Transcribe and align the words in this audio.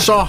Så 0.00 0.26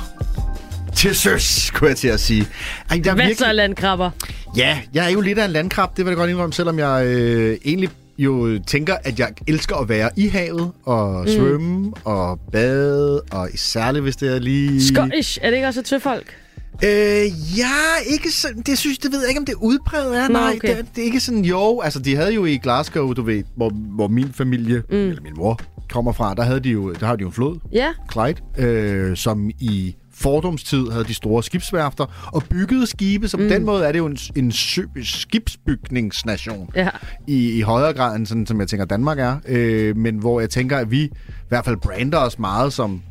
til 0.96 1.16
søs, 1.16 1.72
kunne 1.74 1.90
jeg 1.90 1.98
til 1.98 2.08
at 2.08 2.20
sige. 2.20 2.48
Ej, 2.90 2.98
der 3.04 3.12
er 3.12 3.16
Hvad 3.16 3.26
virkelig- 3.26 3.38
så, 3.38 3.52
landkrabber? 3.52 4.10
Ja, 4.58 4.80
jeg 4.94 5.06
er 5.06 5.10
jo 5.10 5.22
lidt 5.22 5.40
af 5.40 5.46
en 5.46 5.52
landkrab, 5.52 5.90
det 5.98 6.06
vil 6.06 6.12
jeg 6.12 6.18
godt 6.18 6.30
indrømme, 6.30 6.54
selvom 6.54 6.80
jeg 6.80 7.06
øh, 7.06 7.58
egentlig 7.66 7.90
jo 8.18 8.60
tænker, 8.68 8.96
at 9.04 9.20
jeg 9.20 9.30
elsker 9.48 9.76
at 9.76 9.90
være 9.90 10.10
i 10.18 10.28
havet 10.28 10.72
og 10.86 11.22
Mm. 11.22 11.28
svømme 11.28 11.92
og 12.04 12.40
bade, 12.52 13.22
og 13.32 13.50
særligt 13.56 14.04
hvis 14.04 14.16
det 14.16 14.36
er 14.36 14.40
lige... 14.40 14.82
Scottish, 14.96 15.40
er 15.42 15.50
det 15.50 15.56
ikke 15.58 15.68
også 15.68 15.80
et 15.80 15.88
søfolk? 15.88 16.36
Øh, 16.84 17.58
ja, 17.58 18.12
ikke 18.14 18.32
sådan, 18.32 18.62
det 18.62 18.78
synes 18.78 18.98
det 18.98 19.12
ved 19.12 19.20
jeg 19.20 19.30
ikke, 19.30 19.40
om 19.40 19.46
det 19.46 19.54
udpræget 19.56 20.18
er. 20.20 20.28
Nå, 20.28 20.34
Nej, 20.34 20.54
okay. 20.58 20.68
det, 20.70 20.80
er- 20.80 20.84
det, 20.96 21.02
er 21.02 21.06
ikke 21.06 21.20
sådan, 21.20 21.46
jo, 21.46 21.80
altså 21.82 22.00
de 22.00 22.16
havde 22.16 22.34
jo 22.34 22.46
i 22.46 22.58
Glasgow, 22.58 23.14
du 23.14 23.22
ved, 23.22 23.44
hvor, 23.56 23.70
hvor 23.70 24.08
min 24.08 24.34
familie, 24.34 24.84
mm. 24.90 24.96
eller 24.96 25.22
min 25.22 25.34
mor, 25.38 25.60
kommer 25.90 26.12
fra, 26.12 26.34
der 26.34 26.44
havde 26.44 26.60
de 26.60 26.70
jo, 26.70 26.94
der 26.94 27.06
har 27.06 27.16
de 27.16 27.22
jo 27.22 27.28
en 27.28 27.34
flod, 27.34 27.60
Ja. 27.72 27.90
Clyde, 28.12 28.36
øh, 28.58 29.18
som 29.18 29.50
i 29.60 29.96
fordomstid 30.14 30.92
havde 30.92 31.04
de 31.04 31.14
store 31.14 31.44
skibsværfter 31.44 32.30
og 32.34 32.44
byggede 32.44 32.88
skibe, 32.88 33.28
så 33.28 33.38
på 33.38 33.44
den 33.44 33.66
måde 33.66 33.86
er 33.86 33.92
det 33.92 34.00
jo 34.00 34.06
en, 34.06 34.18
en 34.36 34.52
sø, 34.52 34.82
skibsbygningsnation 35.04 36.70
Ja. 36.76 36.90
i, 37.28 37.52
i 37.58 37.62
højere 37.62 37.94
grad 37.94 38.16
end 38.16 38.26
sådan, 38.26 38.46
som 38.48 38.60
jeg 38.60 38.68
tænker 38.68 38.86
Danmark 38.86 39.20
er. 39.20 39.36
Øh, 39.48 39.98
men 39.98 40.18
hvor 40.18 40.40
jeg 40.40 40.50
tænker, 40.50 40.78
at 40.78 40.92
vi 40.92 41.02
i 41.02 41.10
hvert 41.50 41.66
fald 41.66 41.78
brander 41.78 42.18
os 42.18 42.40
meget 42.40 42.74
som 42.74 43.02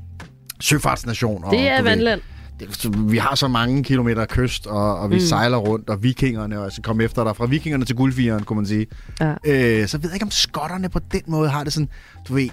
søfartsnation. 0.60 1.44
og, 1.44 1.50
Det 1.52 1.60
er 1.68 1.76
du 1.78 1.82
ved, 1.84 1.90
vandland. 1.90 2.20
Det, 2.60 3.10
vi 3.12 3.18
har 3.18 3.34
så 3.34 3.48
mange 3.48 3.84
kilometer 3.84 4.26
kyst, 4.26 4.66
og, 4.66 4.98
og 4.98 5.10
vi 5.10 5.14
mm. 5.14 5.20
sejler 5.20 5.56
rundt, 5.56 5.90
og 5.90 6.02
vikingerne, 6.02 6.60
og 6.60 6.72
så 6.72 6.82
kom 6.82 7.00
efter 7.00 7.24
dig 7.24 7.36
fra 7.36 7.46
vikingerne 7.46 7.84
til 7.84 7.96
guldfigeren, 7.96 8.44
kunne 8.44 8.56
man 8.56 8.66
sige. 8.66 8.86
Ja. 9.20 9.30
Øh, 9.30 9.88
så 9.88 9.98
ved 9.98 10.10
jeg 10.10 10.14
ikke, 10.14 10.24
om 10.24 10.30
skotterne 10.30 10.88
på 10.88 10.98
den 11.12 11.22
måde 11.26 11.48
har 11.48 11.64
det 11.64 11.72
sådan, 11.72 11.88
du 12.28 12.34
ved, 12.34 12.48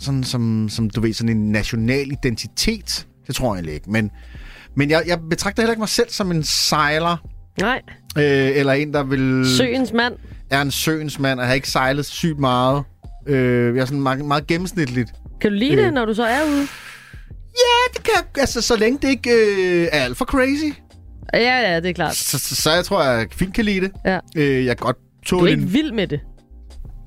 sådan 0.00 0.24
som, 0.24 0.68
som 0.68 0.90
du 0.90 1.00
ved, 1.00 1.12
sådan 1.12 1.36
en 1.36 1.52
national 1.52 2.12
identitet. 2.12 3.06
Det 3.26 3.34
tror 3.34 3.46
jeg 3.46 3.54
egentlig 3.54 3.74
ikke. 3.74 3.90
Men, 3.90 4.10
men 4.76 4.90
jeg, 4.90 5.02
jeg 5.06 5.18
betragter 5.30 5.62
heller 5.62 5.72
ikke 5.72 5.80
mig 5.80 5.88
selv 5.88 6.10
som 6.10 6.30
en 6.30 6.42
sejler, 6.42 7.16
Nej, 7.60 7.82
øh, 8.18 8.56
eller 8.56 8.72
en, 8.72 8.92
der 8.92 9.02
vil... 9.02 9.44
søens 9.56 9.92
mand. 9.92 10.14
Er 10.50 10.62
en 10.62 10.70
søens 10.70 11.18
mand, 11.18 11.40
og 11.40 11.46
har 11.46 11.54
ikke 11.54 11.68
sejlet 11.68 12.06
sygt 12.06 12.38
meget. 12.38 12.84
Øh, 13.26 13.76
jeg 13.76 13.82
er 13.82 13.86
sådan 13.86 14.02
meget, 14.02 14.24
meget 14.24 14.46
gennemsnitligt. 14.46 15.10
Kan 15.40 15.50
du 15.50 15.56
lide 15.56 15.72
Øh. 15.72 15.84
det, 15.84 15.94
når 15.94 16.04
du 16.04 16.14
så 16.14 16.24
er 16.24 16.40
ude? 16.48 16.66
Ja, 17.56 17.92
det 17.94 18.02
kan 18.04 18.12
jeg- 18.16 18.40
altså, 18.40 18.60
så 18.60 18.76
længe 18.76 18.98
det 19.02 19.08
ikke 19.08 19.30
øh, 19.30 19.88
er 19.92 20.04
alt 20.04 20.16
for 20.16 20.24
crazy. 20.24 20.76
Ja, 21.34 21.70
ja, 21.72 21.76
det 21.80 21.86
er 21.90 21.92
klart. 21.92 22.16
Så, 22.16 22.38
så, 22.38 22.56
så 22.56 22.70
jeg 22.72 22.84
tror, 22.84 23.02
jeg 23.04 23.26
fint 23.32 23.54
kan 23.54 23.64
lide 23.64 23.80
det. 23.80 23.90
Ja. 24.04 24.18
Øh, 24.36 24.64
jeg 24.66 24.76
kan 24.78 24.84
godt 24.84 24.96
Du 24.96 25.24
tåle 25.26 25.50
er 25.50 25.54
ikke 25.54 25.62
en... 25.62 25.72
vild 25.72 25.92
med 25.92 26.06
det. 26.06 26.20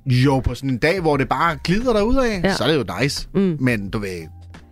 Jo, 0.05 0.39
på 0.39 0.55
sådan 0.55 0.69
en 0.69 0.77
dag, 0.77 1.01
hvor 1.01 1.17
det 1.17 1.29
bare 1.29 1.57
glider 1.63 1.93
derudad, 1.93 2.23
Ja. 2.23 2.39
ja. 2.43 2.53
så 2.55 2.63
er 2.63 2.67
det 2.67 2.75
jo 2.77 2.85
nice. 3.01 3.27
Mm. 3.35 3.57
Men 3.59 3.89
du 3.89 3.99
ved, 3.99 4.27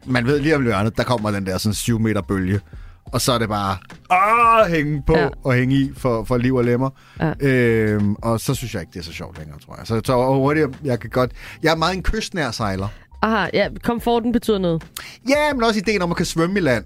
man 0.05 0.25
ved 0.25 0.39
lige 0.39 0.55
om 0.55 0.63
hjørnet, 0.63 0.97
der 0.97 1.03
kommer 1.03 1.31
den 1.31 1.45
der 1.45 1.57
sådan 1.57 1.73
7 1.73 1.99
meter 1.99 2.21
bølge. 2.21 2.59
Og 3.05 3.21
så 3.21 3.31
er 3.31 3.37
det 3.37 3.49
bare 3.49 3.77
ah, 4.09 4.71
hænge 4.71 5.03
på 5.07 5.17
ja. 5.17 5.29
og 5.43 5.53
hænge 5.53 5.75
i 5.75 5.91
for, 5.97 6.23
for 6.23 6.37
liv 6.37 6.55
og 6.55 6.63
lemmer. 6.65 6.89
Ja. 7.19 7.33
Øhm, 7.39 8.15
og 8.15 8.39
så 8.39 8.53
synes 8.53 8.73
jeg 8.73 8.81
ikke, 8.81 8.91
det 8.93 8.99
er 8.99 9.03
så 9.03 9.13
sjovt 9.13 9.37
længere, 9.39 9.59
tror 9.59 9.75
jeg. 9.77 9.87
Så 9.87 9.93
jeg 9.93 10.03
tror 10.03 10.35
hurtigt, 10.35 10.67
jeg 10.83 10.99
kan 10.99 11.09
godt... 11.09 11.31
Jeg 11.63 11.71
er 11.71 11.75
meget 11.75 11.95
en 11.95 12.03
kystnær 12.03 12.51
sejler. 12.51 12.87
Aha, 13.21 13.49
ja, 13.53 13.67
komforten 13.83 14.31
betyder 14.31 14.57
noget. 14.57 14.83
Ja, 15.29 15.53
men 15.53 15.63
også 15.63 15.79
ideen 15.79 16.01
om 16.01 16.11
at 16.11 16.17
kan 16.17 16.25
svømme 16.25 16.59
i 16.59 16.61
land. 16.61 16.83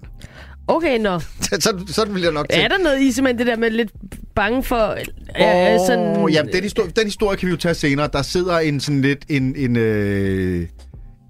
Okay, 0.68 0.98
nå. 0.98 1.18
så, 1.64 1.84
sådan 1.86 2.14
vil 2.14 2.22
jeg 2.22 2.32
nok 2.32 2.46
Er 2.50 2.68
der 2.68 2.78
noget 2.78 3.00
i 3.00 3.12
simpelthen 3.12 3.38
det 3.38 3.46
der 3.46 3.56
med 3.56 3.70
lidt 3.70 3.92
bange 4.34 4.62
for... 4.62 4.86
Øh, 4.86 5.00
Åh, 5.40 5.86
sådan, 5.86 6.28
jamen, 6.28 6.52
den, 6.52 6.62
historie, 6.62 6.90
den 6.90 7.04
historie 7.04 7.36
kan 7.36 7.46
vi 7.46 7.50
jo 7.50 7.56
tage 7.56 7.74
senere. 7.74 8.08
Der 8.12 8.22
sidder 8.22 8.58
en 8.58 8.80
sådan 8.80 9.02
lidt 9.02 9.24
en... 9.28 9.56
en 9.56 9.76
øh, 9.76 10.66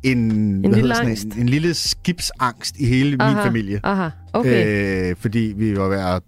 en, 0.02 0.18
en, 0.18 0.72
lille 0.72 0.94
sådan 0.94 1.08
angst. 1.08 1.24
En, 1.24 1.40
en 1.40 1.48
lille 1.48 1.74
skibsangst 1.74 2.76
i 2.76 2.86
hele 2.86 3.10
min 3.10 3.20
aha, 3.20 3.46
familie. 3.46 3.80
Aha, 3.84 4.08
okay. 4.32 4.66
Øh. 4.66 5.10
Øh, 5.10 5.16
fordi 5.20 5.54
vi 5.56 5.76
var 5.76 6.14
at... 6.16 6.22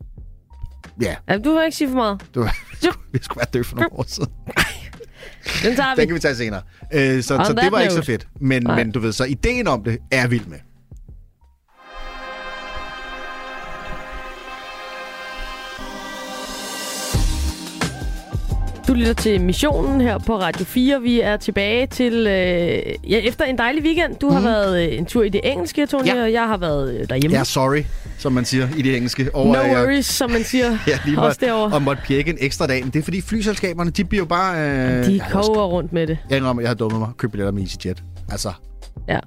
Ja, 1.02 1.14
Ja, 1.28 1.38
du 1.38 1.54
vil 1.54 1.64
ikke 1.64 1.76
sige 1.76 1.88
for 1.88 1.96
meget. 1.96 2.20
det 2.34 2.42
var, 2.42 2.56
vi 3.12 3.18
skulle 3.22 3.38
være 3.38 3.46
døde 3.52 3.64
for 3.64 3.76
nogle 3.76 3.92
år 3.92 4.04
siden. 4.08 4.30
Den 5.62 5.76
tager 5.76 5.94
vi. 5.94 6.00
Den 6.00 6.08
kan 6.08 6.14
vi 6.14 6.20
tage 6.20 6.36
senere. 6.36 6.62
Øh, 6.94 7.22
så 7.22 7.36
On 7.38 7.44
så 7.44 7.52
det 7.52 7.72
var 7.72 7.80
ikke 7.80 7.90
så 7.92 7.96
note. 7.98 8.06
fedt. 8.06 8.26
Men, 8.40 8.62
Nej. 8.62 8.76
men 8.84 8.92
du 8.92 9.00
ved, 9.00 9.12
så 9.12 9.24
ideen 9.24 9.66
om 9.66 9.84
det 9.84 9.98
er 10.10 10.26
vild 10.26 10.46
med. 10.46 10.58
Du 18.88 18.94
lytter 18.94 19.12
til 19.12 19.40
missionen 19.40 20.00
her 20.00 20.18
på 20.18 20.40
Radio 20.40 20.64
4. 20.64 21.00
Vi 21.02 21.20
er 21.20 21.36
tilbage 21.36 21.86
til, 21.86 22.12
øh, 22.12 23.10
ja, 23.12 23.18
efter 23.18 23.44
en 23.44 23.58
dejlig 23.58 23.82
weekend. 23.84 24.16
Du 24.16 24.30
har 24.30 24.40
været 24.40 24.88
øh, 24.92 24.98
en 24.98 25.06
tur 25.06 25.22
i 25.22 25.28
det 25.28 25.40
engelske, 25.44 25.86
Tony, 25.86 26.00
Mhm. 26.02 26.16
Ja. 26.16 26.22
og 26.22 26.32
jeg 26.32 26.42
har 26.48 26.56
været 26.56 26.94
øh, 27.00 27.08
derhjemme. 27.08 27.36
Ja, 27.36 27.44
sorry, 27.44 27.82
som 28.18 28.32
man 28.32 28.44
siger 28.44 28.68
i 28.76 28.82
det 28.82 28.96
engelske. 28.96 29.34
Over, 29.34 29.54
no 29.56 29.60
jeg- 29.62 29.76
worries, 29.76 30.06
som 30.06 30.30
man 30.30 30.44
siger. 30.44 30.78
Ja, 30.86 30.98
lige 31.04 31.18
Også 31.20 31.38
derovre. 31.42 31.74
og 31.74 31.82
måtte 31.82 32.02
pjekke 32.06 32.30
en 32.30 32.36
ekstra 32.40 32.66
dag. 32.66 32.82
Men 32.84 32.90
det 32.92 32.98
er 32.98 33.02
fordi 33.02 33.20
flyselskaberne, 33.20 33.90
de 33.90 34.04
bliver 34.04 34.22
jo 34.22 34.26
bare... 34.26 34.58
Øh, 34.60 35.06
De 35.06 35.12
jeg 35.16 35.26
koger 35.32 35.64
rundt 35.66 35.92
med 35.92 36.06
det. 36.06 36.18
Jeg 36.30 36.36
indrømmer, 36.38 36.62
jeg 36.62 36.70
har 36.70 36.74
dummet 36.74 36.98
mig. 37.00 37.08
Købt 37.16 37.32
billetter 37.32 37.52
med 37.52 37.62
EasyJet. 37.62 38.02
Altså. 38.30 38.52
Ja. 39.08 39.18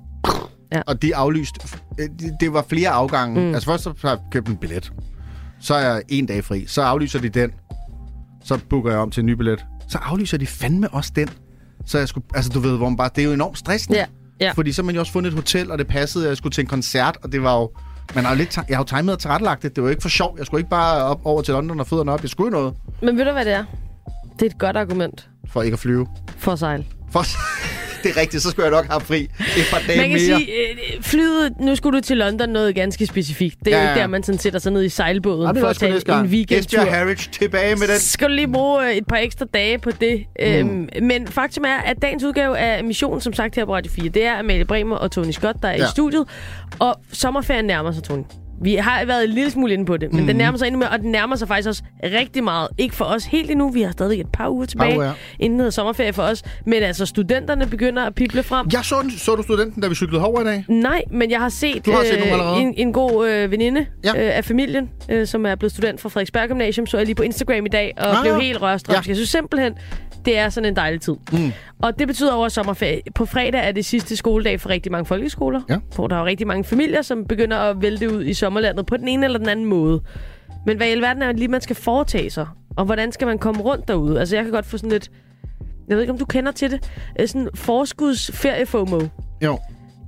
Ja. 0.74 0.82
Og 0.88 1.02
de 1.02 1.16
aflyst. 1.16 1.56
øh, 2.00 2.06
Det, 2.20 2.32
det 2.40 2.54
var 2.54 2.66
flere 2.70 2.90
afgange. 2.90 3.42
Mm. 3.42 3.54
Altså 3.54 3.66
først 3.70 3.84
så 3.84 3.94
har 4.02 4.10
jeg 4.10 4.18
købt 4.32 4.48
en 4.48 4.58
billet. 4.58 4.92
Så 5.64 5.74
er 5.74 5.80
jeg 5.94 6.02
en 6.10 6.26
dag 6.26 6.44
fri. 6.44 6.66
Så 6.68 6.82
aflyser 6.82 7.20
de 7.20 7.30
den. 7.30 7.52
Så 8.44 8.60
booker 8.70 8.92
jeg 8.92 9.00
om 9.00 9.12
til 9.12 9.22
en 9.22 9.26
ny 9.26 9.32
billet. 9.32 9.66
Så 9.88 9.98
aflyser 9.98 10.38
de 10.38 10.48
fandme 10.48 10.90
også 10.90 11.12
den. 11.16 11.30
Så 11.86 11.98
jeg 11.98 12.08
skulle, 12.08 12.26
altså 12.36 12.52
du 12.52 12.60
ved, 12.60 12.78
hvor 12.78 12.90
man 12.90 12.98
bare, 12.98 13.10
det 13.16 13.22
er 13.22 13.26
jo 13.26 13.34
enormt 13.34 13.58
stressende. 13.58 13.98
Ja, 13.98 14.06
ja. 14.40 14.52
Fordi 14.52 14.72
så 14.72 14.82
har 14.82 14.86
man 14.86 14.96
jo 14.96 15.02
også 15.02 15.12
fundet 15.14 15.30
et 15.30 15.36
hotel, 15.36 15.72
og 15.72 15.78
det 15.78 15.88
passede, 15.88 16.26
at 16.26 16.30
jeg 16.30 16.38
skulle 16.38 16.54
til 16.54 16.62
en 16.62 16.68
koncert, 16.68 17.18
og 17.24 17.32
det 17.32 17.44
var 17.44 17.60
jo, 17.60 17.72
man 18.16 18.24
har 18.26 18.32
jo 18.32 18.38
lidt, 18.38 18.58
jeg 18.58 18.78
har 18.78 18.84
jo 18.92 18.98
timet 18.98 19.14
og 19.14 19.20
tilrettelagt 19.20 19.64
det. 19.64 19.76
Det 19.76 19.84
var 19.84 19.88
jo 19.88 19.92
ikke 19.92 20.02
for 20.02 20.10
sjov. 20.10 20.36
Jeg 20.38 20.46
skulle 20.46 20.60
ikke 20.60 20.70
bare 20.70 21.04
op 21.04 21.22
over 21.26 21.42
til 21.42 21.54
London 21.54 21.80
og 21.80 21.88
fødderne 21.88 22.12
op. 22.12 22.22
Jeg 22.22 22.30
skulle 22.30 22.52
noget 22.52 22.74
Men 23.02 23.18
ved 23.18 23.26
du, 23.26 23.32
hvad 23.32 23.46
det 23.46 23.54
er? 23.54 23.66
Det 24.34 24.42
er 24.42 24.46
et 24.46 24.58
godt 24.58 24.78
argument 24.78 25.30
for 25.48 25.62
ikke 25.62 25.74
at 25.76 25.80
flyve. 25.80 26.08
for 26.38 26.56
sejl. 26.56 26.86
For, 27.12 27.24
det 28.04 28.12
er 28.18 28.22
rigtigt, 28.22 28.44
så 28.44 28.50
skulle 28.52 28.66
jeg 28.66 28.72
nok 28.72 28.86
have 28.92 29.02
fri 29.02 29.22
et 29.24 29.30
par 29.72 29.82
dage 29.88 29.98
Man 30.00 30.10
kan 30.10 30.28
mere. 30.28 30.38
sige, 30.40 30.52
øh, 30.52 31.02
flyet, 31.04 31.52
nu 31.60 31.76
skulle 31.76 31.98
du 32.00 32.04
til 32.04 32.18
London 32.18 32.50
noget 32.50 32.76
ganske 32.76 33.06
specifikt. 33.06 33.56
Det 33.66 33.74
er 33.74 33.78
Ja, 33.78 33.84
jo 33.84 33.90
ikke 33.90 34.00
der, 34.02 34.08
man 34.08 34.24
sådan 34.24 34.40
sætter 34.40 34.60
sig 34.60 34.72
ned 34.72 34.84
i 34.84 34.90
sejlbåden 34.90 35.56
Ja, 35.56 35.62
for 35.64 35.68
at 35.68 35.78
tage 35.78 36.00
gang. 36.02 36.26
en 36.26 36.32
weekendtur. 36.32 36.80
Esbjerg 36.80 36.98
Harwich 36.98 37.30
tilbage 37.32 37.76
med 37.76 37.88
den. 37.88 38.00
Skal 38.00 38.28
du 38.30 38.34
lige 38.34 38.52
bruge 38.52 38.86
øh, 38.90 38.96
et 38.96 39.08
par 39.08 39.16
ekstra 39.18 39.46
dage 39.54 39.78
på 39.80 39.92
det. 40.02 40.24
Mm. 40.40 40.46
Øhm, 40.46 40.90
men 41.02 41.28
faktum 41.28 41.64
er, 41.68 41.78
at 41.78 42.02
dagens 42.02 42.24
udgave 42.24 42.58
af 42.58 42.84
missionen, 42.84 43.22
som 43.22 43.34
sagt 43.34 43.56
her 43.56 43.66
på 43.66 43.76
Radio 43.76 43.92
4, 43.92 44.10
det 44.10 44.26
er 44.26 44.40
Amalie 44.40 44.66
Bremer 44.66 44.96
og 44.96 45.12
Tony 45.12 45.32
Scott, 45.32 45.58
der 45.62 45.68
er. 45.68 45.78
Ja. 45.78 45.86
i 45.86 45.90
studiet. 45.92 46.24
Og 46.80 46.96
sommerferien 47.14 47.66
nærmer 47.66 47.92
sig, 47.92 48.04
Tony. 48.04 48.24
Vi 48.64 48.76
har 48.76 49.06
været 49.06 49.24
en 49.24 49.30
lille 49.30 49.52
smule 49.52 49.74
inde 49.74 49.86
på 49.86 49.98
det, 49.98 50.14
men 50.14 50.22
mm. 50.22 50.28
den 50.28 50.36
nærmer 50.36 50.58
sig 50.58 50.66
endnu 50.68 50.80
mere, 50.80 50.90
og 50.90 51.00
den 51.00 51.12
nærmer 51.12 51.36
sig 51.36 51.48
faktisk 51.48 51.68
også 51.70 51.84
rigtig 52.04 52.44
meget. 52.44 52.68
Ikke 52.78 52.96
for 52.96 53.06
os 53.06 53.26
helt 53.26 53.52
endnu, 53.52 53.70
vi 53.70 53.82
har 53.82 53.92
stadig 53.92 54.20
et 54.22 54.28
par 54.34 54.50
uger 54.50 54.66
tilbage, 54.66 54.96
uger, 54.96 55.06
ja. 55.06 55.12
inden 55.40 55.60
hedder 55.60 55.72
sommerferie 55.72 56.14
for 56.14 56.24
os. 56.24 56.44
Men 56.66 56.84
altså, 56.84 57.06
studenterne 57.06 57.66
begynder 57.68 58.04
at 58.06 58.16
pible 58.16 58.44
frem. 58.44 58.68
Jeg 58.74 58.86
så, 58.86 58.96
den- 59.02 59.12
så 59.12 59.36
du 59.36 59.44
studenten, 59.44 59.82
da 59.82 59.88
vi 59.88 59.96
cyklede 59.96 60.22
herover 60.22 60.42
i 60.42 60.44
dag? 60.44 60.66
Nej, 60.68 61.02
men 61.12 61.32
jeg 61.32 61.40
har 61.40 61.50
set, 61.50 61.86
Du 61.86 61.92
har 61.92 62.04
set 62.04 62.12
allerede? 62.32 62.62
en, 62.62 62.74
en 62.78 62.94
god 62.94 63.30
øh, 63.30 63.52
veninde 63.52 63.86
Ja. 64.04 64.10
øh, 64.10 64.38
af 64.38 64.46
familien, 64.46 64.90
øh, 65.10 65.28
som 65.28 65.46
er 65.46 65.56
blevet 65.56 65.72
student 65.74 66.02
fra 66.02 66.10
Frederiksberg 66.10 66.48
Gymnasium, 66.50 66.88
så 66.88 66.98
jeg 66.98 67.06
lige 67.06 67.16
på 67.16 67.24
Instagram 67.24 67.66
i 67.66 67.70
dag, 67.70 67.94
og 67.98 68.18
Ah. 68.18 68.24
blev 68.24 68.36
helt 68.42 68.62
rørstrømsk. 68.62 69.08
Ja. 69.08 69.10
Jeg 69.10 69.16
synes 69.16 69.30
simpelthen, 69.30 69.74
det 70.26 70.38
er 70.38 70.50
sådan 70.50 70.70
en 70.70 70.76
dejlig 70.76 71.02
tid. 71.02 71.16
Mm. 71.32 71.52
Og 71.82 72.00
det 72.00 72.08
betyder 72.08 72.34
over 72.34 72.50
sommerferie. 72.50 73.02
På 73.16 73.26
fredag 73.26 73.68
er 73.68 73.72
det 73.72 73.86
sidste 73.86 74.16
skoledag 74.16 74.62
for 74.62 74.70
rigtig 74.70 74.92
mange 74.92 75.06
folkeskoler, 75.06 75.62
Ja. 75.70 75.78
hvor 75.96 76.08
der 76.08 76.16
er 76.16 76.26
rigtig 76.26 76.48
mange 76.48 76.64
familier, 76.64 77.02
som 77.02 77.26
begynder 77.26 77.58
at 77.58 77.82
vælte 77.82 78.14
ud 78.14 78.24
i 78.26 78.34
sommerlandet 78.34 78.86
på 78.86 78.98
den 78.98 79.08
ene 79.08 79.26
eller 79.26 79.40
den 79.40 79.50
anden 79.50 79.66
måde. 79.66 80.02
Men 80.66 80.78
hvad 80.78 80.88
i 80.88 80.92
alverden 80.92 81.22
er 81.24 81.28
det 81.28 81.38
lige, 81.40 81.48
man 81.48 81.62
skal 81.62 81.76
foretage 81.76 82.30
sig? 82.30 82.48
Og 82.78 82.86
hvordan 82.86 83.12
skal 83.12 83.28
man 83.28 83.38
komme 83.38 83.62
rundt 83.62 83.88
derude? 83.88 84.20
Altså, 84.20 84.36
jeg 84.36 84.44
kan 84.46 84.54
godt 84.54 84.66
få 84.66 84.78
sådan 84.78 84.90
lidt... 84.92 85.12
Jeg 85.88 85.98
ved 85.98 86.02
ikke, 86.04 86.14
om 86.14 86.20
du 86.20 86.26
kender 86.26 86.52
til 86.52 86.72
det. 86.72 86.92
Øh, 87.20 87.28
Sådan 87.28 87.50
forskudsferiefomo 87.56 89.00
Jo. 89.44 89.60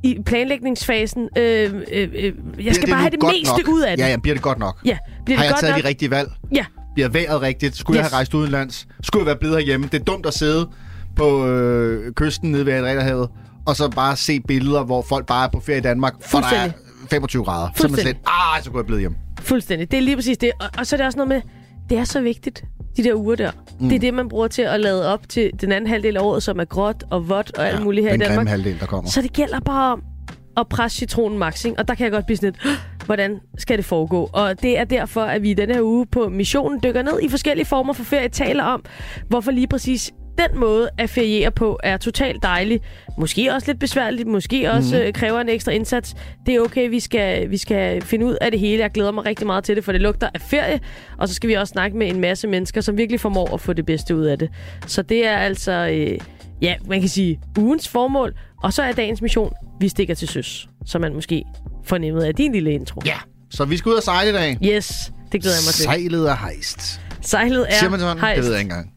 i 0.03 0.17
planlægningsfasen. 0.25 1.29
Øh, 1.37 1.73
øh, 1.93 2.09
øh, 2.15 2.33
jeg 2.65 2.75
skal 2.75 2.89
bare 2.89 2.99
have 2.99 3.09
det 3.11 3.19
meste 3.23 3.57
nok? 3.57 3.67
ud 3.67 3.81
af 3.81 3.97
det. 3.97 4.03
Ja, 4.03 4.09
ja, 4.09 4.17
bliver 4.17 4.35
det 4.35 4.41
godt 4.43 4.59
nok? 4.59 4.79
ja. 4.85 4.97
Bliver 5.25 5.37
Har 5.37 5.43
det 5.43 5.47
jeg 5.47 5.53
godt 5.53 5.59
taget 5.61 5.75
nok? 5.75 5.83
de 5.83 5.87
rigtige 5.87 6.11
valg? 6.11 6.29
Ja. 6.55 6.65
Bliver 6.93 7.09
vejret 7.09 7.41
rigtigt? 7.41 7.77
Skulle 7.77 7.97
yes. 7.97 8.03
Jeg 8.03 8.05
have 8.09 8.13
rejst 8.17 8.33
udenlands? 8.33 8.87
Skulle 9.03 9.21
jeg 9.21 9.25
være 9.27 9.35
blevet 9.37 9.55
herhjemme? 9.57 9.89
Det 9.91 9.99
er 10.01 10.03
dumt 10.03 10.25
at 10.25 10.33
sidde 10.33 10.69
på 11.15 11.47
øh, 11.47 12.13
kysten 12.13 12.51
nede 12.51 12.65
ved 12.65 12.73
Adriaterhavet, 12.73 13.29
og 13.65 13.75
så 13.75 13.89
bare 13.89 14.15
se 14.15 14.39
billeder, 14.39 14.83
hvor 14.83 15.01
folk 15.09 15.25
bare 15.25 15.45
er 15.47 15.49
på 15.51 15.59
ferie 15.59 15.77
i 15.77 15.81
Danmark, 15.81 16.13
for 16.21 16.37
der 16.39 16.45
er 16.45 16.49
Fuldstændig. 16.49 17.09
25 17.09 17.43
grader. 17.43 17.69
Så 17.75 17.87
man 17.87 17.99
slet, 17.99 18.17
ah, 18.27 18.63
så 18.63 18.69
kunne 18.71 18.79
jeg 18.79 18.85
blive 18.85 18.99
hjemme. 18.99 19.17
Fuldstændig. 19.39 19.91
Det 19.91 19.97
er 19.97 20.01
lige 20.01 20.15
præcis 20.15 20.37
det. 20.37 20.51
Og, 20.61 20.67
og 20.77 20.87
så 20.87 20.95
er 20.95 20.97
det 20.97 21.05
også 21.05 21.17
noget 21.17 21.27
med, 21.29 21.41
det 21.89 21.97
er 21.97 22.03
så 22.03 22.21
vigtigt, 22.21 22.63
de 22.97 23.03
der 23.03 23.13
uger 23.15 23.35
der. 23.35 23.51
Mm. 23.79 23.89
Det 23.89 23.95
er 23.95 23.99
det, 23.99 24.13
man 24.13 24.29
bruger 24.29 24.47
til 24.47 24.61
at 24.61 24.79
lade 24.79 25.13
op 25.13 25.29
til 25.29 25.51
den 25.61 25.71
anden 25.71 25.89
halvdel 25.89 26.17
af 26.17 26.21
året, 26.21 26.43
som 26.43 26.59
er 26.59 26.65
gråt 26.65 27.03
og 27.11 27.29
vådt 27.29 27.57
og 27.57 27.67
alt 27.67 27.83
muligt 27.83 28.05
her 28.07 28.13
i 28.13 28.17
Danmark. 28.17 28.47
halvdel, 28.47 28.79
der 28.79 28.85
kommer. 28.85 29.11
Så 29.11 29.21
det 29.21 29.33
gælder 29.33 29.59
bare 29.59 29.91
om 29.93 30.03
at 30.57 30.67
presse 30.69 30.97
citronen 30.97 31.37
max, 31.39 31.65
ikke? 31.65 31.79
Og 31.79 31.87
der 31.87 31.95
kan 31.95 32.03
jeg 32.03 32.11
godt 32.11 32.25
blive 32.25 32.37
sådan 32.37 32.53
lidt, 32.63 32.65
"Åh, 32.65 32.71
hvordan 33.05 33.39
skal 33.57 33.77
det 33.77 33.85
foregå? 33.85 34.29
Og 34.33 34.61
det 34.61 34.79
er 34.79 34.83
derfor, 34.83 35.21
at 35.21 35.43
vi 35.43 35.51
i 35.51 35.53
denne 35.53 35.73
her 35.73 35.81
uge 35.81 36.05
på 36.05 36.29
missionen 36.29 36.79
dykker 36.83 37.01
ned 37.01 37.21
i 37.21 37.29
forskellige 37.29 37.65
former 37.65 37.93
for 37.93 38.03
ferie, 38.03 38.29
taler 38.29 38.63
om, 38.63 38.85
hvorfor 39.27 39.51
lige 39.51 39.67
præcis 39.67 40.13
den 40.37 40.59
måde 40.59 40.89
at 40.97 41.09
feriere 41.09 41.51
på 41.51 41.79
er 41.83 41.97
totalt 41.97 42.43
dejlig. 42.43 42.81
Måske 43.17 43.53
også 43.53 43.67
lidt 43.67 43.79
besværligt, 43.79 44.27
måske 44.27 44.71
også 44.71 44.95
mm. 44.95 45.01
øh, 45.01 45.13
kræver 45.13 45.41
en 45.41 45.49
ekstra 45.49 45.71
indsats. 45.71 46.15
Det 46.45 46.55
er 46.55 46.61
okay, 46.61 46.89
vi 46.89 46.99
skal, 46.99 47.49
vi 47.49 47.57
skal 47.57 48.01
finde 48.01 48.25
ud 48.25 48.37
af 48.41 48.51
det 48.51 48.59
hele. 48.59 48.81
Jeg 48.81 48.91
glæder 48.91 49.11
mig 49.11 49.25
rigtig 49.25 49.47
meget 49.47 49.63
til 49.63 49.75
det, 49.75 49.83
for 49.83 49.91
det 49.91 50.01
lugter 50.01 50.29
af 50.33 50.41
ferie. 50.41 50.79
Og 51.17 51.27
så 51.27 51.33
skal 51.33 51.49
vi 51.49 51.53
også 51.53 51.71
snakke 51.71 51.97
med 51.97 52.07
en 52.07 52.19
masse 52.19 52.47
mennesker, 52.47 52.81
som 52.81 52.97
virkelig 52.97 53.19
formår 53.19 53.53
at 53.53 53.61
få 53.61 53.73
det 53.73 53.85
bedste 53.85 54.15
ud 54.15 54.25
af 54.25 54.39
det. 54.39 54.49
Så 54.87 55.01
det 55.01 55.27
er 55.27 55.37
altså, 55.37 55.71
øh, 55.71 56.17
ja, 56.61 56.75
man 56.87 56.99
kan 56.99 57.09
sige, 57.09 57.39
ugens 57.57 57.87
formål. 57.87 58.33
Og 58.63 58.73
så 58.73 58.83
er 58.83 58.91
dagens 58.91 59.21
mission, 59.21 59.53
vi 59.79 59.87
stikker 59.87 60.15
til 60.15 60.27
søs. 60.27 60.69
Så 60.85 60.99
man 60.99 61.13
måske 61.13 61.43
fornemmet 61.85 62.23
af 62.23 62.35
din 62.35 62.51
lille 62.51 62.73
intro. 62.73 63.01
Ja, 63.05 63.17
så 63.51 63.65
vi 63.65 63.77
skal 63.77 63.89
ud 63.89 63.95
og 63.95 64.03
sejle 64.03 64.29
i 64.29 64.33
dag. 64.33 64.57
Yes, 64.65 65.11
det 65.31 65.41
glæder 65.41 65.55
jeg 65.57 65.63
mig 65.67 65.73
til. 65.73 65.83
Sejlet 65.83 66.29
er 66.29 66.35
hejst. 66.35 67.01
Sejlet 67.21 67.65
er 67.69 67.73
Siger 67.79 67.89
man 67.89 67.99
sådan? 67.99 68.19
hejst. 68.19 68.37
Det 68.37 68.43
ved 68.45 68.51
jeg 68.51 68.59
ikke 68.61 68.71
engang. 68.71 68.89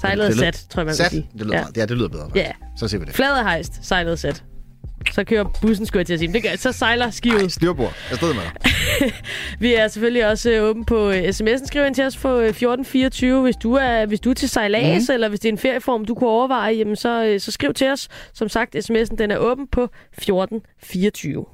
Sejlet 0.00 0.26
er 0.26 0.32
sat, 0.34 0.66
tror 0.70 0.80
jeg, 0.80 0.86
man 0.86 0.94
Sat? 0.94 1.10
sige. 1.10 1.28
Det 1.32 1.40
lyder, 1.46 1.56
ja. 1.56 1.62
meget. 1.62 1.76
ja, 1.76 1.86
det 1.86 1.96
lyder 1.96 2.08
bedre. 2.08 2.30
Ja. 2.34 2.50
Så 2.78 2.88
siger 2.88 3.00
vi 3.00 3.06
det. 3.06 3.14
Fladet 3.14 3.38
er 3.38 3.42
hejst, 3.42 3.72
sejlet 3.82 4.12
er 4.12 4.16
sat. 4.16 4.44
Så 5.12 5.24
kører 5.24 5.44
bussen, 5.62 5.86
skulle 5.86 6.00
jeg 6.00 6.06
til 6.06 6.12
at 6.12 6.18
sige. 6.18 6.32
Det 6.32 6.42
gør, 6.42 6.56
så 6.56 6.72
sejler 6.72 7.10
skibet. 7.10 7.42
Ej, 7.42 7.48
styrbord. 7.48 7.94
Jeg 8.10 8.18
stod 8.18 8.34
med 8.34 8.42
dig. 8.42 9.12
Vi 9.60 9.74
er 9.74 9.88
selvfølgelig 9.88 10.26
også 10.28 10.50
øh, 10.50 10.62
åbne 10.62 10.84
på 10.84 11.10
øh, 11.10 11.22
sms'en. 11.28 11.66
Skriv 11.66 11.86
ind 11.86 11.94
til 11.94 12.04
os 12.04 12.16
på 12.16 12.28
øh, 12.28 12.48
1424, 12.48 13.42
hvis 13.42 13.56
du 13.56 13.72
er, 13.74 14.06
hvis 14.06 14.20
du 14.20 14.30
er 14.30 14.34
til 14.34 14.48
sejlads, 14.48 15.08
mm. 15.08 15.14
eller 15.14 15.28
hvis 15.28 15.40
det 15.40 15.48
er 15.48 15.52
en 15.52 15.58
ferieform, 15.58 16.04
du 16.04 16.14
kunne 16.14 16.30
overveje, 16.30 16.74
jamen 16.74 16.96
så, 16.96 17.24
øh, 17.24 17.40
så 17.40 17.50
skriv 17.52 17.74
til 17.74 17.88
os. 17.90 18.08
Som 18.34 18.48
sagt, 18.48 18.76
sms'en 18.76 19.16
den 19.16 19.30
er 19.30 19.36
åben 19.36 19.66
på 19.72 19.82
1424. 20.12 21.44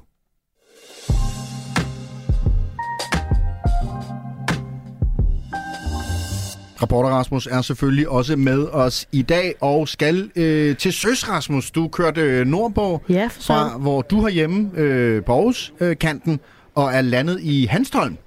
Rapporter 6.81 7.09
Rasmus 7.09 7.47
er 7.47 7.61
selvfølgelig 7.61 8.09
også 8.09 8.35
med 8.35 8.67
os 8.71 9.07
i 9.11 9.21
dag, 9.21 9.55
og 9.61 9.87
skal 9.87 10.31
øh, 10.35 10.77
til 10.77 10.93
Søs, 10.93 11.29
Rasmus. 11.29 11.71
Du 11.71 11.87
kørte 11.87 12.21
øh, 12.21 12.45
nordpå 12.45 13.01
Ja, 13.09 13.27
for 13.31 13.41
fra, 13.41 13.77
hvor 13.77 14.01
du 14.01 14.21
har 14.21 14.29
hjemme 14.29 14.71
øh, 14.75 15.23
på 15.23 15.33
Aarhus 15.33 15.73
øh, 15.79 15.97
kanten, 15.97 16.39
og 16.75 16.93
er 16.93 17.01
landet 17.01 17.39
i 17.41 17.65
Hanstholm. 17.65 18.17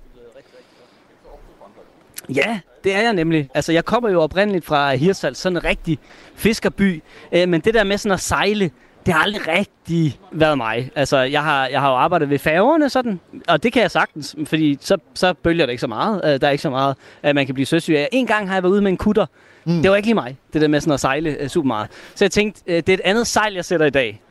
Ja, 2.35 2.61
det 2.85 2.95
er 2.95 3.01
jeg 3.01 3.13
nemlig. 3.13 3.51
Altså, 3.55 3.73
jeg 3.73 3.85
kommer 3.85 4.11
jo 4.11 4.23
oprindeligt 4.23 4.65
fra 4.65 4.95
Hirsals, 4.95 5.39
sådan 5.39 5.57
en 5.57 5.65
rigtig 5.65 5.99
fiskerby. 6.35 7.03
Øh, 7.33 7.49
men 7.49 7.61
det 7.61 7.75
der 7.75 7.85
med 7.85 7.99
sådan 7.99 8.15
at 8.15 8.21
sejle, 8.21 8.71
det 9.07 9.15
har 9.15 9.23
aldrig 9.23 9.49
rigtig 9.49 10.19
været 10.33 10.57
mig. 10.57 10.91
Altså, 10.97 11.19
jeg 11.19 11.43
har, 11.43 11.67
jeg 11.67 11.81
har 11.81 11.91
jo 11.91 11.97
arbejdet 11.97 12.31
ved 12.31 12.39
færgerne 12.39 12.89
sådan, 12.89 13.21
og 13.49 13.63
det 13.63 13.73
kan 13.73 13.83
jeg 13.83 13.91
sagtens, 13.91 14.37
fordi 14.47 14.79
så, 14.81 14.97
så 15.15 15.35
bølger 15.35 15.67
det 15.67 15.73
ikke 15.73 15.81
så 15.81 15.87
meget. 15.87 16.21
Øh, 16.25 16.41
der 16.41 16.47
er 16.47 16.51
ikke 16.51 16.63
så 16.63 16.71
meget, 16.71 16.97
at 17.23 17.35
man 17.35 17.47
kan 17.47 17.55
blive 17.55 17.67
søsyg 17.67 17.97
af. 17.97 18.09
En 18.13 18.27
gang 18.27 18.49
har 18.49 18.55
jeg 18.55 18.63
været 18.63 18.73
ude 18.73 18.83
med 18.83 18.91
en 18.91 18.97
kutter. 18.97 19.27
Mm. 19.65 19.83
Det 19.83 19.91
var 19.91 19.97
ikke 19.97 20.07
lige 20.07 20.15
mig, 20.15 20.37
det 20.53 20.61
der 20.61 20.69
med 20.69 20.81
sådan 20.81 20.93
at 20.95 21.01
sejle 21.01 21.31
øh, 21.41 21.49
super 21.49 21.67
meget. 21.67 21.89
Så 22.15 22.25
jeg 22.25 22.31
tænkte, 22.31 22.63
øh, 22.67 22.77
det 22.77 22.89
er 22.89 22.95
et 22.95 23.01
andet 23.05 23.27
sejl, 23.27 23.55
jeg 23.55 23.65
sætter 23.65 23.87
i 23.87 23.91
dag. 23.91 24.23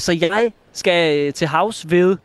Så 0.00 0.18
jeg 0.20 0.52
skal 0.72 1.32
til 1.32 1.46
havs 1.46 1.90
ved 1.90 2.16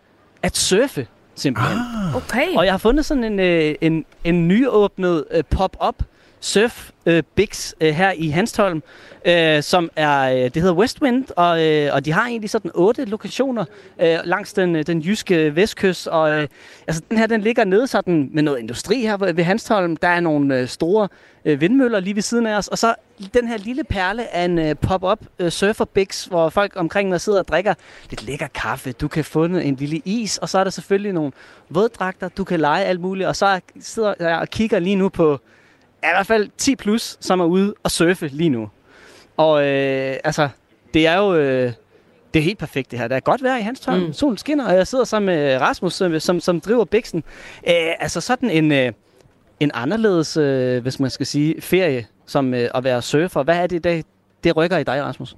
at 0.43 0.57
surfe, 0.57 1.07
simpelthen. 1.35 1.77
Okay. 2.15 2.55
Og 2.55 2.65
jeg 2.65 2.73
har 2.73 2.77
fundet 2.77 3.05
sådan 3.05 3.23
en, 3.23 3.39
øh, 3.39 3.75
en, 3.81 4.05
en 4.23 4.47
nyåbnet 4.47 5.25
øh, 5.31 5.43
pop-up 5.43 5.95
surf 6.39 6.91
øh, 7.05 7.23
Bix 7.35 7.73
øh, 7.81 7.93
her 7.93 8.11
i 8.11 8.27
Hanstholm, 8.27 8.83
øh, 9.25 9.63
som 9.63 9.89
er, 9.95 10.19
øh, 10.19 10.37
det 10.37 10.55
hedder 10.55 10.73
Westwind, 10.73 11.25
og, 11.35 11.65
øh, 11.65 11.93
og 11.93 12.05
de 12.05 12.11
har 12.11 12.27
egentlig 12.27 12.49
sådan 12.49 12.71
otte 12.73 13.05
lokationer 13.05 13.65
øh, 14.01 14.17
langs 14.23 14.53
den, 14.53 14.75
øh, 14.75 14.87
den 14.87 14.99
jyske 14.99 15.55
vestkyst, 15.55 16.07
og 16.07 16.31
øh, 16.31 16.47
altså 16.87 17.01
den 17.09 17.17
her, 17.17 17.27
den 17.27 17.41
ligger 17.41 17.63
nede 17.63 17.87
sådan 17.87 18.29
med 18.33 18.43
noget 18.43 18.59
industri 18.59 19.01
her 19.01 19.17
ved 19.17 19.43
Hanstholm, 19.43 19.97
der 19.97 20.07
er 20.07 20.19
nogle 20.19 20.59
øh, 20.59 20.67
store 20.67 21.07
øh, 21.45 21.61
vindmøller 21.61 21.99
lige 21.99 22.15
ved 22.15 22.21
siden 22.21 22.45
af 22.45 22.57
os, 22.57 22.67
og 22.67 22.77
så 22.77 22.95
den 23.33 23.47
her 23.47 23.57
lille 23.57 23.83
perle 23.83 24.35
af 24.35 24.45
en 24.45 24.59
øh, 24.59 24.75
pop-up 24.75 25.19
øh, 25.39 25.49
surfer 25.49 25.85
Bix, 25.85 26.25
hvor 26.25 26.49
folk 26.49 26.73
omkring 26.75 27.09
mig 27.09 27.21
sidder 27.21 27.39
og 27.39 27.47
drikker 27.47 27.73
lidt 28.09 28.23
lækker 28.23 28.47
kaffe, 28.47 28.91
du 28.91 29.07
kan 29.07 29.23
få 29.23 29.45
en 29.45 29.75
lille 29.75 30.01
is, 30.05 30.37
og 30.37 30.49
så 30.49 30.59
er 30.59 30.63
der 30.63 30.71
selvfølgelig 30.71 31.13
nogle 31.13 31.31
våddragter, 31.69 32.29
du 32.29 32.43
kan 32.43 32.59
lege 32.59 32.85
alt 32.85 33.01
muligt, 33.01 33.27
og 33.27 33.35
så 33.35 33.59
sidder 33.79 34.13
jeg 34.19 34.37
og 34.37 34.47
kigger 34.47 34.79
lige 34.79 34.95
nu 34.95 35.09
på 35.09 35.39
ja, 36.03 36.09
i 36.09 36.13
hvert 36.13 36.27
fald 36.27 36.49
10 36.57 36.75
plus, 36.75 37.17
som 37.19 37.39
er 37.39 37.45
ude 37.45 37.73
og 37.83 37.91
surfe 37.91 38.27
lige 38.27 38.49
nu. 38.49 38.69
Og 39.37 39.67
øh, 39.67 40.15
altså, 40.23 40.49
det 40.93 41.07
er 41.07 41.17
jo 41.17 41.35
øh, 41.35 41.73
det 42.33 42.39
er 42.39 42.43
helt 42.43 42.57
perfekt 42.57 42.91
det 42.91 42.99
her. 42.99 43.07
Der 43.07 43.15
er 43.15 43.19
godt 43.19 43.43
vejr 43.43 43.57
i 43.57 43.61
hans 43.61 43.79
tøj. 43.79 43.97
Mm. 43.97 44.05
Mm. 44.05 44.13
Solen 44.13 44.37
skinner, 44.37 44.67
og 44.67 44.75
jeg 44.75 44.87
sidder 44.87 45.03
sammen 45.03 45.35
med 45.35 45.57
Rasmus, 45.57 45.93
som, 45.93 46.19
som, 46.19 46.39
som 46.39 46.61
driver 46.61 46.85
Bixen. 46.85 47.23
Øh, 47.67 47.73
altså 47.99 48.21
sådan 48.21 48.49
en, 48.49 48.71
øh, 48.71 48.91
en 49.59 49.71
anderledes, 49.73 50.37
øh, 50.37 50.81
hvis 50.81 50.99
man 50.99 51.09
skal 51.09 51.25
sige, 51.25 51.61
ferie, 51.61 52.05
som 52.25 52.53
øh, 52.53 52.69
at 52.75 52.83
være 52.83 53.01
surfer. 53.01 53.43
Hvad 53.43 53.57
er 53.57 53.67
det, 53.67 53.83
det, 53.83 54.05
det 54.43 54.57
rykker 54.57 54.77
i 54.77 54.83
dig, 54.83 55.03
Rasmus? 55.03 55.35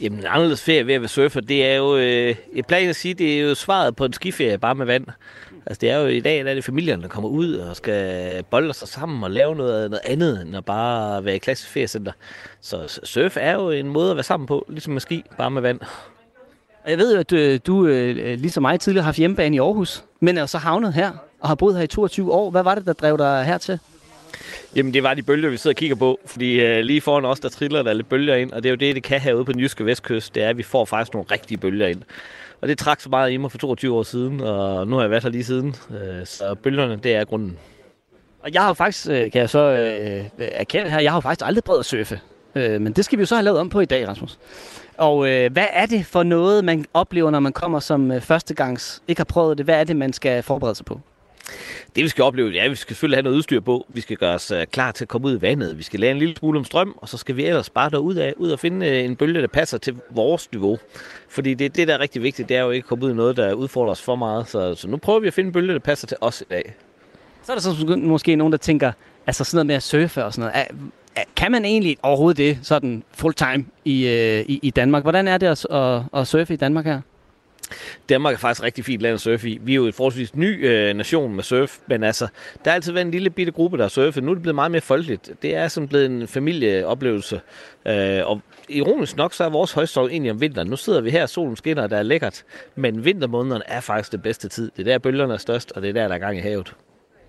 Jamen, 0.00 0.18
en 0.18 0.26
anderledes 0.26 0.62
ferie 0.62 0.86
ved 0.86 0.94
at 0.94 1.00
være 1.00 1.08
surfer, 1.08 1.40
det 1.40 1.66
er 1.66 1.74
jo, 1.74 1.96
øh, 1.96 2.34
jeg 2.54 2.64
plejer 2.68 2.88
at 2.88 2.96
sige, 2.96 3.14
det 3.14 3.38
er 3.38 3.42
jo 3.42 3.54
svaret 3.54 3.96
på 3.96 4.04
en 4.04 4.12
skiferie, 4.12 4.58
bare 4.58 4.74
med 4.74 4.86
vand. 4.86 5.06
Altså, 5.66 5.80
det 5.80 5.90
er 5.90 5.96
jo 5.96 6.06
i 6.06 6.20
dag, 6.20 6.44
der 6.44 6.50
er 6.50 6.54
det 6.54 6.64
familierne, 6.64 7.02
der 7.02 7.08
kommer 7.08 7.30
ud 7.30 7.54
og 7.54 7.76
skal 7.76 8.42
bolde 8.50 8.74
sig 8.74 8.88
sammen 8.88 9.24
og 9.24 9.30
lave 9.30 9.56
noget, 9.56 9.90
noget 9.90 10.02
andet, 10.04 10.42
end 10.42 10.56
at 10.56 10.64
bare 10.64 11.24
være 11.24 11.34
i 11.34 11.38
klassisk 11.38 11.70
feriecenter. 11.70 12.12
Så 12.60 13.00
surf 13.04 13.36
er 13.40 13.52
jo 13.52 13.70
en 13.70 13.88
måde 13.88 14.10
at 14.10 14.16
være 14.16 14.22
sammen 14.22 14.46
på, 14.46 14.66
ligesom 14.68 14.92
med 14.92 15.00
ski, 15.00 15.24
bare 15.38 15.50
med 15.50 15.62
vand. 15.62 15.80
Og 16.84 16.90
Jeg 16.90 16.98
ved 16.98 17.14
jo, 17.14 17.20
at 17.20 17.30
du, 17.30 17.56
du 17.56 17.86
øh, 17.86 18.38
ligesom 18.38 18.62
mig 18.62 18.80
tidligere 18.80 19.02
har 19.02 19.06
haft 19.06 19.18
hjemmebane 19.18 19.56
i 19.56 19.58
Aarhus, 19.58 20.04
men 20.20 20.38
er 20.38 20.46
så 20.46 20.58
havnet 20.58 20.92
her 20.92 21.10
og 21.40 21.48
har 21.48 21.54
boet 21.54 21.76
her 21.76 21.82
i 21.82 21.86
22 21.86 22.32
år. 22.32 22.50
Hvad 22.50 22.62
var 22.62 22.74
det, 22.74 22.86
der 22.86 22.92
drev 22.92 23.18
dig 23.18 23.44
hertil? 23.44 23.78
Jamen, 24.76 24.94
det 24.94 25.02
var 25.02 25.14
de 25.14 25.22
bølger, 25.22 25.50
vi 25.50 25.56
sidder 25.56 25.74
og 25.74 25.78
kigger 25.78 25.96
på, 25.96 26.20
fordi 26.26 26.60
øh, 26.60 26.80
lige 26.84 27.00
foran 27.00 27.24
os, 27.24 27.40
der 27.40 27.48
triller 27.48 27.82
der 27.82 27.92
lidt 27.92 28.08
bølger 28.08 28.34
ind, 28.34 28.52
og 28.52 28.62
det 28.62 28.68
er 28.68 28.70
jo 28.70 28.76
det, 28.76 28.94
det 28.94 29.02
kan 29.02 29.20
have 29.20 29.36
ude 29.36 29.44
på 29.44 29.52
den 29.52 29.60
jyske 29.60 29.86
vestkyst, 29.86 30.34
det 30.34 30.42
er, 30.42 30.48
at 30.48 30.58
vi 30.58 30.62
får 30.62 30.84
faktisk 30.84 31.14
nogle 31.14 31.26
rigtige 31.30 31.58
bølger 31.58 31.86
ind. 31.86 32.02
Og 32.62 32.68
det 32.68 32.78
trak 32.78 33.00
så 33.00 33.08
meget 33.08 33.32
i 33.32 33.36
mig 33.36 33.50
for 33.50 33.58
22 33.58 33.96
år 33.96 34.02
siden, 34.02 34.40
og 34.40 34.88
nu 34.88 34.96
har 34.96 35.02
jeg 35.02 35.10
været 35.10 35.22
her 35.22 35.30
lige 35.30 35.44
siden, 35.44 35.74
øh, 35.90 36.26
så 36.26 36.54
bølgerne, 36.54 36.96
det 36.96 37.14
er 37.14 37.24
grunden. 37.24 37.58
Og 38.42 38.54
jeg 38.54 38.62
har 38.62 38.74
faktisk, 38.74 39.08
øh, 39.08 39.30
kan 39.30 39.40
jeg 39.40 39.50
så 39.50 39.58
øh, 39.58 40.18
øh, 40.18 40.24
erkende 40.38 40.90
her, 40.90 41.00
jeg 41.00 41.12
har 41.12 41.16
jo 41.16 41.20
faktisk 41.20 41.46
aldrig 41.46 41.64
prøvet 41.64 41.78
at 41.78 41.86
surfe. 41.86 42.20
Øh, 42.54 42.80
men 42.80 42.92
det 42.92 43.04
skal 43.04 43.18
vi 43.18 43.22
jo 43.22 43.26
så 43.26 43.34
have 43.34 43.44
lavet 43.44 43.60
om 43.60 43.68
på 43.68 43.80
i 43.80 43.84
dag, 43.84 44.08
Rasmus. 44.08 44.38
Og 44.96 45.28
øh, 45.28 45.52
hvad 45.52 45.66
er 45.72 45.86
det 45.86 46.06
for 46.06 46.22
noget, 46.22 46.64
man 46.64 46.84
oplever, 46.94 47.30
når 47.30 47.40
man 47.40 47.52
kommer 47.52 47.80
som 47.80 48.10
øh, 48.10 48.20
førstegangs, 48.20 49.02
ikke 49.08 49.18
har 49.18 49.24
prøvet 49.24 49.58
det? 49.58 49.66
Hvad 49.66 49.80
er 49.80 49.84
det, 49.84 49.96
man 49.96 50.12
skal 50.12 50.42
forberede 50.42 50.74
sig 50.74 50.86
på? 50.86 51.00
Det 51.96 52.04
vi 52.04 52.08
skal 52.08 52.24
opleve, 52.24 52.50
ja, 52.50 52.68
vi 52.68 52.74
skal 52.74 52.94
selvfølgelig 52.94 53.16
have 53.16 53.22
noget 53.22 53.36
udstyr 53.36 53.60
på. 53.60 53.86
Vi 53.88 54.00
skal 54.00 54.16
gøre 54.16 54.34
os 54.34 54.50
øh, 54.50 54.66
klar 54.66 54.92
til 54.92 55.04
at 55.04 55.08
komme 55.08 55.28
ud 55.28 55.38
i 55.38 55.42
vandet. 55.42 55.78
Vi 55.78 55.82
skal 55.82 56.00
lære 56.00 56.10
en 56.10 56.18
lille 56.18 56.36
smule 56.36 56.58
om 56.58 56.64
strøm, 56.64 56.94
og 56.96 57.08
så 57.08 57.16
skal 57.16 57.36
vi 57.36 57.44
ellers 57.44 57.70
bare 57.70 57.90
derud 57.90 58.14
af, 58.14 58.34
ud 58.36 58.50
og 58.50 58.58
finde 58.58 58.86
øh, 58.86 59.04
en 59.04 59.16
bølge, 59.16 59.40
der 59.40 59.46
passer 59.46 59.78
til 59.78 59.96
vores 60.10 60.52
niveau. 60.52 60.78
Fordi 61.28 61.54
det, 61.54 61.76
det, 61.76 61.88
der 61.88 61.94
er 61.94 61.98
rigtig 61.98 62.22
vigtigt, 62.22 62.48
det 62.48 62.56
er 62.56 62.62
jo 62.62 62.70
ikke 62.70 62.84
at 62.84 62.88
komme 62.88 63.04
ud 63.04 63.10
i 63.10 63.14
noget, 63.14 63.36
der 63.36 63.52
udfordrer 63.52 63.90
os 63.90 64.02
for 64.02 64.16
meget. 64.16 64.48
Så, 64.48 64.74
så 64.74 64.88
nu 64.88 64.96
prøver 64.96 65.20
vi 65.20 65.26
at 65.26 65.34
finde 65.34 65.48
en 65.48 65.52
bølge, 65.52 65.72
der 65.72 65.78
passer 65.78 66.06
til 66.06 66.16
os 66.20 66.40
i 66.40 66.44
dag. 66.50 66.74
Så 67.42 67.52
er 67.52 67.56
der 67.56 67.62
så 67.62 67.96
måske 67.96 68.36
nogen, 68.36 68.52
der 68.52 68.58
tænker, 68.58 68.92
altså 69.26 69.44
sådan 69.44 69.56
noget 69.56 69.66
med 69.66 69.74
at 69.74 69.82
surfe 69.82 70.24
og 70.24 70.32
sådan 70.32 70.52
noget. 70.52 70.66
Er, 71.16 71.22
kan 71.36 71.52
man 71.52 71.64
egentlig 71.64 71.96
overhovedet 72.02 72.38
det 72.38 72.58
sådan 72.62 73.02
full 73.12 73.34
time 73.34 73.64
i, 73.84 74.06
øh, 74.08 74.44
i, 74.48 74.60
i 74.62 74.70
Danmark? 74.70 75.02
Hvordan 75.02 75.28
er 75.28 75.38
det 75.38 75.46
at, 75.46 75.66
at, 75.70 76.02
at 76.14 76.26
surfe 76.26 76.54
i 76.54 76.56
Danmark 76.56 76.84
her? 76.84 77.00
Danmark 78.08 78.34
er 78.34 78.38
faktisk 78.38 78.60
et 78.60 78.64
rigtig 78.64 78.84
fint 78.84 79.02
land 79.02 79.14
at 79.14 79.20
surfe 79.20 79.50
i. 79.50 79.58
Vi 79.62 79.72
er 79.72 79.76
jo 79.76 79.86
et 79.86 79.94
forholdsvis 79.94 80.34
ny 80.36 80.68
øh, 80.68 80.94
nation 80.94 81.34
med 81.34 81.42
surf, 81.42 81.78
men 81.86 82.04
altså, 82.04 82.26
der 82.64 82.70
har 82.70 82.74
altid 82.74 82.92
været 82.92 83.04
en 83.04 83.10
lille 83.10 83.30
bitte 83.30 83.52
gruppe, 83.52 83.76
der 83.76 83.84
har 83.84 83.88
surfet. 83.88 84.24
Nu 84.24 84.30
er 84.30 84.34
det 84.34 84.42
blevet 84.42 84.54
meget 84.54 84.70
mere 84.70 84.80
folkeligt. 84.80 85.30
Det 85.42 85.56
er 85.56 85.68
sådan 85.68 85.88
blevet 85.88 86.06
en 86.06 86.28
familieoplevelse. 86.28 87.40
Øh, 87.86 88.26
og 88.26 88.40
ironisk 88.68 89.16
nok, 89.16 89.34
så 89.34 89.44
er 89.44 89.48
vores 89.48 89.72
højstår 89.72 90.08
egentlig 90.08 90.32
om 90.32 90.40
vinteren. 90.40 90.68
Nu 90.68 90.76
sidder 90.76 91.00
vi 91.00 91.10
her, 91.10 91.26
solen 91.26 91.56
skinner, 91.56 91.82
og 91.82 91.90
der 91.90 91.96
er 91.96 92.02
lækkert. 92.02 92.44
Men 92.76 93.04
vintermånederne 93.04 93.64
er 93.66 93.80
faktisk 93.80 94.12
det 94.12 94.22
bedste 94.22 94.48
tid. 94.48 94.70
Det 94.76 94.88
er 94.88 94.92
der, 94.92 94.98
bølgerne 94.98 95.34
er 95.34 95.38
størst, 95.38 95.72
og 95.72 95.82
det 95.82 95.88
er 95.88 95.92
der, 95.92 96.08
der 96.08 96.14
er 96.14 96.18
gang 96.18 96.38
i 96.38 96.40
havet. 96.40 96.74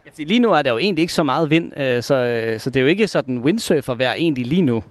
Ja, 0.05 0.23
lige 0.23 0.39
nu 0.39 0.51
er 0.51 0.61
der 0.61 0.71
jo 0.71 0.77
egentlig 0.77 1.01
ikke 1.01 1.13
så 1.13 1.23
meget 1.23 1.49
vind, 1.49 1.79
øh, 1.79 2.03
så, 2.03 2.15
øh, 2.15 2.59
så 2.59 2.69
det 2.69 2.79
er 2.79 2.81
jo 2.81 2.87
ikke 2.87 3.07
sådan 3.07 3.37
windsurfer 3.37 3.95
vejr 3.95 4.13
egentlig 4.13 4.47
lige 4.47 4.61
nu. 4.61 4.83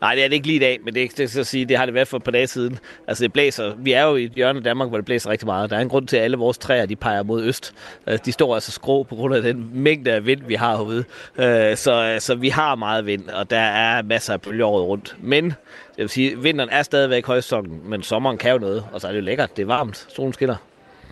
Nej, 0.00 0.14
det 0.14 0.24
er 0.24 0.28
det 0.28 0.34
ikke 0.34 0.46
lige 0.46 0.56
i 0.56 0.60
dag, 0.60 0.78
men 0.84 0.94
det, 0.94 1.18
det, 1.18 1.30
skal 1.30 1.44
sige, 1.44 1.64
det 1.64 1.76
har 1.76 1.84
det 1.84 1.94
været 1.94 2.08
for 2.08 2.16
et 2.16 2.22
par 2.22 2.30
dage 2.32 2.46
siden. 2.46 2.78
Altså 3.08 3.24
det 3.24 3.32
blæser, 3.32 3.74
vi 3.78 3.92
er 3.92 4.02
jo 4.02 4.16
i 4.16 4.24
et 4.24 4.32
hjørne 4.32 4.56
af 4.58 4.64
Danmark, 4.64 4.88
hvor 4.88 4.98
det 4.98 5.04
blæser 5.04 5.30
rigtig 5.30 5.46
meget. 5.46 5.70
Der 5.70 5.76
er 5.76 5.80
en 5.80 5.88
grund 5.88 6.06
til, 6.06 6.16
at 6.16 6.22
alle 6.22 6.36
vores 6.36 6.58
træer 6.58 6.86
de 6.86 6.96
peger 6.96 7.22
mod 7.22 7.44
øst. 7.44 7.74
Øh, 8.06 8.18
de 8.24 8.32
står 8.32 8.54
altså 8.54 8.72
skrå 8.72 9.02
på 9.02 9.14
grund 9.14 9.34
af 9.34 9.42
den 9.42 9.70
mængde 9.72 10.12
af 10.12 10.26
vind, 10.26 10.40
vi 10.46 10.54
har 10.54 10.76
herude. 10.76 11.04
Øh, 11.38 11.76
så, 11.76 12.16
så 12.18 12.34
vi 12.34 12.48
har 12.48 12.74
meget 12.74 13.06
vind, 13.06 13.28
og 13.28 13.50
der 13.50 13.60
er 13.60 14.02
masser 14.02 14.32
af 14.32 14.40
bølger 14.40 14.66
året 14.66 14.86
rundt. 14.86 15.16
Men 15.18 15.44
jeg 15.96 16.02
vil 16.02 16.08
sige, 16.08 16.42
vinteren 16.42 16.70
er 16.70 16.82
stadigvæk 16.82 17.26
højsæsonen, 17.26 17.80
men 17.84 18.02
sommeren 18.02 18.38
kan 18.38 18.52
jo 18.52 18.58
noget, 18.58 18.84
og 18.92 19.00
så 19.00 19.06
er 19.06 19.12
det 19.12 19.18
jo 19.18 19.24
lækkert. 19.24 19.56
Det 19.56 19.62
er 19.62 19.66
varmt, 19.66 20.06
solen 20.08 20.32
skinner. 20.32 20.56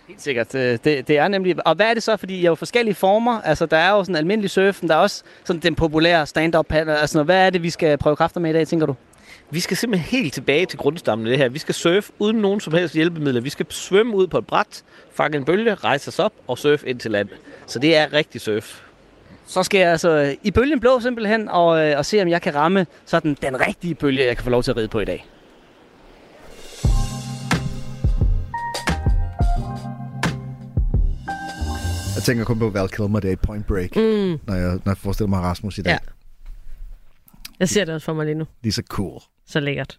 Helt 0.08 0.22
sikkert. 0.22 0.54
øh, 0.54 0.78
Det, 0.84 1.08
det 1.08 1.18
er 1.18 1.28
nemlig... 1.28 1.66
Og 1.66 1.74
hvad 1.74 1.86
er 1.86 1.94
det 1.94 2.02
så? 2.02 2.16
Fordi 2.16 2.38
I 2.38 2.42
har 2.42 2.48
jo 2.48 2.54
forskellige 2.54 2.94
former. 2.94 3.40
Altså, 3.40 3.66
der 3.66 3.76
er 3.76 3.90
jo 3.90 4.04
sådan 4.04 4.16
almindelig 4.16 4.50
surfen. 4.50 4.88
Der 4.88 4.94
er 4.94 4.98
også 4.98 5.22
sådan 5.44 5.62
den 5.62 5.74
populære 5.74 6.26
stand-up 6.26 6.66
paddle. 6.66 6.98
Altså, 6.98 7.22
hvad 7.22 7.46
er 7.46 7.50
det, 7.50 7.62
vi 7.62 7.70
skal 7.70 7.98
prøve 7.98 8.16
kræfter 8.16 8.40
med 8.40 8.50
i 8.50 8.52
dag, 8.52 8.66
tænker 8.68 8.86
du? 8.86 8.94
Vi 9.50 9.60
skal 9.60 9.76
simpelthen 9.76 10.20
helt 10.20 10.34
tilbage 10.34 10.66
til 10.66 10.78
grundstammen 10.78 11.26
af 11.26 11.30
det 11.30 11.38
her. 11.38 11.48
Vi 11.48 11.58
skal 11.58 11.74
surfe 11.74 12.12
uden 12.18 12.36
nogen 12.36 12.60
som 12.60 12.72
helst 12.72 12.94
hjælpemidler. 12.94 13.40
Vi 13.40 13.50
skal 13.50 13.66
svømme 13.70 14.16
ud 14.16 14.26
på 14.26 14.38
et 14.38 14.46
bræt, 14.46 14.82
fange 15.14 15.36
en 15.38 15.44
bølge, 15.44 15.74
rejse 15.74 16.08
os 16.08 16.18
op 16.18 16.32
og 16.46 16.58
surfe 16.58 16.88
ind 16.88 17.00
til 17.00 17.10
land. 17.10 17.28
Så 17.66 17.78
det 17.78 17.96
er 17.96 18.12
rigtig 18.12 18.40
surf. 18.40 18.80
så 19.46 19.62
skal 19.62 19.78
jeg 19.80 19.90
altså 19.90 20.08
øh, 20.10 20.34
i 20.42 20.50
bølgen 20.50 20.80
blå 20.80 21.00
simpelthen, 21.00 21.48
og, 21.48 21.86
øh, 21.86 21.98
og 21.98 22.06
se 22.06 22.22
om 22.22 22.28
jeg 22.28 22.42
kan 22.42 22.54
ramme 22.54 22.86
sådan 23.06 23.36
den 23.42 23.60
rigtige 23.66 23.94
bølge, 23.94 24.24
jeg 24.26 24.36
kan 24.36 24.44
få 24.44 24.50
lov 24.50 24.62
til 24.62 24.70
at 24.70 24.76
ride 24.76 24.88
på 24.88 25.00
i 25.00 25.04
dag. 25.04 25.26
Jeg 32.18 32.24
tænker 32.24 32.44
kun 32.44 32.58
på 32.58 32.70
Val 32.70 32.88
Kilmer, 32.88 33.20
det 33.20 33.28
er 33.28 33.32
i 33.32 33.36
Point 33.36 33.66
Break, 33.66 33.96
Mm. 33.96 34.02
når, 34.46 34.54
jeg, 34.54 34.70
når 34.72 34.82
jeg 34.86 34.96
forestiller 34.96 35.28
mig 35.28 35.40
Rasmus 35.40 35.78
i 35.78 35.82
dag. 35.82 35.90
Ja. 35.90 35.98
Jeg 37.60 37.68
ser 37.68 37.84
det 37.84 37.94
også 37.94 38.04
for 38.04 38.12
mig 38.12 38.26
lige 38.26 38.34
nu. 38.34 38.44
De 38.64 38.68
er 38.68 38.72
så 38.72 38.82
cool. 38.88 39.20
Så 39.46 39.60
lækkert. 39.60 39.98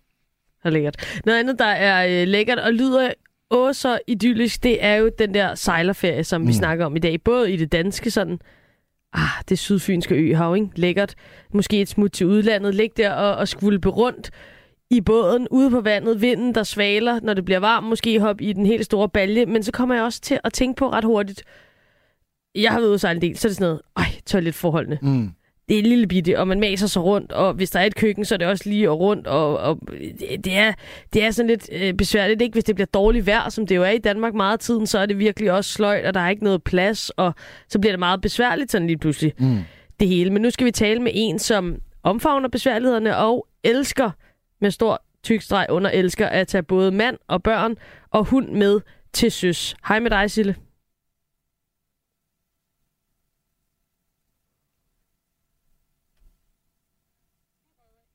Så 0.64 0.70
lækkert. 0.70 1.22
Noget 1.26 1.40
andet, 1.40 1.60
der 1.60 1.66
er 1.66 2.22
øh, 2.22 2.28
lækkert 2.28 2.60
og 2.60 2.74
lyder 2.74 3.12
åh 3.52 3.74
så 3.74 4.00
idyllisk, 4.08 4.64
det 4.64 4.84
er 4.84 4.96
jo 4.96 5.12
den 5.20 5.34
der 5.34 5.56
sejlerferie, 5.56 6.24
som 6.24 6.42
mm. 6.42 6.48
vi 6.48 6.54
snakker 6.54 6.86
om 6.86 6.96
i 6.96 7.00
dag. 7.00 7.22
Både 7.24 7.52
i 7.52 7.58
det 7.58 7.72
danske 7.72 8.12
sådan, 8.12 8.40
ah, 9.14 9.28
det 9.50 9.60
sydfynske 9.60 10.16
øhav, 10.16 10.56
ikke? 10.56 10.70
Lækkert. 10.76 11.16
Måske 11.54 11.82
et 11.82 11.90
smut 11.90 12.12
til 12.12 12.28
udlandet. 12.28 12.76
Læg 12.76 12.90
der 12.98 13.12
og, 13.12 13.36
og 13.36 13.48
skvulpe 13.48 13.90
rundt 13.90 14.32
i 14.90 15.02
båden, 15.02 15.48
ude 15.52 15.70
på 15.70 15.82
vandet, 15.82 16.22
vinden, 16.22 16.56
der 16.56 16.64
svaler, 16.64 17.20
når 17.24 17.34
det 17.34 17.46
bliver 17.46 17.60
varmt, 17.60 17.88
måske 17.88 18.20
hoppe 18.20 18.44
i 18.44 18.54
den 18.54 18.66
helt 18.66 18.86
store 18.86 19.10
balje. 19.10 19.46
Men 19.46 19.64
så 19.64 19.72
kommer 19.72 19.96
jeg 19.96 20.04
også 20.04 20.22
til 20.22 20.40
at 20.44 20.54
tænke 20.54 20.78
på 20.80 20.90
ret 20.92 21.04
hurtigt, 21.04 21.44
jeg 22.56 22.72
har 22.72 22.80
været 22.80 22.90
ude 23.06 23.12
en 23.12 23.22
del, 23.22 23.38
så 23.38 23.48
er 23.48 23.50
det 23.50 23.58
sådan 23.58 23.66
noget, 23.68 23.82
ej, 23.98 24.06
toiletforholdene. 24.26 25.00
Mm. 25.02 25.30
Det 25.70 25.80
er 25.80 25.84
lille 25.84 26.08
bitte, 26.08 26.40
og 26.40 26.48
man 26.48 26.60
maser 26.60 26.88
sig 26.88 27.04
rundt, 27.04 27.32
og 27.32 27.54
hvis 27.54 27.70
der 27.72 27.80
er 27.80 27.86
et 27.86 27.96
køkken, 27.96 28.26
så 28.26 28.36
er 28.36 28.38
det 28.38 28.48
også 28.48 28.70
lige 28.70 28.90
og 28.90 29.00
rundt, 29.00 29.28
og, 29.28 29.58
og 29.58 29.80
det, 30.20 30.46
det, 30.46 30.58
er, 30.58 30.74
det 31.14 31.24
er 31.24 31.32
sådan 31.32 31.50
lidt 31.50 31.70
øh, 31.72 31.94
besværligt, 31.94 32.42
ikke? 32.42 32.54
Hvis 32.54 32.64
det 32.64 32.76
bliver 32.76 32.86
dårligt 32.94 33.26
vejr, 33.26 33.50
som 33.50 33.68
det 33.68 33.76
jo 33.76 33.84
er 33.84 33.90
i 33.90 33.98
Danmark 33.98 34.34
meget 34.34 34.54
af 34.54 34.60
tiden, 34.60 34.88
så 34.88 35.00
er 35.00 35.06
det 35.06 35.20
virkelig 35.20 35.52
også 35.52 35.74
sløjt, 35.74 36.06
og 36.06 36.14
der 36.14 36.20
er 36.20 36.30
ikke 36.30 36.44
noget 36.44 36.64
plads, 36.64 37.10
og 37.10 37.34
så 37.70 37.80
bliver 37.80 37.92
det 37.92 38.00
meget 38.00 38.22
besværligt 38.22 38.72
sådan 38.72 38.88
lige 38.88 38.98
pludselig, 38.98 39.34
Mm. 39.40 39.58
det 40.00 40.08
hele. 40.08 40.30
Men 40.30 40.42
nu 40.42 40.50
skal 40.50 40.66
vi 40.66 40.72
tale 40.72 41.02
med 41.02 41.12
en, 41.16 41.40
som 41.40 41.76
omfavner 42.04 42.50
besværlighederne 42.50 43.18
og 43.18 43.48
elsker 43.64 44.12
med 44.62 44.72
stor 44.72 45.02
tyk 45.24 45.42
streg 45.42 45.66
under 45.70 45.90
elsker 45.90 46.28
at 46.28 46.48
tage 46.48 46.64
både 46.64 46.92
mand 46.92 47.18
og 47.28 47.44
børn 47.44 47.76
og 48.12 48.26
hund 48.26 48.50
med 48.50 48.80
til 49.14 49.32
søs. 49.32 49.76
Hej 49.88 50.00
med 50.00 50.10
dig, 50.10 50.32
Sille. 50.32 50.56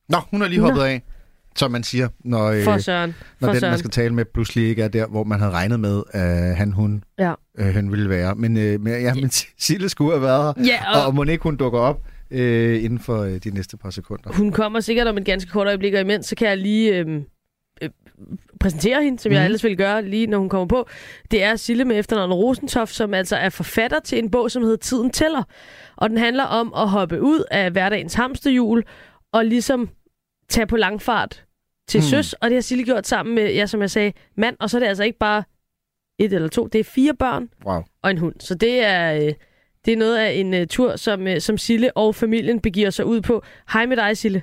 Nå, 0.08 0.18
hun 0.30 0.42
er 0.42 0.48
lige 0.48 0.60
Nå. 0.60 0.66
hoppet 0.66 0.82
af, 0.82 1.02
som 1.56 1.70
man 1.70 1.82
siger, 1.82 2.08
når, 2.24 2.44
øh, 2.46 2.64
For 2.64 2.78
Søren. 2.78 3.14
når 3.40 3.46
For 3.46 3.46
den, 3.46 3.54
man 3.54 3.60
Søren. 3.60 3.78
skal 3.78 3.90
tale 3.90 4.14
med, 4.14 4.24
pludselig 4.24 4.68
ikke 4.68 4.82
er 4.82 4.88
der, 4.88 5.06
hvor 5.06 5.24
man 5.24 5.38
havde 5.38 5.52
regnet 5.52 5.80
med, 5.80 6.02
at 6.10 6.56
han, 6.56 6.72
hun, 6.72 7.04
Ja. 7.18 7.32
øh, 7.58 7.74
han 7.74 7.90
ville 7.90 8.08
være. 8.08 8.34
Men, 8.34 8.56
øh, 8.56 8.80
men, 8.80 8.92
ja, 9.02 9.14
men 9.14 9.30
Sille 9.58 9.88
skulle 9.88 10.12
have 10.12 10.22
været 10.22 10.54
her, 10.56 10.64
Ja, 10.64 10.94
og, 10.94 11.00
og, 11.00 11.06
og 11.06 11.14
må 11.14 11.24
ikke 11.24 11.42
hun 11.42 11.56
dukker 11.56 11.78
op 11.78 12.00
øh, 12.30 12.84
inden 12.84 12.98
for 12.98 13.22
øh, 13.22 13.36
de 13.44 13.50
næste 13.50 13.76
par 13.76 13.90
sekunder. 13.90 14.32
Hun 14.32 14.52
kommer 14.52 14.80
sikkert 14.80 15.06
om 15.06 15.18
et 15.18 15.24
ganske 15.24 15.50
kort 15.50 15.66
øjeblik, 15.66 15.94
og 15.94 16.00
imens 16.00 16.26
så 16.26 16.36
kan 16.36 16.48
jeg 16.48 16.58
lige 16.58 16.96
øh, 16.98 17.20
øh, 17.82 17.88
præsentere 18.60 19.02
hende, 19.04 19.18
som 19.18 19.30
mm. 19.30 19.34
jeg 19.34 19.40
Mhm. 19.40 19.44
ellers 19.44 19.64
vil 19.64 19.76
gøre 19.76 20.04
lige 20.04 20.26
når 20.26 20.38
hun 20.38 20.48
kommer 20.48 20.66
på. 20.66 20.88
Det 21.30 21.42
er 21.42 21.56
Sille 21.56 21.84
med 21.84 21.98
efternavnet 21.98 22.36
Rosentoft, 22.36 22.94
som 22.94 23.14
altså 23.14 23.36
er 23.36 23.48
forfatter 23.48 24.00
til 24.00 24.18
en 24.18 24.30
bog, 24.30 24.50
som 24.50 24.62
hedder 24.62 24.76
Tiden 24.76 25.10
tæller. 25.10 25.42
Og 25.96 26.10
den 26.10 26.18
handler 26.18 26.44
om 26.44 26.72
at 26.76 26.88
hoppe 26.88 27.22
ud 27.22 27.44
af 27.50 27.70
hverdagens 27.70 28.14
hamsterhjul 28.14 28.84
og 29.34 29.44
ligesom 29.44 29.88
tage 30.48 30.66
på 30.66 30.76
langfart 30.76 31.44
til 31.88 31.98
Mm. 31.98 32.02
søs. 32.02 32.32
Og 32.32 32.50
det 32.50 32.56
har 32.56 32.60
Sille 32.62 32.84
gjort 32.84 33.06
sammen 33.06 33.34
med, 33.34 33.54
ja, 33.54 33.66
som 33.66 33.80
jeg 33.80 33.90
sagde, 33.90 34.12
mand. 34.36 34.56
Og 34.60 34.70
så 34.70 34.76
er 34.76 34.80
det 34.80 34.86
altså 34.86 35.04
ikke 35.04 35.18
bare 35.18 35.42
et 36.18 36.32
eller 36.32 36.48
to, 36.48 36.66
det 36.66 36.78
er 36.78 36.84
fire 36.84 37.14
børn 37.14 37.48
Wow. 37.66 37.82
og 38.02 38.10
en 38.10 38.18
hund. 38.18 38.34
Så 38.40 38.54
det 38.54 38.84
er, 38.84 39.14
øh, 39.14 39.32
det 39.84 39.92
er 39.92 39.96
noget 39.96 40.16
af 40.18 40.32
en 40.32 40.54
uh, 40.54 40.66
tur, 40.70 40.96
som, 40.96 41.26
uh, 41.26 41.38
som 41.38 41.58
Sille 41.58 41.96
og 41.96 42.14
familien 42.14 42.60
begiver 42.60 42.90
sig 42.90 43.06
ud 43.06 43.20
på. 43.20 43.42
Hej 43.72 43.86
med 43.86 43.96
dig, 43.96 44.16
Sille. 44.16 44.42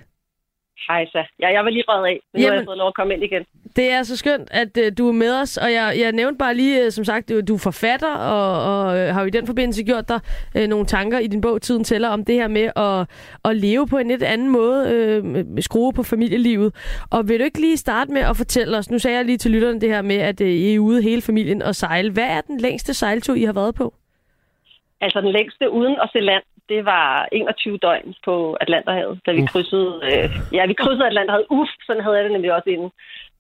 Hej 0.88 1.06
så. 1.06 1.24
Ja, 1.40 1.48
jeg 1.48 1.64
var 1.64 1.70
lige 1.70 1.84
røget 1.88 2.06
af, 2.06 2.20
men 2.34 2.42
nu 2.42 2.48
har 2.48 2.54
Jamen. 2.54 2.60
jeg 2.60 2.66
fået 2.66 2.78
lov 2.78 2.88
at 2.88 2.94
komme 2.94 3.14
ind 3.14 3.24
igen. 3.24 3.46
Det 3.76 3.92
er 3.92 4.04
så 4.04 4.18
skønt, 4.18 4.48
at 4.52 4.78
uh, 4.78 4.84
du 4.98 5.08
er 5.08 5.12
med 5.12 5.42
os, 5.42 5.58
og 5.58 5.74
jeg, 5.74 5.96
jeg 6.00 6.12
nævnte 6.12 6.38
bare 6.38 6.56
lige, 6.56 6.86
uh, 6.86 6.92
som 6.92 7.06
sagt, 7.06 7.30
du, 7.48 7.54
er 7.54 7.58
forfatter, 7.58 8.16
og, 8.16 8.52
og 8.74 8.86
uh, 8.86 9.14
har 9.14 9.22
jo 9.22 9.28
i 9.28 9.30
den 9.30 9.48
forbindelse 9.48 9.84
gjort 9.84 10.10
dig 10.10 10.20
uh, 10.56 10.62
nogle 10.62 10.86
tanker 10.86 11.20
i 11.20 11.28
din 11.28 11.42
bog 11.42 11.62
Tiden 11.62 11.84
tæller 11.84 12.10
om 12.10 12.26
det 12.26 12.36
her 12.36 12.48
med 12.48 12.72
at, 12.76 13.10
at 13.46 13.56
leve 13.56 13.88
på 13.88 13.98
en 13.98 14.08
lidt 14.08 14.24
anden 14.24 14.50
måde, 14.50 14.80
uh, 15.24 15.60
skrue 15.60 15.94
på 15.94 16.04
familielivet. 16.04 16.76
Og 17.12 17.30
vil 17.30 17.40
du 17.40 17.44
ikke 17.44 17.62
lige 17.62 17.78
starte 17.78 18.12
med 18.12 18.22
at 18.22 18.38
fortælle 18.38 18.78
os, 18.78 18.92
nu 18.92 19.00
sagde 19.00 19.18
jeg 19.18 19.26
lige 19.26 19.38
til 19.38 19.52
lytterne 19.52 19.82
det 19.82 19.90
her 19.90 20.02
med, 20.02 20.18
at 20.18 20.42
uh, 20.42 20.48
I 20.48 20.76
er 20.76 20.80
ude 20.80 21.02
hele 21.02 21.22
familien 21.22 21.62
og 21.62 21.76
sejle. 21.76 22.12
Hvad 22.12 22.28
er 22.28 22.42
den 22.42 22.60
længste 22.60 22.94
sejltur, 22.94 23.36
I 23.36 23.44
har 23.44 23.54
været 23.54 23.76
på? 23.76 23.94
Altså 25.02 25.22
den 25.22 25.32
længste 25.32 25.70
uden 25.70 25.96
at 26.04 26.10
se 26.14 26.20
land, 26.20 26.44
det 26.72 26.86
var 26.86 27.28
21 27.32 27.78
døgn 27.78 28.16
på 28.26 28.36
Atlanterhavet, 28.64 29.20
da 29.26 29.32
vi 29.32 29.42
krydsede, 29.52 29.94
øh, 30.10 30.30
ja, 30.58 30.66
vi 30.66 30.74
krydsede 30.74 31.08
Atlanterhavet. 31.12 31.48
Uff, 31.50 31.72
sådan 31.88 32.04
havde 32.04 32.16
jeg 32.18 32.24
det 32.24 32.32
nemlig 32.32 32.54
også 32.58 32.70
inden. 32.70 32.92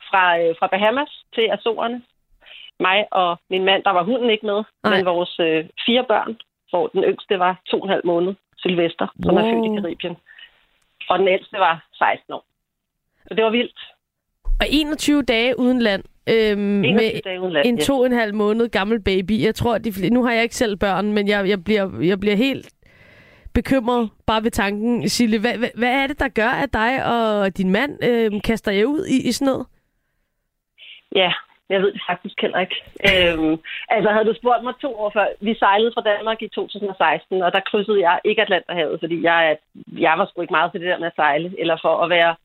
Fra, 0.10 0.24
øh, 0.40 0.56
fra 0.60 0.68
Bahamas 0.68 1.12
til 1.36 1.46
Azorerne. 1.56 2.02
Mig 2.80 3.00
og 3.12 3.32
min 3.50 3.66
mand, 3.66 3.84
der 3.84 3.92
var 3.98 4.04
hunden 4.04 4.30
ikke 4.30 4.46
med, 4.46 4.60
Nej. 4.84 4.96
men 4.96 5.06
vores 5.06 5.34
øh, 5.40 5.66
fire 5.86 6.04
børn, 6.12 6.32
hvor 6.70 6.88
den 6.88 7.04
yngste 7.04 7.40
var 7.40 7.54
to 7.70 7.78
og 7.80 7.86
en 7.86 7.90
halv 7.96 8.06
måned, 8.06 8.34
Sylvester, 8.58 9.08
som 9.24 9.38
er 9.38 9.42
Wow. 9.44 9.52
født 9.52 9.66
i 9.66 9.82
Karibien. 9.82 10.16
Og 11.10 11.20
den 11.20 11.28
ældste 11.28 11.58
var 11.58 11.76
16 11.94 12.34
år. 12.34 12.44
Så 13.28 13.34
det 13.36 13.44
var 13.44 13.50
vildt. 13.50 13.80
Og 14.62 14.68
21 14.70 15.24
dage 15.24 15.60
uden 15.60 15.80
land. 15.82 16.04
Øhm, 16.30 16.84
21 16.84 16.94
med 16.94 17.22
dage 17.24 17.42
uden 17.42 17.54
land. 17.54 17.66
en 17.68 17.78
ja. 17.78 17.84
to 17.84 18.00
og 18.00 18.06
en 18.06 18.12
halv 18.12 18.34
måned 18.36 18.70
gammel 18.70 19.02
baby. 19.04 19.42
Jeg 19.42 19.56
tror, 19.56 19.78
de, 19.78 20.10
nu 20.10 20.24
har 20.24 20.32
jeg 20.34 20.44
ikke 20.44 20.56
selv 20.56 20.78
børn, 20.78 21.12
men 21.14 21.28
jeg, 21.28 21.50
jeg, 21.50 21.64
bliver, 21.64 21.90
jeg 22.02 22.20
bliver 22.20 22.36
helt 22.36 22.74
bekymret 23.53 24.10
bare 24.27 24.43
ved 24.43 24.51
tanken. 24.51 25.10
Sille, 25.10 25.39
hvad, 25.39 25.58
hvad, 25.58 25.70
hvad 25.75 26.03
er 26.03 26.08
det, 26.08 26.20
der 26.20 26.27
gør, 26.27 26.50
at 26.63 26.74
dig 26.74 27.05
og 27.05 27.58
din 27.58 27.70
mand 27.70 28.03
øhm, 28.03 28.41
kaster 28.41 28.72
jer 28.72 28.86
ud 28.86 29.05
i, 29.05 29.27
i 29.29 29.31
sådan 29.31 29.46
noget? 29.46 29.65
Ja, 31.15 31.34
jeg 31.72 31.81
ved 31.81 31.91
det 31.93 32.01
faktisk 32.10 32.41
heller 32.41 32.60
ikke. 32.65 32.77
Øhm, 33.10 33.53
altså, 33.89 34.10
havde 34.12 34.25
du 34.29 34.34
spurgt 34.34 34.63
mig 34.63 34.74
to 34.81 35.00
år 35.03 35.10
før, 35.13 35.25
vi 35.41 35.53
sejlede 35.55 35.91
fra 35.93 36.08
Danmark 36.12 36.41
i 36.41 36.48
2016, 36.48 37.41
og 37.41 37.53
der 37.53 37.60
krydsede 37.70 38.01
jeg 38.08 38.20
ikke 38.25 38.41
Atlanterhavet, 38.41 39.00
fordi 39.00 39.24
jeg, 39.24 39.58
jeg 39.98 40.13
var 40.17 40.25
sgu 40.25 40.41
ikke 40.41 40.58
meget 40.58 40.72
til 40.72 40.81
det 40.81 40.89
der 40.89 41.00
med 41.00 41.08
at 41.08 41.15
sejle, 41.15 41.55
eller 41.62 41.77
for 41.81 41.96
at 42.03 42.10
være, 42.10 42.36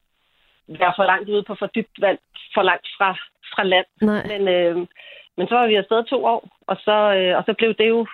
være 0.69 0.93
for 0.97 1.05
langt 1.05 1.29
ude 1.29 1.43
på 1.43 1.55
for 1.59 1.67
dybt 1.67 1.97
vand, 2.01 2.19
for 2.55 2.63
langt 2.63 2.89
fra, 2.99 3.11
fra 3.55 3.63
land. 3.63 3.87
Nej. 4.01 4.23
Men, 4.31 4.49
øh, 4.49 4.77
men 5.37 5.49
så 5.49 5.55
var 5.55 5.67
vi 5.67 5.75
afsted 5.75 6.05
to 6.05 6.25
år, 6.25 6.49
og 6.67 6.77
så, 6.77 6.97
øh, 7.19 7.37
og 7.39 7.43
så 7.47 7.53
blev 7.59 7.75
det 7.75 7.89
jo 7.89 8.07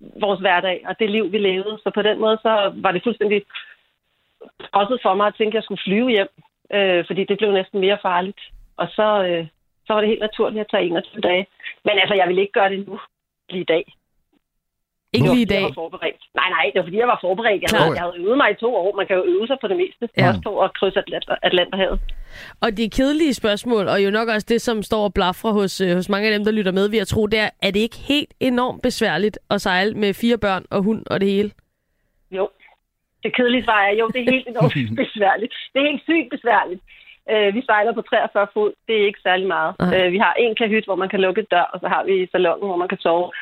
vores 0.00 0.40
hverdag, 0.40 0.84
og 0.88 0.98
det 0.98 1.10
liv, 1.10 1.32
vi 1.32 1.38
levede. 1.38 1.78
Så 1.82 1.90
på 1.94 2.02
den 2.02 2.18
måde, 2.20 2.38
så 2.42 2.72
var 2.74 2.92
det 2.92 3.02
fuldstændig 3.02 3.42
også 4.72 4.98
for 5.02 5.14
mig 5.14 5.26
at 5.26 5.34
tænke, 5.34 5.50
at 5.50 5.54
jeg 5.54 5.62
skulle 5.62 5.84
flyve 5.84 6.10
hjem, 6.10 6.28
øh, 6.72 7.06
fordi 7.06 7.24
det 7.24 7.38
blev 7.38 7.52
næsten 7.52 7.80
mere 7.80 7.98
farligt. 8.02 8.40
Og 8.76 8.88
så, 8.88 9.24
øh, 9.28 9.46
så 9.86 9.92
var 9.92 10.00
det 10.00 10.08
helt 10.08 10.20
naturligt 10.20 10.60
at 10.60 10.70
tage 10.70 10.84
21 10.84 11.20
dage. 11.20 11.46
Men 11.84 11.98
altså, 11.98 12.14
jeg 12.14 12.28
ville 12.28 12.42
ikke 12.42 12.52
gøre 12.52 12.70
det 12.70 12.88
nu, 12.88 13.00
lige 13.50 13.62
i 13.62 13.72
dag. 13.74 13.84
Ikke 15.12 15.28
Det 15.28 15.34
lige 15.34 15.42
i 15.48 15.50
dag. 15.54 15.60
Jeg 15.62 15.70
var 15.72 15.80
forberedt. 15.84 16.20
Nej, 16.40 16.48
nej, 16.56 16.64
det 16.72 16.78
var 16.80 16.86
fordi, 16.88 16.98
jeg 17.04 17.08
var 17.14 17.18
forberedt. 17.26 17.62
Jeg, 17.62 17.68
Klart. 17.68 17.82
havde, 17.82 17.94
jeg 17.98 18.02
havde 18.06 18.18
øvet 18.24 18.36
mig 18.42 18.50
i 18.50 18.54
to 18.64 18.70
år. 18.82 18.96
Man 18.96 19.06
kan 19.06 19.16
jo 19.16 19.24
øve 19.32 19.46
sig 19.46 19.56
på 19.60 19.68
det 19.68 19.76
meste. 19.82 20.04
Ja. 20.16 20.28
Også 20.28 20.40
på 20.48 20.52
at 20.64 20.70
krydse 20.78 20.98
Atlant- 21.02 21.38
Atlanterhavet. 21.42 21.98
Og 22.64 22.76
de 22.76 22.90
kedelige 22.90 23.34
spørgsmål, 23.34 23.88
og 23.88 24.04
jo 24.04 24.10
nok 24.10 24.28
også 24.28 24.46
det, 24.48 24.60
som 24.60 24.82
står 24.82 25.04
og 25.04 25.14
blafrer 25.14 25.52
hos, 25.52 25.80
øh, 25.80 25.94
hos 25.98 26.08
mange 26.08 26.28
af 26.28 26.32
dem, 26.36 26.44
der 26.44 26.52
lytter 26.52 26.72
med, 26.72 26.88
vil 26.90 26.96
jeg 26.96 27.06
tro, 27.06 27.26
det 27.26 27.38
er, 27.38 27.50
er 27.62 27.70
det 27.70 27.80
ikke 27.80 27.96
helt 28.12 28.32
enormt 28.40 28.82
besværligt 28.82 29.38
at 29.50 29.60
sejle 29.60 29.94
med 29.94 30.14
fire 30.14 30.38
børn 30.38 30.64
og 30.70 30.82
hund 30.82 31.02
og 31.10 31.20
det 31.20 31.28
hele? 31.30 31.50
Jo. 32.30 32.48
Det 33.22 33.36
kedelige 33.36 33.64
svar 33.64 33.80
er, 33.90 33.94
jo, 34.00 34.06
det 34.14 34.20
er 34.20 34.30
helt 34.32 34.48
enormt 34.48 34.96
besværligt. 35.02 35.52
Det 35.72 35.78
er 35.82 35.86
helt 35.90 36.02
sygt 36.02 36.30
besværligt. 36.30 36.80
Øh, 37.32 37.54
vi 37.54 37.62
sejler 37.70 37.92
på 37.94 38.02
43 38.02 38.46
fod. 38.54 38.72
Det 38.86 38.94
er 39.02 39.06
ikke 39.06 39.20
særlig 39.28 39.46
meget. 39.46 39.72
Øh, 39.96 40.12
vi 40.12 40.18
har 40.18 40.32
en 40.38 40.54
kahyt, 40.60 40.84
hvor 40.84 40.94
man 41.02 41.08
kan 41.08 41.20
lukke 41.20 41.40
et 41.40 41.50
dør, 41.50 41.66
og 41.72 41.80
så 41.80 41.88
har 41.88 42.02
vi 42.04 42.28
salongen, 42.32 42.66
hvor 42.68 42.76
man 42.82 42.88
kan 42.88 42.98
sove. 42.98 43.32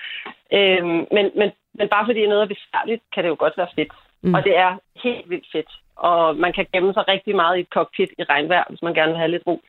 Øh, 0.53 0.85
men, 0.85 1.27
men, 1.39 1.51
men 1.75 1.89
bare 1.89 2.07
fordi 2.07 2.27
noget 2.27 2.43
er 2.43 2.55
besværligt, 2.55 3.03
kan 3.15 3.25
det 3.25 3.31
jo 3.31 3.37
godt 3.39 3.57
være 3.57 3.75
fedt. 3.75 3.93
Mm. 4.23 4.35
Og 4.35 4.45
det 4.45 4.57
er 4.57 4.79
helt 5.03 5.31
vildt 5.31 5.47
fedt. 5.53 5.71
Og 5.97 6.37
man 6.37 6.53
kan 6.53 6.67
gemme 6.73 6.93
sig 6.93 7.09
rigtig 7.09 7.37
meget 7.37 7.57
i 7.57 7.61
et 7.61 7.69
cockpit 7.69 8.11
i 8.19 8.23
regnvejr, 8.23 8.65
hvis 8.69 8.83
man 8.83 8.95
gerne 8.95 9.13
vil 9.13 9.19
have 9.19 9.31
lidt 9.31 9.47
ro 9.47 9.61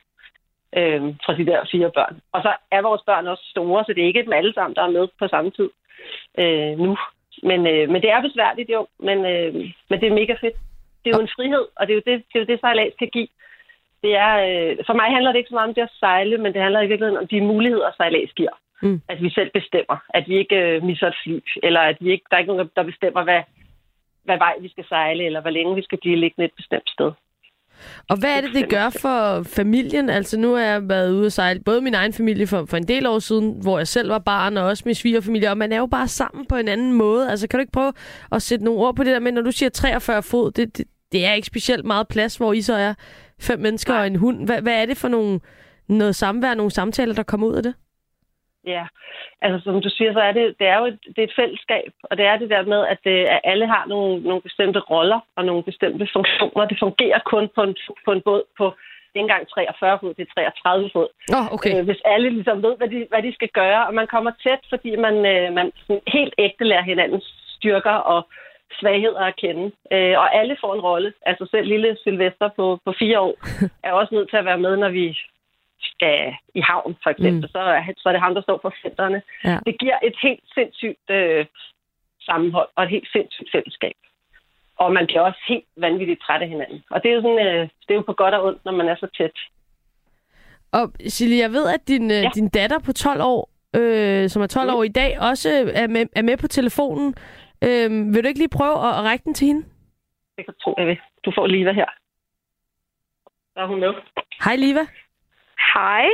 øh, 0.78 1.02
fra 1.26 1.34
de 1.38 1.46
der 1.46 1.66
fire 1.72 1.92
børn. 1.92 2.22
Og 2.32 2.42
så 2.42 2.52
er 2.72 2.82
vores 2.82 3.02
børn 3.06 3.28
også 3.28 3.44
store, 3.50 3.84
så 3.84 3.94
det 3.94 4.04
er 4.04 4.08
ikke 4.08 4.24
dem 4.24 4.34
alle 4.34 4.54
sammen, 4.54 4.76
der 4.76 4.84
er 4.84 4.96
med 4.98 5.08
på 5.20 5.28
samme 5.28 5.52
tid 5.52 5.70
øh, 6.40 6.80
nu. 6.80 6.98
Men, 7.44 7.68
øh, 7.68 7.90
men 7.90 8.02
det 8.02 8.10
er 8.12 8.22
besværligt 8.22 8.70
jo, 8.70 8.88
men, 9.00 9.26
øh, 9.26 9.54
men 9.90 10.00
det 10.02 10.08
er 10.08 10.20
mega 10.22 10.34
fedt. 10.34 10.58
Det 11.02 11.08
er 11.10 11.18
jo 11.18 11.22
en 11.22 11.36
frihed, 11.36 11.66
og 11.76 11.88
det 11.88 11.94
er 11.94 12.00
jo 12.00 12.06
det, 12.06 12.24
det, 12.28 12.36
er 12.36 12.40
jo 12.40 12.46
det 12.46 12.60
sejlads 12.60 12.94
kan 13.00 13.10
give. 13.10 13.28
Det 14.04 14.16
er, 14.16 14.34
øh, 14.48 14.78
for 14.86 14.94
mig 14.94 15.10
handler 15.16 15.32
det 15.32 15.40
ikke 15.40 15.50
så 15.50 15.56
meget 15.56 15.68
om 15.68 15.74
det 15.74 15.82
at 15.82 15.98
sejle, 16.00 16.38
men 16.38 16.54
det 16.54 16.62
handler 16.62 16.82
i 16.82 16.88
virkeligheden 16.88 17.22
om 17.24 17.28
de 17.28 17.42
muligheder, 17.42 17.92
sejlads 17.98 18.34
giver. 18.34 18.56
Mm. 18.82 19.02
At 19.10 19.24
vi 19.24 19.30
selv 19.30 19.52
bestemmer. 19.54 19.98
At 20.10 20.24
vi 20.28 20.38
ikke 20.38 20.56
øh, 20.56 20.84
misser 20.84 21.08
et 21.08 21.16
fly, 21.24 21.40
eller 21.64 21.80
at 21.80 21.98
vi 22.00 22.12
ikke, 22.12 22.26
der 22.30 22.36
er 22.36 22.40
ikke 22.40 22.54
nogen, 22.54 22.70
der 22.76 22.84
bestemmer, 22.84 23.24
hvad, 23.24 23.42
hvad 24.24 24.38
vej 24.38 24.54
vi 24.62 24.70
skal 24.70 24.86
sejle, 24.88 25.24
eller 25.26 25.42
hvor 25.42 25.50
længe 25.50 25.76
vi 25.76 25.82
skal 25.82 26.00
blive 26.02 26.16
liggende 26.16 26.46
et 26.46 26.56
bestemt 26.58 26.90
sted. 26.90 27.12
Og 28.10 28.20
hvad 28.20 28.38
er 28.38 28.42
det, 28.42 28.54
det 28.54 28.70
gør 28.70 28.90
for 28.90 29.44
familien? 29.44 30.10
Altså 30.10 30.40
nu 30.40 30.54
har 30.54 30.64
jeg 30.64 30.90
været 30.90 31.14
ude 31.14 31.26
og 31.26 31.32
sejle, 31.32 31.60
både 31.60 31.82
min 31.82 31.94
egen 31.94 32.14
familie 32.14 32.48
for, 32.48 32.66
for 32.66 32.78
en 32.78 32.88
del 32.88 33.06
år 33.06 33.20
siden, 33.20 33.62
hvor 33.62 33.78
jeg 33.78 33.88
selv 33.88 34.10
var 34.10 34.20
barn, 34.20 34.58
og 34.58 34.66
også 34.66 34.84
min 34.86 34.96
svigerfamilie, 34.96 35.50
og 35.50 35.58
man 35.58 35.72
er 35.72 35.78
jo 35.78 35.86
bare 35.86 36.08
sammen 36.08 36.46
på 36.46 36.56
en 36.56 36.68
anden 36.68 36.94
måde. 36.94 37.30
Altså 37.32 37.48
kan 37.48 37.58
du 37.58 37.62
ikke 37.62 37.72
prøve 37.72 37.94
at 38.32 38.42
sætte 38.42 38.66
nogle 38.66 38.80
ord 38.80 38.96
på 38.96 39.04
det 39.04 39.14
der 39.14 39.20
med, 39.20 39.32
når 39.32 39.42
du 39.42 39.52
siger 39.52 39.70
43 39.70 40.24
fod, 40.24 40.52
det, 40.52 40.78
det, 40.78 40.86
det 41.12 41.26
er 41.26 41.34
ikke 41.34 41.48
specielt 41.48 41.86
meget 41.86 42.08
plads, 42.08 42.36
hvor 42.36 42.54
I 42.54 42.62
så 42.62 42.74
er 42.74 42.94
fem 43.42 43.60
mennesker 43.60 43.94
og 43.94 44.08
en 44.08 44.16
hund. 44.16 44.46
Hvad, 44.46 44.62
hvad 44.62 44.82
er 44.82 44.86
det 44.86 44.98
for 44.98 45.08
nogle, 45.08 45.40
noget 45.88 46.16
samvær, 46.16 46.54
nogle 46.54 46.72
samtaler, 46.72 47.14
der 47.14 47.24
kommer 47.24 47.48
ud 47.48 47.56
af 47.56 47.64
det? 47.64 47.74
Ja, 48.74 48.86
altså 49.42 49.64
som 49.64 49.82
du 49.82 49.90
siger, 49.90 50.14
så 50.14 50.20
er 50.20 50.32
det, 50.32 50.56
det 50.60 50.68
er 50.68 50.78
jo 50.80 50.86
et, 50.86 51.00
det 51.16 51.20
er 51.20 51.28
et 51.28 51.40
fællesskab, 51.40 51.92
og 52.04 52.18
det 52.18 52.26
er 52.26 52.38
det 52.38 52.50
der 52.50 52.64
med, 52.74 52.82
at, 52.94 53.00
det, 53.04 53.18
at 53.36 53.42
alle 53.44 53.68
har 53.68 53.86
nogle, 53.88 54.22
nogle 54.22 54.42
bestemte 54.42 54.80
roller 54.80 55.20
og 55.36 55.46
nogle 55.46 55.64
bestemte 55.64 56.08
funktioner. 56.16 56.66
Det 56.66 56.78
fungerer 56.80 57.20
kun 57.26 57.50
på 57.56 57.62
en, 57.68 57.76
på 58.06 58.12
en 58.12 58.22
båd 58.22 58.44
på 58.58 58.74
ikke 59.18 59.26
engang 59.28 59.48
43 59.48 60.00
fod, 60.02 60.14
det 60.14 60.28
er 60.28 60.34
33 60.34 60.90
fod. 60.94 61.10
Oh, 61.38 61.46
okay. 61.56 61.74
øh, 61.80 61.86
hvis 61.86 62.02
alle 62.06 62.30
ligesom 62.30 62.64
ved, 62.64 62.74
hvad 62.78 62.90
de, 62.94 63.00
hvad 63.10 63.22
de 63.24 63.34
skal 63.34 63.52
gøre, 63.62 63.88
og 63.88 63.94
man 63.94 64.08
kommer 64.08 64.32
tæt, 64.44 64.64
fordi 64.70 64.92
man, 64.96 65.16
øh, 65.34 65.54
man 65.58 65.72
sådan 65.88 66.02
helt 66.08 66.34
ægte 66.38 66.64
lærer 66.64 66.90
hinandens 66.92 67.28
styrker 67.58 67.98
og 68.14 68.28
svagheder 68.80 69.24
at 69.30 69.36
kende. 69.44 69.66
Øh, 69.94 70.16
og 70.22 70.36
alle 70.40 70.58
får 70.62 70.74
en 70.74 70.86
rolle. 70.90 71.14
Altså 71.26 71.48
selv 71.52 71.68
lille 71.68 71.98
Sylvester 72.02 72.50
på, 72.56 72.80
på 72.86 72.94
fire 73.00 73.20
år 73.20 73.36
er 73.88 73.92
også 73.92 74.16
nødt 74.16 74.30
til 74.30 74.38
at 74.38 74.46
være 74.46 74.64
med, 74.66 74.78
når 74.78 74.90
vi 74.90 75.18
skal 75.80 76.36
i 76.56 76.62
havn, 76.62 76.96
for 77.04 77.10
eksempel. 77.10 77.42
Mm. 77.42 77.48
Så, 77.48 77.60
er- 77.60 77.94
så 77.98 78.10
er 78.10 78.14
det 78.14 78.22
ham, 78.22 78.34
der 78.36 78.42
står 78.42 78.60
for 78.62 78.74
fænderne. 78.82 79.22
Ja. 79.44 79.60
Det 79.66 79.80
giver 79.80 79.98
et 80.04 80.16
helt 80.22 80.44
sindssygt 80.54 81.10
øh, 81.10 81.46
sammenhold 82.22 82.70
og 82.76 82.84
et 82.84 82.90
helt 82.90 83.08
sindssygt 83.12 83.52
fællesskab. 83.52 83.94
Og 84.78 84.94
man 84.94 85.06
bliver 85.06 85.22
også 85.22 85.40
helt 85.48 85.66
vanvittigt 85.78 86.22
træt 86.22 86.42
af 86.42 86.50
hinanden. 86.50 86.84
Og 86.90 87.04
det 87.04 87.12
er 87.12 87.16
jo, 87.16 87.22
sådan, 87.22 87.48
øh, 87.48 87.62
det 87.62 87.90
er 87.92 87.96
jo 87.96 88.02
på 88.02 88.14
godt 88.14 88.34
og 88.34 88.44
ondt, 88.46 88.66
når 88.66 88.72
man 88.72 88.88
er 88.90 88.96
så 88.96 89.08
tæt. 89.18 89.32
Og 90.72 90.94
Silje, 91.08 91.38
jeg 91.40 91.52
ved, 91.52 91.68
at 91.74 91.88
din, 91.88 92.10
ja. 92.12 92.22
Ja. 92.22 92.30
din 92.36 92.50
datter 92.50 92.80
på 92.80 92.94
12 92.94 93.22
år, 93.22 93.50
øh, 93.76 94.30
som 94.30 94.42
er 94.42 94.48
12 94.48 94.70
Mm. 94.70 94.76
år 94.76 94.84
i 94.84 94.88
dag, 94.88 95.20
også 95.20 95.72
er 95.74 95.88
med, 95.88 96.06
er 96.16 96.22
med 96.22 96.38
på 96.38 96.48
telefonen. 96.48 97.16
Øh, 97.64 98.14
vil 98.14 98.24
du 98.24 98.28
ikke 98.28 98.40
lige 98.40 98.58
prøve 98.58 98.74
at, 98.88 98.94
at 99.00 99.04
række 99.04 99.24
den 99.24 99.34
til 99.34 99.48
hende? 99.48 99.66
Det 100.38 100.46
kan 100.46 100.54
tro, 100.64 100.76
jeg 100.78 100.88
vil. 100.88 100.98
Du 101.26 101.32
får 101.36 101.48
Liva 101.48 101.72
her. 101.72 101.86
Så 103.54 103.60
er 103.60 103.66
hun 103.68 103.80
med. 103.80 103.94
Hej, 104.44 104.56
Liva. 104.56 104.80
Hej. 105.60 106.06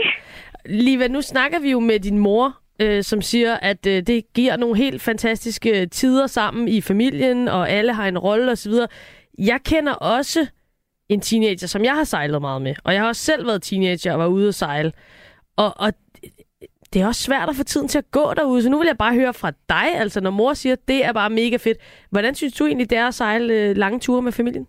Liva, 0.65 1.07
nu 1.07 1.21
snakker 1.21 1.59
vi 1.59 1.71
jo 1.71 1.79
med 1.79 1.99
din 1.99 2.17
mor, 2.17 2.57
øh, 2.79 3.03
som 3.03 3.21
siger, 3.21 3.53
at 3.53 3.85
øh, 3.85 4.03
det 4.07 4.33
giver 4.33 4.57
nogle 4.57 4.77
helt 4.77 5.01
fantastiske 5.01 5.81
øh, 5.81 5.87
tider 5.89 6.27
sammen 6.27 6.67
i 6.67 6.81
familien, 6.81 7.47
og 7.47 7.69
alle 7.69 7.93
har 7.93 8.07
en 8.07 8.17
rolle 8.17 8.51
osv. 8.51 8.73
Jeg 9.39 9.59
kender 9.65 9.93
også 9.93 10.47
en 11.09 11.21
teenager, 11.21 11.67
som 11.67 11.83
jeg 11.83 11.93
har 11.93 12.03
sejlet 12.03 12.41
meget 12.41 12.61
med, 12.61 12.75
og 12.83 12.93
jeg 12.93 13.01
har 13.01 13.07
også 13.07 13.23
selv 13.23 13.47
været 13.47 13.61
teenager 13.61 14.13
og 14.13 14.19
var 14.19 14.27
ude 14.27 14.47
at 14.47 14.55
sejle. 14.55 14.91
Og, 15.55 15.73
og 15.79 15.93
det 16.93 17.01
er 17.01 17.07
også 17.07 17.23
svært 17.23 17.49
at 17.49 17.55
få 17.55 17.63
tiden 17.63 17.87
til 17.87 17.97
at 17.97 18.11
gå 18.11 18.33
derude, 18.33 18.63
så 18.63 18.69
nu 18.69 18.77
vil 18.77 18.85
jeg 18.87 18.97
bare 18.97 19.13
høre 19.13 19.33
fra 19.33 19.51
dig, 19.69 19.95
altså 19.95 20.21
når 20.21 20.31
mor 20.31 20.53
siger, 20.53 20.73
at 20.73 20.87
det 20.87 21.05
er 21.05 21.13
bare 21.13 21.29
mega 21.29 21.57
fedt. 21.57 21.77
Hvordan 22.09 22.35
synes 22.35 22.53
du 22.53 22.65
egentlig, 22.65 22.89
det 22.89 22.97
er 22.97 23.07
at 23.07 23.13
sejle 23.13 23.53
øh, 23.53 23.77
lange 23.77 23.99
ture 23.99 24.21
med 24.21 24.31
familien? 24.31 24.67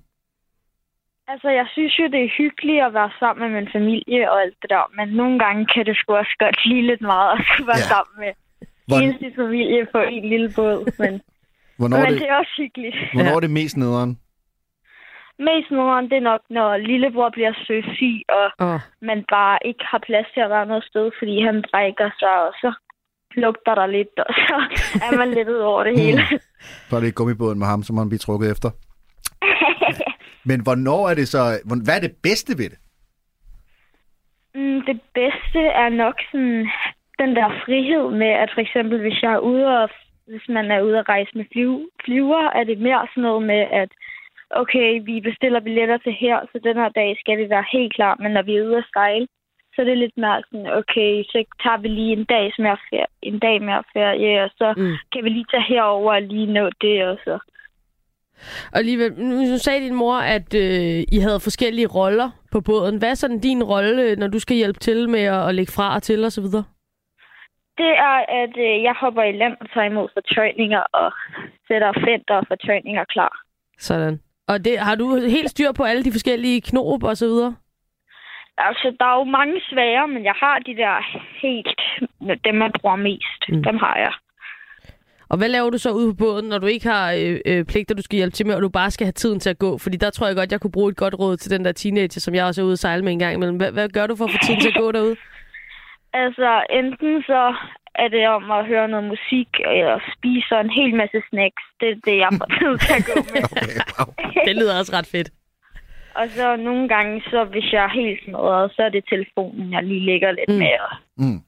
Altså, 1.33 1.49
jeg 1.61 1.67
synes 1.75 1.99
jo, 1.99 2.05
det 2.15 2.21
er 2.25 2.37
hyggeligt 2.39 2.83
at 2.87 2.95
være 2.95 3.11
sammen 3.21 3.41
med 3.53 3.61
min 3.61 3.69
familie 3.77 4.31
og 4.33 4.37
alt 4.43 4.57
det 4.63 4.71
der, 4.71 4.85
men 4.99 5.09
nogle 5.21 5.39
gange 5.45 5.67
kan 5.75 5.87
det 5.87 5.97
sgu 5.97 6.15
også 6.23 6.37
godt 6.45 6.59
lide 6.69 6.87
lidt 6.91 7.01
meget 7.01 7.31
at 7.39 7.45
skulle 7.49 7.67
være 7.73 7.85
Ja. 7.87 7.93
sammen 7.95 8.15
med 8.25 8.33
Hvor, 8.87 8.97
hele 9.01 9.17
sin 9.19 9.33
familie 9.43 9.87
på 9.95 9.99
en 9.99 10.25
lille 10.33 10.49
båd. 10.57 10.79
Men, 11.03 11.13
hvornår, 11.79 11.97
er 11.97 12.03
men 12.05 12.13
det, 12.13 12.21
det 12.21 12.29
er 12.29 12.37
også 12.43 12.55
hyggeligt. 12.63 12.97
hvornår 13.15 13.31
Ja. 13.31 13.37
er 13.37 13.41
det 13.47 13.51
mest 13.61 13.77
nederen? 13.77 14.13
Mest 15.49 15.71
nederen, 15.71 16.05
det 16.11 16.17
er 16.17 16.27
nok, 16.33 16.41
når 16.51 16.77
lillebror 16.77 17.31
bliver 17.37 17.53
søsyg, 17.67 18.17
og 18.39 18.47
Oh. 18.69 18.81
man 19.11 19.25
bare 19.37 19.59
ikke 19.65 19.85
har 19.93 20.01
plads 20.09 20.27
til 20.35 20.41
at 20.41 20.51
være 20.51 20.67
noget 20.67 20.85
sted, 20.85 21.11
fordi 21.19 21.35
han 21.49 21.65
brækker 21.71 22.11
sig, 22.23 22.35
og 22.47 22.53
så 22.63 22.71
lugter 23.43 23.75
der 23.75 23.87
lidt, 23.87 24.15
og 24.29 24.35
så 24.49 24.57
er 25.07 25.17
man 25.17 25.31
lidt 25.31 25.49
ud 25.49 25.63
over 25.71 25.85
det 25.85 25.99
hele. 26.01 26.23
Så 26.89 26.97
er 26.97 27.01
det 27.01 27.15
gummibåden 27.15 27.59
med 27.59 27.67
ham, 27.67 27.83
som 27.83 27.97
han 27.99 28.09
bliver 28.09 28.19
trukket 28.27 28.51
efter. 28.51 28.71
Men 30.45 30.63
hvornår 30.63 31.09
er 31.09 31.15
det 31.15 31.29
så... 31.29 31.39
Hvad 31.85 31.97
er 31.97 32.01
det 32.01 32.17
bedste 32.23 32.53
ved 32.59 32.69
det? 32.71 32.79
Mm, 34.55 34.81
det 34.89 35.01
bedste 35.15 35.61
er 35.83 35.89
nok 35.89 36.17
sådan 36.31 36.69
den 37.19 37.37
der 37.37 37.49
frihed 37.65 38.11
med, 38.11 38.33
at 38.43 38.51
for 38.55 38.61
eksempel 38.61 39.01
hvis 39.01 39.23
jeg 39.23 39.33
er 39.33 39.39
ude 39.39 39.67
og 39.83 39.89
hvis 40.27 40.49
man 40.49 40.71
er 40.71 40.81
ude 40.81 40.99
at 40.99 41.09
rejse 41.09 41.31
med 41.35 41.45
flyv, 41.53 41.91
flyver, 42.05 42.51
er 42.59 42.65
det 42.65 42.79
mere 42.79 43.07
sådan 43.11 43.23
noget 43.23 43.43
med, 43.43 43.63
at 43.83 43.91
okay, 44.51 45.01
vi 45.05 45.21
bestiller 45.21 45.61
billetter 45.61 45.99
til 45.99 46.13
her, 46.13 46.39
så 46.53 46.61
den 46.65 46.77
her 46.77 46.89
dag 46.89 47.17
skal 47.21 47.39
vi 47.39 47.51
være 47.51 47.65
helt 47.73 47.95
klar, 47.95 48.17
men 48.21 48.33
når 48.33 48.43
vi 48.43 48.57
er 48.57 48.67
ude 48.67 48.77
at 48.77 48.91
sejle, 48.93 49.27
så 49.75 49.81
er 49.83 49.85
det 49.85 49.99
lidt 49.99 50.17
mere 50.17 50.43
sådan, 50.43 50.67
okay, 50.81 51.13
så 51.31 51.45
tager 51.63 51.79
vi 51.79 51.89
lige 51.89 52.13
en 52.13 52.25
dag 52.25 52.53
mere 52.59 52.79
ferie, 52.91 53.07
en 53.23 53.39
dag 53.39 53.63
mere 53.63 53.85
ferie, 53.93 54.45
og 54.45 54.51
så 54.59 54.75
mm. 54.77 54.95
kan 55.13 55.25
vi 55.25 55.29
lige 55.29 55.51
tage 55.51 55.69
herover 55.69 56.15
og 56.15 56.23
lige 56.23 56.53
nå 56.53 56.71
det, 56.81 57.05
og 57.05 57.19
så. 57.25 57.39
Og 58.73 58.79
alligevel, 58.79 59.13
nu 59.13 59.59
sagde 59.59 59.81
din 59.81 59.95
mor, 59.95 60.17
at 60.17 60.55
øh, 60.55 61.03
I 61.13 61.19
havde 61.19 61.41
forskellige 61.41 61.87
roller 61.87 62.31
på 62.53 62.61
båden. 62.61 62.99
Hvad 62.99 63.11
er 63.11 63.15
sådan 63.15 63.41
din 63.41 63.63
rolle, 63.63 64.03
øh, 64.03 64.17
når 64.17 64.29
du 64.29 64.39
skal 64.39 64.57
hjælpe 64.57 64.79
til 64.79 65.09
med 65.09 65.21
at, 65.21 65.49
at 65.49 65.55
lægge 65.55 65.73
fra 65.73 65.95
og 65.95 66.03
til 66.03 66.25
osv.? 66.25 66.45
Det 67.79 67.93
er, 68.09 68.17
at 68.43 68.55
øh, 68.69 68.83
jeg 68.83 68.95
hopper 69.01 69.23
i 69.23 69.33
land 69.33 69.57
og 69.61 69.67
tager 69.75 69.87
imod 69.87 70.09
fortøjninger 70.15 70.83
og 70.93 71.13
sætter 71.69 71.93
fender 71.93 72.35
og 72.35 72.45
fortøjninger 72.49 73.05
klar. 73.05 73.33
Sådan. 73.79 74.21
Og 74.49 74.65
det, 74.65 74.79
har 74.79 74.95
du 74.95 75.07
helt 75.17 75.51
styr 75.51 75.73
på 75.73 75.83
alle 75.83 76.05
de 76.05 76.13
forskellige 76.13 76.61
knop 76.61 77.03
og 77.03 77.17
så 77.17 77.27
videre? 77.27 77.55
Altså, 78.59 78.97
der 79.01 79.07
er 79.07 79.19
jo 79.19 79.25
mange 79.25 79.61
svære, 79.71 80.09
men 80.09 80.25
jeg 80.25 80.35
har 80.37 80.59
de 80.59 80.77
der 80.77 80.95
helt, 81.43 81.81
dem 82.45 82.55
man 82.55 82.73
bruger 82.81 82.97
mest. 82.97 83.41
Mm. 83.49 83.63
Dem 83.63 83.77
har 83.77 83.97
jeg. 83.97 84.13
Og 85.29 85.37
hvad 85.39 85.49
laver 85.49 85.71
du 85.71 85.79
så 85.79 85.91
ude 85.91 86.09
på 86.13 86.17
båden, 86.17 86.49
når 86.49 86.59
du 86.59 86.67
ikke 86.67 86.89
har 86.89 87.13
øh, 87.13 87.41
øh, 87.47 87.65
pligter, 87.65 87.95
du 87.95 88.03
skal 88.03 88.17
hjælpe 88.17 88.35
til 88.37 88.47
med, 88.47 88.55
og 88.55 88.63
du 88.63 88.69
bare 88.69 88.91
skal 88.91 89.05
have 89.05 89.13
tiden 89.13 89.41
til 89.41 89.51
at 89.51 89.59
gå? 89.59 89.79
Fordi 89.79 89.97
der 89.97 90.11
tror 90.11 90.27
jeg 90.27 90.37
godt, 90.37 90.53
jeg 90.53 90.61
kunne 90.61 90.73
bruge 90.73 90.91
et 90.91 90.97
godt 90.97 91.15
råd 91.19 91.37
til 91.37 91.51
den 91.51 91.65
der 91.65 91.73
teenager, 91.73 92.21
som 92.21 92.35
jeg 92.35 92.45
også 92.45 92.61
er 92.63 92.65
ude 92.65 92.73
at 92.73 92.79
sejle 92.79 93.05
med 93.05 93.13
en 93.13 93.19
gang 93.19 93.35
imellem. 93.35 93.57
Hvad, 93.57 93.73
hvad 93.73 93.89
gør 93.89 94.07
du 94.07 94.17
for 94.17 94.25
at 94.25 94.31
få 94.31 94.39
tiden 94.47 94.61
til 94.61 94.69
at 94.69 94.81
gå 94.81 94.93
derude? 94.93 95.17
Altså, 96.25 96.51
enten 96.81 97.23
så 97.23 97.55
er 97.95 98.09
det 98.09 98.29
om 98.29 98.51
at 98.51 98.67
høre 98.67 98.89
noget 98.89 99.05
musik, 99.15 99.49
eller 99.77 99.95
spise 100.17 100.55
en 100.65 100.71
hel 100.71 100.95
masse 101.01 101.19
snacks. 101.31 101.63
Det 101.81 101.89
er 101.95 101.99
det, 102.09 102.17
jeg 102.25 102.31
får 102.41 102.49
tid 102.61 102.73
til 102.85 102.93
at 103.01 103.05
gå 103.11 103.17
med. 103.35 103.43
Okay, 103.55 103.81
wow. 103.99 104.09
Det 104.47 104.55
lyder 104.57 104.79
også 104.79 104.93
ret 104.99 105.07
fedt. 105.15 105.29
Og 106.21 106.27
så 106.37 106.57
nogle 106.57 106.89
gange, 106.89 107.23
så 107.31 107.45
hvis 107.45 107.73
jeg 107.73 107.85
er 107.85 107.89
helt 108.03 108.21
smadret, 108.25 108.73
så 108.77 108.83
er 108.83 108.89
det 108.89 109.05
telefonen, 109.15 109.73
jeg 109.73 109.83
lige 109.83 110.05
ligger 110.11 110.31
lidt 110.33 110.49
Mm. 110.53 110.59
med. 110.65 110.75
Og 110.91 110.97
Mm. 111.17 111.41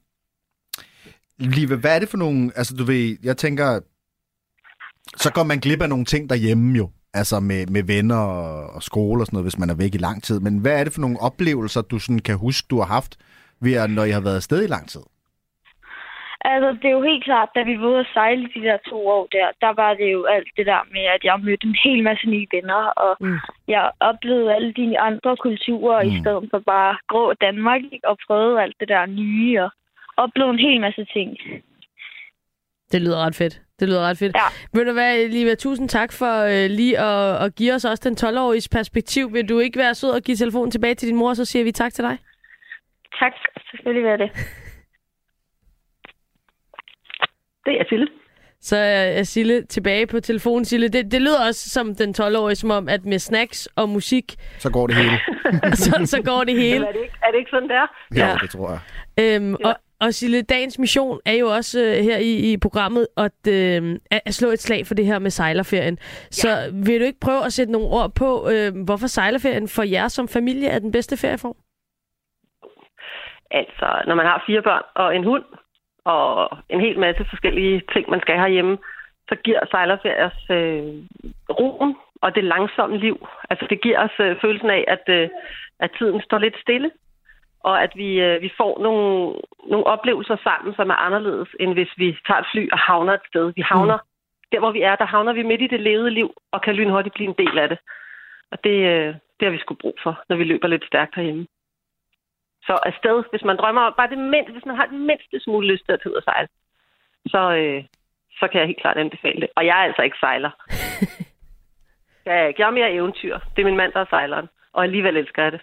Live, 1.39 1.75
hvad 1.77 1.95
er 1.95 1.99
det 1.99 2.09
for 2.09 2.17
nogle... 2.17 2.51
Altså, 2.55 2.75
du 2.79 2.83
ved, 2.83 3.17
jeg 3.23 3.37
tænker... 3.37 3.79
Så 5.17 5.31
går 5.33 5.43
man 5.43 5.59
glip 5.59 5.81
af 5.81 5.89
nogle 5.89 6.05
ting 6.05 6.29
derhjemme 6.29 6.77
jo. 6.77 6.89
Altså 7.13 7.39
med, 7.39 7.67
med 7.67 7.83
venner 7.83 8.17
og, 8.17 8.69
og 8.75 8.83
skole 8.83 9.21
og 9.21 9.25
sådan 9.25 9.35
noget, 9.35 9.45
hvis 9.45 9.59
man 9.59 9.69
er 9.69 9.75
væk 9.75 9.95
i 9.95 9.97
lang 10.07 10.23
tid. 10.23 10.39
Men 10.39 10.57
hvad 10.59 10.79
er 10.79 10.83
det 10.83 10.93
for 10.93 11.01
nogle 11.01 11.21
oplevelser, 11.21 11.81
du 11.81 11.99
sådan 11.99 12.19
kan 12.19 12.37
huske, 12.37 12.67
du 12.69 12.77
har 12.79 12.85
haft, 12.85 13.17
ved 13.61 13.73
at, 13.73 13.89
når 13.89 14.03
I 14.03 14.11
har 14.11 14.21
været 14.21 14.35
afsted 14.35 14.63
i 14.63 14.67
lang 14.67 14.89
tid? 14.89 15.01
Altså, 16.51 16.69
det 16.81 16.87
er 16.89 16.97
jo 16.99 17.09
helt 17.11 17.23
klart, 17.23 17.49
da 17.55 17.61
vi 17.63 17.73
var 17.79 17.87
ude 17.87 17.99
at 17.99 18.11
sejle 18.13 18.45
de 18.55 18.61
der 18.67 18.77
to 18.89 19.07
år 19.15 19.27
der, 19.31 19.47
der 19.63 19.73
var 19.81 19.91
det 19.93 20.09
jo 20.15 20.21
alt 20.35 20.49
det 20.57 20.65
der 20.65 20.81
med, 20.95 21.05
at 21.15 21.21
jeg 21.23 21.39
mødte 21.45 21.67
en 21.67 21.77
hel 21.83 22.03
masse 22.03 22.25
nye 22.33 22.47
venner, 22.55 22.83
og 23.05 23.11
Mm. 23.19 23.39
jeg 23.67 23.91
oplevede 23.99 24.55
alle 24.55 24.73
de 24.73 24.99
andre 24.99 25.37
kulturer, 25.45 26.03
mm. 26.03 26.09
Mm. 26.09 26.15
i 26.15 26.19
stedet 26.19 26.47
for 26.51 26.59
bare 26.73 26.97
grå 27.11 27.33
Danmark, 27.45 27.81
ikke? 27.91 28.07
og 28.11 28.17
prøvede 28.27 28.61
alt 28.63 28.75
det 28.79 28.87
der 28.87 29.05
nye, 29.05 29.61
og 29.63 29.69
oplevede 30.17 30.53
en 30.53 30.59
hel 30.59 30.81
masse 30.81 31.05
ting. 31.05 31.37
Det 32.91 33.01
lyder 33.01 33.25
ret 33.25 33.35
fedt. 33.35 33.61
Det 33.79 33.87
lyder 33.89 34.01
ret 34.01 34.17
fedt. 34.17 34.35
Ja. 34.35 34.41
Ved 34.73 34.85
du 34.85 34.91
hvad, 34.93 35.27
Liva, 35.27 35.55
tusind 35.55 35.89
tak 35.89 36.11
for 36.13 36.43
øh, 36.43 36.69
lige 36.69 36.99
at, 36.99 37.45
at 37.45 37.55
give 37.55 37.73
os 37.73 37.85
også 37.85 38.09
den 38.09 38.17
12-årige 38.19 38.67
perspektiv. 38.71 39.33
Vil 39.33 39.49
du 39.49 39.59
ikke 39.59 39.79
være 39.79 39.95
sød 39.95 40.09
og 40.09 40.21
give 40.21 40.37
telefonen 40.37 40.71
tilbage 40.71 40.95
til 40.95 41.07
din 41.07 41.15
mor, 41.17 41.33
så 41.33 41.45
siger 41.45 41.63
vi 41.63 41.71
tak 41.71 41.93
til 41.93 42.03
dig. 42.03 42.17
Tak, 43.19 43.31
selvfølgelig 43.71 44.11
var 44.11 44.17
det. 44.17 44.29
Det 47.65 47.73
er 47.79 47.83
Sille. 47.89 48.07
Så 48.61 48.77
er 48.77 49.23
Sille 49.23 49.65
tilbage 49.65 50.07
på 50.07 50.19
telefonen. 50.19 50.65
Sille, 50.65 50.87
det, 50.89 51.11
det 51.11 51.21
lyder 51.21 51.47
også 51.47 51.69
som 51.69 51.95
den 51.95 52.15
12-årige, 52.19 52.55
som 52.55 52.71
om, 52.71 52.89
at 52.89 53.05
med 53.05 53.19
snacks 53.19 53.67
og 53.75 53.89
musik, 53.89 54.35
Så 54.59 54.71
går 54.71 54.87
det 54.87 54.95
hele. 54.95 55.19
så, 55.83 56.01
så 56.05 56.21
går 56.25 56.43
det 56.43 56.55
hele. 56.63 56.87
Er 56.87 56.91
det 56.91 57.01
ikke, 57.01 57.15
er 57.23 57.31
det 57.31 57.37
ikke 57.37 57.49
sådan, 57.49 57.69
der? 57.69 57.87
Ja, 58.15 58.27
Ja. 58.27 58.37
det 58.41 58.49
tror 58.49 58.69
jeg. 58.69 58.79
Øhm, 59.41 59.55
og, 59.65 59.75
og 60.01 60.13
Sille, 60.13 60.41
dagens 60.41 60.79
mission 60.79 61.19
er 61.25 61.33
jo 61.33 61.47
også 61.47 61.79
øh, 61.79 62.03
her 62.03 62.17
i, 62.17 62.51
i 62.51 62.57
programmet 62.57 63.07
at, 63.17 63.39
øh, 63.49 63.99
at 64.11 64.33
slå 64.33 64.49
et 64.49 64.59
slag 64.59 64.87
for 64.87 64.93
det 64.93 65.05
her 65.05 65.19
med 65.19 65.29
sejlerferien. 65.29 65.97
Så 66.31 66.47
vil 66.85 66.99
du 66.99 67.05
ikke 67.05 67.19
prøve 67.19 67.45
at 67.45 67.53
sætte 67.53 67.71
nogle 67.71 67.87
ord 67.87 68.11
på, 68.15 68.49
øh, 68.51 68.85
hvorfor 68.85 69.07
sejlerferien 69.07 69.67
for 69.67 69.83
jer 69.83 70.07
som 70.07 70.27
familie 70.27 70.69
er 70.69 70.79
den 70.79 70.91
bedste 70.91 71.17
ferieform? 71.17 71.55
Altså, 73.51 74.03
når 74.07 74.15
man 74.15 74.25
har 74.25 74.43
fire 74.47 74.61
børn 74.61 74.83
og 74.95 75.15
en 75.15 75.23
hund, 75.23 75.43
og 76.05 76.57
en 76.69 76.81
hel 76.81 76.99
masse 76.99 77.25
forskellige 77.29 77.81
ting, 77.93 78.09
man 78.09 78.21
skal 78.21 78.35
herhjemme, 78.35 78.77
så 79.29 79.35
giver 79.43 79.59
sejlerferiers 79.71 80.39
øh, 80.49 80.83
roen 81.59 81.95
og 82.21 82.35
det 82.35 82.43
langsomme 82.43 82.97
liv. 82.97 83.27
Altså 83.49 83.65
det 83.69 83.81
giver 83.81 83.99
os 84.05 84.19
øh, 84.19 84.41
følelsen 84.41 84.69
af, 84.69 84.83
at, 84.87 85.03
øh, 85.07 85.29
at 85.79 85.91
tiden 85.97 86.21
står 86.21 86.37
lidt 86.37 86.57
stille, 86.61 86.91
og 87.69 87.83
at 87.83 87.91
vi, 87.95 88.09
øh, 88.27 88.41
vi 88.41 88.51
får 88.57 88.73
nogle, 88.85 89.35
nogle 89.71 89.85
oplevelser 89.93 90.37
sammen, 90.43 90.75
som 90.75 90.89
er 90.89 90.99
anderledes, 91.07 91.49
end 91.59 91.73
hvis 91.73 91.91
vi 91.97 92.07
tager 92.27 92.39
et 92.39 92.51
fly 92.51 92.63
og 92.71 92.79
havner 92.79 93.13
et 93.13 93.27
sted. 93.31 93.53
Vi 93.55 93.61
havner, 93.61 93.97
mm. 93.97 94.07
der 94.51 94.59
hvor 94.59 94.71
vi 94.71 94.81
er, 94.81 94.95
der 94.95 95.05
havner 95.05 95.33
vi 95.33 95.43
midt 95.43 95.61
i 95.61 95.67
det 95.67 95.81
levede 95.81 96.09
liv, 96.09 96.29
og 96.51 96.61
kan 96.61 96.75
lynhurtigt 96.75 97.15
blive 97.15 97.29
en 97.29 97.39
del 97.43 97.57
af 97.59 97.69
det. 97.69 97.79
Og 98.51 98.63
det, 98.63 98.77
øh, 98.91 99.07
det 99.37 99.43
har 99.47 99.49
vi 99.49 99.57
sgu 99.57 99.73
brug 99.75 99.97
for, 100.03 100.23
når 100.29 100.35
vi 100.35 100.43
løber 100.43 100.67
lidt 100.67 100.85
stærkt 100.85 101.15
herhjemme. 101.15 101.47
Så 102.67 102.73
afsted, 102.85 103.23
hvis 103.31 103.43
man 103.43 103.57
drømmer 103.57 103.81
om 103.81 103.93
bare 103.97 104.09
det 104.09 104.17
mindste, 104.17 104.51
hvis 104.53 104.65
man 104.65 104.75
har 104.75 104.85
det 104.85 104.99
mindste 104.99 105.39
smule 105.39 105.67
lyst 105.67 105.85
til 105.85 105.91
at 105.91 105.99
tage 106.01 106.11
ud 106.11 106.17
og 106.21 106.23
sejle, 106.23 106.47
så, 107.33 107.41
øh, 107.59 107.83
så 108.39 108.47
kan 108.47 108.59
jeg 108.59 108.67
helt 108.67 108.81
klart 108.81 108.97
anbefale 108.97 109.41
det. 109.41 109.49
Og 109.55 109.65
jeg 109.65 109.79
er 109.79 109.83
altså 109.89 110.01
ikke 110.01 110.17
sejler. 110.19 110.51
jeg 112.25 112.35
er 112.41 112.47
ikke. 112.47 112.61
Jeg 112.61 112.67
er 112.67 112.79
mere 112.79 112.91
eventyr. 112.91 113.39
Det 113.55 113.61
er 113.61 113.69
min 113.69 113.81
mand, 113.81 113.93
der 113.93 113.99
er 113.99 114.09
sejleren. 114.09 114.47
Og 114.73 114.83
alligevel 114.83 115.17
elsker 115.17 115.43
jeg 115.43 115.51
det. 115.51 115.61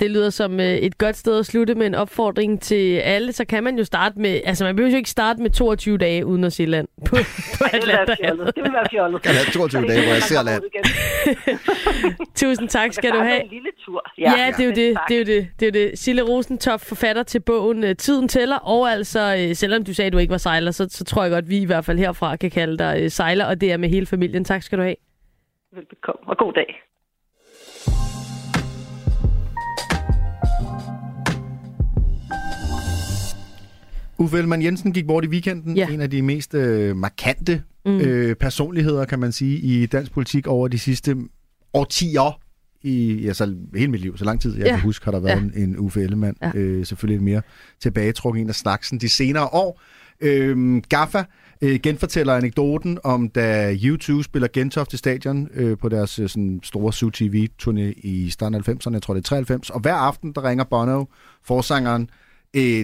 Det 0.00 0.10
lyder 0.10 0.30
som 0.30 0.60
øh, 0.60 0.66
et 0.66 0.98
godt 0.98 1.16
sted 1.16 1.38
at 1.38 1.46
slutte 1.46 1.74
med 1.74 1.86
en 1.86 1.94
opfordring 1.94 2.60
til 2.60 2.98
alle. 2.98 3.32
Så 3.32 3.44
kan 3.44 3.64
man 3.64 3.78
jo 3.78 3.84
starte 3.84 4.18
med... 4.18 4.40
Altså, 4.44 4.64
man 4.64 4.76
behøver 4.76 4.90
jo 4.90 4.96
ikke 4.96 5.10
starte 5.10 5.42
med 5.42 5.50
22 5.50 5.98
dage 5.98 6.26
uden 6.26 6.44
at 6.44 6.52
se 6.52 6.64
land 6.64 6.88
på, 7.06 7.16
på 7.58 7.64
Ej, 7.64 7.70
det 7.70 7.82
vil 7.82 7.88
være 7.88 8.16
fjollet. 8.22 8.54
Det 8.56 8.64
vil 8.64 8.72
være 8.72 8.86
fjollet. 8.90 9.22
Kan 9.22 9.34
have 9.34 9.52
22 9.52 9.82
dage, 9.82 10.02
hvor 10.02 10.12
jeg 10.12 10.22
ser 10.22 10.42
land. 10.42 10.62
Tusind 12.40 12.68
tak 12.68 12.92
skal 12.92 13.12
du 13.12 13.18
have. 13.18 13.42
en 13.42 13.50
lille 13.50 13.68
tur. 13.84 14.12
Ja, 14.18 14.32
ja 14.38 14.52
det 14.56 14.60
er 14.60 14.64
jo 14.64 14.70
det. 14.70 14.98
Det 15.08 15.14
er 15.14 15.18
jo 15.18 15.24
det. 15.24 15.48
det, 15.60 15.76
er 15.76 15.80
jo 15.80 15.88
det. 15.88 15.98
Sille 15.98 16.22
Rosentoft, 16.22 16.88
forfatter 16.88 17.22
til 17.22 17.40
bogen 17.40 17.84
øh, 17.84 17.96
Tiden 17.96 18.28
tæller, 18.28 18.56
og 18.56 18.90
altså, 18.90 19.46
øh, 19.48 19.54
selvom 19.54 19.84
du 19.84 19.94
sagde, 19.94 20.06
at 20.06 20.12
du 20.12 20.18
ikke 20.18 20.30
var 20.30 20.38
sejler, 20.38 20.70
så, 20.70 20.86
så 20.90 21.04
tror 21.04 21.22
jeg 21.22 21.32
godt, 21.32 21.48
vi 21.48 21.58
i 21.58 21.64
hvert 21.66 21.84
fald 21.84 21.98
herfra 21.98 22.36
kan 22.36 22.50
kalde 22.50 22.78
dig 22.78 23.12
sejler, 23.12 23.44
og 23.44 23.60
det 23.60 23.72
er 23.72 23.76
med 23.76 23.88
hele 23.88 24.06
familien. 24.06 24.44
Tak 24.44 24.62
skal 24.62 24.78
du 24.78 24.82
have. 24.82 24.96
Velbekomme, 25.72 26.28
og 26.28 26.36
god 26.38 26.52
dag. 26.52 26.80
Uffe 34.18 34.36
Ellemann 34.36 34.62
Jensen 34.62 34.92
gik 34.92 35.06
bort 35.06 35.24
i 35.24 35.28
weekenden. 35.28 35.76
Ja. 35.76 35.88
En 35.88 36.00
af 36.00 36.10
de 36.10 36.22
mest 36.22 36.54
øh, 36.54 36.96
markante 36.96 37.62
Mm. 37.86 38.00
øh, 38.00 38.36
personligheder, 38.36 39.04
kan 39.04 39.18
man 39.18 39.32
sige, 39.32 39.58
i 39.58 39.86
dansk 39.86 40.12
politik 40.12 40.46
over 40.46 40.68
de 40.68 40.78
sidste 40.78 41.16
årtier. 41.74 42.40
I 42.82 43.26
altså, 43.26 43.54
hele 43.76 43.90
mit 43.90 44.00
liv, 44.00 44.16
så 44.18 44.24
lang 44.24 44.40
tid 44.40 44.56
jeg 44.56 44.64
Ja. 44.66 44.70
kan 44.70 44.80
huske, 44.80 45.04
har 45.04 45.12
der 45.12 45.20
været 45.20 45.36
Ja. 45.54 45.60
en, 45.60 45.68
en 45.70 45.78
Uffe 45.78 46.02
Ellemann. 46.02 46.36
Ja. 46.42 46.50
Øh, 46.54 46.86
selvfølgelig 46.86 47.18
en 47.18 47.24
mere 47.24 47.42
tilbagetrukken 47.80 48.42
en 48.42 48.48
af 48.48 48.54
snaksen 48.54 48.98
de 48.98 49.08
senere 49.08 49.46
år. 49.46 49.80
Øh, 50.20 50.82
Gaffa 50.88 51.22
øh, 51.62 51.80
genfortæller 51.82 52.34
anekdoten 52.34 52.98
om, 53.04 53.28
da 53.28 53.74
U2 53.74 54.22
spiller 54.22 54.48
Gentofte 54.52 54.96
Stadion 54.96 55.48
øh, 55.54 55.78
på 55.78 55.88
deres 55.88 56.18
øh, 56.18 56.28
sådan, 56.28 56.60
store 56.62 56.92
Zoo 56.92 57.10
TV-turné 57.16 58.00
i 58.02 58.30
starten 58.30 58.54
af 58.54 58.68
90'erne, 58.68 58.92
jeg 58.92 59.02
tror 59.02 59.14
det 59.14 59.20
er 59.20 59.28
93. 59.28 59.70
Og 59.70 59.80
hver 59.80 59.94
aften, 59.94 60.32
der 60.32 60.44
ringer 60.48 60.64
Bono, 60.64 61.04
forsangeren, 61.42 62.02
øh, 62.02 62.08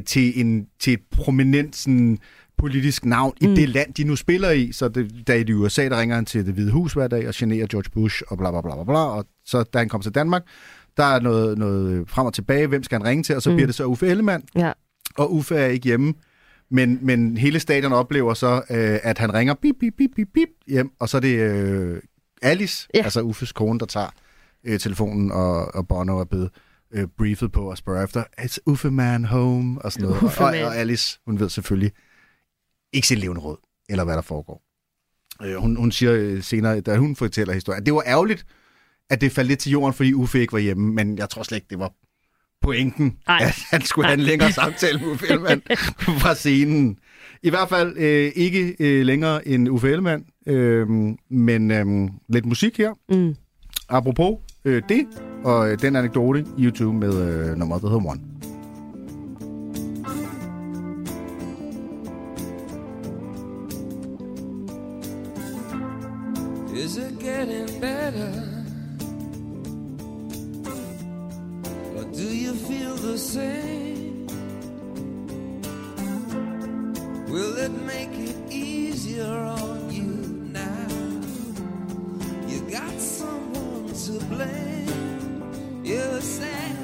til, 0.06 0.40
en, 0.40 0.66
til 0.80 0.92
et 0.92 1.00
prominent 1.10 1.76
sådan, 1.76 2.18
politisk 2.60 3.04
navn 3.04 3.34
mm. 3.40 3.52
i 3.52 3.54
det 3.54 3.68
land, 3.68 3.94
de 3.94 4.04
nu 4.04 4.16
spiller 4.16 4.50
i. 4.50 4.72
Så 4.72 4.88
det, 4.88 5.26
da 5.26 5.36
i 5.36 5.52
USA, 5.52 5.88
der 5.88 6.00
ringer 6.00 6.16
han 6.16 6.24
til 6.24 6.46
det 6.46 6.54
hvide 6.54 6.70
hus 6.70 6.92
hver 6.92 7.08
dag 7.08 7.28
og 7.28 7.34
generer 7.36 7.66
George 7.66 7.90
Bush 7.92 8.22
og 8.28 8.38
bla 8.38 8.50
bla 8.50 8.60
bla 8.60 8.74
bla 8.74 8.84
bla. 8.84 8.98
Og 8.98 9.24
så 9.44 9.62
da 9.62 9.78
han 9.78 9.88
kommer 9.88 10.02
til 10.02 10.14
Danmark, 10.14 10.42
der 10.96 11.04
er 11.04 11.20
noget, 11.20 11.58
noget 11.58 12.04
frem 12.08 12.26
og 12.26 12.34
tilbage. 12.34 12.66
Hvem 12.66 12.82
skal 12.82 12.98
han 12.98 13.06
ringe 13.06 13.22
til? 13.22 13.36
Og 13.36 13.42
så 13.42 13.50
mm. 13.50 13.56
bliver 13.56 13.66
det 13.66 13.74
så 13.74 13.84
Uffe 13.84 14.06
Ellemann. 14.06 14.42
Ja. 14.56 14.72
Og 15.16 15.34
Uffe 15.34 15.54
er 15.54 15.66
ikke 15.66 15.84
hjemme. 15.84 16.14
Men, 16.70 16.98
men 17.02 17.36
hele 17.36 17.60
stadion 17.60 17.92
oplever 17.92 18.34
så, 18.34 18.62
øh, 18.70 18.98
at 19.02 19.18
han 19.18 19.34
ringer 19.34 19.54
bip, 19.54 19.74
bip, 19.80 19.94
bip, 19.98 20.10
bip, 20.16 20.28
bip 20.34 20.48
hjem. 20.66 20.90
Og 20.98 21.08
så 21.08 21.16
er 21.16 21.20
det 21.20 21.38
øh, 21.38 22.00
Alice, 22.42 22.88
ja. 22.94 23.02
altså 23.02 23.20
Uffes 23.20 23.52
kone, 23.52 23.78
der 23.78 23.86
tager 23.86 24.08
øh, 24.64 24.78
telefonen, 24.78 25.32
og, 25.32 25.74
og 25.74 25.88
Bono 25.88 26.18
er 26.18 26.24
blevet 26.24 26.50
øh, 26.94 27.06
briefet 27.18 27.52
på 27.52 27.70
at 27.70 27.78
spørge 27.78 28.04
efter, 28.04 28.24
is 28.44 28.60
Uffe 28.66 28.90
man 28.90 29.24
home? 29.24 29.82
Og 29.82 29.92
sådan 29.92 30.08
noget. 30.08 30.22
Uffe 30.22 30.40
og, 30.40 30.48
og 30.48 30.76
Alice, 30.76 31.18
hun 31.26 31.40
ved 31.40 31.48
selvfølgelig 31.48 31.92
ikke 32.92 33.06
sit 33.06 33.18
levende 33.18 33.40
råd, 33.40 33.56
eller 33.88 34.04
hvad 34.04 34.14
der 34.14 34.22
foregår. 34.22 34.62
Øh, 35.42 35.54
hun, 35.56 35.76
hun 35.76 35.92
siger 35.92 36.12
øh, 36.14 36.42
senere, 36.42 36.80
da 36.80 36.96
hun 36.96 37.16
fortæller 37.16 37.54
historien, 37.54 37.80
at 37.80 37.86
det 37.86 37.94
var 37.94 38.02
ærgerligt, 38.06 38.46
at 39.10 39.20
det 39.20 39.32
faldt 39.32 39.48
lidt 39.48 39.60
til 39.60 39.72
jorden, 39.72 39.94
fordi 39.94 40.14
Uffe 40.14 40.40
ikke 40.40 40.52
var 40.52 40.58
hjemme, 40.58 40.92
men 40.92 41.18
jeg 41.18 41.30
tror 41.30 41.42
slet 41.42 41.56
ikke, 41.56 41.66
det 41.70 41.78
var 41.78 41.92
pointen, 42.62 43.18
Ej. 43.26 43.38
at 43.42 43.54
han 43.70 43.82
skulle 43.82 44.06
have 44.06 44.18
en 44.18 44.24
længere 44.24 44.52
samtale 44.52 44.98
med 44.98 45.08
Uffe 45.08 45.26
Ellemann 45.28 45.62
fra 46.22 46.34
scenen. 46.34 46.98
I 47.42 47.50
hvert 47.50 47.68
fald 47.68 47.96
øh, 47.96 48.32
ikke 48.34 48.76
øh, 48.80 49.06
længere 49.06 49.48
end 49.48 49.68
Uffe 49.68 49.90
Ellemann, 49.90 50.24
øh, 50.46 50.88
men 51.30 51.70
øh, 51.70 52.10
lidt 52.28 52.46
musik 52.46 52.78
her. 52.78 52.90
Mm. 53.08 53.36
Apropos 53.88 54.38
øh, 54.64 54.82
det, 54.88 55.06
og 55.44 55.70
øh, 55.70 55.80
den 55.82 55.96
anekdote, 55.96 56.46
YouTube 56.58 56.96
med 56.96 57.14
øh, 57.14 57.56
nummer, 57.56 57.78
der 57.78 57.88
hedder 57.88 58.10
One. 58.10 58.20
Is 66.84 66.96
it 66.96 67.18
getting 67.20 67.80
better? 67.80 68.32
Or 71.96 72.04
do 72.04 72.28
you 72.44 72.54
feel 72.54 72.96
the 72.96 73.18
same? 73.18 74.26
Will 77.28 77.56
it 77.58 77.72
make 77.86 78.18
it 78.18 78.36
easier 78.50 79.26
on 79.26 79.90
you 79.90 80.04
now? 80.52 80.88
You 82.48 82.60
got 82.70 83.00
someone 83.00 83.49
to 84.06 84.12
blame. 84.26 85.82
You 85.84 86.20
said 86.20 86.76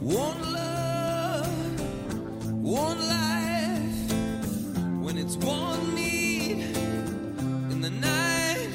one 0.00 0.52
love, 0.52 1.80
one 2.62 2.98
life. 3.08 4.12
When 5.04 5.16
it's 5.16 5.36
one 5.36 5.94
need 5.94 6.58
in 7.72 7.80
the 7.80 7.90
night. 7.90 8.68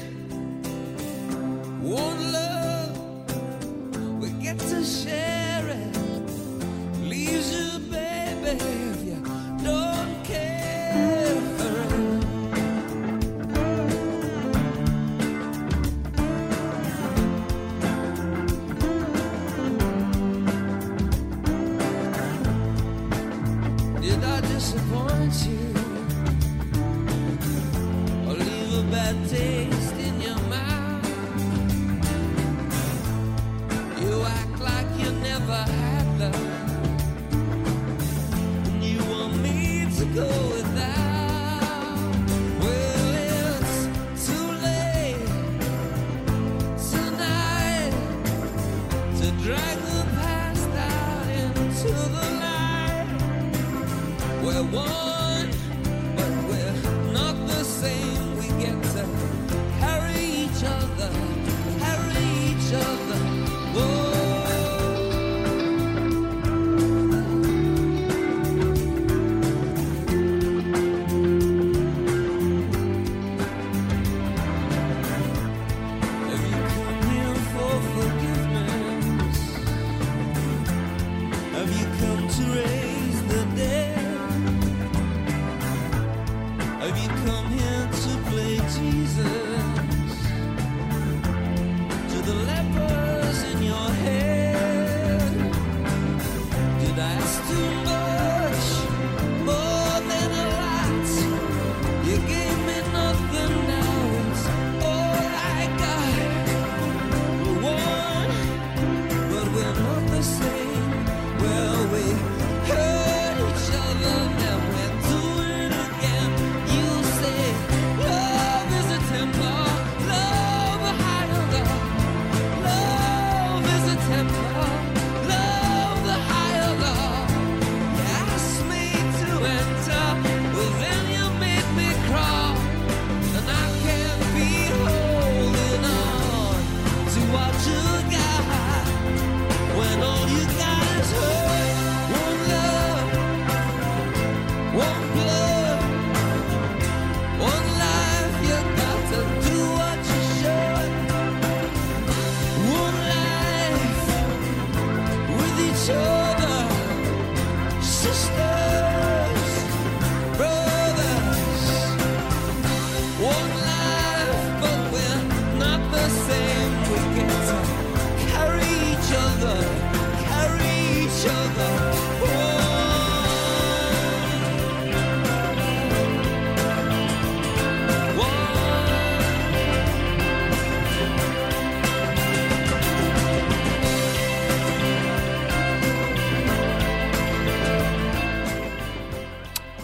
One 1.80 2.32
love, 2.32 2.98
we 4.20 4.30
get 4.42 4.58
to 4.58 4.82
share 4.82 5.35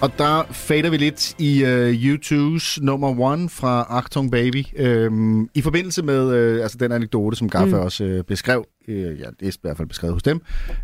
Og 0.03 0.11
der 0.19 0.43
fader 0.51 0.91
vi 0.91 0.97
lidt 0.97 1.35
i 1.38 1.62
uh, 1.65 2.15
U2's 2.15 2.85
nummer 2.85 3.21
one 3.21 3.49
fra 3.49 3.87
Achtung 3.88 4.31
Baby. 4.31 4.65
Øhm, 4.77 5.49
I 5.55 5.61
forbindelse 5.61 6.03
med 6.03 6.55
uh, 6.57 6.62
altså 6.62 6.79
den 6.79 6.93
anekdote, 6.93 7.37
som 7.37 7.49
Gaffa 7.51 7.77
mm. 7.77 7.83
også 7.83 8.05
uh, 8.05 8.25
beskrev, 8.25 8.65
uh, 8.88 8.95
ja, 8.95 9.01
det 9.01 9.23
er 9.43 9.47
i 9.47 9.53
hvert 9.62 9.77
fald 9.77 9.88
beskrevet 9.88 10.15
hos 10.15 10.23
dem, 10.23 10.41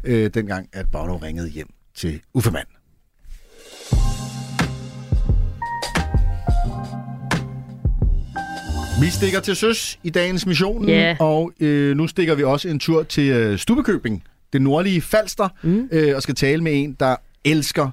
uh, 0.09 0.11
dengang 0.11 0.69
at 0.73 0.87
Bono 0.93 1.17
ringede 1.17 1.49
hjem 1.49 1.67
til 1.97 2.21
Uffe 2.35 2.51
Mann. 2.51 2.67
Vi 9.01 9.07
stikker 9.11 9.41
til 9.41 9.57
søs 9.57 9.99
i 10.03 10.11
dagens 10.11 10.47
mission, 10.47 10.89
Ja. 10.89 11.17
og 11.21 11.53
øh, 11.61 11.97
nu 11.97 12.07
stikker 12.07 12.35
vi 12.35 12.43
også 12.45 12.69
en 12.69 12.79
tur 12.79 13.03
til 13.03 13.31
øh, 13.33 13.59
Stubekøbing, 13.59 14.23
det 14.53 14.63
nordlige 14.63 15.01
Falster, 15.01 15.49
mm. 15.63 15.89
øh, 15.93 16.17
og 16.17 16.23
skal 16.23 16.35
tale 16.35 16.63
med 16.63 16.83
en, 16.83 16.97
der 17.01 17.17
elsker 17.45 17.91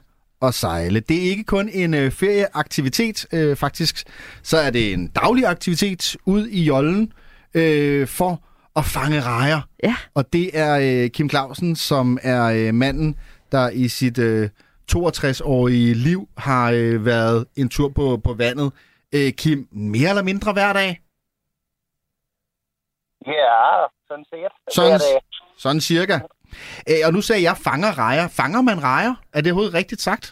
at 0.48 0.54
sejle. 0.54 1.00
Det 1.00 1.18
er 1.18 1.30
ikke 1.30 1.44
kun 1.44 1.70
en 1.70 1.94
øh, 1.94 2.12
ferieaktivitet, 2.12 3.26
øh, 3.34 3.56
faktisk, 3.56 4.04
så 4.44 4.58
er 4.58 4.70
det 4.70 4.94
en 4.94 5.08
daglig 5.08 5.46
aktivitet 5.46 6.16
ud 6.26 6.48
i 6.48 6.64
Jollen 6.64 7.14
øh, 7.54 8.08
for 8.08 8.42
at 8.76 8.86
fange 8.86 9.22
rejer. 9.22 9.62
Ja. 9.84 9.96
Og 10.14 10.34
det 10.34 10.60
er 10.60 11.04
øh, 11.04 11.10
Kim 11.10 11.30
Clausen, 11.30 11.76
som 11.76 12.18
er 12.22 12.44
øh, 12.46 12.74
manden, 12.74 13.16
der 13.52 13.70
i 13.70 13.88
sit 13.88 14.18
øh, 14.18 14.50
62-årige 14.92 15.94
liv 15.94 16.30
har 16.38 16.72
øh, 16.72 17.06
været 17.06 17.46
en 17.56 17.70
tur 17.70 17.90
på, 17.90 18.22
på 18.24 18.34
vandet. 18.34 18.72
Øh, 19.16 19.32
Kim, 19.32 19.68
mere 19.72 20.10
eller 20.10 20.24
mindre 20.24 20.54
hver 20.54 20.74
dag? 20.74 21.02
Ja, 23.28 23.88
sådan 24.08 24.26
set. 24.30 24.76
Sådan, 24.76 25.00
sådan 25.58 25.82
cirka. 25.82 26.20
Øh, 26.90 27.00
og 27.08 27.12
nu 27.14 27.22
sagde 27.22 27.44
jeg, 27.44 27.56
fanger 27.68 27.92
rejer. 28.04 28.28
Fanger 28.40 28.62
man 28.62 28.84
rejer? 28.84 29.14
Er 29.34 29.42
det 29.42 29.52
overhovedet 29.52 29.74
rigtigt 29.82 30.02
sagt? 30.02 30.26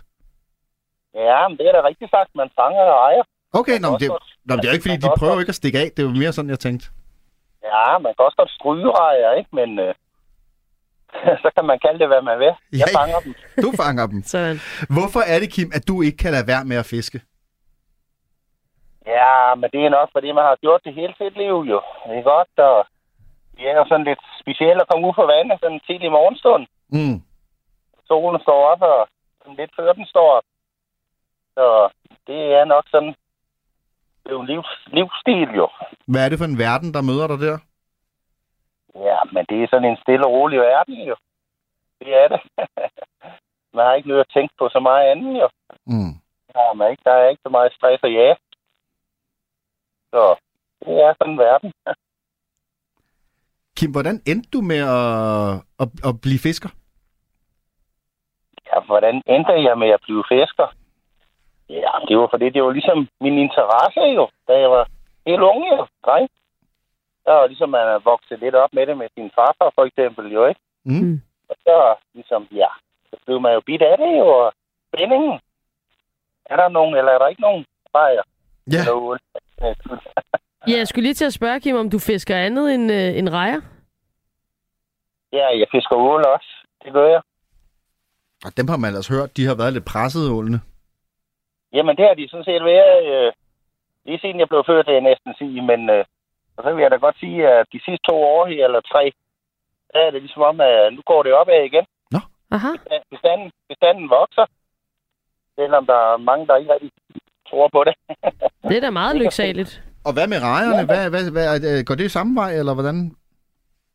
Ja, 1.30 1.48
men 1.48 1.58
det 1.58 1.66
er 1.70 1.72
da 1.78 1.82
rigtigt 1.88 2.12
sagt. 2.12 2.30
Man 2.36 2.50
fanger 2.60 2.84
rejer. 3.06 3.24
Okay, 3.60 3.78
nå, 3.84 3.90
men 3.92 4.00
det, 4.00 4.10
godt- 4.10 4.24
nå, 4.46 4.52
men 4.56 4.58
det 4.62 4.66
er 4.68 4.72
jo 4.72 4.78
ikke, 4.78 4.88
fordi 4.90 5.02
de 5.06 5.10
prøver 5.20 5.34
godt- 5.34 5.42
ikke 5.44 5.50
at 5.56 5.56
stikke 5.62 5.80
af. 5.80 5.88
Det 5.96 6.00
er 6.04 6.08
jo 6.10 6.16
mere 6.24 6.34
sådan, 6.34 6.50
jeg 6.56 6.60
tænkte. 6.60 6.86
Ja, 7.74 7.98
man 8.06 8.12
kan 8.16 8.26
også 8.28 8.38
godt 8.42 8.52
stryge 8.60 8.90
rejer, 9.02 9.32
ikke? 9.40 9.50
Men 9.60 9.70
øh, 9.86 9.94
så 11.44 11.50
kan 11.56 11.66
man 11.70 11.80
kalde 11.86 12.00
det, 12.00 12.08
hvad 12.08 12.22
man 12.30 12.40
vil. 12.40 12.52
Jeg 12.82 12.88
Ja. 12.94 13.00
fanger 13.00 13.20
dem. 13.26 13.34
Du 13.66 13.70
fanger 13.82 14.06
dem. 14.08 14.24
Sådan. 14.32 14.60
Hvorfor 14.96 15.22
er 15.34 15.40
det, 15.40 15.50
Kim, 15.56 15.70
at 15.78 15.88
du 15.88 16.02
ikke 16.02 16.18
kan 16.24 16.32
lade 16.32 16.48
være 16.48 16.66
med 16.66 16.78
at 16.78 16.86
fiske? 16.86 17.22
Ja, 19.06 19.56
men 19.60 19.70
det 19.74 19.82
er 19.86 19.90
nok, 19.90 20.10
fordi 20.16 20.32
man 20.32 20.44
har 20.50 20.58
gjort 20.66 20.82
det 20.86 20.94
hele 21.00 21.14
sit 21.22 21.36
liv, 21.44 21.56
jo. 21.72 21.80
Det 22.08 22.18
er 22.20 22.24
godt, 22.36 22.54
og 22.70 22.86
det 23.64 23.72
er 23.72 23.78
jo 23.82 23.86
sådan 23.88 24.10
lidt 24.10 24.24
specielt 24.42 24.82
at 24.82 24.88
komme 24.90 25.08
ud 25.08 25.14
på 25.20 25.26
vandet 25.34 25.60
sådan 25.60 25.76
en 25.78 25.86
tidlig 25.88 26.12
morgenstund. 26.12 26.64
Mm. 26.96 27.18
Solen 28.08 28.42
står 28.42 28.60
op, 28.72 28.82
og 28.82 28.98
lidt 29.60 29.72
før 29.76 29.94
den 29.94 30.06
står 30.06 30.28
op. 30.38 30.48
Så 31.56 31.66
det 32.28 32.40
er 32.60 32.66
nok 32.66 32.86
sådan, 32.92 33.14
det 34.22 34.30
er 34.30 34.36
jo 34.38 34.42
en 34.42 34.52
livs, 34.54 34.72
livsstil, 34.98 35.50
jo. 35.62 35.68
Hvad 36.12 36.22
er 36.26 36.30
det 36.30 36.40
for 36.40 36.50
en 36.52 36.62
verden, 36.66 36.90
der 36.94 37.08
møder 37.10 37.28
dig 37.28 37.40
der? 37.48 37.58
Ja, 39.08 39.20
men 39.34 39.46
det 39.50 39.58
er 39.64 39.68
sådan 39.70 39.90
en 39.90 40.02
stille 40.04 40.26
og 40.28 40.32
rolig 40.32 40.60
verden, 40.60 40.96
jo. 41.12 41.16
Det 42.00 42.10
er 42.22 42.28
det. 42.34 42.42
man 43.76 43.86
har 43.86 43.94
ikke 43.94 44.10
nødt 44.10 44.26
at 44.26 44.34
tænke 44.34 44.54
på 44.60 44.70
så 44.70 44.80
meget 44.80 45.06
andet, 45.12 45.42
jo. 45.42 45.50
Mm. 45.86 46.14
Er, 46.56 46.74
man 46.74 46.92
ikke, 46.92 47.04
der 47.06 47.12
er 47.12 47.30
ikke 47.30 47.46
så 47.46 47.50
meget 47.50 47.74
stress 47.74 48.04
og 48.04 48.12
ja. 48.12 48.36
Så 50.12 50.36
det 50.86 50.94
er 51.06 51.14
sådan 51.14 51.34
en 51.34 51.40
verden. 51.40 51.74
Kim, 53.84 53.92
hvordan 53.92 54.22
endte 54.32 54.50
du 54.54 54.62
med 54.62 54.82
at, 55.00 55.08
at, 55.84 55.90
at 56.10 56.14
blive 56.26 56.40
fisker? 56.48 56.70
Ja, 58.68 58.78
hvordan 58.90 59.16
endte 59.34 59.54
jeg 59.68 59.78
med 59.78 59.90
at 59.98 60.02
blive 60.06 60.24
fisker? 60.34 60.68
Ja, 61.70 61.92
det 62.08 62.18
var 62.18 62.28
fordi, 62.34 62.50
det 62.50 62.64
var 62.64 62.72
ligesom 62.72 63.08
min 63.22 63.38
interesse 63.46 64.02
jo, 64.18 64.26
da 64.48 64.54
jeg 64.64 64.70
var 64.72 64.86
helt 65.28 65.42
unge 65.52 65.68
jo, 65.76 65.88
dreng. 66.06 66.30
Der 67.26 67.32
var 67.32 67.48
ligesom, 67.48 67.70
man 67.70 67.88
er 67.96 68.00
vokset 68.12 68.40
lidt 68.40 68.56
op 68.56 68.74
med 68.74 68.86
det 68.88 68.98
med 68.98 69.08
sin 69.16 69.32
farfar 69.36 69.72
for 69.76 69.86
eksempel 69.86 70.26
jo, 70.34 70.46
ikke? 70.46 70.62
Mm. 70.86 71.22
Og 71.50 71.56
så 71.66 71.96
ligesom, 72.14 72.48
ja, 72.52 72.72
så 73.10 73.16
blev 73.26 73.42
man 73.42 73.54
jo 73.54 73.62
bidt 73.66 73.82
af 73.82 73.98
det 73.98 74.12
jo, 74.20 74.28
og 74.28 74.54
spændingen. 74.88 75.40
Er 76.46 76.56
der 76.56 76.70
nogen, 76.70 76.96
eller 76.96 77.12
er 77.12 77.20
der 77.20 77.28
ikke 77.28 77.42
nogen 77.42 77.66
bajer? 77.94 78.24
Ja, 78.74 78.92
ål? 78.92 79.20
Ja, 80.68 80.78
jeg 80.78 80.88
skulle 80.88 81.04
lige 81.04 81.14
til 81.14 81.26
at 81.26 81.34
spørge, 81.34 81.60
Kim, 81.60 81.76
om 81.76 81.90
du 81.90 82.00
fisker 82.00 82.36
andet 82.36 82.74
end, 82.74 82.92
øh, 82.92 83.18
end 83.18 83.30
rejer? 83.30 83.62
Ja, 85.38 85.46
jeg 85.60 85.68
fisker 85.72 85.96
ål 85.96 86.24
også. 86.36 86.52
Det 86.84 86.94
gør 86.94 87.08
jeg. 87.16 87.22
og 88.46 88.52
dem 88.58 88.68
har 88.68 88.78
man 88.78 88.90
ellers 88.90 89.08
hørt. 89.08 89.38
De 89.38 89.46
har 89.46 89.56
været 89.56 89.74
lidt 89.74 89.86
pressede, 89.86 90.32
ålene. 90.38 90.60
Jamen, 91.74 91.96
det 91.98 92.06
har 92.08 92.14
de 92.14 92.30
sådan 92.30 92.50
set 92.50 92.64
været, 92.64 92.98
øh, 93.14 93.32
lige 94.06 94.20
siden 94.20 94.40
jeg 94.40 94.50
blev 94.50 94.64
født, 94.68 94.88
det 94.88 94.94
jeg 94.94 95.02
næsten 95.12 95.34
sige, 95.42 95.62
men 95.62 95.90
øh, 95.90 96.06
og 96.58 96.64
så 96.64 96.74
vil 96.74 96.82
jeg 96.82 96.92
da 96.92 96.96
godt 96.96 97.20
sige, 97.20 97.48
at 97.48 97.66
de 97.74 97.80
sidste 97.86 98.06
to 98.10 98.16
år 98.36 98.46
her, 98.52 98.66
eller 98.66 98.82
tre, 98.82 99.04
der 99.94 100.00
er 100.00 100.12
det 100.12 100.22
ligesom 100.22 100.42
om, 100.42 100.62
at 100.62 100.94
nu 100.96 101.02
går 101.06 101.24
det 101.24 101.34
opad 101.34 101.64
igen. 101.72 101.86
Aha. 102.56 102.74
Bestanden, 103.12 103.52
bestanden 103.70 104.10
vokser, 104.10 104.46
selvom 105.56 105.86
der 105.86 106.00
er 106.14 106.18
mange, 106.18 106.48
der 106.48 106.56
ikke 106.56 106.74
rigtig 106.74 106.92
tror 107.50 107.68
på 107.76 107.84
det. 107.88 107.94
Det 108.70 108.78
er 108.78 108.82
da 108.82 108.90
meget 108.90 109.16
lyksaligt. 109.24 109.82
Og 110.06 110.14
hvad 110.14 110.28
med 110.28 110.40
rejerne? 110.42 110.86
Hvad, 110.86 111.10
hvad, 111.10 111.32
hvad, 111.32 111.84
går 111.84 111.96
det 111.96 112.12
samme 112.12 112.36
vej, 112.42 112.52
eller 112.60 112.74
hvordan? 112.74 113.16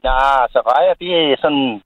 Ja, 0.04 0.18
så 0.52 0.58
rejer, 0.72 0.94
det 0.94 1.11
er 1.16 1.37
sådan, 1.44 1.82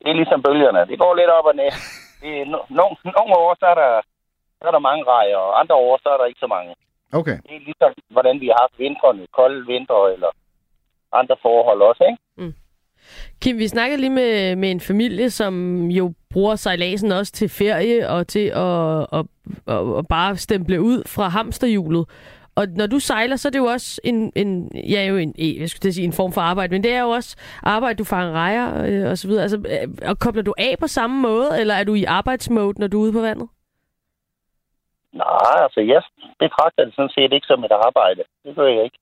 det 0.00 0.08
er 0.10 0.18
ligesom 0.20 0.42
bølgerne. 0.42 0.86
Det 0.90 0.98
går 0.98 1.14
lidt 1.14 1.30
op 1.38 1.44
og 1.50 1.56
ned. 1.56 1.72
Det 2.22 2.40
er 2.40 2.44
no, 2.44 2.58
no, 2.78 2.86
nogle 3.16 3.32
år, 3.42 3.56
så 3.60 3.66
er, 3.66 3.74
der, 3.74 3.90
så 4.58 4.64
er 4.68 4.70
der 4.70 4.88
mange 4.88 5.04
rejer, 5.04 5.36
og 5.36 5.60
andre 5.60 5.74
år, 5.74 5.98
så 6.02 6.08
er 6.08 6.18
der 6.18 6.24
ikke 6.24 6.40
så 6.40 6.46
mange. 6.46 6.74
Okay. 7.12 7.36
Det 7.46 7.54
er 7.56 7.64
ligesom, 7.68 7.92
hvordan 8.10 8.40
vi 8.40 8.46
har 8.46 8.58
haft 8.64 8.78
vintrene, 8.78 9.26
kolde 9.38 9.66
vinter 9.66 10.06
eller 10.14 10.30
andre 11.12 11.36
forhold 11.42 11.82
også, 11.82 12.04
ikke? 12.10 12.22
Kim, 13.40 13.58
vi 13.58 13.68
snakkede 13.68 14.00
lige 14.00 14.10
med, 14.10 14.56
med 14.56 14.70
en 14.70 14.80
familie, 14.80 15.30
som 15.30 15.86
jo 15.90 16.12
bruger 16.30 16.56
sejladsen 16.56 17.12
også 17.12 17.32
til 17.32 17.48
ferie 17.48 18.08
og 18.08 18.28
til 18.28 18.46
at, 18.46 19.06
at, 19.12 19.24
at, 19.66 19.98
at 19.98 20.08
bare 20.08 20.36
stemple 20.36 20.80
ud 20.80 21.02
fra 21.06 21.28
hamsterhjulet. 21.28 22.08
Og 22.56 22.66
når 22.68 22.86
du 22.86 22.98
sejler, 22.98 23.36
så 23.36 23.48
er 23.48 23.50
det 23.50 23.58
jo 23.58 23.64
også 23.64 24.00
en, 24.04 24.32
en 24.36 24.70
ja, 24.90 25.04
jo 25.04 25.16
en, 25.16 25.34
jeg 25.38 25.68
skulle 25.70 25.92
sige 25.92 26.04
en 26.04 26.12
form 26.12 26.32
for 26.32 26.40
arbejde, 26.40 26.72
men 26.72 26.82
det 26.84 26.92
er 26.92 27.00
jo 27.00 27.08
også 27.10 27.36
arbejde, 27.62 27.98
du 27.98 28.04
fanger 28.04 28.32
rejer 28.32 28.66
øh, 28.86 29.10
og 29.10 29.18
så 29.18 29.28
videre. 29.28 29.42
Altså, 29.42 29.58
øh, 29.58 30.08
og 30.10 30.18
kobler 30.18 30.42
du 30.42 30.54
af 30.58 30.74
på 30.80 30.86
samme 30.86 31.20
måde, 31.20 31.60
eller 31.60 31.74
er 31.74 31.84
du 31.84 31.94
i 31.94 32.04
arbejdsmode, 32.04 32.80
når 32.80 32.86
du 32.86 32.98
er 32.98 33.02
ude 33.04 33.12
på 33.12 33.20
vandet? 33.20 33.48
Nej, 35.12 35.56
altså 35.66 35.80
jeg 35.80 36.02
betragter 36.38 36.84
det 36.84 36.94
sådan 36.94 37.14
set 37.16 37.32
ikke 37.32 37.46
som 37.46 37.64
et 37.64 37.72
arbejde. 37.72 38.22
Det 38.44 38.54
gør 38.56 38.66
jeg 38.66 38.84
ikke. 38.84 38.98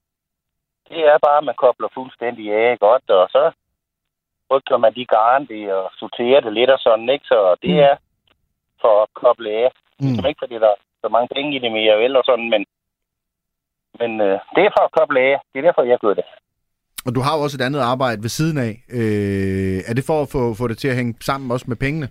Det 0.88 0.98
er 1.12 1.18
bare, 1.26 1.38
at 1.38 1.44
man 1.44 1.54
kobler 1.64 1.88
fuldstændig 1.94 2.44
af 2.54 2.78
godt, 2.78 3.10
og 3.10 3.28
så 3.30 3.52
rykker 4.50 4.76
man 4.76 4.94
de 4.94 5.06
garn 5.06 5.46
det 5.46 5.72
og 5.72 5.90
sorterer 5.98 6.40
det 6.40 6.52
lidt 6.52 6.70
og 6.70 6.78
sådan, 6.78 7.08
ikke? 7.08 7.24
Så 7.24 7.56
det 7.62 7.70
Mm. 7.70 7.78
er 7.88 7.94
for 8.80 9.02
at 9.02 9.08
koble 9.14 9.50
af. 9.50 9.70
Mm. 10.00 10.06
Det 10.14 10.24
er 10.24 10.28
ikke, 10.28 10.44
fordi 10.44 10.54
der 10.54 10.70
er 10.74 10.80
så 11.04 11.08
mange 11.08 11.28
penge 11.34 11.56
i 11.56 11.58
det 11.58 11.72
mere, 11.72 11.98
vel, 12.02 12.16
og 12.16 12.24
sådan, 12.24 12.50
men, 12.50 12.64
men 14.00 14.10
øh, 14.20 14.34
det 14.54 14.62
er 14.66 14.70
for 14.76 14.84
at 14.84 14.92
koble 14.98 15.20
af. 15.20 15.34
Det 15.52 15.58
er 15.58 15.62
derfor, 15.68 15.82
jeg 15.82 15.98
gør 16.04 16.14
det. 16.14 16.24
Og 17.06 17.14
du 17.14 17.20
har 17.20 17.36
jo 17.36 17.42
også 17.42 17.56
et 17.60 17.66
andet 17.66 17.80
arbejde 17.80 18.22
ved 18.22 18.28
siden 18.38 18.58
af. 18.68 18.72
Øh, 18.98 19.78
er 19.88 19.94
det 19.94 20.04
for 20.10 20.22
at 20.22 20.28
få, 20.34 20.54
få 20.54 20.68
det 20.68 20.78
til 20.78 20.88
at 20.88 20.96
hænge 20.96 21.14
sammen 21.20 21.50
også 21.50 21.66
med 21.68 21.76
pengene? 21.76 22.08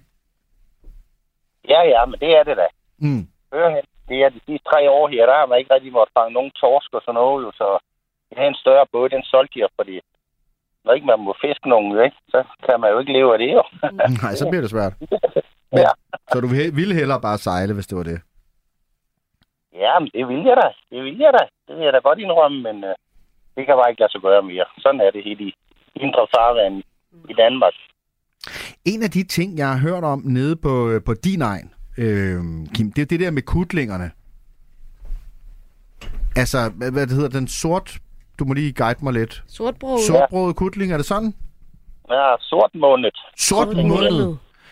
Ja, 1.73 1.81
ja, 1.93 2.05
men 2.05 2.19
det 2.19 2.31
er 2.39 2.43
det 2.43 2.57
da. 2.57 2.67
Mm. 3.07 3.23
Førhen, 3.53 3.85
det 4.09 4.17
er 4.23 4.29
de 4.29 4.39
sidste 4.47 4.65
tre 4.71 4.79
år 4.97 5.07
her, 5.13 5.25
der 5.25 5.35
har 5.39 5.45
man 5.45 5.59
ikke 5.59 5.73
rigtig 5.73 5.91
måttet 5.91 6.13
fange 6.17 6.33
nogen 6.33 6.51
torsk 6.51 6.89
og 6.93 7.01
sådan 7.05 7.19
noget, 7.21 7.43
jo, 7.45 7.51
så 7.61 7.67
jeg 8.29 8.37
havde 8.39 8.47
en 8.55 8.63
større 8.63 8.85
båd, 8.91 9.09
den 9.09 9.23
solgte 9.23 9.59
jeg, 9.59 9.69
fordi 9.79 9.95
når 10.85 10.93
ikke 10.93 11.07
man 11.07 11.19
må 11.19 11.35
fiske 11.45 11.69
nogen, 11.69 11.91
ikke? 12.05 12.17
så 12.33 12.39
kan 12.65 12.79
man 12.81 12.89
jo 12.93 12.99
ikke 12.99 13.13
leve 13.13 13.33
af 13.33 13.39
det, 13.43 13.51
jo. 13.57 13.63
Nej, 14.23 14.33
så 14.35 14.45
bliver 14.49 14.61
det 14.61 14.69
svært. 14.75 14.93
ja. 15.83 15.91
Så 16.33 16.37
du 16.43 16.47
vil- 16.47 16.75
ville 16.75 16.95
hellere 16.95 17.21
bare 17.21 17.37
sejle, 17.37 17.73
hvis 17.73 17.87
det 17.87 17.97
var 17.97 18.03
det? 18.03 18.19
Ja, 19.73 19.99
men 19.99 20.09
det 20.13 20.27
vil 20.27 20.43
jeg 20.49 20.57
da. 20.63 20.69
Det 20.91 21.03
vil 21.03 21.17
jeg 21.17 21.33
da. 21.39 21.43
Det 21.67 21.75
vil 21.75 21.83
jeg 21.83 21.93
da 21.93 21.99
godt 21.99 22.19
indrømme, 22.19 22.61
men 22.61 22.83
øh, 22.83 22.95
det 23.55 23.65
kan 23.65 23.75
bare 23.75 23.89
ikke 23.89 24.01
lade 24.01 24.11
sig 24.11 24.21
gøre 24.21 24.43
mere. 24.43 24.65
Sådan 24.77 25.01
er 25.01 25.11
det 25.11 25.23
helt 25.23 25.41
i 25.41 25.53
indre 25.95 26.27
farvand 26.35 26.83
i 27.29 27.33
Danmark. 27.33 27.73
En 28.85 29.03
af 29.03 29.11
de 29.11 29.23
ting, 29.23 29.57
jeg 29.57 29.67
har 29.67 29.79
hørt 29.79 30.03
om 30.03 30.21
nede 30.25 30.55
på, 30.55 30.89
øh, 30.89 31.01
på 31.05 31.13
din 31.13 31.41
egen, 31.41 31.73
øh, 31.97 32.39
Kim, 32.75 32.91
det 32.91 33.01
er 33.01 33.05
det 33.05 33.19
der 33.19 33.31
med 33.31 33.41
kutlingerne. 33.41 34.11
Altså, 36.35 36.57
hvad, 36.77 36.91
hvad 36.91 37.07
det 37.07 37.15
hedder, 37.15 37.39
den 37.39 37.47
sort... 37.47 37.97
Du 38.39 38.45
må 38.45 38.53
lige 38.53 38.73
guide 38.73 38.99
mig 39.03 39.13
lidt. 39.13 39.43
Sortbrød. 39.47 39.99
Sortbrød 39.99 40.53
kutling, 40.53 40.93
er 40.93 40.97
det 40.97 41.05
sådan? 41.05 41.33
Ja, 42.09 42.35
sort 42.39 42.75
måned. 42.75 43.11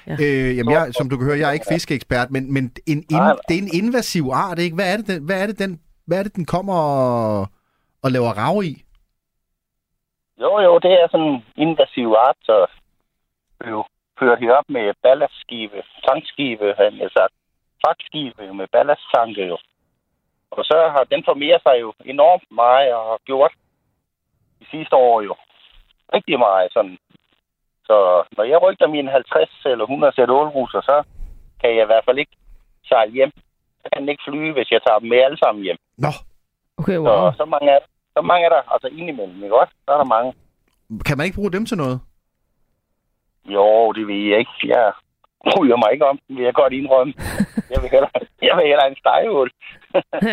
Måned. 0.07 0.19
Øh, 0.25 0.57
jamen, 0.57 0.71
jeg, 0.73 0.93
som 0.97 1.09
du 1.09 1.17
kan 1.17 1.25
høre, 1.27 1.39
jeg 1.39 1.49
er 1.49 1.57
ikke 1.57 1.71
fiskeekspert, 1.75 2.29
men, 2.31 2.53
men 2.53 2.63
en, 2.91 2.99
in, 3.15 3.23
det 3.47 3.53
er 3.57 3.63
en 3.65 3.75
invasiv 3.81 4.25
art, 4.33 4.59
ikke? 4.59 4.75
Hvad 4.75 4.93
er 4.93 4.97
det, 4.97 5.07
den, 5.07 5.25
hvad 5.25 5.41
er 5.41 5.47
det, 5.47 5.59
den, 5.59 5.81
hvad 6.07 6.19
er 6.19 6.23
det, 6.23 6.35
den 6.35 6.45
kommer 6.45 6.73
og, 6.73 7.47
og 8.03 8.11
laver 8.11 8.31
rav 8.41 8.63
i? 8.63 8.73
Jo, 10.43 10.51
jo, 10.59 10.79
det 10.79 10.91
er 10.91 11.07
sådan 11.11 11.31
en 11.33 11.43
invasiv 11.55 12.09
art, 12.27 12.39
så 12.49 12.57
blev 13.59 13.83
ført 14.19 14.39
herop 14.39 14.67
med 14.69 14.93
ballastskibe, 15.03 15.79
tankskibe, 16.07 16.67
han 16.77 16.93
har 17.03 17.11
sagt, 17.17 17.33
fragtskibe 17.81 18.53
med 18.53 18.67
ballasttanke 18.73 19.43
jo. 19.51 19.57
Og 20.51 20.63
så 20.69 20.77
har 20.93 21.03
den 21.03 21.23
formeret 21.25 21.61
sig 21.63 21.75
jo 21.81 21.93
enormt 22.05 22.47
meget 22.51 22.93
og 22.93 23.03
har 23.11 23.19
gjort 23.25 23.53
de 24.59 24.65
sidste 24.71 24.95
år 24.95 25.21
jo 25.21 25.35
rigtig 26.13 26.39
meget 26.39 26.73
sådan. 26.73 26.97
Så 27.87 27.95
når 28.37 28.43
jeg 28.43 28.61
rygter 28.61 28.87
mine 28.87 29.11
50 29.11 29.65
eller 29.65 29.83
100 29.85 30.13
sæt 30.15 30.29
ålruser, 30.29 30.81
så 30.81 31.03
kan 31.61 31.69
jeg 31.75 31.83
i 31.83 31.91
hvert 31.91 32.05
fald 32.05 32.17
ikke 32.17 32.35
sejle 32.89 33.11
hjem. 33.11 33.31
Jeg 33.83 33.89
kan 33.93 34.09
ikke 34.09 34.23
flyve, 34.27 34.53
hvis 34.53 34.71
jeg 34.71 34.81
tager 34.87 34.99
dem 34.99 35.09
med 35.09 35.17
alle 35.25 35.37
sammen 35.43 35.63
hjem. 35.63 35.77
Nå, 35.97 36.11
Okay, 36.81 36.93
Så, 36.93 37.11
wow. 37.21 37.31
så, 37.39 37.45
mange 37.45 37.67
er, 37.71 37.79
så 38.17 38.21
mange 38.21 38.45
er 38.45 38.49
der, 38.49 38.61
altså 38.73 38.87
indimellem, 38.87 39.43
ikke 39.43 39.59
også? 39.61 39.73
Så 39.85 39.91
er 39.93 39.97
der 39.97 40.03
mange. 40.15 40.33
kan 41.05 41.17
man 41.17 41.25
ikke 41.25 41.35
bruge 41.39 41.51
dem 41.51 41.65
til 41.65 41.77
noget? 41.77 41.99
Jo, 43.45 43.91
det 43.91 44.07
ved 44.07 44.21
jeg 44.31 44.39
ikke. 44.39 44.57
Jeg 44.75 44.93
bryder 45.53 45.77
mig 45.77 45.89
ikke 45.93 46.05
om 46.05 46.19
den, 46.27 46.35
vil 46.37 46.45
jeg 46.45 46.53
godt 46.53 46.73
indrømme. 46.73 47.13
Jeg 47.73 47.79
vil 47.81 47.89
hellere, 47.89 48.11
jeg 48.41 48.53
vil 48.57 48.65
hellere 48.71 48.87
en 48.89 48.97
stegeål. 49.03 49.49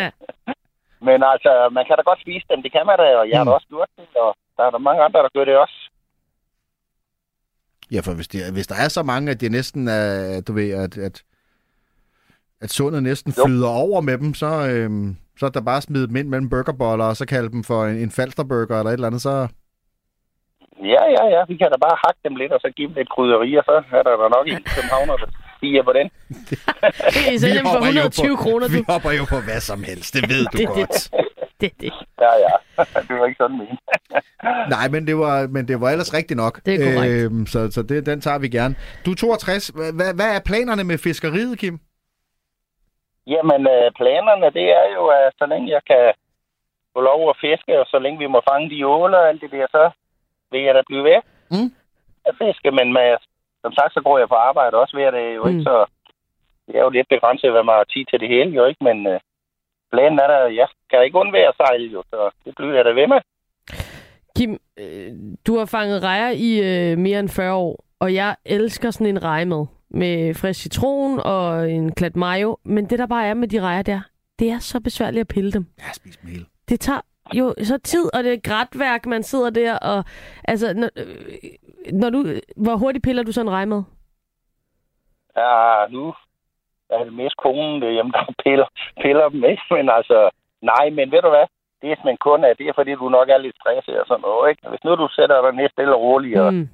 Men 1.08 1.18
altså, 1.32 1.52
man 1.76 1.84
kan 1.86 1.96
da 1.96 2.02
godt 2.10 2.20
spise 2.20 2.46
dem, 2.50 2.62
det 2.62 2.72
kan 2.72 2.86
man 2.86 2.98
da, 2.98 3.06
og 3.20 3.28
jeg 3.30 3.38
har 3.38 3.44
da 3.44 3.50
Mm. 3.50 3.54
også 3.58 3.66
gjort 3.72 3.88
det, 3.98 4.06
og 4.26 4.30
der 4.56 4.62
er 4.64 4.70
der 4.70 4.78
mange 4.88 5.02
andre, 5.02 5.22
der 5.22 5.28
gør 5.34 5.44
det 5.44 5.56
også. 5.64 5.78
Ja, 7.92 8.00
for 8.00 8.14
hvis, 8.14 8.28
det, 8.28 8.52
hvis 8.52 8.66
der 8.66 8.74
er 8.74 8.88
så 8.88 9.02
mange, 9.02 9.30
at 9.30 9.40
det 9.40 9.52
næsten 9.52 9.88
er, 9.88 10.40
du 10.40 10.52
ved, 10.52 10.70
at, 10.70 10.98
at, 10.98 11.22
at 12.60 12.70
sundet 12.70 13.02
næsten 13.02 13.34
Jo. 13.38 13.44
flyder 13.46 13.68
over 13.68 14.00
med 14.00 14.18
dem, 14.18 14.34
så, 14.34 14.46
øhm, 14.68 15.16
så 15.38 15.46
er 15.46 15.50
der 15.50 15.60
bare 15.60 15.80
smidt 15.82 16.08
dem 16.08 16.16
ind 16.16 16.28
mellem 16.28 16.50
burgerboller, 16.50 17.04
og 17.04 17.16
så 17.16 17.26
kalde 17.26 17.50
dem 17.50 17.64
for 17.64 17.84
en, 17.84 17.96
en 17.96 18.10
falsterburger 18.10 18.78
eller 18.78 18.90
et 18.90 18.92
eller 18.94 19.06
andet, 19.06 19.22
så... 19.22 19.48
Ja, 20.94 21.02
ja, 21.16 21.24
ja, 21.34 21.40
vi 21.48 21.56
kan 21.56 21.68
da 21.74 21.78
bare 21.86 21.96
hakke 22.04 22.20
dem 22.24 22.36
lidt, 22.36 22.52
og 22.52 22.60
så 22.60 22.68
give 22.76 22.88
dem 22.88 22.94
lidt 22.96 23.08
krydderi, 23.14 23.50
og 23.60 23.64
så 23.68 23.72
er 23.98 24.02
der 24.08 24.14
da 24.22 24.26
nok 24.36 24.46
en 24.46 24.64
københavner, 24.76 25.16
der 25.22 25.26
stiger 25.56 25.82
på 25.88 25.92
den. 25.98 26.06
Okay, 27.08 27.36
så 27.40 27.46
er 27.48 27.52
det 27.52 27.62
for 27.74 27.80
120 27.80 28.36
kroner, 28.36 28.68
Vi 28.68 28.78
du. 28.78 28.84
hopper 28.92 29.10
jo 29.20 29.24
på 29.34 29.38
hvad 29.48 29.60
som 29.70 29.82
helst, 29.90 30.14
det 30.14 30.22
ved 30.32 30.42
du 30.52 30.58
Det- 30.58 30.58
det- 30.58 30.68
godt. 30.68 30.96
Det, 31.12 31.23
det. 31.80 31.92
Ja, 32.24 32.32
ja, 32.46 32.54
det 33.08 33.18
var 33.20 33.26
ikke 33.26 33.36
sådan 33.38 33.58
ment. 33.58 33.80
Nej, 34.74 34.88
men 34.90 35.06
det, 35.06 35.16
var, 35.18 35.46
men 35.46 35.68
det 35.68 35.80
var 35.80 35.90
ellers 35.90 36.14
rigtigt 36.14 36.36
nok. 36.36 36.60
Det 36.66 36.74
er 36.74 36.78
korrekt. 36.94 37.12
Øhm, 37.24 37.46
så 37.46 37.70
så 37.70 37.82
det, 37.82 38.06
den 38.06 38.20
tager 38.20 38.38
vi 38.38 38.48
gerne. 38.48 38.74
Du 39.06 39.10
er 39.10 39.14
62. 39.14 39.68
Hvad, 39.68 40.14
hvad- 40.14 40.36
er 40.36 40.40
planerne 40.46 40.84
med 40.84 40.98
fiskeriet, 40.98 41.58
Kim? 41.58 41.78
Jamen, 43.26 43.60
øh, 43.74 43.86
planerne, 44.00 44.48
det 44.58 44.66
er 44.80 44.86
jo, 44.96 45.02
at 45.06 45.32
så 45.38 45.46
længe 45.46 45.70
jeg 45.76 45.82
kan 45.90 46.04
få 46.94 47.00
lov 47.00 47.20
at 47.30 47.36
fiske, 47.40 47.80
og 47.80 47.86
så 47.92 47.98
længe 47.98 48.18
vi 48.18 48.26
må 48.34 48.40
fange 48.50 48.70
de 48.70 48.86
åler 48.86 49.18
og 49.18 49.28
alt 49.28 49.40
det 49.40 49.50
der, 49.50 49.66
så 49.70 49.90
vil 50.52 50.62
jeg 50.62 50.74
da 50.74 50.82
blive 50.86 51.04
ved 51.04 51.20
Mm. 51.50 51.70
at 52.28 52.34
fiske. 52.42 52.70
Men 52.78 52.92
med, 52.92 53.08
som 53.62 53.72
sagt, 53.78 53.92
så 53.94 54.00
går 54.06 54.18
jeg 54.18 54.28
på 54.28 54.34
arbejde 54.34 54.76
også 54.82 54.96
ved 54.96 55.12
det 55.16 55.34
jo 55.34 55.42
Mm. 55.44 55.50
ikke, 55.50 55.62
så 55.62 55.76
det 56.66 56.74
er 56.76 56.82
jo 56.86 56.90
lidt 56.96 57.08
begrænset, 57.14 57.50
hvad 57.52 57.62
man 57.68 57.74
har 57.80 57.84
tid 57.84 58.04
til 58.10 58.20
det 58.20 58.28
hele 58.28 58.50
jo 58.58 58.64
ikke, 58.64 58.84
men 58.88 59.06
øh, 59.12 59.20
planen 59.92 60.18
er 60.18 60.26
der, 60.26 60.46
jeg 60.46 60.68
kan 60.90 61.04
ikke 61.04 61.18
undvære 61.18 61.48
at 61.48 61.56
sejle 61.56 61.86
jo, 61.86 62.02
så 62.10 62.30
det 62.44 62.54
bliver 62.56 62.74
jeg 62.74 62.84
da 62.84 62.90
ved 62.90 63.06
med. 63.06 63.20
Kim, 64.36 64.58
øh, 64.78 65.12
du 65.46 65.58
har 65.58 65.64
fanget 65.64 66.02
rejer 66.02 66.30
i 66.30 66.50
øh, 66.68 66.98
mere 66.98 67.20
end 67.20 67.28
40 67.28 67.54
år, 67.54 67.84
og 68.00 68.14
jeg 68.14 68.36
elsker 68.44 68.90
sådan 68.90 69.06
en 69.06 69.24
rejemad 69.24 69.66
med 69.90 70.34
frisk 70.34 70.60
citron 70.60 71.20
og 71.24 71.70
en 71.70 71.92
klat 71.94 72.16
mayo. 72.16 72.56
Men 72.64 72.90
det, 72.90 72.98
der 72.98 73.06
bare 73.06 73.26
er 73.26 73.34
med 73.34 73.48
de 73.48 73.60
rejer 73.60 73.82
der, 73.82 74.00
det 74.38 74.50
er 74.50 74.58
så 74.58 74.80
besværligt 74.80 75.20
at 75.20 75.28
pille 75.28 75.52
dem. 75.52 75.66
Ja, 75.78 75.92
spis 75.92 76.18
mel. 76.22 76.46
Det 76.68 76.80
tager 76.80 77.00
jo 77.34 77.54
så 77.62 77.78
tid, 77.78 78.14
og 78.14 78.24
det 78.24 78.32
er 78.32 78.40
grætværk, 78.50 79.06
man 79.06 79.22
sidder 79.22 79.50
der, 79.50 79.78
og 79.78 80.04
altså, 80.44 80.74
når, 80.74 80.90
øh, 80.96 81.06
når 81.92 82.10
du, 82.10 82.26
hvor 82.56 82.76
hurtigt 82.76 83.04
piller 83.04 83.22
du 83.22 83.32
så 83.32 83.40
en 83.40 83.50
rejemad? 83.50 83.82
Ja, 85.36 85.86
nu 85.90 86.14
er 86.94 87.04
det 87.04 87.12
mest 87.22 87.36
konen 87.44 87.82
derhjemme, 87.82 88.12
der 88.16 88.24
piller, 88.44 88.68
piller 89.02 89.28
dem, 89.28 89.44
ikke? 89.52 89.62
Men 89.76 89.86
altså, 89.98 90.18
nej, 90.72 90.84
men 90.96 91.06
ved 91.12 91.22
du 91.26 91.30
hvad? 91.34 91.46
Det 91.80 91.86
er 91.90 91.96
simpelthen 91.96 92.26
kun 92.28 92.44
af, 92.44 92.52
det 92.58 92.66
er 92.68 92.72
fordi, 92.78 92.92
du 93.02 93.08
nok 93.08 93.28
er 93.28 93.38
lidt 93.38 93.56
stresset 93.60 94.00
og 94.00 94.06
sådan 94.06 94.24
noget, 94.28 94.50
ikke? 94.50 94.68
Hvis 94.70 94.84
nu 94.84 94.90
du 95.02 95.06
sætter 95.16 95.36
dig 95.44 95.52
ned 95.52 95.68
stille 95.70 95.94
og 95.96 96.00
roligt, 96.08 96.38
og 96.44 96.54
Mm. 96.54 96.68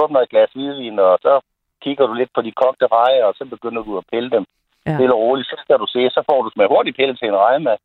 åbner 0.00 0.20
et 0.20 0.28
glas 0.32 0.50
hvidvin, 0.54 0.98
og 0.98 1.18
så 1.22 1.40
kigger 1.84 2.06
du 2.06 2.12
lidt 2.14 2.30
på 2.34 2.40
de 2.46 2.52
kogte 2.62 2.86
rejer, 2.86 3.24
og 3.24 3.34
så 3.38 3.44
begynder 3.54 3.82
du 3.82 3.98
at 3.98 4.04
pille 4.12 4.30
dem 4.30 4.44
Ja. 4.86 4.94
stille 4.96 5.14
og 5.14 5.20
roligt. 5.20 5.48
Så 5.48 5.56
skal 5.62 5.78
du 5.78 5.86
se, 5.94 6.10
så 6.10 6.20
får 6.30 6.42
du 6.42 6.50
med 6.56 6.66
hurtigt 6.68 6.96
pille 6.96 7.14
til 7.16 7.28
en 7.28 7.36
rejemad. 7.36 7.76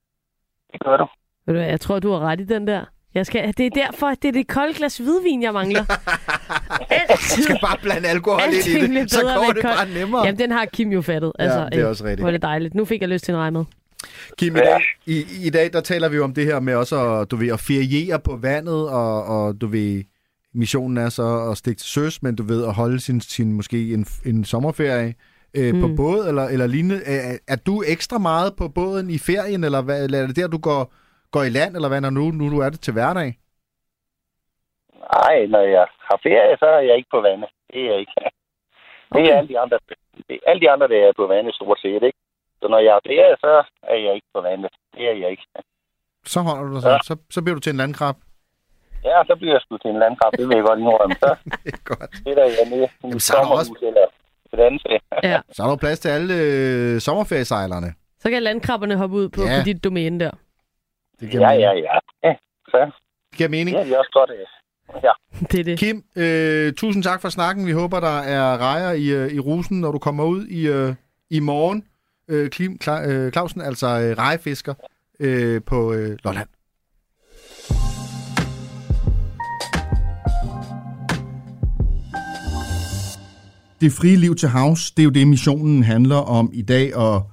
Det 0.71 0.79
gør 0.85 0.97
du. 0.97 1.05
Jeg 1.47 1.79
tror, 1.79 1.99
du 1.99 2.11
har 2.11 2.19
ret 2.19 2.39
i 2.39 2.45
den 2.45 2.67
der. 2.67 2.81
Jeg 3.15 3.25
skal, 3.25 3.53
det 3.57 3.65
er 3.65 3.69
derfor, 3.69 4.07
at 4.07 4.17
det 4.21 4.27
er 4.27 4.31
det 4.31 4.47
kolde 4.47 4.73
glas 4.73 4.97
hvidvin, 4.97 5.41
jeg 5.43 5.53
mangler. 5.53 5.83
Du 5.85 5.93
Altid. 7.09 7.43
skal 7.43 7.57
bare 7.61 7.77
blande 7.81 8.07
alkohol 8.09 8.41
ind 8.43 8.93
i 8.93 8.99
det, 8.99 9.11
så 9.11 9.21
går 9.21 9.53
det 9.53 9.61
kold- 9.61 9.75
bare 9.75 9.89
nemmere. 9.89 10.25
Jamen, 10.25 10.39
den 10.39 10.51
har 10.51 10.65
Kim 10.65 10.89
jo 10.91 11.01
fattet. 11.01 11.31
Altså, 11.39 11.59
Ja, 11.59 11.65
det 11.69 11.79
er 11.79 11.85
også 11.85 12.03
rigtigt. 12.03 12.19
Hvor 12.19 12.27
er 12.27 12.31
det 12.31 12.41
dejligt. 12.41 12.75
Nu 12.75 12.85
fik 12.85 13.01
jeg 13.01 13.09
lyst 13.09 13.25
til 13.25 13.31
en 13.31 13.37
rejemad. 13.37 13.63
Kim, 14.37 14.55
i 14.55 14.59
dag, 14.59 14.81
i, 15.05 15.25
i 15.43 15.49
dag 15.49 15.73
der 15.73 15.81
taler 15.81 16.09
vi 16.09 16.15
jo 16.15 16.23
om 16.23 16.33
det 16.33 16.45
her 16.45 16.59
med 16.59 16.75
også 16.75 17.11
at, 17.19 17.31
du 17.31 17.35
ved, 17.35 17.47
at 17.51 17.59
feriere 17.59 18.19
på 18.19 18.37
vandet, 18.41 18.89
og, 18.89 19.23
og 19.25 19.61
du 19.61 19.67
ved, 19.67 20.03
missionen 20.53 20.97
er 20.97 21.09
så 21.09 21.49
at 21.51 21.57
stikke 21.57 21.79
til 21.79 21.87
søs, 21.89 22.23
men 22.23 22.35
du 22.35 22.43
ved, 22.43 22.63
at 22.65 22.73
holde 22.73 22.99
sin, 22.99 23.21
sin 23.21 23.53
måske 23.53 23.93
en, 23.93 24.05
en 24.25 24.45
sommerferie 24.45 25.13
øh, 25.53 25.75
mm. 25.75 25.81
på 25.81 25.87
båd 25.95 26.27
eller, 26.27 26.43
eller 26.43 26.67
lignende. 26.67 27.03
Er, 27.05 27.37
er 27.47 27.55
du 27.55 27.83
ekstra 27.87 28.17
meget 28.17 28.53
på 28.57 28.67
båden 28.67 29.09
i 29.09 29.17
ferien, 29.17 29.63
eller, 29.63 29.81
hvad, 29.81 30.03
eller 30.03 30.21
er 30.21 30.27
det 30.27 30.35
der, 30.35 30.47
du 30.47 30.57
går, 30.57 30.93
går 31.35 31.43
i 31.49 31.49
land, 31.59 31.71
eller 31.75 31.89
hvad, 31.91 32.01
når 32.01 32.09
nu, 32.19 32.25
nu 32.39 32.45
du 32.53 32.59
er 32.65 32.69
det 32.73 32.79
til 32.85 32.93
hverdag? 32.93 33.29
Nej, 35.15 35.35
når 35.53 35.63
jeg 35.77 35.85
har 36.07 36.17
ferie, 36.23 36.57
så 36.61 36.65
er 36.77 36.83
jeg 36.89 36.95
ikke 36.97 37.09
på 37.15 37.21
vandet. 37.27 37.49
Det 37.73 37.79
er 37.85 37.89
jeg 37.91 37.99
ikke. 37.99 38.13
Det 39.13 39.21
Okay. 39.21 39.29
er 39.31 39.37
alle 39.37 39.49
de 39.53 39.59
andre, 39.63 39.77
det, 40.29 40.39
alle 40.47 40.61
de 40.63 40.69
andre, 40.73 40.87
der 40.87 40.97
er 41.07 41.13
på 41.21 41.27
vandet 41.27 41.55
stort 41.55 41.79
set, 41.79 42.03
ikke? 42.09 42.19
Så 42.61 42.65
når 42.73 42.79
jeg 42.85 42.93
har 42.93 43.01
ferie, 43.09 43.35
så 43.45 43.51
er 43.91 43.97
jeg 44.05 44.13
ikke 44.17 44.27
på 44.35 44.41
vandet. 44.41 44.71
Det 44.95 45.03
er 45.11 45.15
jeg 45.23 45.29
ikke. 45.31 45.45
Så 46.33 46.39
holder 46.41 46.63
du 46.67 46.73
dig 46.73 46.81
så, 46.81 46.99
så, 47.03 47.13
så 47.29 47.41
bliver 47.41 47.55
du 47.55 47.59
til 47.61 47.69
en 47.69 47.77
landkrab. 47.77 48.15
Ja, 49.03 49.17
så 49.29 49.35
bliver 49.35 49.53
jeg 49.53 49.61
sgu 49.61 49.77
til 49.77 49.89
en 49.91 49.99
landkrab, 49.99 50.31
det 50.39 50.47
vil 50.49 50.55
jeg 50.55 50.65
godt 50.69 50.79
indrømme. 50.79 51.15
Så 51.23 51.35
Det 51.65 51.73
er 51.73 51.83
godt. 51.95 52.11
det 52.25 52.37
der 52.37 52.43
jeg 52.59 52.65
nede 52.71 52.85
i 52.85 52.87
Jamen, 53.03 53.19
så 53.19 53.35
er 53.37 53.45
også- 53.57 53.75
eller 53.81 54.05
et 54.53 54.59
andet 54.59 54.81
sted. 54.81 54.97
Ja. 55.23 55.39
Så 55.51 55.63
er 55.63 55.67
der 55.67 55.77
plads 55.77 55.99
til 55.99 56.09
alle 56.09 56.33
øh, 56.33 56.99
sommerferiesejlerne. 57.01 57.93
Så 58.19 58.29
kan 58.29 58.43
landkrabberne 58.43 58.95
hoppe 58.97 59.15
ud 59.15 59.29
på, 59.29 59.41
ja. 59.41 59.59
på 59.59 59.65
dit 59.65 59.83
domæne 59.83 60.19
der. 60.19 60.31
Det 61.19 61.29
giver 61.31 61.43
Ja, 61.43 61.49
mening. 61.49 61.85
ja, 61.85 61.93
ja. 62.23 62.29
ja. 62.29 62.35
Så 62.67 62.91
Det 63.29 63.37
giver 63.37 63.49
mening. 63.49 63.77
det 63.77 63.93
er 63.93 63.97
også 63.97 64.11
godt. 64.13 64.29
øh. 64.29 64.45
Ja, 65.03 65.11
Det 65.51 65.59
er 65.59 65.63
det. 65.63 65.79
Kim, 65.79 66.03
øh, 66.15 66.73
tusind 66.73 67.03
tak 67.03 67.21
for 67.21 67.29
snakken. 67.29 67.67
Vi 67.67 67.71
håber, 67.71 67.99
der 67.99 68.19
er 68.19 68.57
rejer 68.57 68.91
i, 68.91 69.07
øh, 69.09 69.31
i 69.31 69.39
rusen, 69.39 69.81
når 69.81 69.91
du 69.91 69.99
kommer 69.99 70.23
ud 70.23 70.45
i, 70.45 70.67
øh, 70.67 70.95
i 71.29 71.39
morgen. 71.39 71.83
Øh, 72.29 72.49
Klim, 72.49 72.77
Kla, 72.77 73.07
øh, 73.07 73.31
Clausen, 73.31 73.61
altså 73.61 73.87
øh, 73.87 74.17
rejefisker 74.17 74.73
øh, 75.19 75.61
på 75.65 75.93
øh, 75.93 76.17
Lolland. 76.23 76.47
Det 83.81 83.91
frie 83.91 84.15
liv 84.15 84.35
til 84.35 84.49
havs, 84.49 84.91
det 84.91 84.99
er 85.01 85.03
jo 85.03 85.09
det, 85.09 85.27
missionen 85.27 85.83
handler 85.83 86.15
om 86.15 86.49
i 86.53 86.61
dag, 86.61 86.95
og 86.95 87.31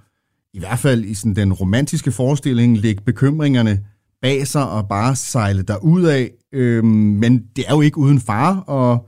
i 0.54 0.58
hvert 0.58 0.78
fald 0.78 1.04
i 1.04 1.14
sådan 1.14 1.36
den 1.36 1.52
romantiske 1.52 2.12
forestilling, 2.12 2.78
lægge 2.78 3.02
bekymringerne 3.02 3.84
bag 4.22 4.46
sig 4.46 4.70
og 4.70 4.88
bare 4.88 5.16
sejle 5.16 5.62
derud 5.62 6.04
af. 6.04 6.30
Øhm, 6.52 6.86
men 6.86 7.46
det 7.56 7.64
er 7.68 7.74
jo 7.74 7.80
ikke 7.80 7.98
uden 7.98 8.20
fare 8.20 8.92
at, 8.92 9.00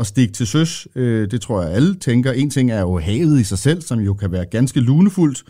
at 0.00 0.06
stikke 0.06 0.32
til 0.32 0.46
søs. 0.46 0.88
Øh, 0.94 1.30
det 1.30 1.40
tror 1.40 1.62
jeg 1.62 1.72
alle 1.72 1.94
tænker. 1.94 2.32
En 2.32 2.50
ting 2.50 2.70
er 2.70 2.80
jo 2.80 2.98
havet 2.98 3.40
i 3.40 3.44
sig 3.44 3.58
selv, 3.58 3.82
som 3.82 3.98
jo 3.98 4.14
kan 4.14 4.32
være 4.32 4.46
ganske 4.50 4.80
lunefuldt. 4.80 5.44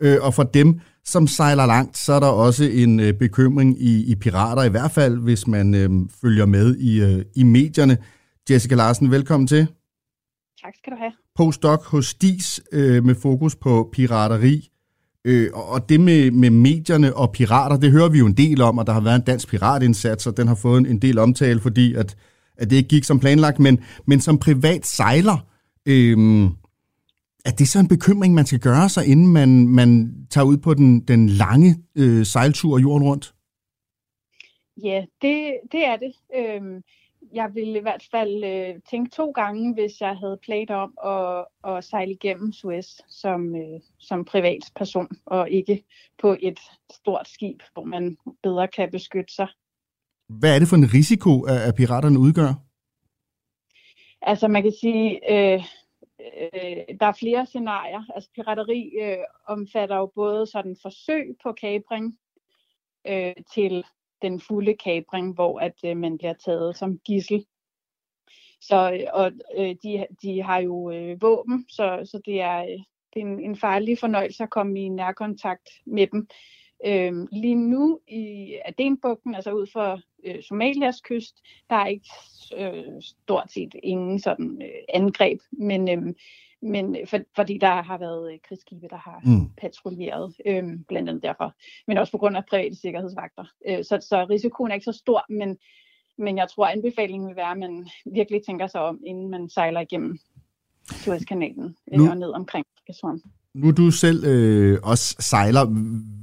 Øh, 0.00 0.16
og 0.20 0.34
for 0.34 0.42
dem, 0.42 0.80
som 1.04 1.26
sejler 1.26 1.66
langt, 1.66 1.98
så 1.98 2.12
er 2.12 2.20
der 2.20 2.26
også 2.26 2.64
en 2.64 3.00
øh, 3.00 3.12
bekymring 3.12 3.82
i, 3.82 4.12
i 4.12 4.14
pirater, 4.14 4.62
i 4.62 4.68
hvert 4.68 4.90
fald 4.90 5.18
hvis 5.18 5.46
man 5.46 5.74
øh, 5.74 5.90
følger 6.20 6.46
med 6.46 6.76
i, 6.76 7.00
øh, 7.00 7.24
i 7.36 7.42
medierne. 7.42 7.98
Jessica 8.50 8.74
Larsen, 8.74 9.10
velkommen 9.10 9.46
til. 9.46 9.66
Tak 10.64 10.74
skal 10.74 10.92
du 10.92 10.96
have. 10.98 11.12
Postdoc 11.36 11.84
hos 11.86 12.14
DIS 12.14 12.60
øh, 12.72 13.04
med 13.04 13.14
fokus 13.14 13.56
på 13.56 13.88
pirateri. 13.92 14.70
Øh, 15.24 15.50
og- 15.54 15.68
og 15.68 15.88
det 15.88 16.00
med, 16.00 16.30
med 16.30 16.50
medierne 16.50 17.16
og 17.16 17.32
pirater, 17.32 17.76
det 17.76 17.90
hører 17.90 18.08
vi 18.08 18.18
jo 18.18 18.26
en 18.26 18.36
del 18.36 18.60
om, 18.60 18.78
og 18.78 18.86
der 18.86 18.92
har 18.92 19.00
været 19.00 19.16
en 19.16 19.22
dansk 19.26 19.48
piratindsats, 19.48 20.26
og 20.26 20.36
den 20.36 20.48
har 20.48 20.54
fået 20.54 20.78
en, 20.78 20.86
en 20.86 20.98
del 20.98 21.18
omtale, 21.18 21.60
fordi 21.60 21.94
at, 21.94 22.16
at 22.56 22.70
det 22.70 22.76
ikke 22.76 22.88
gik 22.88 23.04
som 23.04 23.20
planlagt. 23.20 23.58
Men, 23.58 23.80
men 24.06 24.20
som 24.20 24.38
privat 24.38 24.86
sejler, 24.86 25.46
øh, 25.86 26.44
er 27.44 27.50
det 27.50 27.68
så 27.68 27.78
en 27.78 27.88
bekymring, 27.88 28.34
man 28.34 28.46
skal 28.46 28.58
gøre 28.60 28.88
sig, 28.88 29.06
inden 29.06 29.26
man, 29.26 29.68
man 29.68 30.14
tager 30.30 30.44
ud 30.44 30.56
på 30.56 30.74
den, 30.74 31.00
den 31.00 31.28
lange 31.28 31.76
øh, 31.96 32.26
sejltur 32.26 32.78
jorden 32.78 33.08
rundt? 33.08 33.34
Ja, 34.84 35.00
det, 35.22 35.52
det 35.72 35.86
er 35.86 35.96
det. 35.96 36.12
Øh, 36.38 36.80
jeg 37.34 37.54
ville 37.54 37.78
i 37.78 37.82
hvert 37.82 38.08
fald 38.10 38.44
øh, 38.44 38.80
tænke 38.90 39.10
to 39.10 39.30
gange, 39.30 39.74
hvis 39.74 40.00
jeg 40.00 40.16
havde 40.16 40.38
planer 40.42 40.76
om 40.76 40.92
at, 41.04 41.46
at 41.70 41.84
sejle 41.84 42.12
igennem 42.12 42.52
Suez 42.52 42.86
som, 43.08 43.56
øh, 43.56 43.80
som 43.98 44.24
privatperson, 44.24 45.08
og 45.26 45.50
ikke 45.50 45.84
på 46.18 46.36
et 46.40 46.60
stort 46.92 47.28
skib, 47.28 47.62
hvor 47.72 47.84
man 47.84 48.16
bedre 48.42 48.68
kan 48.68 48.90
beskytte 48.90 49.34
sig. 49.34 49.48
Hvad 50.28 50.54
er 50.54 50.58
det 50.58 50.68
for 50.68 50.76
en 50.76 50.94
risiko, 50.94 51.42
at, 51.42 51.60
at 51.68 51.74
piraterne 51.74 52.18
udgør? 52.18 52.54
Altså 54.22 54.48
man 54.48 54.62
kan 54.62 54.72
sige, 54.80 55.32
øh, 55.32 55.64
øh, 56.18 56.96
der 57.00 57.06
er 57.06 57.18
flere 57.18 57.46
scenarier. 57.46 58.02
Altså 58.14 58.30
pirateri 58.34 58.92
øh, 59.02 59.24
omfatter 59.46 59.96
jo 59.96 60.12
både 60.14 60.46
sådan 60.46 60.76
forsøg 60.82 61.36
på 61.42 61.52
kapring 61.52 62.18
øh, 63.06 63.34
til 63.54 63.84
den 64.24 64.40
fulde 64.40 64.74
kapring, 64.74 65.34
hvor 65.34 65.58
at 65.58 65.74
øh, 65.84 65.96
man 65.96 66.18
bliver 66.18 66.32
taget 66.32 66.76
som 66.76 66.98
gissel. 66.98 67.46
Så 68.60 68.92
øh, 68.92 69.06
og 69.12 69.32
øh, 69.56 69.76
de, 69.82 70.06
de 70.22 70.42
har 70.42 70.58
jo 70.58 70.90
øh, 70.90 71.22
våben, 71.22 71.66
så, 71.68 72.00
så 72.04 72.20
det 72.26 72.40
er, 72.40 72.62
øh, 72.62 72.78
det 73.14 73.22
er 73.22 73.26
en, 73.26 73.40
en 73.40 73.56
farlig 73.56 73.98
fornøjelse 73.98 74.42
at 74.42 74.50
komme 74.50 74.80
i 74.80 74.88
nærkontakt 74.88 75.68
med 75.86 76.06
dem. 76.06 76.28
Øh, 76.86 77.12
lige 77.32 77.54
nu 77.54 78.00
i 78.08 78.58
Adenbugten, 78.64 79.34
altså 79.34 79.52
ud 79.52 79.66
for 79.72 80.00
øh, 80.24 80.42
Somalias 80.42 81.00
kyst, 81.00 81.36
der 81.70 81.76
er 81.76 81.86
ikke 81.86 82.08
øh, 82.56 83.02
stort 83.02 83.52
set 83.52 83.74
ingen 83.82 84.18
sådan 84.18 84.62
øh, 84.62 84.82
angreb, 84.88 85.40
men, 85.52 85.88
øh, 85.88 86.14
men 86.64 86.96
for, 87.10 87.18
fordi 87.36 87.58
der 87.58 87.82
har 87.82 87.98
været 87.98 88.32
øh, 88.32 88.38
krigsskibe, 88.48 88.86
der 88.90 88.96
har 88.96 89.20
Mm. 89.24 89.48
patruljeret, 89.60 90.34
øh, 90.46 90.64
blandt 90.88 91.08
andet 91.08 91.22
derfor, 91.22 91.54
men 91.86 91.98
også 91.98 92.12
på 92.12 92.18
grund 92.18 92.36
af 92.36 92.42
private 92.50 92.76
sikkerhedsvagter. 92.76 93.44
Øh, 93.68 93.84
så, 93.84 94.06
så 94.08 94.26
risikoen 94.30 94.70
er 94.70 94.74
ikke 94.74 94.84
så 94.92 94.98
stor, 95.04 95.24
men, 95.28 95.56
men 96.18 96.38
jeg 96.38 96.48
tror, 96.54 96.66
anbefalingen 96.66 97.28
vil 97.28 97.36
være, 97.36 97.50
at 97.50 97.58
man 97.58 97.86
virkelig 98.12 98.40
tænker 98.46 98.66
sig 98.66 98.80
om, 98.80 99.00
inden 99.06 99.30
man 99.30 99.48
sejler 99.48 99.80
igennem 99.80 100.18
Suezkanalen 100.90 101.76
øh, 101.94 102.10
og 102.10 102.16
ned 102.16 102.30
omkring 102.30 102.66
Aswan. 102.88 103.20
Nu 103.54 103.70
du 103.70 103.90
selv 103.90 104.24
øh, 104.24 104.78
også 104.82 105.16
sejler. 105.20 105.64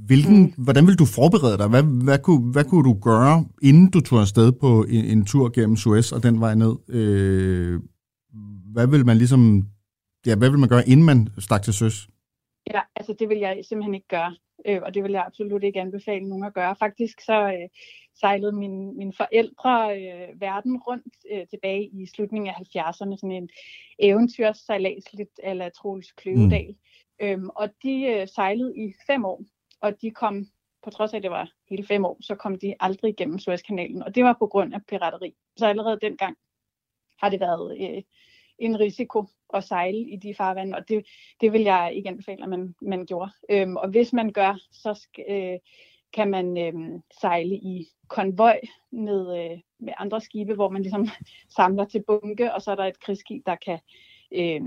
Hvilken, 0.06 0.42
mm. 0.42 0.64
Hvordan 0.64 0.86
vil 0.86 0.98
du 0.98 1.04
forberede 1.04 1.58
dig? 1.58 1.68
Hvad, 1.68 1.82
hvad, 1.82 2.18
kunne, 2.18 2.52
hvad 2.52 2.64
kunne 2.64 2.84
du 2.84 2.98
gøre, 3.02 3.44
inden 3.62 3.90
du 3.90 4.00
tog 4.00 4.20
afsted 4.20 4.52
på 4.52 4.84
en, 4.88 5.04
en 5.04 5.24
tur 5.24 5.50
gennem 5.54 5.76
Suez 5.76 6.12
og 6.12 6.22
den 6.22 6.40
vej 6.40 6.54
ned? 6.54 6.74
Øh, 6.88 7.80
hvad 8.72 8.86
vil 8.86 9.06
man 9.06 9.16
ligesom... 9.16 9.66
Ja, 10.26 10.36
hvad 10.36 10.50
vil 10.50 10.58
man 10.58 10.68
gøre, 10.68 10.88
inden 10.88 11.06
man 11.06 11.28
stak 11.38 11.62
til 11.62 11.74
søs? 11.74 12.08
Ja, 12.66 12.80
altså 12.96 13.14
det 13.18 13.28
vil 13.28 13.38
jeg 13.38 13.60
simpelthen 13.68 13.94
ikke 13.94 14.08
gøre, 14.08 14.36
øh, 14.66 14.80
og 14.82 14.94
det 14.94 15.02
vil 15.02 15.12
jeg 15.12 15.24
absolut 15.26 15.64
ikke 15.64 15.80
anbefale 15.80 16.28
nogen 16.28 16.44
at 16.44 16.54
gøre. 16.54 16.76
Faktisk 16.76 17.20
så 17.20 17.52
øh, 17.52 17.68
sejlede 18.20 18.52
min, 18.52 18.96
mine 18.98 19.12
forældre 19.16 19.72
øh, 20.00 20.40
verden 20.40 20.76
rundt 20.76 21.14
øh, 21.32 21.46
tilbage 21.46 21.84
i 21.86 22.06
slutningen 22.06 22.48
af 22.48 22.54
70'erne, 22.54 23.16
sådan 23.16 23.32
en 23.32 23.48
eventyrsejlads 23.98 25.12
lidt 25.12 25.40
ala 25.42 25.68
Troels 25.68 26.12
Kløvedal. 26.12 26.68
Mm. 26.68 27.26
Øhm, 27.26 27.48
og 27.48 27.68
de 27.82 28.02
øh, 28.02 28.28
sejlede 28.28 28.76
i 28.76 28.94
fem 29.06 29.24
år, 29.24 29.44
og 29.80 30.02
de 30.02 30.10
kom, 30.10 30.46
på 30.82 30.90
trods 30.90 31.12
af 31.12 31.16
at 31.16 31.22
det 31.22 31.30
var 31.30 31.50
hele 31.70 31.86
fem 31.86 32.04
år, 32.04 32.16
så 32.20 32.34
kom 32.34 32.58
de 32.58 32.74
aldrig 32.80 33.08
igennem 33.10 33.38
Suezkanalen, 33.38 34.02
og 34.02 34.14
det 34.14 34.24
var 34.24 34.36
på 34.38 34.46
grund 34.46 34.74
af 34.74 34.80
pirateri. 34.88 35.34
Så 35.56 35.66
allerede 35.66 35.98
dengang 36.02 36.36
har 37.22 37.28
det 37.28 37.40
været 37.40 37.76
øh, 37.80 38.02
en 38.64 38.80
risiko 38.80 39.24
at 39.54 39.64
sejle 39.64 39.98
i 39.98 40.16
de 40.16 40.34
farvande, 40.34 40.76
og 40.76 40.88
det, 40.88 41.06
det 41.40 41.52
vil 41.52 41.62
jeg 41.62 41.92
ikke 41.94 42.08
anbefale, 42.08 42.42
at 42.42 42.48
man, 42.48 42.74
man 42.82 43.06
gjorde. 43.06 43.30
Øhm, 43.50 43.76
og 43.76 43.88
hvis 43.88 44.12
man 44.12 44.32
gør, 44.32 44.58
så 44.72 44.94
skal, 44.94 45.24
øh, 45.28 45.58
kan 46.12 46.30
man 46.30 46.58
øh, 46.58 47.00
sejle 47.20 47.54
i 47.54 47.86
konvoj 48.08 48.60
med, 48.90 49.38
øh, 49.38 49.58
med 49.78 49.92
andre 49.98 50.20
skibe, 50.20 50.54
hvor 50.54 50.68
man 50.68 50.82
ligesom 50.82 51.08
samler 51.56 51.84
til 51.84 52.04
bunke, 52.06 52.54
og 52.54 52.62
så 52.62 52.70
er 52.70 52.74
der 52.74 52.84
et 52.84 53.00
krigsskib, 53.00 53.46
der 53.46 53.56
kan 53.56 53.78
øh, 54.32 54.60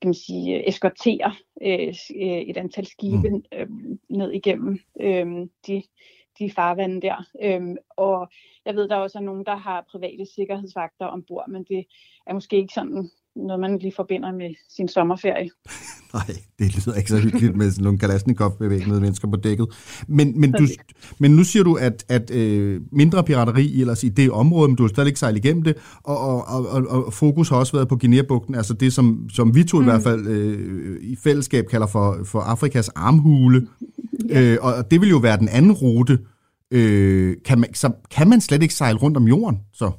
kan 0.00 0.08
man 0.08 0.14
sige, 0.14 0.68
eskortere 0.68 1.34
øh, 1.62 1.94
øh, 2.16 2.40
et 2.40 2.56
antal 2.56 2.86
skibe 2.86 3.42
øh, 3.52 3.68
ned 4.08 4.32
igennem 4.32 4.78
øh, 5.00 5.26
de, 5.66 5.82
de 6.38 6.50
farvande 6.50 7.00
der. 7.00 7.24
Øhm, 7.42 7.76
og 7.90 8.28
jeg 8.64 8.74
ved, 8.74 8.88
der 8.88 8.96
også 8.96 9.18
er 9.18 9.22
nogen, 9.22 9.46
der 9.46 9.56
har 9.56 9.86
private 9.90 10.26
sikkerhedsvagter 10.34 11.06
ombord, 11.06 11.48
men 11.48 11.64
det 11.64 11.86
er 12.26 12.34
måske 12.34 12.56
ikke 12.56 12.74
sådan 12.74 13.10
noget, 13.46 13.60
man 13.60 13.78
lige 13.78 13.92
forbinder 13.96 14.32
med 14.32 14.54
sin 14.76 14.88
sommerferie. 14.88 15.50
Nej, 16.14 16.36
det 16.58 16.76
lyder 16.76 16.94
ikke 16.98 17.10
så 17.10 17.18
hyggeligt 17.18 17.56
med 17.56 17.70
sådan 17.70 17.84
nogle 17.84 17.98
Kalashnikov-bevægende 17.98 19.00
mennesker 19.00 19.28
på 19.28 19.36
dækket. 19.36 19.66
Men, 20.08 20.40
men, 20.40 20.52
du, 20.52 20.66
men 21.18 21.30
nu 21.30 21.44
siger 21.44 21.62
du, 21.62 21.74
at, 21.74 22.04
at 22.08 22.30
øh, 22.30 22.80
mindre 22.92 23.24
pirateri 23.24 23.80
ellers 23.80 24.04
i 24.04 24.08
det 24.08 24.30
område, 24.30 24.68
men 24.68 24.76
du 24.76 24.82
har 24.82 24.88
stadig 24.88 25.06
ikke 25.06 25.20
sejlet 25.20 25.44
igennem 25.44 25.62
det, 25.62 25.76
og, 26.04 26.18
og, 26.18 26.68
og, 26.68 26.86
og, 26.88 27.12
fokus 27.12 27.48
har 27.48 27.56
også 27.56 27.72
været 27.72 27.88
på 27.88 27.96
Guinea-bugten, 27.96 28.54
altså 28.54 28.74
det, 28.74 28.92
som, 28.92 29.28
som 29.32 29.54
vi 29.54 29.64
to 29.64 29.76
mm. 29.76 29.82
i 29.82 29.84
hvert 29.84 30.02
fald 30.02 30.26
øh, 30.26 30.98
i 31.02 31.16
fællesskab 31.16 31.66
kalder 31.66 31.86
for, 31.86 32.18
for 32.24 32.40
Afrikas 32.40 32.88
armhule. 32.88 33.66
øh, 34.36 34.56
og 34.60 34.90
det 34.90 35.00
vil 35.00 35.08
jo 35.08 35.18
være 35.18 35.38
den 35.38 35.48
anden 35.48 35.72
rute. 35.72 36.18
Øh, 36.70 37.36
kan, 37.44 37.60
man, 37.60 37.74
så, 37.74 37.92
kan 38.10 38.28
man 38.28 38.40
slet 38.40 38.62
ikke 38.62 38.74
sejle 38.74 38.98
rundt 38.98 39.16
om 39.16 39.28
jorden, 39.28 39.58
så? 39.72 39.90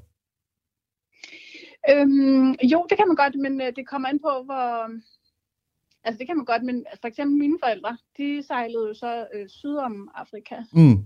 Øhm, 1.92 2.52
jo, 2.72 2.86
det 2.90 2.98
kan 2.98 3.08
man 3.08 3.16
godt, 3.16 3.36
men 3.36 3.62
øh, 3.62 3.76
det 3.76 3.88
kommer 3.88 4.10
an 4.10 4.20
på, 4.20 4.44
hvor... 4.46 4.90
Altså, 6.04 6.20
det 6.20 6.28
kan 6.28 6.38
man 6.38 6.46
godt, 6.46 6.64
men 6.64 6.86
for 7.02 7.08
eksempel 7.08 7.38
mine 7.38 7.58
forældre, 7.64 7.98
de 8.18 8.44
sejlede 8.48 8.88
jo 8.88 8.94
så 8.94 9.28
øh, 9.34 9.50
syd 9.50 9.76
om 9.76 10.10
Afrika 10.16 10.56
Mm. 10.74 11.04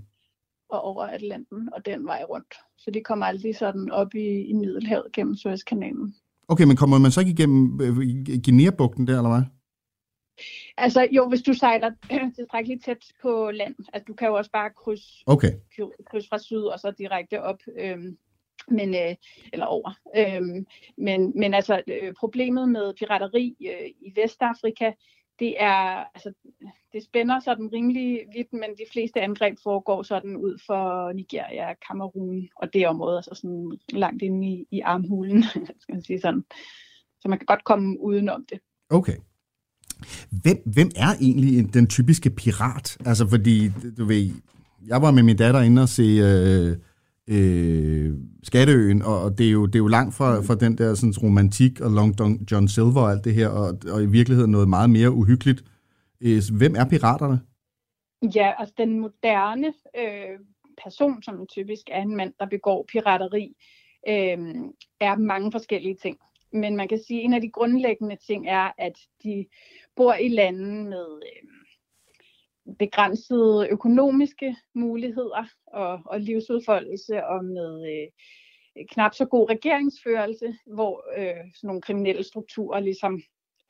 og 0.69 0.81
over 0.81 1.03
Atlanten 1.03 1.69
og 1.73 1.86
den 1.86 2.05
vej 2.05 2.23
rundt. 2.29 2.53
Så 2.77 2.91
de 2.91 3.01
kommer 3.03 3.25
aldrig 3.25 3.55
sådan 3.55 3.91
op 3.91 4.15
i, 4.15 4.27
i 4.41 4.53
Middelhavet 4.53 5.11
gennem 5.13 5.36
Suezkanalen. 5.36 6.15
Okay, 6.47 6.63
men 6.63 6.75
kommer 6.75 6.97
man 6.97 7.11
så 7.11 7.19
ikke 7.19 7.31
igennem 7.31 7.81
øh, 7.81 7.95
Guinea-bugten 8.45 9.07
der, 9.07 9.17
eller 9.17 9.29
hvad? 9.29 9.43
Altså, 10.77 11.07
jo, 11.11 11.29
hvis 11.29 11.41
du 11.41 11.53
sejler 11.53 11.91
tilstrækkeligt 12.36 12.84
tæt 12.86 13.05
på 13.21 13.51
land, 13.51 13.75
altså 13.93 14.05
du 14.07 14.13
kan 14.13 14.27
jo 14.27 14.34
også 14.34 14.51
bare 14.51 14.69
krydse 14.69 15.23
Okay. 15.25 15.51
kryds 16.05 16.29
fra 16.29 16.38
syd 16.38 16.61
og 16.63 16.79
så 16.79 16.91
direkte 16.97 17.41
op, 17.43 17.59
øhm, 17.79 18.17
men, 18.68 18.95
øh, 18.95 19.16
eller 19.53 19.66
over. 19.66 19.91
Øhm, 20.18 20.66
men, 20.97 21.34
men 21.36 21.53
altså, 21.53 21.82
øh, 21.88 22.14
problemet 22.20 22.70
med 22.70 22.93
pirateri 22.93 23.55
øh, 23.61 23.89
i 24.01 24.14
Vestafrika, 24.16 24.91
det 25.39 25.55
er, 25.59 26.03
altså, 26.16 26.34
det 26.93 27.03
spænder 27.03 27.39
sådan 27.39 27.74
rimelig 27.74 28.20
vidt, 28.36 28.53
men 28.53 28.70
de 28.78 28.86
fleste 28.91 29.22
angreb 29.22 29.57
foregår 29.64 30.03
sådan 30.03 30.36
ud 30.38 30.59
for 30.66 31.11
Nigeria, 31.14 31.74
Kamerun 31.88 32.49
og 32.55 32.74
det 32.74 32.88
område, 32.88 33.18
altså 33.18 33.36
sådan 33.36 33.78
langt 33.89 34.22
inde 34.22 34.47
i, 34.47 34.66
i 34.72 34.80
armhulen, 34.80 35.43
skal 35.82 35.93
man 35.93 36.03
sige 36.03 36.22
sådan. 36.22 36.43
Så 37.22 37.28
man 37.28 37.38
kan 37.39 37.45
godt 37.45 37.64
komme 37.64 37.99
udenom 37.99 38.45
det. 38.49 38.59
Okay. 38.89 39.18
Hvem, 40.43 40.57
hvem 40.66 40.89
er 40.95 41.14
egentlig 41.22 41.74
den 41.74 41.88
typiske 41.88 42.30
pirat? 42.30 42.97
Altså, 43.05 43.30
fordi, 43.30 43.70
du 43.97 44.05
ved, 44.05 44.32
jeg 44.88 45.01
var 45.01 45.11
med 45.11 45.24
min 45.24 45.38
datter 45.38 45.61
inde 45.61 45.82
og 45.82 45.89
se 45.89 46.03
øh, 46.03 46.78
øh, 47.30 48.13
Skatteøen, 48.43 49.01
og 49.01 49.38
det 49.38 49.47
er, 49.47 49.51
jo, 49.51 49.65
det 49.65 49.76
er 49.76 49.80
jo 49.80 49.88
langt 49.88 50.15
fra, 50.15 50.41
fra 50.41 50.55
den 50.55 50.78
der 50.78 50.95
sådan, 50.95 51.13
romantik 51.24 51.82
og 51.82 51.91
Long 51.91 52.19
John, 52.19 52.47
John 52.51 52.67
Silver 52.67 53.01
og 53.01 53.11
alt 53.11 53.26
det 53.26 53.34
her, 53.34 53.47
og, 53.47 53.78
og 53.91 54.03
i 54.03 54.05
virkeligheden 54.05 54.51
noget 54.51 54.69
meget 54.69 54.89
mere 54.89 55.11
uhyggeligt. 55.11 55.63
Øh, 56.21 56.41
Hvem 56.57 56.76
er 56.76 56.86
piraterne? 56.89 57.41
Ja, 58.36 58.51
altså 58.59 58.74
den 58.78 58.99
moderne 58.99 59.74
øh, 59.97 60.39
person, 60.84 61.24
som 61.24 61.47
typisk 61.47 61.82
er 61.91 62.01
en 62.01 62.15
mand, 62.15 62.34
der 62.39 62.45
begår 62.45 62.86
pirateri, 62.91 63.55
øh, 64.07 64.38
er 64.99 65.17
mange 65.17 65.51
forskellige 65.51 65.95
ting. 66.01 66.17
Men 66.53 66.76
man 66.76 66.88
kan 66.88 66.99
sige, 67.07 67.19
at 67.19 67.26
en 67.26 67.34
af 67.34 67.41
de 67.41 67.49
grundlæggende 67.49 68.17
ting 68.28 68.47
er, 68.47 68.71
at 68.78 68.93
de 69.24 69.45
bor 69.95 70.13
i 70.13 70.28
lande 70.28 70.84
med 70.84 71.21
øh, 71.24 71.49
begrænsede 72.80 73.68
økonomiske 73.72 74.55
muligheder 74.74 75.45
og, 75.68 75.99
og 76.05 76.20
livsudfoldelse 76.20 77.26
og 77.26 77.45
med 77.45 77.91
øh, 77.91 78.07
knap 78.89 79.14
så 79.14 79.26
god 79.26 79.49
regeringsførelse, 79.49 80.57
hvor 80.66 81.03
øh, 81.18 81.51
sådan 81.55 81.68
nogle 81.68 81.82
kriminelle 81.82 82.24
strukturer 82.24 82.80
ligesom 82.80 83.14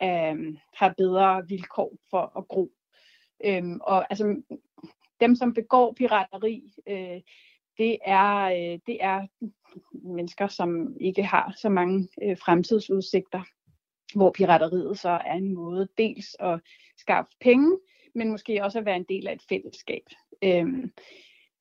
øh, 0.02 0.56
har 0.74 0.94
bedre 0.96 1.48
vilkår 1.48 1.96
for 2.10 2.32
at 2.38 2.48
gro. 2.48 2.70
Øh, 3.44 3.62
og 3.80 4.06
altså, 4.10 4.42
dem, 5.20 5.36
som 5.36 5.54
begår 5.54 5.92
pirateri, 5.92 6.72
øh, 6.88 7.20
det, 7.78 7.98
er, 8.04 8.44
øh, 8.44 8.78
det 8.86 8.98
er 9.00 9.26
mennesker, 9.92 10.48
som 10.48 10.96
ikke 11.00 11.22
har 11.22 11.54
så 11.56 11.68
mange 11.68 12.08
øh, 12.22 12.38
fremtidsudsigter, 12.38 13.42
hvor 14.14 14.30
pirateriet 14.30 14.98
så 14.98 15.08
er 15.08 15.32
en 15.32 15.54
måde 15.54 15.88
dels 15.98 16.36
at 16.40 16.60
skaffe 16.96 17.30
penge, 17.40 17.78
men 18.14 18.30
måske 18.30 18.64
også 18.64 18.78
at 18.78 18.84
være 18.84 18.96
en 18.96 19.06
del 19.08 19.28
af 19.28 19.32
et 19.32 19.42
fællesskab. 19.48 20.02
Øhm, 20.44 20.92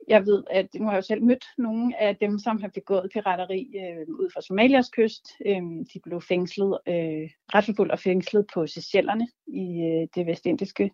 jeg 0.07 0.25
ved, 0.25 0.43
at 0.49 0.67
nu 0.75 0.85
har 0.85 0.91
jeg 0.91 0.97
jo 0.97 1.01
selv 1.01 1.23
mødt 1.23 1.45
nogle 1.57 2.01
af 2.01 2.15
dem, 2.15 2.39
som 2.39 2.61
har 2.61 2.67
begået 2.67 3.11
pirateri 3.13 3.73
øh, 3.75 4.07
ud 4.07 4.29
fra 4.33 4.41
Somalias 4.41 4.89
kyst. 4.89 5.27
Øhm, 5.45 5.85
de 5.85 5.99
blev 6.03 6.21
fængslet, 6.21 6.79
øh, 6.87 7.29
retsforfulgt 7.53 7.91
og 7.91 7.99
fængslet 7.99 8.47
på 8.53 8.67
Seychellerne 8.67 9.27
i 9.47 9.81
øh, 9.81 10.07
det 10.15 10.25
vestindiske 10.25 10.91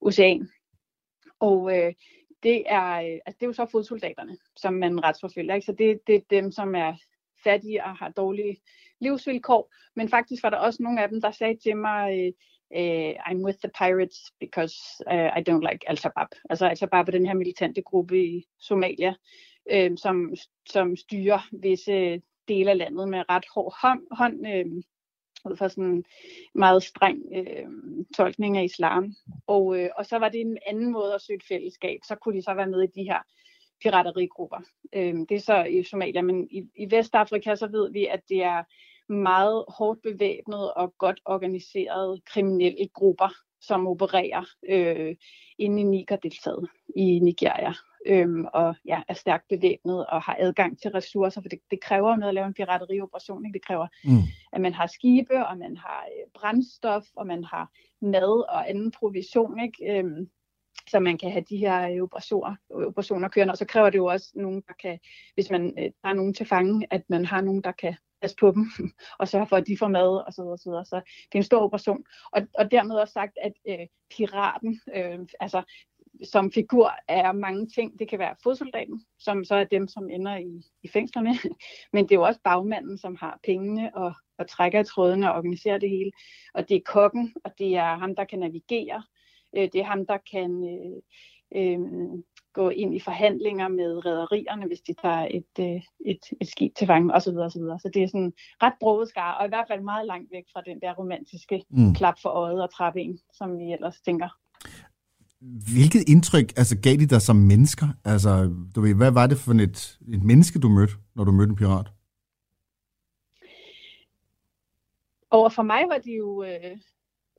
ocean. 0.00 0.48
Og 1.40 1.78
øh, 1.78 1.92
det 2.42 2.62
er, 2.66 2.92
øh, 2.92 3.18
altså 3.26 3.36
det 3.40 3.42
er 3.42 3.46
jo 3.46 3.52
så 3.52 3.66
fodsoldaterne, 3.72 4.38
som 4.56 4.74
man 4.74 5.04
retsforfølger. 5.04 5.54
Ikke? 5.54 5.66
Så 5.66 5.72
det, 5.72 6.00
det 6.06 6.14
er 6.14 6.20
dem, 6.30 6.52
som 6.52 6.74
er 6.74 6.94
fattige 7.44 7.84
og 7.84 7.96
har 7.96 8.08
dårlige 8.08 8.56
livsvilkår. 9.00 9.74
Men 9.96 10.08
faktisk 10.08 10.42
var 10.42 10.50
der 10.50 10.56
også 10.56 10.82
nogle 10.82 11.02
af 11.02 11.08
dem, 11.08 11.20
der 11.20 11.30
sagde 11.30 11.56
til 11.56 11.76
mig, 11.76 12.18
øh, 12.18 12.32
øh, 12.74 13.14
I'm 13.28 13.44
with 13.44 13.58
the 13.58 13.70
pirates 13.78 14.32
because 14.40 14.76
uh, 15.12 15.30
I 15.38 15.40
don't 15.48 15.70
like 15.70 15.90
Al-Shabaab. 15.90 16.28
Altså 16.50 16.66
Al-Shabaab 16.66 17.08
er 17.08 17.12
den 17.12 17.26
her 17.26 17.34
militante 17.34 17.82
gruppe 17.82 18.24
i 18.24 18.44
Somalia, 18.58 19.14
øh, 19.70 19.98
som, 19.98 20.34
som 20.66 20.96
styrer 20.96 21.48
visse 21.52 22.22
dele 22.48 22.70
af 22.70 22.78
landet 22.78 23.08
med 23.08 23.24
ret 23.30 23.44
hård 23.54 23.74
hånd, 23.82 24.02
hånd 24.10 24.46
øh, 24.46 24.66
ud 25.50 25.56
fra 25.56 25.68
sådan 25.68 25.84
en 25.84 26.04
meget 26.54 26.82
streng 26.82 27.22
øh, 27.36 27.66
tolkning 28.16 28.58
af 28.58 28.64
islam. 28.64 29.14
Og, 29.46 29.78
øh, 29.78 29.90
og 29.96 30.06
så 30.06 30.18
var 30.18 30.28
det 30.28 30.40
en 30.40 30.58
anden 30.66 30.92
måde 30.92 31.14
at 31.14 31.22
søge 31.22 31.36
et 31.36 31.46
fællesskab. 31.48 31.98
Så 32.04 32.14
kunne 32.14 32.36
de 32.36 32.42
så 32.42 32.54
være 32.54 32.66
med 32.66 32.82
i 32.82 33.00
de 33.00 33.02
her 33.02 33.18
piraterigrupper. 33.82 34.60
Øh, 34.92 35.14
det 35.28 35.32
er 35.32 35.40
så 35.40 35.64
i 35.64 35.82
Somalia, 35.82 36.22
men 36.22 36.48
i, 36.50 36.62
i 36.76 36.90
Vestafrika 36.90 37.54
så 37.54 37.66
ved 37.66 37.92
vi, 37.92 38.06
at 38.06 38.20
det 38.28 38.42
er 38.42 38.62
meget 39.08 39.64
hårdt 39.68 40.02
bevæbnede 40.02 40.74
og 40.74 40.94
godt 40.98 41.20
organiserede 41.24 42.20
kriminelle 42.26 42.88
grupper, 42.94 43.28
som 43.60 43.86
opererer 43.86 44.44
øh, 44.68 45.16
inde 45.58 45.80
i 45.80 45.84
Niger-deltaget 45.84 46.68
i 46.96 47.18
Nigeria. 47.18 47.72
Øhm, 48.06 48.44
og 48.54 48.74
ja, 48.84 49.02
er 49.08 49.14
stærkt 49.14 49.48
bevæbnet 49.48 50.06
og 50.06 50.22
har 50.22 50.36
adgang 50.38 50.80
til 50.80 50.90
ressourcer, 50.90 51.40
for 51.40 51.48
det, 51.48 51.58
det 51.70 51.80
kræver 51.80 52.16
noget 52.16 52.28
at 52.28 52.34
lave 52.34 52.46
en 52.46 52.54
piraterioperation. 52.54 53.46
Ikke? 53.46 53.54
Det 53.54 53.66
kræver, 53.66 53.86
mm. 54.04 54.22
at 54.52 54.60
man 54.60 54.74
har 54.74 54.86
skibe, 54.86 55.46
og 55.46 55.58
man 55.58 55.76
har 55.76 56.04
øh, 56.04 56.30
brændstof, 56.34 57.04
og 57.16 57.26
man 57.26 57.44
har 57.44 57.70
mad 58.00 58.44
og 58.48 58.70
anden 58.70 58.90
provision. 58.90 59.60
Ikke? 59.60 59.98
Øhm, 59.98 60.28
så 60.90 61.00
man 61.00 61.18
kan 61.18 61.30
have 61.30 61.44
de 61.50 61.56
her 61.56 61.90
øh, 61.90 62.02
operationer, 62.02 62.54
operationer 62.70 63.28
kørende. 63.28 63.52
Og 63.52 63.58
så 63.58 63.64
kræver 63.64 63.90
det 63.90 63.98
jo 63.98 64.06
også 64.06 64.32
nogen, 64.34 64.62
der 64.68 64.74
kan, 64.82 64.98
hvis 65.34 65.50
man 65.50 65.74
øh, 65.78 65.90
er 66.04 66.12
nogen 66.12 66.34
til 66.34 66.46
fange, 66.46 66.86
at 66.90 67.02
man 67.08 67.24
har 67.24 67.40
nogen, 67.40 67.62
der 67.62 67.72
kan 67.72 67.96
passe 68.20 68.36
på 68.40 68.50
dem, 68.50 68.66
og 69.20 69.28
sørge 69.28 69.46
for, 69.46 69.56
at 69.56 69.66
de 69.66 69.78
får 69.78 69.88
mad, 69.88 70.24
og 70.26 70.32
så 70.32 70.42
videre, 70.42 70.52
og 70.52 70.58
så 70.58 70.70
videre. 70.70 70.84
Så 70.84 70.96
det 70.96 71.34
er 71.34 71.38
en 71.38 71.42
stor 71.42 71.60
operation. 71.60 72.04
Og, 72.32 72.42
og 72.58 72.70
dermed 72.70 72.96
også 72.96 73.12
sagt, 73.12 73.38
at 73.42 73.52
øh, 73.68 73.86
piraten, 74.10 74.80
øh, 74.94 75.18
altså 75.40 75.62
som 76.24 76.52
figur 76.52 76.90
er 77.08 77.32
mange 77.32 77.66
ting. 77.66 77.98
Det 77.98 78.08
kan 78.08 78.18
være 78.18 78.36
fodsoldaten, 78.42 79.04
som 79.18 79.44
så 79.44 79.54
er 79.54 79.64
dem, 79.64 79.88
som 79.88 80.10
ender 80.10 80.36
i, 80.36 80.62
i 80.82 80.88
fængslerne. 80.88 81.34
Men 81.92 82.04
det 82.04 82.12
er 82.12 82.16
jo 82.16 82.22
også 82.22 82.40
bagmanden, 82.44 82.98
som 82.98 83.16
har 83.20 83.40
pengene 83.44 83.96
og, 83.96 84.14
og 84.38 84.48
trækker 84.48 84.80
i 84.80 84.84
trådene 84.84 85.30
og 85.30 85.36
organiserer 85.36 85.78
det 85.78 85.90
hele. 85.90 86.12
Og 86.54 86.68
det 86.68 86.76
er 86.76 86.80
kokken, 86.84 87.34
og 87.44 87.52
det 87.58 87.76
er 87.76 87.96
ham, 87.96 88.16
der 88.16 88.24
kan 88.24 88.38
navigere. 88.38 89.02
Øh, 89.56 89.68
det 89.72 89.80
er 89.80 89.84
ham, 89.84 90.06
der 90.06 90.18
kan 90.32 90.50
øh, 90.64 91.02
øh, 91.62 91.78
gå 92.60 92.68
ind 92.68 92.94
i 92.94 93.00
forhandlinger 93.08 93.68
med 93.68 94.06
rædderierne, 94.06 94.66
hvis 94.66 94.80
de 94.80 94.94
tager 95.02 95.24
et, 95.38 95.54
øh, 95.66 95.80
et, 96.12 96.22
et 96.40 96.48
skib 96.48 96.72
til 96.78 96.86
fange 96.86 97.14
osv. 97.14 97.36
osv. 97.48 97.64
Så 97.82 97.90
det 97.94 98.02
er 98.02 98.08
sådan 98.08 98.32
ret 98.64 98.76
broget 98.80 99.08
skar, 99.08 99.32
og 99.38 99.44
i 99.46 99.48
hvert 99.48 99.68
fald 99.70 99.82
meget 99.82 100.06
langt 100.06 100.28
væk 100.36 100.46
fra 100.52 100.60
den 100.68 100.80
der 100.82 100.92
romantiske 101.00 101.64
mm. 101.70 101.94
klap 101.94 102.16
for 102.22 102.28
øjet 102.28 102.62
og 102.62 102.70
trappe 102.76 103.00
ind, 103.02 103.18
som 103.38 103.58
vi 103.58 103.72
ellers 103.72 104.00
tænker. 104.00 104.28
Hvilket 105.74 106.02
indtryk 106.08 106.48
altså, 106.60 106.76
gav 106.86 106.96
de 106.96 107.06
dig 107.06 107.22
som 107.22 107.36
mennesker? 107.36 107.86
Altså, 108.04 108.30
du 108.74 108.80
ved, 108.80 108.94
hvad 108.94 109.12
var 109.12 109.26
det 109.26 109.38
for 109.38 109.52
et, 109.52 109.98
et 110.14 110.24
menneske, 110.30 110.58
du 110.58 110.68
mødte, 110.68 110.94
når 111.16 111.24
du 111.24 111.32
mødte 111.32 111.50
en 111.50 111.56
pirat? 111.56 111.88
Og 115.30 115.52
for 115.52 115.62
mig 115.62 115.82
var 115.88 115.98
de 115.98 116.12
jo 116.22 116.42
øh, 116.42 116.76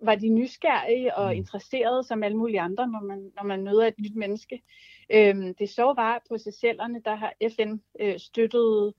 var 0.02 0.16
de 0.16 0.30
nysgerrige 0.30 1.16
og 1.16 1.32
mm. 1.32 1.38
interesserede 1.38 2.04
som 2.04 2.24
alle 2.24 2.38
mulige 2.38 2.62
andre, 2.62 2.88
når 2.88 3.02
man, 3.02 3.32
når 3.36 3.44
man 3.44 3.64
møder 3.64 3.88
et 3.88 4.00
nyt 4.00 4.16
menneske. 4.16 4.62
Øhm, 5.10 5.56
det 5.56 5.70
så 5.70 5.84
var 5.84 6.22
på 6.30 6.38
Seychellerne, 6.38 7.02
der 7.06 7.16
har 7.16 7.34
FN 7.56 7.78
øh, 8.00 8.20
støttet 8.20 8.94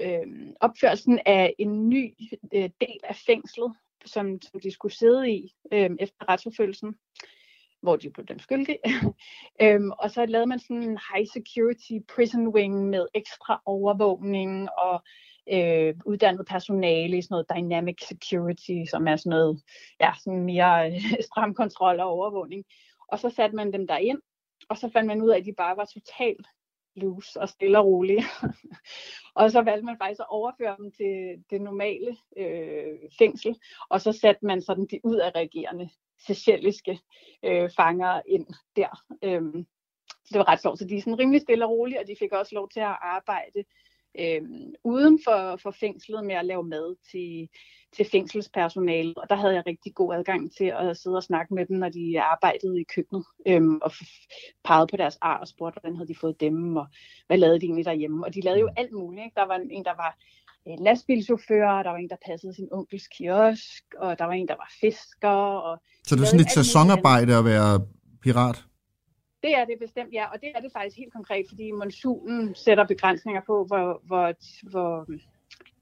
øh, 0.00 0.26
opførelsen 0.60 1.20
af 1.26 1.54
en 1.58 1.88
ny 1.88 2.14
øh, 2.54 2.70
del 2.80 2.98
af 3.04 3.16
fængslet, 3.26 3.72
som, 4.04 4.42
som 4.42 4.60
de 4.60 4.70
skulle 4.70 4.94
sidde 4.94 5.30
i 5.30 5.54
øh, 5.72 5.90
efter 6.00 6.28
retsforfølgelsen 6.28 6.94
hvor 7.82 7.96
de 7.96 8.10
blev 8.10 8.26
dem 8.26 8.38
skyldige. 8.38 8.78
øhm, 9.62 9.90
og 9.90 10.10
så 10.10 10.26
lavede 10.26 10.46
man 10.46 10.58
sådan 10.58 10.82
en 10.82 10.98
high 11.14 11.26
security 11.32 11.92
prison 12.14 12.48
wing 12.48 12.88
med 12.88 13.06
ekstra 13.14 13.62
overvågning 13.66 14.68
og 14.70 14.94
øh, 14.94 15.29
øh, 15.52 15.94
uddannet 16.04 16.46
personale 16.46 17.18
i 17.18 17.22
sådan 17.22 17.34
noget 17.34 17.50
dynamic 17.56 18.06
security, 18.08 18.90
som 18.90 19.08
er 19.08 19.16
sådan 19.16 19.30
noget 19.30 19.62
ja, 20.00 20.12
sådan 20.24 20.44
mere 20.44 20.90
øh, 20.92 21.02
stram 21.30 21.54
kontrol 21.54 22.00
og 22.00 22.06
overvågning. 22.06 22.64
Og 23.08 23.18
så 23.18 23.30
satte 23.30 23.56
man 23.56 23.72
dem 23.72 23.86
der 23.86 23.96
ind, 23.96 24.18
og 24.68 24.78
så 24.78 24.90
fandt 24.92 25.06
man 25.06 25.22
ud 25.22 25.30
af, 25.30 25.38
at 25.38 25.44
de 25.44 25.52
bare 25.52 25.76
var 25.76 25.84
totalt 25.84 26.46
loose 26.96 27.40
og 27.40 27.48
stille 27.48 27.78
og 27.78 27.86
rolige. 27.86 28.24
og 29.34 29.50
så 29.50 29.62
valgte 29.62 29.84
man 29.84 29.98
faktisk 29.98 30.20
at 30.20 30.30
overføre 30.30 30.76
dem 30.78 30.92
til 30.92 31.44
det 31.50 31.60
normale 31.60 32.16
øh, 32.36 32.98
fængsel, 33.18 33.56
og 33.88 34.00
så 34.00 34.12
satte 34.12 34.46
man 34.46 34.62
sådan 34.62 34.86
de 34.86 35.00
ud 35.04 35.16
af 35.16 35.30
reagerende 35.34 35.88
seychelliske 36.26 37.00
øh, 37.44 37.70
fanger 37.76 38.20
ind 38.26 38.46
der. 38.76 39.04
Øhm, 39.22 39.66
så 40.08 40.28
det 40.30 40.38
var 40.38 40.48
ret 40.48 40.62
sjovt. 40.62 40.78
Så 40.78 40.84
de 40.84 40.96
er 40.96 41.00
sådan 41.00 41.18
rimelig 41.18 41.40
stille 41.40 41.64
og 41.64 41.70
rolige, 41.70 42.00
og 42.00 42.06
de 42.06 42.16
fik 42.18 42.32
også 42.32 42.54
lov 42.54 42.68
til 42.68 42.80
at 42.80 42.96
arbejde 43.02 43.64
øh, 44.18 44.42
uden 44.84 45.20
for, 45.24 45.56
for 45.62 45.70
fængslet 45.80 46.24
med 46.24 46.34
at 46.34 46.46
lave 46.46 46.64
mad 46.64 46.96
til, 47.10 47.48
til 47.96 48.10
fængselspersonale. 48.12 49.14
Og 49.16 49.30
der 49.30 49.36
havde 49.36 49.54
jeg 49.54 49.66
rigtig 49.66 49.94
god 49.94 50.14
adgang 50.14 50.52
til 50.56 50.64
at 50.64 50.96
sidde 50.96 51.16
og 51.16 51.22
snakke 51.22 51.54
med 51.54 51.66
dem, 51.66 51.76
når 51.76 51.88
de 51.88 52.20
arbejdede 52.20 52.80
i 52.80 52.84
køkkenet, 52.94 53.24
øh, 53.46 53.62
og 53.82 53.92
pegede 54.64 54.86
på 54.86 54.96
deres 54.96 55.18
ar 55.20 55.38
og 55.38 55.48
spurgte, 55.48 55.80
hvordan 55.80 55.96
havde 55.96 56.08
de 56.08 56.20
fået 56.20 56.40
dem, 56.40 56.76
og 56.76 56.86
hvad 57.26 57.38
lavede 57.38 57.60
de 57.60 57.64
egentlig 57.64 57.84
derhjemme. 57.84 58.26
Og 58.26 58.34
de 58.34 58.40
lavede 58.40 58.60
jo 58.60 58.68
alt 58.76 58.92
muligt. 58.92 59.24
Ikke? 59.24 59.34
Der 59.34 59.46
var 59.46 59.56
en, 59.70 59.84
der 59.84 59.96
var 59.96 60.16
øh, 60.68 60.84
lastbilchauffør, 60.84 61.82
der 61.82 61.90
var 61.90 61.96
en, 61.96 62.08
der 62.08 62.16
passede 62.26 62.54
sin 62.54 62.68
onkels 62.72 63.08
kiosk, 63.08 63.84
og 63.98 64.18
der 64.18 64.24
var 64.24 64.32
en, 64.32 64.48
der 64.48 64.56
var 64.56 64.70
fisker. 64.80 65.28
Og 65.68 65.78
så 66.06 66.16
det 66.16 66.22
er 66.22 66.26
sådan 66.26 66.40
et 66.40 66.52
sæsonarbejde 66.52 67.36
at 67.36 67.44
være 67.44 67.86
pirat? 68.22 68.64
Det 69.42 69.56
er 69.56 69.64
det 69.64 69.78
bestemt, 69.80 70.12
ja. 70.12 70.26
Og 70.32 70.40
det 70.40 70.52
er 70.54 70.60
det 70.60 70.72
faktisk 70.72 70.96
helt 70.96 71.12
konkret, 71.12 71.46
fordi 71.48 71.70
monsunen 71.70 72.54
sætter 72.54 72.86
begrænsninger 72.86 73.40
på, 73.46 73.64
hvor, 73.64 74.02
hvor, 74.06 74.34
hvor, 74.70 75.04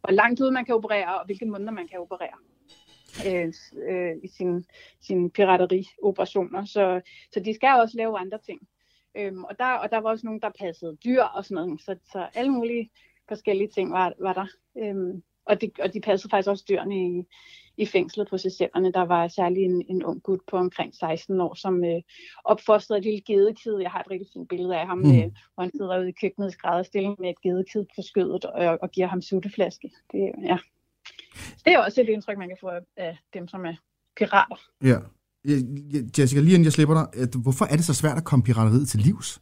hvor 0.01 0.11
langt 0.11 0.41
ud 0.41 0.51
man 0.51 0.65
kan 0.65 0.75
operere, 0.75 1.19
og 1.19 1.27
hvilke 1.27 1.47
måneder 1.47 1.73
man 1.73 1.89
kan 1.89 2.01
operere 2.01 2.39
øh, 3.27 3.53
øh, 3.89 4.17
i 4.23 4.29
sine 4.29 4.65
sin 5.01 5.31
piraterioperationer. 5.31 6.65
Så, 6.65 7.01
så 7.33 7.41
de 7.41 7.55
skal 7.55 7.81
også 7.81 7.97
lave 7.97 8.19
andre 8.19 8.39
ting. 8.39 8.69
Øhm, 9.17 9.45
og, 9.45 9.59
der, 9.59 9.73
og 9.73 9.91
der 9.91 9.99
var 9.99 10.11
også 10.11 10.27
nogen, 10.27 10.41
der 10.41 10.51
passede 10.59 10.97
dyr 11.05 11.23
og 11.23 11.45
sådan 11.45 11.55
noget. 11.55 11.81
Så, 11.81 11.97
så 12.13 12.29
alle 12.35 12.51
mulige 12.51 12.91
forskellige 13.29 13.69
ting 13.69 13.93
var, 13.93 14.13
var 14.21 14.33
der. 14.33 14.47
Øhm, 14.79 15.23
og, 15.49 15.61
de, 15.61 15.71
og 15.83 15.95
de 15.95 16.01
passede 16.01 16.31
faktisk 16.31 16.49
også 16.49 16.65
dyrene 16.69 16.97
i, 17.07 17.25
i 17.77 17.87
fængslet 17.87 18.29
på 18.31 18.39
Seychellerne. 18.39 18.93
Der 18.93 19.07
var 19.07 19.29
særlig 19.29 19.63
en, 19.63 19.85
en 19.89 20.05
ung 20.05 20.23
gut 20.23 20.41
på 20.51 20.57
omkring 20.57 20.95
16 20.95 21.41
år, 21.41 21.55
som 21.55 21.85
øh, 21.85 22.01
opfostrede 22.45 22.99
et 22.99 23.05
lille 23.05 23.21
gedekid. 23.21 23.77
Jeg 23.81 23.91
har 23.91 24.01
et 24.01 24.11
rigtig 24.11 24.29
fint 24.33 24.49
billede 24.49 24.77
af 24.77 24.87
ham, 24.87 24.99
mm. 24.99 25.19
øh, 25.19 25.31
hvor 25.55 25.63
han 25.63 25.73
sidder 25.77 26.01
ude 26.01 26.09
i 26.09 26.19
køkkenet 26.21 26.49
i 26.49 26.53
skrædderstilling 26.53 27.17
med 27.19 27.31
et 27.31 27.41
gedekid 27.43 27.85
på 27.97 28.03
skødet 28.03 28.45
og, 28.45 28.79
og 28.83 28.91
giver 28.91 29.07
ham 29.07 29.23
sutteflaske. 29.23 29.91
Det, 30.13 30.33
ja. 30.43 30.59
det 31.65 31.73
er 31.73 31.79
også 31.79 32.01
et 32.01 32.09
indtryk, 32.09 32.39
man 32.39 32.49
kan 32.49 32.59
få 32.61 32.71
af 32.97 33.19
dem, 33.35 33.49
som 33.49 33.65
er 33.67 33.75
pirater. 34.17 34.57
Ja. 34.85 34.99
Jessica, 36.19 36.41
lige 36.41 36.55
inden 36.55 36.65
jeg 36.65 36.73
slipper 36.73 36.95
dig, 36.95 37.29
hvorfor 37.43 37.65
er 37.65 37.77
det 37.77 37.85
så 37.85 37.95
svært 37.95 38.17
at 38.17 38.25
komme 38.25 38.43
pirateriet 38.43 38.89
til 38.89 39.01
livs? 39.01 39.41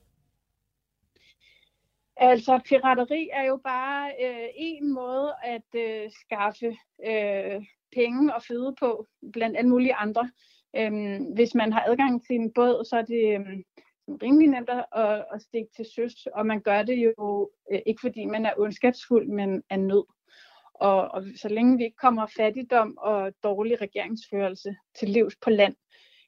Altså, 2.16 2.60
pirateri 2.64 3.28
er 3.32 3.44
jo 3.44 3.60
bare 3.64 4.12
øh, 4.24 4.48
en 4.54 4.94
måde 4.94 5.34
at 5.44 5.74
øh, 5.74 6.10
skaffe 6.10 6.76
øh, 7.06 7.64
penge 7.94 8.34
og 8.34 8.42
føde 8.42 8.74
på, 8.80 9.06
blandt 9.32 9.56
alle 9.56 9.70
mulige 9.70 9.94
andre. 9.94 10.30
Øhm, 10.76 11.24
hvis 11.34 11.54
man 11.54 11.72
har 11.72 11.84
adgang 11.86 12.26
til 12.26 12.36
en 12.36 12.52
båd, 12.52 12.84
så 12.84 12.96
er 12.96 13.02
det 13.02 13.34
øhm, 13.34 13.62
rimelig 14.22 14.48
nemt 14.48 14.70
at, 14.70 15.24
at 15.32 15.42
stikke 15.42 15.68
til 15.76 15.86
søs, 15.94 16.26
og 16.26 16.46
man 16.46 16.60
gør 16.60 16.82
det 16.82 16.96
jo 16.96 17.50
øh, 17.72 17.80
ikke 17.86 18.00
fordi 18.00 18.24
man 18.24 18.46
er 18.46 18.52
ondskabsfuld, 18.58 19.28
men 19.28 19.62
af 19.70 19.80
nød. 19.80 20.04
Og, 20.74 21.08
og 21.08 21.24
så 21.36 21.48
længe 21.48 21.76
vi 21.76 21.84
ikke 21.84 21.96
kommer 21.96 22.26
fattigdom 22.36 22.98
og 22.98 23.32
dårlig 23.42 23.80
regeringsførelse 23.80 24.76
til 24.98 25.08
livs 25.08 25.36
på 25.44 25.50
land, 25.50 25.74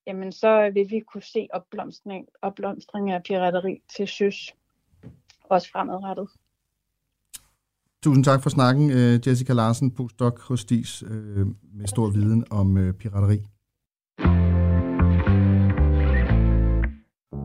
jamen 0.06 0.32
så 0.32 0.70
vil 0.70 0.90
vi 0.90 1.00
kunne 1.00 1.22
se 1.22 1.48
opblomstring, 1.52 2.28
opblomstring 2.42 3.10
af 3.10 3.22
pirateri 3.22 3.82
til 3.96 4.08
søs, 4.08 4.54
også 5.50 5.68
fremadrettet. 5.72 6.28
Tusind 8.04 8.24
tak 8.24 8.42
for 8.42 8.50
snakken, 8.50 8.90
øh, 8.90 9.20
Jessica 9.26 9.52
Larsen, 9.52 9.90
postdoc 9.90 10.40
hos 10.40 10.64
DIS, 10.64 11.02
øh, 11.02 11.46
med 11.74 11.86
stor 11.86 12.10
viden 12.10 12.44
om 12.50 12.76
øh, 12.76 12.94
pirateri. 12.94 13.38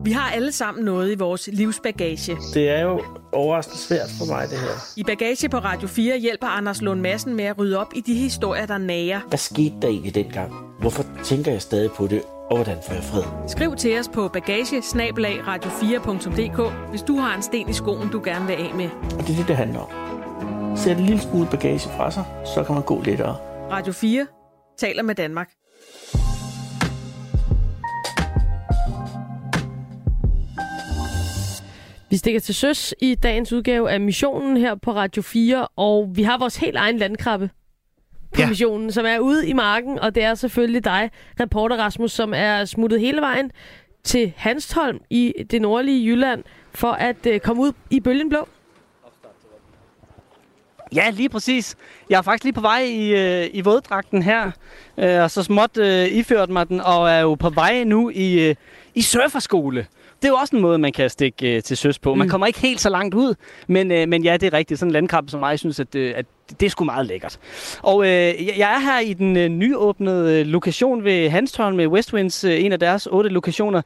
Vi 0.04 0.12
har 0.12 0.30
alle 0.30 0.52
sammen 0.52 0.84
noget 0.84 1.12
i 1.12 1.14
vores 1.14 1.48
livsbagage. 1.52 2.36
Det 2.54 2.68
er 2.68 2.80
jo 2.80 3.02
overraskende 3.32 3.78
svært 3.78 4.10
for 4.18 4.26
mig, 4.26 4.50
det 4.50 4.58
her. 4.58 4.92
I 4.96 5.04
Bagage 5.04 5.48
på 5.48 5.58
Radio 5.58 5.88
4 5.88 6.18
hjælper 6.18 6.46
Anders 6.46 6.82
Lund 6.82 7.00
Madsen 7.00 7.34
med 7.34 7.44
at 7.44 7.58
rydde 7.58 7.78
op 7.78 7.92
i 7.94 8.00
de 8.00 8.14
historier, 8.14 8.66
der 8.66 8.78
nager. 8.78 9.20
Hvad 9.28 9.38
skete 9.38 9.74
der 9.82 9.88
egentlig 9.88 10.14
dengang? 10.14 10.52
Hvorfor 10.80 11.04
tænker 11.24 11.52
jeg 11.52 11.62
stadig 11.62 11.90
på 11.90 12.06
det? 12.06 12.22
Og 12.50 12.56
hvordan 12.56 12.76
får 12.86 12.94
jeg 12.94 13.04
fred? 13.04 13.22
Skriv 13.48 13.76
til 13.76 13.98
os 13.98 14.08
på 14.08 14.28
bagage 14.28 14.80
radio4.dk, 14.80 16.90
hvis 16.90 17.02
du 17.02 17.16
har 17.16 17.36
en 17.36 17.42
sten 17.42 17.68
i 17.68 17.72
skoen, 17.72 18.10
du 18.10 18.22
gerne 18.24 18.46
vil 18.46 18.52
af 18.52 18.74
med. 18.74 18.88
Og 19.18 19.26
det 19.26 19.32
er 19.32 19.36
det, 19.36 19.48
det 19.48 19.56
handler 19.56 19.80
om. 19.80 19.88
Sæt 20.76 20.96
en 20.96 21.06
lille 21.06 21.22
smule 21.22 21.48
bagage 21.50 21.88
fra 21.88 22.10
sig, 22.10 22.24
så 22.54 22.64
kan 22.64 22.74
man 22.74 22.84
gå 22.84 23.02
lettere. 23.02 23.36
Radio 23.70 23.92
4 23.92 24.26
taler 24.78 25.02
med 25.02 25.14
Danmark. 25.14 25.50
Vi 32.14 32.18
stikker 32.18 32.40
til 32.40 32.54
søs 32.54 32.94
i 33.00 33.14
dagens 33.14 33.52
udgave 33.52 33.90
af 33.90 34.00
missionen 34.00 34.56
her 34.56 34.74
på 34.74 34.92
Radio 34.92 35.22
4, 35.22 35.66
og 35.76 36.10
vi 36.14 36.22
har 36.22 36.38
vores 36.38 36.56
helt 36.56 36.76
egen 36.76 36.98
landkrabbe 36.98 37.50
på 38.34 38.40
ja. 38.40 38.48
missionen, 38.48 38.92
som 38.92 39.06
er 39.06 39.18
ude 39.18 39.48
i 39.48 39.52
marken, 39.52 39.98
og 39.98 40.14
det 40.14 40.22
er 40.22 40.34
selvfølgelig 40.34 40.84
dig, 40.84 41.10
reporter 41.40 41.76
Rasmus, 41.76 42.12
som 42.12 42.32
er 42.36 42.64
smuttet 42.64 43.00
hele 43.00 43.20
vejen 43.20 43.50
til 44.04 44.32
Hanstholm 44.36 44.98
i 45.10 45.32
det 45.50 45.62
nordlige 45.62 46.06
Jylland 46.06 46.44
for 46.74 46.92
at 46.92 47.26
øh, 47.26 47.40
komme 47.40 47.62
ud 47.62 47.72
i 47.90 48.00
bølgen 48.00 48.28
blå. 48.28 48.48
Ja, 50.94 51.10
lige 51.10 51.28
præcis. 51.28 51.76
Jeg 52.10 52.18
er 52.18 52.22
faktisk 52.22 52.44
lige 52.44 52.54
på 52.54 52.60
vej 52.60 52.80
i, 52.80 53.14
øh, 53.14 53.50
i 53.52 53.60
våddragten 53.60 54.22
her, 54.22 54.50
øh, 54.98 55.22
og 55.22 55.30
så 55.30 55.42
småt 55.42 55.76
øh, 55.76 56.06
iført 56.06 56.50
mig 56.50 56.68
den, 56.68 56.80
og 56.80 57.10
er 57.10 57.20
jo 57.20 57.34
på 57.34 57.50
vej 57.50 57.84
nu 57.84 58.10
i, 58.14 58.48
øh, 58.48 58.54
i 58.94 59.02
surferskole. 59.02 59.86
Det 60.24 60.28
er 60.28 60.32
jo 60.32 60.38
også 60.38 60.56
en 60.56 60.62
måde, 60.62 60.78
man 60.78 60.92
kan 60.92 61.10
stikke 61.10 61.56
øh, 61.56 61.62
til 61.62 61.76
søs 61.76 61.98
på. 61.98 62.14
Man 62.14 62.26
Mm. 62.26 62.30
kommer 62.30 62.46
ikke 62.46 62.58
helt 62.58 62.80
så 62.80 62.88
langt 62.88 63.14
ud, 63.14 63.34
men, 63.66 63.90
øh, 63.92 64.08
men 64.08 64.24
ja, 64.24 64.36
det 64.36 64.46
er 64.46 64.52
rigtigt. 64.52 64.80
Sådan 64.80 64.88
en 64.88 64.92
landkrabbe 64.92 65.30
som 65.30 65.40
mig, 65.40 65.50
jeg 65.50 65.58
synes, 65.58 65.80
at, 65.80 65.94
øh, 65.94 66.12
at 66.16 66.26
det 66.60 66.66
er 66.66 66.70
sgu 66.70 66.84
meget 66.84 67.06
lækkert. 67.06 67.38
Og 67.82 68.04
øh, 68.04 68.10
jeg- 68.58 68.74
er 68.76 68.80
her 68.80 69.00
i 69.00 69.12
den 69.12 69.36
øh, 69.36 69.48
nyåbnede 69.48 70.40
øh, 70.40 70.46
lokation 70.46 71.04
ved 71.04 71.28
Hanstholm 71.30 71.76
med 71.76 71.86
Westwinds, 71.86 72.44
øh, 72.44 72.64
en 72.64 72.72
af 72.72 72.80
deres 72.80 73.06
otte 73.06 73.30
lokationer. 73.30 73.82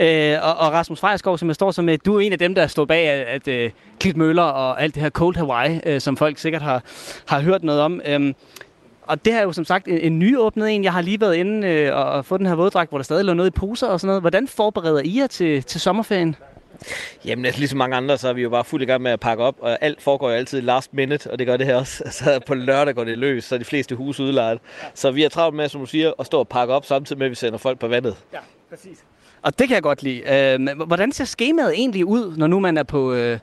Øh, 0.00 0.36
og, 0.42 0.56
og 0.56 0.72
Rasmus 0.72 1.00
Frejerskov, 1.00 1.38
som 1.38 1.48
jeg 1.48 1.54
står 1.54 1.70
som 1.70 1.84
med, 1.84 1.98
du 1.98 2.16
er 2.16 2.20
en 2.20 2.32
af 2.32 2.38
dem, 2.38 2.54
der 2.54 2.66
står 2.66 2.84
bag 2.84 3.08
at, 3.08 3.26
at 3.26 3.48
øh, 3.48 3.70
klitmøller 4.00 4.42
og 4.42 4.82
alt 4.82 4.94
det 4.94 5.02
her 5.02 5.10
Cold 5.10 5.36
Hawaii, 5.36 5.80
øh, 5.86 6.00
som 6.00 6.16
folk 6.16 6.38
sikkert 6.38 6.62
har, 6.62 6.82
har 7.26 7.40
hørt 7.40 7.64
noget 7.64 7.80
om. 7.80 8.00
Øhm, 8.06 8.34
og 9.06 9.24
det 9.24 9.32
her 9.32 9.40
er 9.40 9.44
jo 9.44 9.52
som 9.52 9.64
sagt 9.64 9.88
en, 9.88 9.98
en 9.98 10.18
nyåbnet 10.18 10.74
en. 10.74 10.84
Jeg 10.84 10.92
har 10.92 11.00
lige 11.00 11.20
været 11.20 11.34
inde 11.34 11.68
øh, 11.68 11.96
og, 11.96 12.04
og 12.04 12.24
få 12.24 12.36
den 12.36 12.46
her 12.46 12.54
våddragt, 12.54 12.90
hvor 12.90 12.98
der 12.98 13.02
stadig 13.02 13.24
lå 13.24 13.34
noget 13.34 13.50
i 13.50 13.50
poser 13.50 13.86
og 13.86 14.00
sådan 14.00 14.08
noget. 14.08 14.22
Hvordan 14.22 14.48
forbereder 14.48 15.00
I 15.04 15.18
jer 15.18 15.26
til, 15.26 15.62
til 15.62 15.80
sommerferien? 15.80 16.36
Jamen, 17.24 17.44
altså, 17.44 17.58
ligesom 17.58 17.78
mange 17.78 17.96
andre, 17.96 18.18
så 18.18 18.28
er 18.28 18.32
vi 18.32 18.42
jo 18.42 18.50
bare 18.50 18.64
fuld 18.64 18.82
i 18.82 18.84
gang 18.84 19.02
med 19.02 19.10
at 19.10 19.20
pakke 19.20 19.44
op, 19.44 19.56
og 19.60 19.78
alt 19.80 20.02
foregår 20.02 20.30
jo 20.30 20.36
altid 20.36 20.60
last 20.60 20.94
minute, 20.94 21.30
og 21.30 21.38
det 21.38 21.46
gør 21.46 21.56
det 21.56 21.66
her 21.66 21.76
også. 21.76 22.02
Altså, 22.06 22.40
på 22.46 22.54
lørdag 22.54 22.94
går 22.94 23.04
det 23.04 23.18
løs, 23.18 23.44
så 23.44 23.54
er 23.54 23.58
de 23.58 23.64
fleste 23.64 23.94
huse 23.94 24.22
udlejet. 24.22 24.58
Så 24.94 25.10
vi 25.10 25.24
er 25.24 25.28
travlt 25.28 25.56
med, 25.56 25.68
som 25.68 25.80
du 25.80 25.86
siger, 25.86 26.12
at 26.18 26.26
stå 26.26 26.38
og 26.38 26.48
pakke 26.48 26.74
op, 26.74 26.86
samtidig 26.86 27.18
med, 27.18 27.26
at 27.26 27.30
vi 27.30 27.34
sender 27.34 27.58
folk 27.58 27.78
på 27.78 27.88
vandet. 27.88 28.16
Ja, 28.32 28.38
præcis. 28.70 29.04
Og 29.42 29.58
det 29.58 29.68
kan 29.68 29.74
jeg 29.74 29.82
godt 29.82 30.02
lide. 30.02 30.54
Øh, 30.58 30.86
hvordan 30.86 31.12
ser 31.12 31.24
skemaet 31.24 31.72
egentlig 31.74 32.06
ud, 32.06 32.36
når 32.36 32.46
nu 32.46 32.60
man 32.60 32.78
er 32.78 32.82
på, 32.82 33.12
øh, 33.12 33.38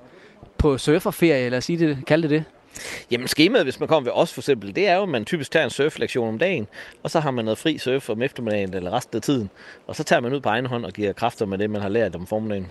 på 0.58 0.78
surferferie, 0.78 1.46
eller 1.46 1.60
sige 1.60 1.80
det, 1.80 1.98
kalde 2.08 2.24
det 2.24 2.30
det? 2.30 2.44
Jamen 3.12 3.28
skemaet, 3.28 3.66
hvis 3.66 3.80
man 3.80 3.90
kommer 3.90 4.12
ved 4.12 4.20
os 4.20 4.34
for 4.34 4.42
eksempel, 4.42 4.76
det 4.76 4.88
er 4.88 4.96
jo, 4.96 5.04
at 5.04 5.10
man 5.10 5.26
typisk 5.26 5.52
tager 5.52 5.64
en 5.64 5.70
surflektion 5.70 6.28
om 6.28 6.40
dagen, 6.40 6.68
og 7.04 7.12
så 7.12 7.20
har 7.20 7.32
man 7.32 7.46
noget 7.46 7.58
fri 7.58 7.78
surf 7.78 8.10
om 8.10 8.22
eftermiddagen 8.22 8.74
eller 8.74 8.94
resten 8.94 9.16
af 9.16 9.22
tiden. 9.22 9.50
Og 9.88 9.96
så 9.96 10.04
tager 10.04 10.20
man 10.20 10.34
ud 10.34 10.40
på 10.40 10.50
egen 10.50 10.66
hånd 10.66 10.86
og 10.86 10.94
giver 10.94 11.14
kræfter 11.14 11.46
med 11.46 11.58
det, 11.58 11.70
man 11.70 11.82
har 11.82 11.90
lært 11.90 12.16
om 12.16 12.28
formiddagen. 12.28 12.68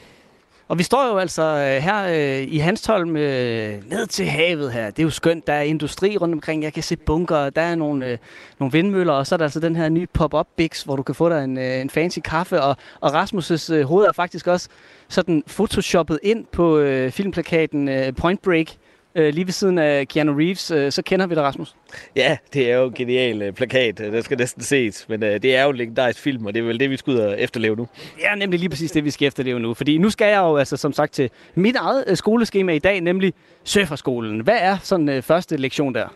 Og 0.68 0.78
vi 0.78 0.82
står 0.82 1.07
jo 1.07 1.18
altså 1.18 1.42
øh, 1.42 1.82
her 1.82 2.07
øh, 2.09 2.53
i 2.53 2.59
Hanstholm 2.59 3.16
øh, 3.16 3.90
ned 3.90 4.07
til 4.07 4.26
havet 4.26 4.72
her. 4.72 4.90
Det 4.90 4.98
er 4.98 5.03
jo 5.03 5.11
skønt. 5.11 5.46
Der 5.46 5.53
er 5.53 5.62
industri 5.62 6.16
rundt 6.16 6.34
omkring. 6.34 6.62
Jeg 6.62 6.72
kan 6.72 6.82
se 6.82 6.96
bunker. 6.96 7.50
Der 7.50 7.62
er 7.62 7.74
nogle, 7.74 8.07
øh, 8.07 8.18
nogle 8.59 8.72
vindmøller. 8.72 9.12
Og 9.12 9.26
så 9.26 9.34
er 9.34 9.36
der 9.36 9.44
altså 9.44 9.61
den 9.61 9.76
her 9.76 9.88
nye 9.88 10.07
pop-up 10.12 10.46
Bix, 10.57 10.82
hvor 10.82 10.96
du 10.96 11.03
kan 11.03 11.14
få 11.14 11.28
dig 11.28 11.44
en, 11.44 11.59
øh, 11.59 11.80
en 11.80 11.90
fancy 11.90 12.18
kaffe. 12.24 12.62
Og, 12.62 12.76
og 13.00 13.22
Rasmus' 13.22 13.72
øh, 13.72 13.84
hoved 13.84 14.07
er 14.07 14.12
faktisk 14.12 14.46
også 14.46 14.68
sådan 15.09 15.42
photoshoppet 15.48 16.18
ind 16.22 16.44
på 16.53 16.78
øh, 16.78 17.11
filmplakaten 17.11 17.88
øh, 17.88 18.14
Point 18.14 18.42
Break. 18.42 18.66
Øh, 19.15 19.35
lige 19.35 19.47
ved 19.47 19.53
siden 19.53 19.79
af 19.79 20.09
Keanu 20.09 20.33
Reeves. 20.33 20.71
Øh, 20.71 20.93
så 20.93 21.03
kender 21.03 21.27
vi 21.27 21.35
dig, 21.35 21.43
Rasmus. 21.43 21.75
Ja, 22.17 22.37
det 22.53 22.71
er 22.71 22.77
jo 22.77 22.87
en 22.87 22.93
genial 22.95 23.43
øh, 23.43 23.53
plakat. 23.53 24.01
Øh, 24.01 24.13
Den 24.13 24.23
skal 24.23 24.39
næsten 24.39 24.63
ses. 24.63 25.09
Men 25.09 25.23
øh, 25.23 25.43
det 25.43 25.57
er 25.57 25.65
jo 25.65 25.71
en 25.71 25.77
legendarisk 25.77 26.21
film, 26.21 26.47
og 26.47 26.55
det 26.55 26.61
er 26.61 26.65
vel 26.65 26.81
det, 26.81 26.91
vi 26.91 26.97
skal 26.97 27.13
ud 27.13 27.19
og 27.19 27.41
efterleve 27.41 27.77
nu. 27.77 27.89
Er 28.23 28.35
nemlig 28.35 28.61
lige 28.61 28.69
præcis 28.71 28.93
det, 28.93 29.05
vi 29.05 29.11
skal 29.11 29.29
efterleve 29.29 29.61
nu. 29.61 29.75
Fordi 29.75 29.99
nu 29.99 30.11
skal 30.11 30.27
jeg 30.29 30.39
jo 30.39 30.57
altså 30.57 30.77
som 30.77 30.93
sagt 30.93 31.13
til 31.13 31.31
mit 31.55 31.77
eget 31.77 32.05
øh, 32.07 32.17
skoleskema 32.17 32.73
i 32.73 32.79
dag, 32.79 33.01
nemlig 33.01 33.33
surferskolen. 33.65 34.41
Hvad 34.41 34.59
er 34.61 34.77
sådan 34.83 35.09
øh, 35.09 35.23
første 35.23 35.57
lektion 35.57 35.95
der? 35.95 36.09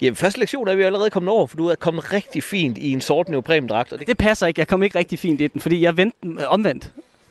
Jamen, 0.00 0.16
første 0.16 0.40
lektion 0.40 0.68
er 0.68 0.74
vi 0.74 0.82
allerede 0.82 1.10
kommet 1.10 1.32
over, 1.32 1.46
for 1.46 1.56
du 1.56 1.66
er 1.68 1.74
kommet 1.74 2.12
rigtig 2.12 2.42
fint 2.42 2.78
i 2.78 2.92
en 2.92 3.00
sort 3.00 3.28
neoprendragt. 3.28 3.92
Og 3.92 3.98
det, 3.98 4.06
Det 4.08 4.18
passer 4.18 4.46
ikke. 4.46 4.60
Jeg 4.60 4.68
kom 4.68 4.82
ikke 4.82 4.98
rigtig 4.98 5.18
fint 5.18 5.40
i 5.40 5.46
den, 5.46 5.60
fordi 5.60 5.80
jeg 5.82 5.96
vendte 5.96 6.16
øh, 6.24 6.36
omvendt. 6.46 6.90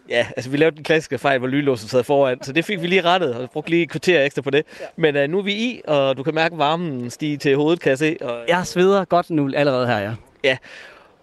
Ja, 0.10 0.28
altså 0.38 0.49
vi 0.49 0.58
lavede 0.58 0.76
den 0.76 0.84
klassiske 0.84 1.18
fejl, 1.18 1.39
hvor 1.39 1.47
lynlåsen 1.47 1.89
sad 1.89 2.04
foran, 2.04 2.43
så 2.43 2.54
det 2.54 2.66
fik 2.66 2.82
vi 2.82 2.88
lige 2.88 3.01
rettet, 3.01 3.36
og 3.36 3.49
brugte 3.49 3.70
lige 3.70 3.84
et 3.84 3.89
kvarter 3.89 4.24
ekstra 4.24 4.41
på 4.41 4.49
det. 4.49 4.66
Men 4.95 5.16
uh, 5.16 5.24
nu 5.24 5.38
er 5.38 5.41
vi 5.41 5.54
i, 5.54 5.82
og 5.88 6.18
du 6.18 6.24
kan 6.24 6.36
mærke 6.36 6.58
varmen 6.58 7.10
stige 7.10 7.38
til 7.38 7.56
hovedet, 7.56 7.80
kan 7.80 7.89
jeg 7.89 7.97
se. 7.97 8.18
Og, 8.22 8.39
Jeg 8.47 8.68
sveder 8.68 9.06
godt 9.06 9.30
nu 9.30 9.51
allerede 9.56 9.88
her, 9.88 9.99
ja. 9.99 10.14
ja. 10.43 10.58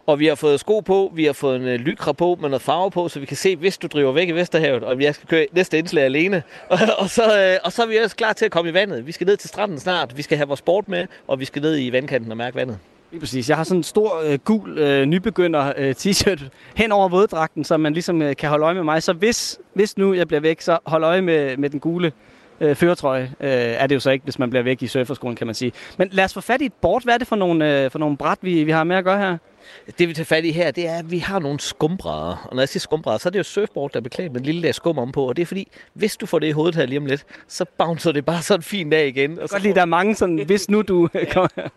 Og 0.07 0.19
vi 0.19 0.27
har 0.27 0.35
fået 0.35 0.61
sko 0.61 0.81
på, 0.81 1.13
vi 1.15 1.25
har 1.25 1.33
fået 1.33 1.57
en 1.57 1.63
uh, 1.63 1.75
lykra 1.75 2.13
på 2.13 2.39
med 2.41 2.49
noget 2.49 2.63
farve 2.63 2.91
på, 2.91 3.09
så 3.09 3.21
vi 3.21 3.27
kan 3.27 3.37
se, 3.37 3.57
hvis 3.57 3.79
du 3.79 3.87
driver 3.87 4.13
væk 4.13 4.29
i 4.29 4.33
Vesterhavet, 4.33 4.85
og 4.85 5.01
jeg 5.01 5.15
skal 5.15 5.29
køre 5.29 5.47
næste 5.53 5.79
indslag 5.79 6.05
alene. 6.05 6.43
og, 6.99 7.11
så, 7.11 7.23
uh, 7.23 7.67
og 7.67 7.73
så 7.73 7.83
er 7.83 7.87
vi 7.87 7.97
også 7.97 8.17
klar 8.17 8.33
til 8.33 8.45
at 8.45 8.51
komme 8.51 8.71
i 8.71 8.75
vandet. 8.75 9.07
Vi 9.07 9.13
skal 9.13 9.27
ned 9.27 9.37
til 9.37 9.49
stranden 9.49 9.79
snart, 9.79 10.17
vi 10.17 10.23
skal 10.23 10.37
have 10.37 10.47
vores 10.49 10.59
sport 10.59 10.89
med, 10.89 11.07
og 11.27 11.41
vi 11.41 11.45
skal 11.45 11.63
ned 11.63 11.79
i 11.79 11.93
vandkanten 11.93 12.31
og 12.31 12.37
mærke 12.37 12.57
vandet. 12.57 12.79
Lige 13.11 13.21
præcis. 13.21 13.49
Jeg 13.49 13.57
har 13.57 13.65
sådan 13.65 13.79
en 13.79 13.83
stor 13.83 14.23
øh, 14.27 14.39
gul 14.45 14.79
øh, 14.79 15.07
nybegynder 15.07 15.73
øh, 15.77 15.95
t-shirt 15.99 16.43
hen 16.75 16.93
over 16.93 17.09
våddragten, 17.09 17.65
så 17.65 17.77
man 17.77 17.93
ligesom 17.93 18.23
øh, 18.23 18.37
kan 18.37 18.49
holde 18.49 18.65
øje 18.65 18.75
med 18.75 18.83
mig. 18.83 19.03
Så 19.03 19.13
hvis, 19.13 19.59
hvis 19.75 19.99
nu 19.99 20.15
jeg 20.15 20.29
bliver 20.29 20.41
væk, 20.41 20.61
så 20.61 20.79
hold 20.87 21.05
øje 21.05 21.23
med, 21.23 21.57
med 21.57 21.71
den 21.71 21.81
gule 21.81 22.13
øh, 22.61 22.77
føretrøje. 22.77 23.23
Øh, 23.41 23.51
er 23.51 23.87
det 23.87 23.95
jo 23.95 24.01
så 24.01 24.11
ikke, 24.11 24.25
hvis 24.25 24.39
man 24.39 24.51
bliver 24.51 24.63
væk 24.63 24.83
i 24.83 24.87
surferskolen, 24.87 25.37
kan 25.37 25.47
man 25.47 25.55
sige. 25.55 25.73
Men 25.99 26.09
lad 26.13 26.25
os 26.25 26.35
få 26.35 26.41
fat 26.41 26.61
i 26.61 26.65
et 26.65 26.73
board. 26.73 27.05
Hvad 27.05 27.15
er 27.15 27.19
det 27.19 27.27
for 27.27 27.37
nogle, 27.37 27.85
øh, 27.85 27.91
for 27.91 27.99
nogle 27.99 28.17
bræt, 28.17 28.39
vi, 28.43 28.65
vi 28.65 28.71
har 28.71 28.85
med 28.85 28.97
at 28.97 29.05
gøre 29.05 29.19
her? 29.19 29.37
Det 29.99 30.09
vi 30.09 30.15
tager 30.15 30.25
fat 30.25 30.45
i 30.45 30.51
her, 30.51 30.71
det 30.71 30.89
er, 30.89 30.99
at 30.99 31.11
vi 31.11 31.19
har 31.19 31.39
nogle 31.39 31.61
skumbrædder. 31.61 32.47
Og 32.49 32.55
når 32.57 32.63
jeg 32.63 32.69
siger 32.69 32.81
skumbrædder, 32.81 33.19
så 33.19 33.29
er 33.29 33.31
det 33.31 33.39
jo 33.39 33.45
surfboard, 33.45 33.93
der 33.93 33.99
er 33.99 34.03
beklædt 34.03 34.33
med 34.33 34.41
en 34.41 34.47
lille 34.47 34.61
lag 34.61 34.75
skum 34.75 34.99
om 34.99 35.13
på. 35.13 35.29
Og 35.29 35.37
det 35.37 35.43
er 35.43 35.47
fordi, 35.47 35.69
hvis 35.95 36.17
du 36.17 36.27
får 36.27 36.39
det 36.39 36.47
i 36.47 36.51
hovedet 36.51 36.75
her 36.75 36.87
lige 36.87 36.99
om 36.99 37.07
lidt, 37.07 37.25
så 37.49 37.65
bouncer 37.79 38.13
det 38.13 38.25
bare 38.25 38.43
sådan 38.43 38.63
fint 38.63 38.95
af 38.95 39.07
igen. 39.07 39.39
Og 39.39 39.49
så 39.49 39.55
Godt 39.55 39.63
lide, 39.63 39.75
der 39.75 39.81
er 39.81 39.85
mange 39.85 40.15
sådan, 40.15 40.39
hvis 40.47 40.71
nu 40.71 40.83
du 40.83 41.09
kommer. 41.33 41.69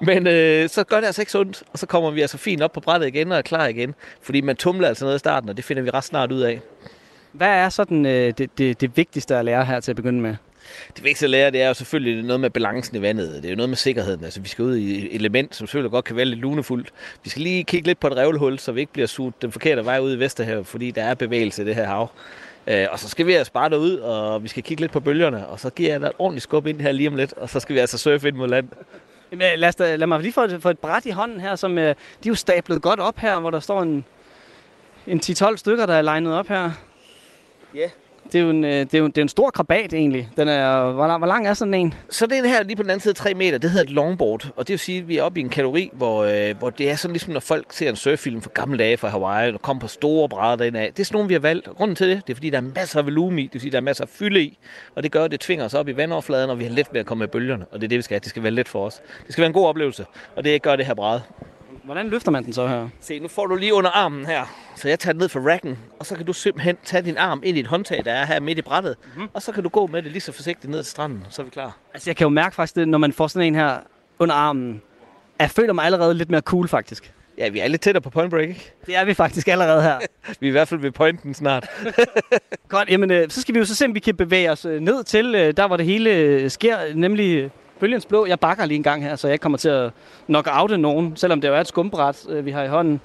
Men 0.00 0.26
øh, 0.26 0.68
så 0.68 0.84
gør 0.84 0.96
det 0.96 1.06
altså 1.06 1.22
ikke 1.22 1.32
så 1.32 1.40
ondt, 1.40 1.62
og 1.72 1.78
så 1.78 1.86
kommer 1.86 2.10
vi 2.10 2.20
altså 2.20 2.38
fint 2.38 2.62
op 2.62 2.72
på 2.72 2.80
brættet 2.80 3.08
igen 3.08 3.32
og 3.32 3.38
er 3.38 3.42
klar 3.42 3.66
igen. 3.66 3.94
Fordi 4.22 4.40
man 4.40 4.56
tumler 4.56 4.88
altså 4.88 5.04
noget 5.04 5.16
i 5.16 5.18
starten, 5.18 5.48
og 5.48 5.56
det 5.56 5.64
finder 5.64 5.82
vi 5.82 5.90
ret 5.90 6.04
snart 6.04 6.32
ud 6.32 6.40
af. 6.40 6.60
Hvad 7.32 7.48
er 7.48 7.68
sådan 7.68 8.06
øh, 8.06 8.32
det, 8.38 8.58
det, 8.58 8.80
det 8.80 8.96
vigtigste 8.96 9.36
at 9.36 9.44
lære 9.44 9.64
her 9.64 9.80
til 9.80 9.92
at 9.92 9.96
begynde 9.96 10.20
med? 10.20 10.36
Det 10.96 11.04
vigtigste 11.04 11.26
at 11.26 11.30
lære, 11.30 11.50
det 11.50 11.62
er 11.62 11.68
jo 11.68 11.74
selvfølgelig 11.74 12.24
noget 12.24 12.40
med 12.40 12.50
balancen 12.50 12.96
i 12.96 13.02
vandet. 13.02 13.34
Det 13.34 13.44
er 13.44 13.50
jo 13.50 13.56
noget 13.56 13.68
med 13.68 13.76
sikkerheden. 13.76 14.24
Altså, 14.24 14.40
vi 14.40 14.48
skal 14.48 14.64
ud 14.64 14.76
i 14.76 15.06
et 15.06 15.14
element, 15.14 15.54
som 15.56 15.66
selvfølgelig 15.66 15.90
godt 15.90 16.04
kan 16.04 16.16
være 16.16 16.24
lidt 16.24 16.40
lunefuldt. 16.40 16.88
Vi 17.24 17.30
skal 17.30 17.42
lige 17.42 17.64
kigge 17.64 17.86
lidt 17.88 18.00
på 18.00 18.06
et 18.06 18.16
revlehul, 18.16 18.58
så 18.58 18.72
vi 18.72 18.80
ikke 18.80 18.92
bliver 18.92 19.06
suget 19.06 19.34
den 19.42 19.52
forkerte 19.52 19.84
vej 19.84 19.98
ud 19.98 20.16
i 20.16 20.18
Vesterhavet, 20.18 20.66
fordi 20.66 20.90
der 20.90 21.02
er 21.02 21.14
bevægelse 21.14 21.62
i 21.62 21.66
det 21.66 21.74
her 21.74 21.86
hav. 21.86 22.10
Øh, 22.66 22.86
og 22.90 22.98
så 22.98 23.08
skal 23.08 23.26
vi 23.26 23.32
altså 23.32 23.52
bare 23.52 23.70
derud, 23.70 23.96
og 23.96 24.42
vi 24.42 24.48
skal 24.48 24.62
kigge 24.62 24.80
lidt 24.80 24.92
på 24.92 25.00
bølgerne, 25.00 25.46
og 25.46 25.60
så 25.60 25.70
giver 25.70 25.90
jeg 25.90 26.00
dig 26.00 26.06
et 26.06 26.12
ordentligt 26.18 26.42
skub 26.42 26.66
ind 26.66 26.80
her 26.80 26.92
lige 26.92 27.08
om 27.08 27.16
lidt, 27.16 27.32
og 27.32 27.48
så 27.50 27.60
skal 27.60 27.74
vi 27.74 27.80
altså 27.80 27.98
surfe 27.98 28.28
ind 28.28 28.36
mod 28.36 28.48
land. 28.48 28.68
Jamen, 29.32 29.46
øh, 29.52 29.58
lad, 29.58 29.68
os, 29.68 29.74
da- 29.74 29.96
lad 29.96 30.06
mig 30.06 30.20
lige 30.20 30.32
få 30.32 30.42
et, 30.42 30.58
få 30.62 30.70
et 30.70 30.78
bræt 30.78 31.06
i 31.06 31.10
hånden 31.10 31.40
her, 31.40 31.56
som 31.56 31.78
øh, 31.78 31.84
de 31.84 31.90
er 31.90 31.94
jo 32.28 32.34
stablet 32.34 32.82
godt 32.82 33.00
op 33.00 33.18
her, 33.18 33.40
hvor 33.40 33.50
der 33.50 33.60
står 33.60 33.82
en, 33.82 34.04
en 35.06 35.20
10-12 35.24 35.56
stykker, 35.56 35.86
der 35.86 35.94
er 35.94 36.02
legnet 36.02 36.34
op 36.34 36.48
her. 36.48 36.70
Ja. 37.74 37.88
Det 38.32 38.38
er 38.38 38.42
jo 38.42 38.50
en, 38.50 38.64
øh, 38.64 38.70
det 38.70 38.94
er 38.94 38.98
jo, 38.98 39.06
det 39.06 39.18
er 39.18 39.22
en 39.22 39.28
stor 39.28 39.50
krabat 39.50 39.92
egentlig. 39.92 40.28
Den 40.36 40.48
er, 40.48 40.92
hvor, 40.92 41.06
lang, 41.06 41.18
hvor 41.18 41.26
lang 41.26 41.46
er 41.46 41.54
sådan 41.54 41.74
en? 41.74 41.94
Så 42.10 42.26
den 42.26 42.44
her 42.44 42.62
lige 42.62 42.76
på 42.76 42.82
den 42.82 42.90
anden 42.90 43.02
side 43.02 43.14
3 43.14 43.34
meter, 43.34 43.58
det 43.58 43.70
hedder 43.70 43.84
et 43.84 43.90
longboard. 43.90 44.52
Og 44.56 44.68
det 44.68 44.72
vil 44.72 44.78
sige, 44.78 44.98
at 44.98 45.08
vi 45.08 45.18
er 45.18 45.22
oppe 45.22 45.40
i 45.40 45.42
en 45.42 45.48
kategori, 45.48 45.90
hvor, 45.92 46.24
øh, 46.24 46.58
hvor 46.58 46.70
det 46.70 46.90
er 46.90 46.96
sådan 46.96 47.12
ligesom, 47.12 47.32
når 47.32 47.40
folk 47.40 47.66
ser 47.70 47.90
en 47.90 47.96
surffilm 47.96 48.42
fra 48.42 48.50
gamle 48.54 48.78
dage 48.78 48.96
fra 48.96 49.08
Hawaii, 49.08 49.52
og 49.52 49.62
kommer 49.62 49.80
på 49.80 49.88
store 49.88 50.28
brædder 50.28 50.56
derinde 50.56 50.80
af. 50.80 50.92
Det 50.92 51.00
er 51.00 51.04
sådan 51.04 51.14
nogle, 51.14 51.28
vi 51.28 51.34
har 51.34 51.40
valgt. 51.40 51.68
Og 51.68 51.76
Grunden 51.76 51.96
til 51.96 52.08
det, 52.08 52.26
det 52.26 52.32
er 52.32 52.34
fordi, 52.34 52.50
der 52.50 52.56
er 52.56 52.62
masser 52.74 52.98
af 52.98 53.04
volumen 53.04 53.38
i. 53.38 53.42
Det 53.42 53.52
vil 53.52 53.60
sige, 53.60 53.70
der 53.70 53.78
er 53.78 53.82
masser 53.82 54.04
af 54.04 54.08
fylde 54.08 54.42
i. 54.42 54.58
Og 54.94 55.02
det 55.02 55.12
gør, 55.12 55.24
at 55.24 55.30
det 55.30 55.40
tvinger 55.40 55.64
os 55.64 55.74
op 55.74 55.88
i 55.88 55.96
vandoverfladen, 55.96 56.50
og 56.50 56.58
vi 56.58 56.64
har 56.64 56.70
let 56.70 56.86
ved 56.92 57.00
at 57.00 57.06
komme 57.06 57.22
med 57.22 57.28
bølgerne. 57.28 57.66
Og 57.70 57.80
det 57.80 57.86
er 57.86 57.88
det, 57.88 57.96
vi 57.96 58.02
skal 58.02 58.14
have. 58.14 58.20
Det 58.20 58.28
skal 58.28 58.42
være 58.42 58.52
let 58.52 58.68
for 58.68 58.86
os. 58.86 59.02
Det 59.26 59.32
skal 59.32 59.42
være 59.42 59.46
en 59.46 59.52
god 59.52 59.66
oplevelse. 59.66 60.06
Og 60.36 60.44
det 60.44 60.62
gør 60.62 60.76
det 60.76 60.86
her 60.86 60.94
bræd. 60.94 61.20
Hvordan 61.84 62.08
løfter 62.08 62.30
man 62.30 62.44
den 62.44 62.52
så 62.52 62.66
her? 62.66 62.88
Se, 63.00 63.18
nu 63.18 63.28
får 63.28 63.46
du 63.46 63.54
lige 63.56 63.74
under 63.74 63.90
armen 63.90 64.26
her. 64.26 64.44
Så 64.76 64.88
jeg 64.88 64.98
tager 64.98 65.12
den 65.12 65.20
ned 65.20 65.28
fra 65.28 65.40
racken, 65.40 65.78
og 65.98 66.06
så 66.06 66.16
kan 66.16 66.26
du 66.26 66.32
simpelthen 66.32 66.76
tage 66.84 67.02
din 67.02 67.16
arm 67.16 67.42
ind 67.44 67.56
i 67.56 67.60
et 67.60 67.66
håndtag, 67.66 68.04
der 68.04 68.12
er 68.12 68.26
her 68.26 68.40
midt 68.40 68.58
i 68.58 68.62
brættet. 68.62 68.96
Mm-hmm. 69.04 69.28
Og 69.34 69.42
så 69.42 69.52
kan 69.52 69.62
du 69.62 69.68
gå 69.68 69.86
med 69.86 70.02
det 70.02 70.12
lige 70.12 70.20
så 70.20 70.32
forsigtigt 70.32 70.70
ned 70.70 70.82
til 70.82 70.90
stranden, 70.90 71.26
så 71.30 71.42
er 71.42 71.44
vi 71.44 71.50
klar. 71.50 71.76
Altså, 71.94 72.10
jeg 72.10 72.16
kan 72.16 72.24
jo 72.24 72.28
mærke 72.28 72.54
faktisk, 72.54 72.76
det, 72.76 72.88
når 72.88 72.98
man 72.98 73.12
får 73.12 73.26
sådan 73.26 73.46
en 73.46 73.54
her 73.54 73.78
under 74.18 74.34
armen. 74.34 74.82
Jeg 75.38 75.50
føler 75.50 75.72
mig 75.72 75.84
allerede 75.84 76.14
lidt 76.14 76.30
mere 76.30 76.40
cool, 76.40 76.68
faktisk. 76.68 77.12
Ja, 77.38 77.48
vi 77.48 77.58
er 77.58 77.68
lidt 77.68 77.80
tættere 77.82 78.02
på 78.02 78.10
point 78.10 78.30
break, 78.30 78.48
ikke? 78.48 78.72
Det 78.86 78.96
er 78.96 79.04
vi 79.04 79.14
faktisk 79.14 79.48
allerede 79.48 79.82
her. 79.82 79.98
vi 80.40 80.46
er 80.46 80.50
i 80.50 80.52
hvert 80.52 80.68
fald 80.68 80.80
ved 80.80 80.90
pointen 80.90 81.34
snart. 81.34 81.70
Godt, 82.68 82.88
jamen, 82.88 83.10
øh, 83.10 83.30
så 83.30 83.40
skal 83.40 83.54
vi 83.54 83.58
jo 83.58 83.64
så 83.64 83.74
se, 83.74 83.84
om 83.84 83.94
vi 83.94 84.00
kan 84.00 84.16
bevæge 84.16 84.50
os 84.50 84.64
øh, 84.64 84.80
ned 84.80 85.04
til, 85.04 85.34
øh, 85.34 85.56
der 85.56 85.66
hvor 85.66 85.76
det 85.76 85.86
hele 85.86 86.50
sker, 86.50 86.76
nemlig 86.94 87.50
Bølgens 87.82 88.06
Blå. 88.06 88.26
Jeg 88.26 88.40
bakker 88.40 88.66
lige 88.66 88.76
en 88.76 88.82
gang 88.82 89.02
her, 89.02 89.16
så 89.16 89.26
jeg 89.26 89.32
ikke 89.32 89.42
kommer 89.42 89.58
til 89.58 89.68
at 89.68 89.90
knock 90.26 90.48
oute 90.50 90.78
nogen, 90.78 91.16
selvom 91.16 91.40
det 91.40 91.48
jo 91.48 91.54
er 91.54 91.60
et 91.60 91.68
skumbræt, 91.68 92.26
øh, 92.28 92.46
vi 92.46 92.50
har 92.50 92.62
i 92.62 92.68
hånden. 92.68 93.00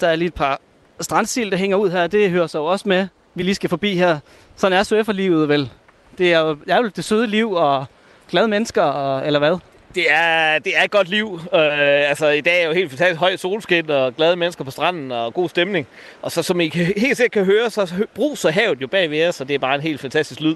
Der 0.00 0.08
er 0.08 0.16
lige 0.16 0.28
et 0.28 0.34
par 0.34 0.60
strandsil, 1.00 1.50
der 1.50 1.56
hænger 1.56 1.76
ud 1.76 1.90
her. 1.90 2.06
Det 2.06 2.30
hører 2.30 2.46
sig 2.46 2.58
jo 2.58 2.64
også 2.64 2.88
med, 2.88 3.06
vi 3.34 3.42
lige 3.42 3.54
skal 3.54 3.70
forbi 3.70 3.94
her. 3.94 4.18
Sådan 4.56 4.78
er 4.78 4.82
surferlivet 4.82 5.48
vel. 5.48 5.70
Det 6.18 6.32
er 6.32 6.40
jo, 6.40 6.54
det 6.54 6.70
er 6.70 6.76
jo 6.76 6.90
det 6.96 7.04
søde 7.04 7.26
liv 7.26 7.52
og 7.52 7.86
glade 8.30 8.48
mennesker, 8.48 8.82
og, 8.82 9.26
eller 9.26 9.38
hvad? 9.38 9.56
Det 9.94 10.04
er, 10.10 10.58
det 10.58 10.78
er 10.78 10.82
et 10.82 10.90
godt 10.90 11.08
liv. 11.08 11.40
Øh, 11.54 12.08
altså, 12.08 12.28
i 12.28 12.40
dag 12.40 12.62
er 12.62 12.66
jo 12.66 12.72
helt 12.72 12.90
fantastisk 12.90 13.20
højt 13.20 13.40
solskin 13.40 13.90
og 13.90 14.16
glade 14.16 14.36
mennesker 14.36 14.64
på 14.64 14.70
stranden 14.70 15.12
og 15.12 15.34
god 15.34 15.48
stemning. 15.48 15.86
Og 16.22 16.32
så 16.32 16.42
som 16.42 16.60
I 16.60 16.68
kan, 16.68 16.92
helt 16.96 17.16
sikkert 17.16 17.32
kan 17.32 17.44
høre, 17.44 17.70
så 17.70 18.06
bruser 18.14 18.50
havet 18.50 18.80
jo 18.80 18.86
bag 18.86 19.10
ved 19.10 19.28
os, 19.28 19.40
og 19.40 19.48
det 19.48 19.54
er 19.54 19.58
bare 19.58 19.74
en 19.74 19.80
helt 19.80 20.00
fantastisk 20.00 20.40
lyd. 20.40 20.54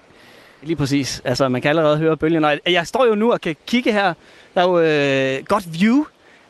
Lige 0.67 0.77
præcis. 0.77 1.23
Altså, 1.25 1.49
man 1.49 1.63
kan 1.63 1.69
allerede 1.69 1.99
høre 1.99 2.17
bølgen. 2.17 2.45
Og 2.45 2.59
jeg 2.67 2.87
står 2.87 3.07
jo 3.07 3.15
nu 3.15 3.33
og 3.33 3.41
kan 3.41 3.57
kigge 3.67 3.93
her. 3.93 4.15
Der 4.55 4.61
er 4.61 4.65
jo 4.65 4.79
øh, 4.81 5.45
godt 5.45 5.81
view 5.81 6.05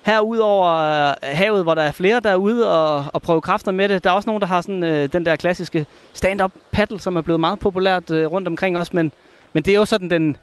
herude 0.06 0.42
over 0.42 0.68
øh, 0.68 1.14
havet, 1.22 1.62
hvor 1.62 1.74
der 1.74 1.82
er 1.82 1.92
flere 1.92 2.20
derude 2.20 2.72
og, 2.72 3.04
og 3.12 3.22
prøve 3.22 3.40
kræfter 3.40 3.72
med 3.72 3.88
det. 3.88 4.04
Der 4.04 4.10
er 4.10 4.14
også 4.14 4.28
nogen, 4.28 4.40
der 4.40 4.46
har 4.46 4.60
sådan 4.60 4.82
øh, 4.82 5.12
den 5.12 5.26
der 5.26 5.36
klassiske 5.36 5.86
stand-up 6.12 6.52
paddle, 6.72 7.00
som 7.00 7.16
er 7.16 7.20
blevet 7.20 7.40
meget 7.40 7.58
populært 7.58 8.10
øh, 8.10 8.26
rundt 8.26 8.48
omkring 8.48 8.78
os. 8.78 8.92
Men, 8.92 9.12
men 9.52 9.62
det 9.62 9.70
er 9.70 9.78
jo 9.78 9.84
sådan 9.84 10.10
den, 10.10 10.36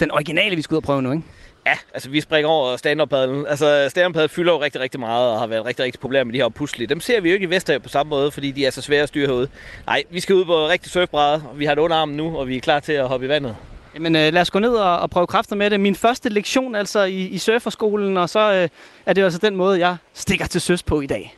den 0.00 0.10
originale, 0.10 0.56
vi 0.56 0.62
skal 0.62 0.74
ud 0.74 0.76
og 0.76 0.82
prøve 0.82 1.02
nu, 1.02 1.12
ikke? 1.12 1.24
Ja, 1.66 1.78
altså 1.94 2.10
vi 2.10 2.20
springer 2.20 2.48
over 2.48 2.76
stand 2.76 3.08
padlen 3.08 3.46
Altså 3.46 3.86
stand 3.88 4.16
up 4.16 4.30
fylder 4.30 4.52
jo 4.52 4.62
rigtig, 4.62 4.80
rigtig 4.80 5.00
meget 5.00 5.30
og 5.30 5.38
har 5.38 5.46
været 5.46 5.66
rigtig, 5.66 5.84
rigtig 5.84 6.00
populære 6.00 6.24
med 6.24 6.32
de 6.32 6.38
her 6.38 6.48
puslige. 6.48 6.86
Dem 6.86 7.00
ser 7.00 7.20
vi 7.20 7.28
jo 7.28 7.34
ikke 7.34 7.44
i 7.44 7.50
Vesterhav 7.50 7.80
på 7.80 7.88
samme 7.88 8.10
måde, 8.10 8.30
fordi 8.30 8.50
de 8.50 8.66
er 8.66 8.70
så 8.70 8.82
svære 8.82 9.02
at 9.02 9.08
styre 9.08 9.26
herude. 9.26 9.48
Nej, 9.86 10.04
vi 10.10 10.20
skal 10.20 10.34
ud 10.34 10.44
på 10.44 10.68
rigtig 10.68 10.92
surfbræde, 10.92 11.42
og 11.50 11.58
vi 11.58 11.64
har 11.64 11.74
det 11.74 11.82
under 11.82 11.96
armen 11.96 12.16
nu, 12.16 12.38
og 12.38 12.48
vi 12.48 12.56
er 12.56 12.60
klar 12.60 12.80
til 12.80 12.92
at 12.92 13.08
hoppe 13.08 13.26
i 13.26 13.28
vandet. 13.28 13.56
Jamen 13.94 14.16
øh, 14.16 14.32
lad 14.32 14.42
os 14.42 14.50
gå 14.50 14.58
ned 14.58 14.74
og, 14.74 14.98
og 14.98 15.10
prøve 15.10 15.26
kræfter 15.26 15.56
med 15.56 15.70
det. 15.70 15.80
Min 15.80 15.94
første 15.94 16.28
lektion 16.28 16.74
altså 16.74 17.04
i, 17.04 17.26
i 17.26 17.38
surferskolen, 17.38 18.16
og 18.16 18.28
så 18.28 18.52
øh, 18.52 18.68
er 19.06 19.12
det 19.12 19.20
jo 19.20 19.26
altså 19.26 19.38
den 19.38 19.56
måde, 19.56 19.78
jeg 19.78 19.96
stikker 20.14 20.46
til 20.46 20.60
søs 20.60 20.82
på 20.82 21.00
i 21.00 21.06
dag. 21.06 21.36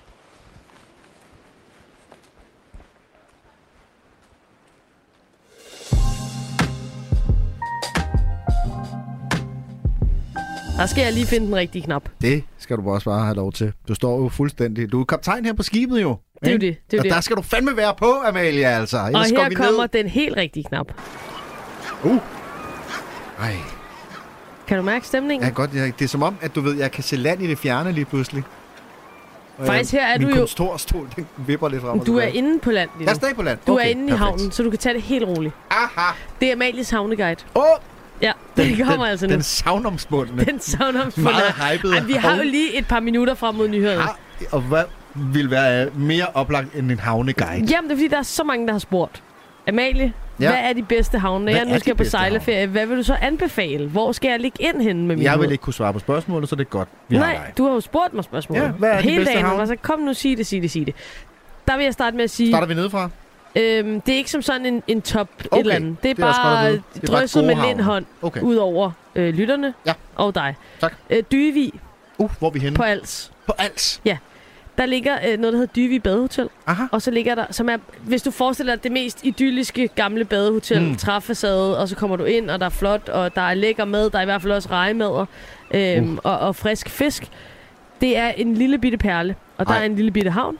Der 10.78 10.86
skal 10.86 11.02
jeg 11.04 11.12
lige 11.12 11.26
finde 11.26 11.46
den 11.46 11.56
rigtige 11.56 11.82
knap. 11.82 12.02
Det 12.20 12.44
skal 12.58 12.76
du 12.76 12.90
også 12.90 13.04
bare 13.04 13.24
have 13.24 13.34
lov 13.36 13.52
til. 13.52 13.72
Du 13.88 13.94
står 13.94 14.18
jo 14.22 14.28
fuldstændig... 14.28 14.92
Du 14.92 15.00
er 15.00 15.04
kaptajn 15.04 15.44
her 15.44 15.52
på 15.52 15.62
skibet 15.62 16.02
jo. 16.02 16.16
Det 16.44 16.48
er 16.48 16.52
jo 16.52 16.58
det, 16.58 16.76
det 16.90 16.96
er 16.96 17.00
og 17.00 17.04
det. 17.04 17.12
der 17.12 17.20
skal 17.20 17.36
du 17.36 17.42
fandme 17.42 17.76
være 17.76 17.94
på, 17.98 18.14
Amalia, 18.26 18.68
altså. 18.68 18.98
Og 18.98 19.06
Ellers 19.06 19.32
går 19.32 19.42
her 19.42 19.50
kommer 19.54 19.80
ned. 19.82 19.88
den 20.02 20.08
helt 20.08 20.36
rigtige 20.36 20.64
knap. 20.64 20.86
Uh. 22.04 22.16
Ej. 23.40 23.54
Kan 24.66 24.76
du 24.76 24.82
mærke 24.82 25.06
stemningen? 25.06 25.48
Ja, 25.48 25.54
godt. 25.54 25.74
Jeg, 25.74 25.92
det 25.98 26.04
er 26.04 26.08
som 26.08 26.22
om, 26.22 26.36
at 26.40 26.54
du 26.54 26.60
ved, 26.60 26.76
jeg 26.76 26.90
kan 26.92 27.04
se 27.04 27.16
land 27.16 27.42
i 27.42 27.46
det 27.46 27.58
fjerne 27.58 27.92
lige 27.92 28.04
pludselig. 28.04 28.42
Og 29.58 29.66
Faktisk 29.66 29.92
her 29.92 30.06
er 30.06 30.18
min 30.18 30.28
du 30.28 30.34
jo- 30.34 30.40
kontorstol, 30.40 31.08
den 31.16 31.26
vipper 31.36 31.68
lidt 31.68 31.82
frem 31.82 32.00
og 32.00 32.06
Du 32.06 32.16
er 32.18 32.22
inde 32.26 32.58
på 32.58 32.70
land 32.70 32.90
lige 32.98 33.04
Jeg 33.04 33.10
er 33.10 33.14
nu. 33.14 33.18
stadig 33.18 33.36
på 33.36 33.42
land. 33.42 33.58
Du 33.66 33.72
Okay, 33.72 33.84
er 33.84 33.88
inde 33.88 34.02
i 34.02 34.06
perfekt. 34.06 34.18
havnen, 34.18 34.52
så 34.52 34.62
du 34.62 34.70
kan 34.70 34.78
tage 34.78 34.94
det 34.94 35.02
helt 35.02 35.24
roligt. 35.24 35.54
Aha. 35.70 36.12
Det 36.40 36.48
er 36.48 36.52
Amalies 36.52 36.90
havneguide. 36.90 37.36
Åh! 37.56 37.62
Ja, 38.22 38.32
den, 38.56 38.66
den 38.68 38.86
kommer 38.86 39.04
den, 39.04 39.10
altså 39.10 39.26
nu. 39.26 39.32
Den 39.32 39.42
savnomsbundne. 39.42 40.44
Den 40.44 40.60
savnomsfundne. 40.60 41.30
Meget 41.32 41.78
hypede 41.78 41.96
Ej, 41.96 42.02
vi 42.04 42.12
har 42.12 42.36
jo 42.36 42.42
lige 42.42 42.78
et 42.78 42.86
par 42.88 43.00
minutter 43.00 43.34
frem 43.34 43.54
mod 43.54 43.68
nyhederne. 43.68 44.00
Har- 44.02 44.18
Og 44.52 44.60
hvad 44.60 44.84
vil 45.14 45.50
være 45.50 45.88
mere 45.96 46.26
oplagt 46.34 46.74
end 46.74 46.90
en 46.92 46.98
havneguide? 46.98 47.66
Jamen, 47.70 47.90
det 47.90 47.94
er 47.94 47.98
fordi, 47.98 48.08
der 48.08 48.18
er 48.18 48.22
så 48.22 48.44
mange, 48.44 48.66
der 48.66 48.72
har 48.72 48.78
spurgt. 48.78 49.22
Amalie, 49.68 50.12
Ja. 50.40 50.50
hvad 50.50 50.58
er 50.62 50.72
de 50.72 50.82
bedste 50.82 51.18
havne? 51.18 51.44
Når 51.44 51.52
jeg 51.52 51.64
nu 51.64 51.74
de 51.74 51.80
skal 51.80 51.94
på 51.94 51.98
bedste 51.98 52.10
sejlerferie, 52.10 52.66
hvad 52.66 52.86
vil 52.86 52.96
du 52.96 53.02
så 53.02 53.14
anbefale? 53.14 53.88
Hvor 53.88 54.12
skal 54.12 54.28
jeg 54.30 54.40
ligge 54.40 54.62
ind 54.62 54.82
henne 54.82 55.06
med 55.06 55.16
min 55.16 55.24
Jeg 55.24 55.40
vil 55.40 55.52
ikke 55.52 55.62
kunne 55.62 55.74
svare 55.74 55.92
på 55.92 55.98
spørgsmålet, 55.98 56.48
så 56.48 56.56
det 56.56 56.60
er 56.64 56.68
godt. 56.68 56.88
Vi 57.08 57.16
har 57.16 57.24
Nej, 57.24 57.32
dig. 57.34 57.52
du 57.58 57.66
har 57.66 57.72
jo 57.74 57.80
spurgt 57.80 58.14
mig 58.14 58.24
spørgsmål. 58.24 58.58
Ja, 58.58 58.68
hvad 58.68 58.90
er 58.90 58.96
de 58.96 59.02
Hele 59.02 59.16
bedste 59.16 59.32
dagen, 59.34 59.46
havne? 59.46 59.60
altså, 59.60 59.76
kom 59.82 59.98
nu, 60.00 60.14
sig 60.14 60.36
det, 60.38 60.46
sig 60.46 60.62
det, 60.62 60.70
sig 60.70 60.86
det. 60.86 60.94
Der 61.68 61.76
vil 61.76 61.84
jeg 61.84 61.92
starte 61.92 62.16
med 62.16 62.24
at 62.24 62.30
sige... 62.30 62.50
Starter 62.52 62.66
vi 62.66 62.74
nedefra? 62.74 63.10
Øhm, 63.56 64.00
det 64.00 64.12
er 64.12 64.16
ikke 64.16 64.30
som 64.30 64.42
sådan 64.42 64.66
en, 64.66 64.82
en 64.86 65.02
top 65.02 65.28
okay. 65.38 65.56
Et 65.56 65.60
eller 65.60 65.74
andet. 65.74 65.96
Det 66.02 66.10
er, 66.10 66.14
det 66.14 66.22
er 66.22 66.26
bare. 66.42 66.70
Det 66.72 66.82
er 67.02 67.06
drysset 67.06 67.44
med 67.44 67.56
lindhånd 67.66 68.04
Okay. 68.22 68.40
ud 68.40 68.56
over 68.56 68.90
øh, 69.14 69.34
lytterne 69.34 69.74
Ja. 69.86 69.92
og 70.14 70.34
dig. 70.34 70.56
Tak. 70.80 70.94
Øh, 71.10 71.22
Dyvig 71.32 71.72
Uh, 72.20 72.30
hvor 72.38 72.48
er 72.48 72.52
vi 72.52 72.58
henne? 72.58 72.76
på 72.76 72.82
Als. 72.82 73.32
På 73.46 73.52
Als? 73.58 74.00
Ja. 74.04 74.16
Der 74.78 74.86
ligger 74.86 75.12
øh, 75.28 75.38
noget, 75.38 75.52
der 75.52 75.58
hedder 75.58 75.72
Dyvig 75.76 76.02
Badehotel. 76.02 76.48
Aha. 76.66 76.84
Og 76.92 77.02
så 77.02 77.10
ligger 77.10 77.34
der, 77.34 77.44
som 77.50 77.68
er, 77.68 77.76
hvis 78.02 78.22
du 78.22 78.30
forestiller 78.30 78.74
dig 78.74 78.84
det 78.84 78.92
mest 78.92 79.20
idylliske 79.24 79.88
gamle 79.88 80.24
badehotel, 80.24 80.82
Mm. 80.82 80.96
træffacade, 80.96 81.78
og 81.78 81.88
så 81.88 81.96
kommer 81.96 82.16
du 82.16 82.24
ind, 82.24 82.50
og 82.50 82.60
der 82.60 82.66
er 82.66 82.70
flot, 82.70 83.08
og 83.08 83.34
der 83.34 83.42
er 83.42 83.54
lækker 83.54 83.84
mad, 83.84 84.10
der 84.10 84.18
er 84.18 84.22
i 84.22 84.24
hvert 84.24 84.42
fald 84.42 84.52
også 84.52 84.68
rejemader, 84.70 85.26
øhm, 85.70 86.12
Uh. 86.12 86.18
og, 86.22 86.38
og 86.38 86.56
frisk 86.56 86.88
fisk. 86.88 87.28
Det 88.00 88.16
er 88.16 88.28
en 88.28 88.54
lille 88.54 88.78
bitte 88.78 88.98
perle, 88.98 89.34
og 89.56 89.66
der 89.66 89.72
Ej. 89.72 89.80
er 89.80 89.84
en 89.84 89.96
lille 89.96 90.10
bitte 90.10 90.30
havn. 90.30 90.58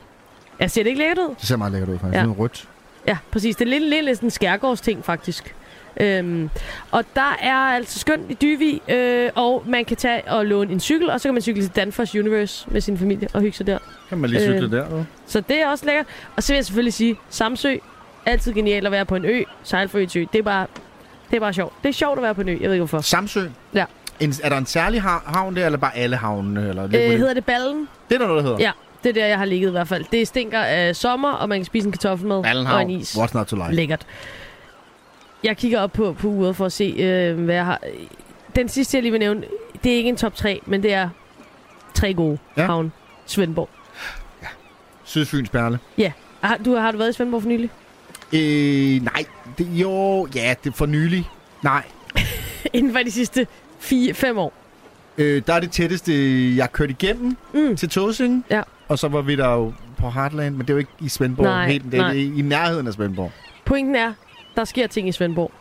Jeg 0.59 0.71
ser 0.71 0.83
det 0.83 0.87
ikke 0.89 0.99
lækkert 0.99 1.17
ud? 1.17 1.35
Det 1.39 1.47
ser 1.47 1.55
meget 1.57 1.71
lækkert 1.71 1.89
ud, 1.89 1.99
faktisk. 1.99 2.13
Ja. 2.13 2.19
Ja. 2.19 2.23
Noget 2.25 2.39
rødt. 2.39 2.67
Ja, 3.07 3.17
præcis. 3.31 3.55
Det 3.55 3.65
er 3.65 3.69
lidt, 3.79 4.05
lidt, 4.05 4.17
sådan 4.17 4.27
en 4.27 4.31
skærgårdsting, 4.31 5.05
faktisk. 5.05 5.55
Øhm, 6.01 6.49
og 6.91 7.03
der 7.15 7.37
er 7.41 7.55
altså 7.55 7.99
skønt 7.99 8.21
i 8.29 8.33
Dyvig, 8.33 8.81
øh, 8.89 9.29
og 9.35 9.63
man 9.67 9.85
kan 9.85 9.97
tage 9.97 10.21
og 10.27 10.45
låne 10.45 10.71
en 10.71 10.79
cykel, 10.79 11.09
og 11.09 11.21
så 11.21 11.27
kan 11.27 11.33
man 11.33 11.41
cykle 11.41 11.61
til 11.63 11.75
Danfoss 11.75 12.15
Universe 12.15 12.65
med 12.71 12.81
sin 12.81 12.97
familie 12.97 13.27
og 13.33 13.41
hygge 13.41 13.57
sig 13.57 13.67
der. 13.67 13.77
Kan 14.09 14.17
man 14.17 14.29
lige 14.29 14.41
cykle 14.41 14.65
Øh, 14.65 14.71
der, 14.71 14.89
du? 14.89 15.05
Så 15.27 15.41
det 15.41 15.61
er 15.61 15.67
også 15.67 15.85
lækkert. 15.85 16.05
Og 16.35 16.43
så 16.43 16.53
vil 16.53 16.55
jeg 16.57 16.65
selvfølgelig 16.65 16.93
sige, 16.93 17.15
Samsø, 17.29 17.75
altid 18.25 18.53
genialt 18.53 18.85
at 18.85 18.91
være 18.91 19.05
på 19.05 19.15
en 19.15 19.25
ø, 19.25 19.43
sejle 19.63 19.89
for 19.89 19.97
ø. 19.97 20.01
Det 20.01 20.35
er 20.35 20.43
bare, 20.43 20.67
det 21.29 21.35
er 21.35 21.39
bare 21.39 21.53
sjovt. 21.53 21.73
Det 21.83 21.89
er 21.89 21.93
sjovt 21.93 22.17
at 22.19 22.23
være 22.23 22.35
på 22.35 22.41
en 22.41 22.49
ø, 22.49 22.51
jeg 22.51 22.61
ved 22.61 22.71
ikke 22.73 22.79
hvorfor. 22.85 23.01
Samsø? 23.01 23.41
Ja. 23.73 23.85
En, 24.19 24.33
er 24.43 24.49
der 24.49 24.57
en 24.57 24.65
særlig 24.65 25.01
ha- 25.01 25.17
havn 25.25 25.55
der, 25.55 25.65
eller 25.65 25.77
bare 25.79 25.97
alle 25.97 26.15
havnene? 26.15 26.69
Eller 26.69 26.83
Øh, 26.83 26.91
hedder 26.91 27.33
det 27.33 27.45
Ballen? 27.45 27.87
Det 28.09 28.15
er 28.15 28.19
der 28.19 28.27
noget, 28.27 28.43
der 28.43 28.49
hedder? 28.49 28.63
Ja, 28.65 28.71
det 29.03 29.09
er 29.09 29.13
der, 29.13 29.25
jeg 29.25 29.37
har 29.37 29.45
ligget 29.45 29.67
i 29.67 29.71
hvert 29.71 29.87
fald. 29.87 30.05
Det 30.11 30.27
stinker 30.27 30.59
af 30.59 30.95
sommer, 30.95 31.31
og 31.31 31.49
man 31.49 31.59
kan 31.59 31.65
spise 31.65 31.85
en 31.85 31.91
kartoffelmad 31.91 32.65
og 32.73 32.81
en 32.81 32.89
is. 32.89 33.15
What's 33.17 33.33
not 33.33 33.47
to 33.47 33.55
like? 33.55 33.71
Lækkert. 33.75 34.05
Jeg 35.43 35.57
kigger 35.57 35.79
op 35.79 35.93
på, 35.93 36.13
på 36.13 36.27
uret 36.27 36.55
for 36.55 36.65
at 36.65 36.71
se, 36.71 36.83
øh, 36.99 37.43
hvad 37.43 37.55
jeg 37.55 37.65
har. 37.65 37.79
Den 38.55 38.69
sidste, 38.69 38.97
jeg 38.97 39.01
lige 39.01 39.11
vil 39.11 39.19
nævne, 39.19 39.43
det 39.83 39.91
er 39.91 39.95
ikke 39.95 40.09
en 40.09 40.17
top 40.17 40.35
3, 40.35 40.61
men 40.65 40.83
det 40.83 40.93
er 40.93 41.09
tre 41.93 42.13
gode 42.13 42.37
Ja. 42.57 42.61
ja. 42.61 42.67
havn. 42.67 42.91
Svendborg. 43.25 43.69
Sydfyns 45.03 45.49
Perle. 45.49 45.79
Ja. 45.97 46.11
Har 46.41 46.57
du, 46.57 46.75
har 46.75 46.91
du 46.91 46.97
været 46.97 47.09
i 47.09 47.13
Svendborg 47.13 47.41
for 47.41 47.49
nylig? 47.49 47.69
Øh, 48.33 49.03
nej. 49.03 49.25
Det, 49.57 49.67
jo, 49.71 50.27
ja, 50.35 50.55
det 50.63 50.69
er 50.69 50.73
for 50.75 50.85
nylig. 50.85 51.29
Nej. 51.63 51.83
Inden 52.73 52.91
for 52.93 52.99
de 52.99 53.11
sidste 53.11 53.47
4-5 53.81 54.37
år. 54.37 54.53
Øh, 55.17 55.41
der 55.47 55.53
er 55.53 55.59
det 55.59 55.71
tætteste, 55.71 56.11
jeg 56.55 56.71
kørte 56.71 56.91
igennem 56.91 57.37
mm. 57.53 57.75
til 57.75 57.89
Tåsing. 57.89 58.45
Ja. 58.49 58.61
Og 58.89 58.99
så 58.99 59.07
var 59.07 59.21
vi 59.21 59.35
der 59.35 59.53
jo 59.53 59.73
på 59.97 60.09
Heartland, 60.09 60.55
men 60.55 60.61
det 60.61 60.69
er 60.69 60.73
jo 60.73 60.77
ikke 60.77 60.91
i 61.01 61.09
Svendborg. 61.09 61.45
Nej, 61.45 61.67
helt, 61.71 61.83
det 61.91 61.93
er 61.93 62.01
nej. 62.01 62.11
i, 62.11 62.41
nærheden 62.41 62.87
af 62.87 62.93
Svendborg. 62.93 63.31
Pointen 63.65 63.95
er, 63.95 64.13
der 64.55 64.65
sker 64.65 64.87
ting 64.87 65.07
i 65.07 65.11
Svendborg. 65.11 65.51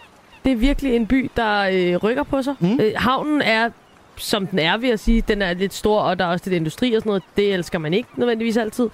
Det 0.44 0.52
er 0.52 0.56
virkelig 0.56 0.96
en 0.96 1.06
by, 1.06 1.30
der 1.36 1.60
øh, 1.72 1.96
rykker 1.96 2.22
på 2.22 2.42
sig. 2.42 2.54
Mm. 2.60 2.78
Øh, 2.80 2.92
havnen 2.96 3.42
er, 3.42 3.70
som 4.16 4.46
den 4.46 4.58
er, 4.58 4.76
vil 4.76 4.88
jeg 4.88 4.98
sige. 4.98 5.22
Den 5.28 5.42
er 5.42 5.54
lidt 5.54 5.74
stor, 5.74 6.00
og 6.00 6.18
der 6.18 6.24
er 6.24 6.28
også 6.28 6.44
lidt 6.50 6.56
industri 6.56 6.94
og 6.94 7.00
sådan 7.02 7.10
noget. 7.10 7.22
Det 7.36 7.54
elsker 7.54 7.78
man 7.78 7.94
ikke 7.94 8.08
nødvendigvis 8.16 8.56
altid. 8.56 8.88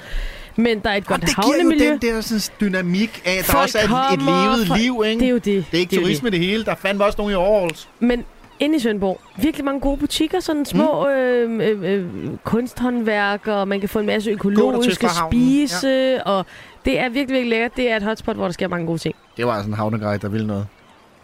Men 0.57 0.79
der 0.81 0.91
er 0.91 0.95
et 0.95 1.07
godt 1.07 1.21
Det 1.21 1.29
giver 1.29 1.47
jo 1.47 1.53
havnemiljø. 1.53 1.91
den 1.91 1.99
der 1.99 2.21
sådan, 2.21 2.41
dynamik 2.61 3.23
af, 3.25 3.31
at 3.33 3.37
der 3.47 3.53
Folk 3.53 3.63
også 3.63 3.79
er 3.79 3.83
et, 4.13 4.13
et 4.15 4.23
levet 4.23 4.67
folk- 4.69 4.81
liv, 4.81 5.03
ikke? 5.07 5.21
Det 5.21 5.27
er 5.27 5.31
jo 5.31 5.37
det. 5.37 5.45
Det 5.45 5.67
er 5.73 5.79
ikke 5.79 5.91
Det 5.91 5.97
er 5.97 6.01
turisme 6.03 6.27
det. 6.31 6.33
det 6.41 6.47
hele. 6.47 6.65
Der 6.65 6.71
er 6.71 6.75
fandme 6.77 7.05
også 7.05 7.17
nogen 7.19 7.33
i 7.33 7.35
Aarhus. 7.37 7.89
Men 8.01 8.25
inde 8.61 8.77
i 8.77 8.79
Svendborg, 8.79 9.21
virkelig 9.37 9.65
mange 9.65 9.81
gode 9.81 9.97
butikker, 9.97 10.41
sådan 10.41 10.65
små 10.65 11.05
mm. 11.05 11.11
øh, 11.11 11.69
øh, 11.71 11.83
øh, 11.95 12.07
kunsthåndværker, 12.45 13.55
og 13.55 13.69
man 13.69 13.81
kan 13.81 13.89
få 13.89 13.99
en 13.99 14.07
masse 14.07 14.31
økologiske 14.31 15.09
spise, 15.29 15.89
ja. 15.89 16.23
og 16.23 16.47
det 16.85 16.99
er 16.99 17.09
virkelig, 17.09 17.35
virkelig 17.35 17.51
lækkert. 17.51 17.77
Det 17.77 17.91
er 17.91 17.97
et 17.97 18.03
hotspot, 18.03 18.37
hvor 18.37 18.45
der 18.45 18.53
sker 18.53 18.69
mange 18.69 18.87
gode 18.87 18.99
ting. 18.99 19.15
Det 19.37 19.47
var 19.47 19.53
altså 19.53 19.69
en 19.69 19.75
havneguide, 19.75 20.19
der 20.19 20.29
ville 20.29 20.47
noget. 20.47 20.67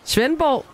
Svendborg, 0.04 0.64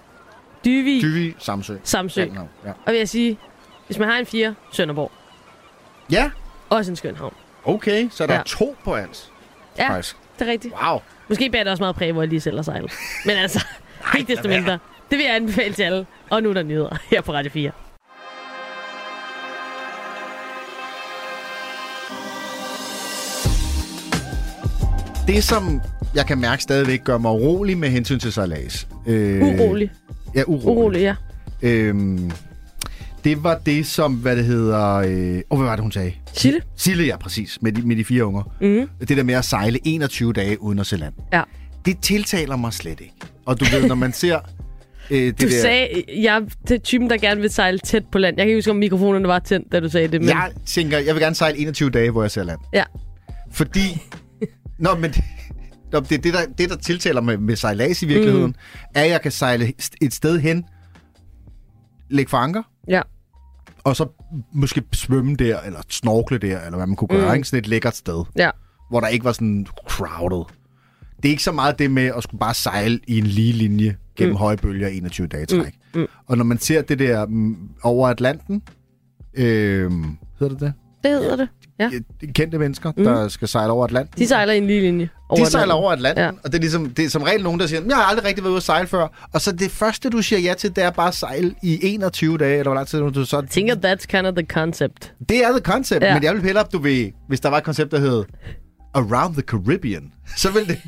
Dyvig, 0.65 1.03
Dyvig, 1.03 1.35
Samsø. 1.39 1.77
Samsø. 1.85 2.21
Ja, 2.21 2.27
ja. 2.65 2.73
Og 2.87 2.93
vil 2.93 2.99
jeg 2.99 3.09
sige, 3.09 3.39
hvis 3.87 3.99
man 3.99 4.09
har 4.09 4.19
en 4.19 4.27
fire, 4.27 4.55
Sønderborg. 4.73 5.13
Ja. 6.11 6.31
Også 6.71 6.93
en 6.93 6.97
skøn 6.97 7.17
havn. 7.17 7.35
Okay, 7.65 8.09
så 8.11 8.23
er 8.23 8.27
der 8.27 8.35
Ja. 8.35 8.39
ja. 8.39 8.45
to 8.47 8.77
på 8.85 8.95
alt. 8.95 9.33
Ja, 9.79 9.91
Faktisk. 9.91 10.17
det 10.39 10.49
er 10.49 10.53
rigtigt. 10.53 10.75
Wow. 10.87 10.99
Måske 11.29 11.51
bærer 11.51 11.65
det 11.65 11.71
også 11.71 11.83
meget 11.83 11.97
præg, 11.97 12.13
hvor 12.13 12.23
jeg 12.23 12.29
lige 12.29 12.41
selv 12.41 12.57
har 12.57 12.63
sejlet. 12.63 12.93
Men 13.25 13.37
altså, 13.37 13.67
ikke 14.19 14.35
desto 14.35 14.49
mindre. 14.49 14.79
Det 15.11 15.19
vil 15.19 15.25
jeg 15.27 15.35
anbefale 15.35 15.75
til 15.75 15.83
alle. 15.83 16.07
Og 16.31 16.43
nu 16.43 16.49
er 16.49 16.55
der 16.55 16.63
nyheder 16.63 16.97
her 17.11 17.21
på 17.21 17.33
Radio 17.33 17.51
4. 17.51 17.71
Det, 25.27 25.45
som 25.45 25.81
jeg 26.15 26.27
kan 26.27 26.39
mærke 26.39 26.63
stadigvæk 26.63 27.05
gør 27.05 27.19
mig 27.19 27.31
urolig 27.31 27.79
med 27.79 27.89
hensyn 27.89 28.19
til 28.19 28.33
sejlads. 28.33 28.89
Øh, 29.07 29.43
urolig? 29.43 29.91
Ja, 30.35 30.43
urolig. 30.47 30.67
Urolig, 30.67 31.01
ja. 31.01 31.15
Øhm, 31.63 32.31
det 33.25 33.45
var 33.45 33.59
det, 33.67 33.87
som, 33.87 34.15
hvad 34.15 34.37
det 34.37 34.45
hedder... 34.45 34.95
Øh, 34.95 35.43
oh, 35.51 35.59
hvad 35.59 35.69
var 35.69 35.77
det, 35.77 35.83
hun 35.83 35.93
sagde? 35.93 36.13
Sille. 36.33 36.61
Sille, 36.77 37.05
ja, 37.05 37.17
præcis. 37.17 37.59
Med 37.63 37.73
de, 37.73 37.83
med 37.83 37.97
de 37.97 38.05
fire 38.05 38.25
unger. 38.27 38.43
Mm. 38.61 39.07
Det 39.09 39.17
der 39.17 39.23
med 39.23 39.35
at 39.35 39.45
sejle 39.45 39.79
21 39.85 40.33
dage 40.33 40.63
uden 40.63 40.79
at 40.79 40.87
se 40.87 40.97
land. 40.97 41.15
Ja. 41.33 41.43
Det 41.85 41.99
tiltaler 42.03 42.57
mig 42.57 42.73
slet 42.73 43.01
ikke. 43.01 43.15
Og 43.47 43.61
du 43.61 43.65
ved, 43.65 43.89
når 43.89 43.95
man 43.95 44.13
ser 44.13 44.39
Øh, 45.11 45.19
det 45.19 45.41
Du 45.41 45.47
der, 45.47 45.61
sagde, 45.61 46.05
jeg 46.17 46.43
er 46.71 46.79
typen, 46.79 47.11
der 47.11 47.17
gerne 47.17 47.41
vil 47.41 47.51
sejle 47.51 47.79
tæt 47.79 48.05
på 48.13 48.19
land. 48.19 48.37
Jeg 48.37 48.45
kan 48.45 48.49
ikke 48.49 48.59
huske, 48.59 48.71
om 48.71 48.77
mikrofonerne 48.77 49.29
var 49.29 49.39
tændt, 49.39 49.73
da 49.73 49.81
du 49.81 49.89
sagde 49.89 50.09
det. 50.09 50.21
Men... 50.21 50.29
Jeg 50.29 50.53
tænker, 50.67 50.99
jeg 50.99 51.15
vil 51.15 51.23
gerne 51.23 51.35
sejle 51.37 51.59
21 51.59 51.91
dage, 51.91 52.11
hvor 52.11 52.23
jeg 52.23 52.31
ser 52.31 52.45
land. 52.45 52.59
Ja. 52.73 52.85
Fordi... 53.53 54.03
Nå, 54.79 54.95
men... 54.95 55.15
Nå, 55.93 56.01
det, 56.01 56.25
det, 56.25 56.35
der, 56.35 56.41
det, 56.59 56.71
der 56.71 56.77
tiltaler 56.77 57.21
med, 57.21 57.39
med 57.39 57.57
sejlads 57.57 58.03
i 58.03 58.07
virkeligheden, 58.07 58.47
mm. 58.47 58.55
er, 58.95 59.03
at 59.03 59.11
jeg 59.11 59.21
kan 59.23 59.33
sejle 59.33 59.73
et 60.03 60.15
sted 60.15 60.39
hen, 60.41 60.65
lægge 62.11 62.31
for 62.31 62.37
anker, 62.37 62.63
Ja. 62.89 63.03
og 63.85 63.97
så 63.97 64.07
måske 64.55 64.83
svømme 64.93 65.37
der, 65.37 65.61
eller 65.61 65.81
snorkle 65.89 66.39
der, 66.39 66.61
eller 66.61 66.77
hvad 66.77 66.87
man 66.87 66.97
kunne 66.97 67.09
gøre. 67.09 67.33
Mm. 67.35 67.39
Mm. 67.39 67.45
Sådan 67.45 67.59
et 67.59 67.67
lækkert 67.67 67.97
sted, 67.97 68.25
Ja. 68.39 68.51
hvor 68.91 69.01
der 69.01 69.07
ikke 69.09 69.25
var 69.25 69.33
sådan 69.33 69.67
crowded. 69.89 70.45
Det 71.17 71.25
er 71.25 71.31
ikke 71.31 71.43
så 71.43 71.53
meget 71.53 71.79
det 71.79 71.91
med 71.91 72.11
at 72.17 72.23
skulle 72.23 72.39
bare 72.39 72.55
sejle 72.55 73.01
i 73.07 73.19
en 73.19 73.27
lige 73.27 73.53
linje 73.53 73.97
gennem 74.17 74.33
mm. 74.33 74.37
høje 74.39 74.57
bølger 74.57 74.89
21 74.89 75.27
dage 75.27 75.47
træk. 75.47 75.75
Mm. 75.95 76.01
Mm. 76.01 76.07
Og 76.27 76.37
når 76.37 76.45
man 76.45 76.59
ser 76.59 76.83
det 76.83 76.99
der 76.99 77.27
mm, 77.27 77.57
over 77.83 78.09
Atlanten, 78.09 78.63
øh, 79.35 79.91
hedder 80.41 80.49
det 80.49 80.61
det? 80.61 80.73
Det 81.05 81.11
hedder 81.11 81.37
det. 81.37 81.49
Ja. 81.79 81.91
Kendte 82.35 82.59
mennesker, 82.59 82.93
Mm. 82.97 83.05
der 83.05 83.29
skal 83.29 83.49
sejle 83.49 83.73
over 83.73 83.85
Atlanten. 83.85 84.19
De 84.19 84.27
sejler 84.27 84.53
i 84.53 84.59
en 84.59 84.67
lige 84.67 84.81
linje. 84.81 85.09
Over 85.29 85.45
De 85.45 85.51
sejler 85.51 85.65
Atlanten. 85.75 85.83
over 85.85 85.93
Atlanten, 85.93 86.25
Ja. 86.25 86.31
og 86.31 86.53
det 86.53 86.55
er, 86.55 86.59
ligesom, 86.61 86.91
det 86.91 87.05
er 87.05 87.09
som 87.09 87.23
regel 87.23 87.43
nogen, 87.43 87.61
der 87.61 87.67
siger, 87.67 87.83
jeg 87.89 87.97
har 87.97 88.03
aldrig 88.03 88.25
rigtig 88.25 88.45
været 88.45 88.51
ude 88.51 88.57
at 88.57 88.63
sejle 88.63 88.87
før. 88.89 89.29
Og 89.33 89.41
så 89.41 89.53
det 89.53 89.71
første, 89.71 90.11
du 90.11 90.23
siger 90.23 90.39
ja 90.41 90.55
til, 90.55 90.77
det 90.77 90.85
er 90.85 90.91
bare 90.91 91.09
at 91.09 91.15
sejle 91.15 91.55
i 91.63 91.79
21 91.83 92.39
dage, 92.39 92.53
eller 92.53 92.63
hvor 92.71 92.75
lang 92.75 92.87
tid 92.87 92.99
du 93.01 93.25
så... 93.25 93.37
Jeg 93.41 93.49
tænker, 93.51 93.75
that's 93.75 94.07
kind 94.07 94.27
of 94.27 94.35
the 94.35 94.47
concept. 94.47 95.15
Det 95.29 95.45
er 95.45 95.51
the 95.51 95.61
concept, 95.61 96.03
ja. 96.05 96.15
men 96.15 96.23
jeg 96.23 96.35
vil 96.35 96.43
hellere, 96.43 96.65
du 96.73 96.79
ved, 96.79 97.11
hvis 97.29 97.41
der 97.41 97.49
var 97.49 97.59
et 97.59 97.65
koncept, 97.65 97.91
der 97.91 97.99
hed 97.99 98.25
Around 98.97 99.33
the 99.35 99.43
Caribbean, 99.43 100.13
så 100.43 100.51
vil 100.51 100.69
det, 100.69 100.79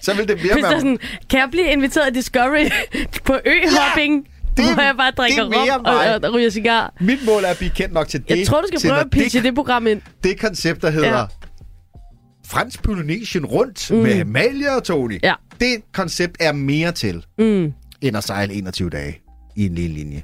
så 0.00 0.14
vil 0.14 0.28
det 0.28 0.36
mere 0.42 0.52
er 0.58 0.62
være... 0.62 0.80
sådan, 0.80 0.98
kan 1.30 1.40
jeg 1.40 1.48
blive 1.50 1.66
inviteret 1.72 2.10
i 2.10 2.14
Discovery 2.18 2.68
på 3.26 3.32
øhopping, 3.46 4.26
det- 4.56 4.74
hvor 4.74 4.82
jeg 4.82 4.94
bare 4.96 5.10
drikker 5.10 5.44
det 5.44 5.54
er 5.56 5.76
rum 5.76 5.84
og, 5.84 5.94
og, 5.96 6.20
og 6.30 6.34
ryger 6.34 6.50
cigar? 6.50 6.94
Mit 7.00 7.18
mål 7.26 7.44
er 7.44 7.48
at 7.48 7.56
blive 7.58 7.70
kendt 7.70 7.94
nok 7.94 8.08
til 8.08 8.22
det. 8.28 8.38
Jeg 8.38 8.46
tror, 8.46 8.60
du 8.60 8.66
skal 8.66 8.90
prøve 8.90 9.00
at 9.00 9.10
pitche 9.10 9.42
det 9.42 9.54
program 9.54 9.86
ind. 9.86 10.00
Det 10.24 10.40
koncept, 10.40 10.82
der 10.82 10.90
hedder 10.90 11.08
Ja. 11.08 11.18
ja. 11.18 11.24
Fransk 12.46 12.82
Polynesien 12.82 13.46
rundt 13.46 13.90
Mm. 13.90 13.96
med 13.96 14.20
Amalia 14.20 14.76
og 14.76 14.84
Tony. 14.84 15.18
Ja. 15.22 15.34
Det 15.60 15.76
koncept 15.92 16.36
er 16.40 16.52
mere 16.52 16.92
til, 16.92 17.24
Mm. 17.38 17.72
end 18.00 18.16
at 18.16 18.24
sejle 18.24 18.54
21 18.54 18.90
dage 18.90 19.20
i 19.56 19.66
en 19.66 19.74
lille 19.74 19.96
linje. 19.96 20.22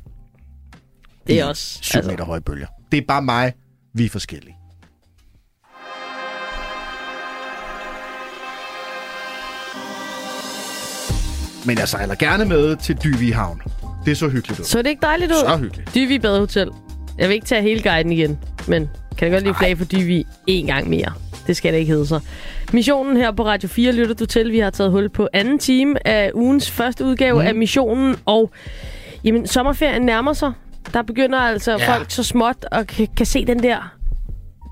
Det 1.27 1.35
er 1.41 1.45
I 1.45 1.49
også... 1.49 1.79
7 1.83 1.97
altså. 1.97 2.11
meter 2.11 2.25
høje 2.25 2.41
bølger. 2.41 2.67
Det 2.93 2.99
er 2.99 3.03
bare 3.09 3.23
mig. 3.23 3.53
Vi 3.95 4.05
er 4.05 4.09
forskellige. 4.11 4.55
Men 11.69 11.79
jeg 11.79 11.89
sejler 11.89 12.15
gerne 12.15 12.45
med 12.45 12.77
til 12.77 12.99
Dyvi 13.05 13.31
Havn. 13.31 13.63
Det 14.05 14.11
er 14.11 14.15
så 14.15 14.29
hyggeligt 14.29 14.61
ud. 14.61 14.65
Så 14.65 14.79
er 14.79 14.83
det 14.83 14.91
ikke 14.91 15.03
dejligt 15.03 15.33
ud? 15.33 15.37
Så 15.37 15.57
hyggeligt. 15.57 15.95
Dyvi 15.95 16.19
Badehotel. 16.19 16.71
Jeg 17.19 17.29
vil 17.29 17.35
ikke 17.35 17.47
tage 17.47 17.63
hele 17.63 17.83
guiden 17.83 18.13
igen, 18.13 18.39
men 18.69 18.89
kan 19.19 19.27
jeg 19.27 19.33
godt 19.33 19.45
lige 19.45 19.55
flage 19.55 19.77
for 19.77 19.85
Dyvi 19.85 20.27
en 20.47 20.67
gang 20.67 20.89
mere. 20.89 21.13
Det 21.47 21.57
skal 21.57 21.73
det 21.73 21.79
ikke 21.79 21.93
hedde 21.93 22.07
sig. 22.07 22.21
Missionen 22.73 23.17
her 23.17 23.33
på 23.33 23.47
Radio 23.47 23.69
4 23.69 23.93
lytter 23.93 24.15
du 24.15 24.27
til. 24.27 24.53
Vi 24.53 24.59
har 24.59 24.71
taget 24.71 24.91
hul 24.93 25.09
på 25.09 25.29
anden 25.33 25.59
time 25.59 26.09
af 26.09 26.31
ugens 26.35 26.71
første 26.71 27.05
udgave 27.05 27.43
mm. 27.43 27.47
af 27.47 27.55
missionen, 27.55 28.17
og 28.25 28.51
jamen, 29.25 29.47
sommerferien 29.47 30.03
nærmer 30.03 30.33
sig. 30.33 30.53
Der 30.93 31.03
begynder 31.03 31.39
altså 31.39 31.73
ja. 31.73 31.95
Folk 31.95 32.11
så 32.11 32.23
småt 32.23 32.65
og 32.73 32.87
kan, 32.87 33.09
kan 33.17 33.27
se 33.27 33.47
den 33.47 33.63
der 33.63 33.99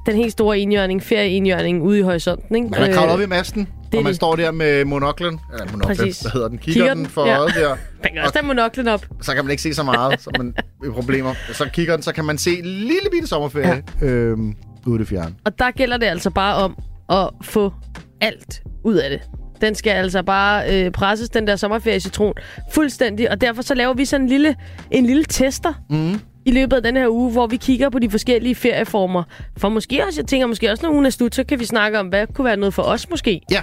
den 0.07 0.16
helt 0.16 0.32
store 0.32 0.59
enhjørning, 0.59 1.03
ferieenhjørning 1.03 1.82
ude 1.82 1.99
i 1.99 2.03
horisonten. 2.03 2.57
Ikke? 2.57 2.68
Man 2.68 2.82
er 2.82 2.94
kravlet 2.94 3.14
op 3.14 3.20
i 3.20 3.26
masten, 3.26 3.68
det 3.93 3.99
og 3.99 4.03
man 4.03 4.11
det. 4.11 4.16
står 4.16 4.37
der 4.37 4.51
med 4.51 4.84
monoklen. 4.84 5.41
Eller 5.53 5.72
monoklen, 5.72 5.97
Præcis. 5.97 6.20
hvad 6.20 6.30
hedder 6.30 6.49
den? 6.49 6.59
Kigger, 6.59 6.72
Kigger 6.72 6.95
den 6.95 7.05
den, 7.05 7.11
for 7.11 7.26
ja. 7.26 7.39
øjet 7.39 7.55
der. 7.55 7.68
Man 8.03 8.12
kan 8.12 8.22
også 8.22 8.32
tage 8.32 8.47
monoklen 8.47 8.89
op. 8.89 9.07
Så 9.22 9.34
kan 9.34 9.45
man 9.45 9.51
ikke 9.51 9.62
se 9.62 9.74
så 9.74 9.82
meget, 9.82 10.20
så 10.20 10.30
man 10.39 10.55
i 10.87 10.91
problemer. 10.91 11.34
Så 11.53 11.68
kigger 11.72 11.95
den, 11.97 12.03
så 12.03 12.12
kan 12.12 12.24
man 12.24 12.39
se 12.39 12.59
en 12.59 12.64
lille 12.64 13.09
bitte 13.12 13.28
sommerferie 13.28 13.82
ja. 14.01 14.07
øhm, 14.07 14.55
ude 14.87 14.99
det 14.99 15.09
fjerne. 15.09 15.34
Og 15.45 15.59
der 15.59 15.70
gælder 15.70 15.97
det 15.97 16.07
altså 16.07 16.30
bare 16.30 16.55
om 16.57 16.78
at 17.11 17.30
få 17.47 17.72
alt 18.20 18.62
ud 18.84 18.95
af 18.95 19.11
det. 19.11 19.20
Den 19.61 19.74
skal 19.74 19.91
altså 19.91 20.22
bare 20.22 20.84
øh, 20.84 20.91
presses, 20.91 21.28
den 21.28 21.47
der 21.47 21.57
sommerferie-citron, 21.57 22.32
fuldstændig. 22.72 23.30
Og 23.30 23.41
derfor 23.41 23.62
så 23.62 23.74
laver 23.74 23.95
vi 23.95 24.05
sådan 24.05 24.24
en 24.24 24.28
lille, 24.28 24.57
en 24.91 25.07
lille 25.07 25.24
tester 25.24 25.72
mm. 25.91 26.20
I 26.47 26.51
løbet 26.51 26.76
af 26.76 26.82
den 26.82 26.97
her 26.97 27.09
uge, 27.09 27.32
hvor 27.32 27.47
vi 27.47 27.57
kigger 27.57 27.90
på 27.90 27.99
de 27.99 28.11
forskellige 28.11 28.55
ferieformer. 28.55 29.22
For 29.57 29.68
måske 29.68 30.07
også, 30.07 30.20
jeg 30.20 30.26
tænker 30.28 30.47
måske 30.47 30.70
også, 30.70 30.86
når 30.86 30.92
ugen 30.92 31.07
er 31.07 31.11
slut, 31.11 31.34
så 31.34 31.44
kan 31.44 31.61
vi 31.61 31.64
snakke 31.64 31.99
om, 31.99 32.07
hvad 32.07 32.26
kunne 32.34 32.44
være 32.44 32.57
noget 32.57 32.74
for 32.74 32.82
os 32.82 33.11
måske. 33.11 33.40
Ja. 33.51 33.62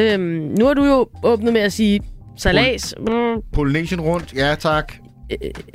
Øhm, 0.00 0.22
nu 0.58 0.66
har 0.66 0.74
du 0.74 0.84
jo 0.84 1.08
åbnet 1.22 1.52
med 1.52 1.60
at 1.60 1.72
sige 1.72 2.00
salas. 2.36 2.94
Mm, 2.98 3.42
Polynesien 3.52 4.00
rundt, 4.00 4.34
ja 4.36 4.54
tak. 4.54 4.92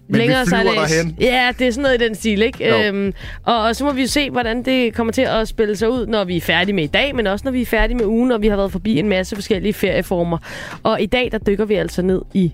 Men 0.09 0.17
længere 0.19 0.39
vi 0.45 0.49
flyver 0.49 0.63
sejlads. 0.63 0.91
derhen. 0.91 1.17
Ja, 1.21 1.51
det 1.59 1.67
er 1.67 1.71
sådan 1.71 1.81
noget 1.83 2.01
i 2.01 2.05
den 2.05 2.15
stil, 2.15 2.41
ikke? 2.41 2.69
Jo. 2.69 2.77
Øhm, 2.83 3.13
og, 3.43 3.61
og 3.63 3.75
så 3.75 3.85
må 3.85 3.91
vi 3.91 4.01
jo 4.01 4.07
se, 4.07 4.29
hvordan 4.29 4.65
det 4.65 4.93
kommer 4.93 5.13
til 5.13 5.21
at 5.21 5.47
spille 5.47 5.75
sig 5.75 5.89
ud, 5.89 6.07
når 6.07 6.23
vi 6.23 6.37
er 6.37 6.41
færdige 6.41 6.75
med 6.75 6.83
i 6.83 6.87
dag, 6.87 7.15
men 7.15 7.27
også 7.27 7.45
når 7.45 7.51
vi 7.51 7.61
er 7.61 7.65
færdige 7.65 7.97
med 7.97 8.05
ugen, 8.05 8.31
og 8.31 8.41
vi 8.41 8.47
har 8.47 8.55
været 8.55 8.71
forbi 8.71 8.99
en 8.99 9.09
masse 9.09 9.35
forskellige 9.35 9.73
ferieformer. 9.73 10.37
Og 10.83 11.01
i 11.01 11.05
dag, 11.05 11.29
der 11.31 11.37
dykker 11.37 11.65
vi 11.65 11.75
altså 11.75 12.01
ned 12.01 12.21
i 12.33 12.53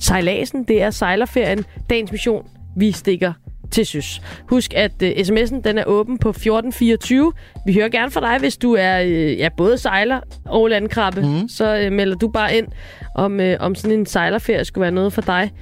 sejladsen. 0.00 0.64
Det 0.64 0.82
er 0.82 0.90
sejlerferien. 0.90 1.64
Dagens 1.90 2.12
mission. 2.12 2.46
Vi 2.76 2.92
stikker 2.92 3.32
til 3.70 3.86
søs. 3.86 4.22
Husk, 4.48 4.74
at 4.74 4.92
uh, 5.02 5.08
sms'en 5.08 5.60
den 5.60 5.78
er 5.78 5.84
åben 5.84 6.18
på 6.18 6.28
1424. 6.28 7.32
Vi 7.66 7.74
hører 7.74 7.88
gerne 7.88 8.10
fra 8.10 8.20
dig, 8.20 8.38
hvis 8.38 8.56
du 8.56 8.72
er 8.78 9.02
uh, 9.04 9.38
ja, 9.38 9.48
både 9.56 9.78
sejler 9.78 10.20
og 10.44 10.68
landkrabbe. 10.68 11.20
Mm. 11.20 11.48
Så 11.48 11.86
uh, 11.86 11.92
melder 11.92 12.16
du 12.16 12.28
bare 12.28 12.56
ind, 12.56 12.66
om, 13.14 13.40
uh, 13.40 13.52
om 13.60 13.74
sådan 13.74 13.98
en 13.98 14.06
sejlerferie 14.06 14.64
skulle 14.64 14.82
være 14.82 14.90
noget 14.90 15.12
for 15.12 15.22
dig. 15.22 15.52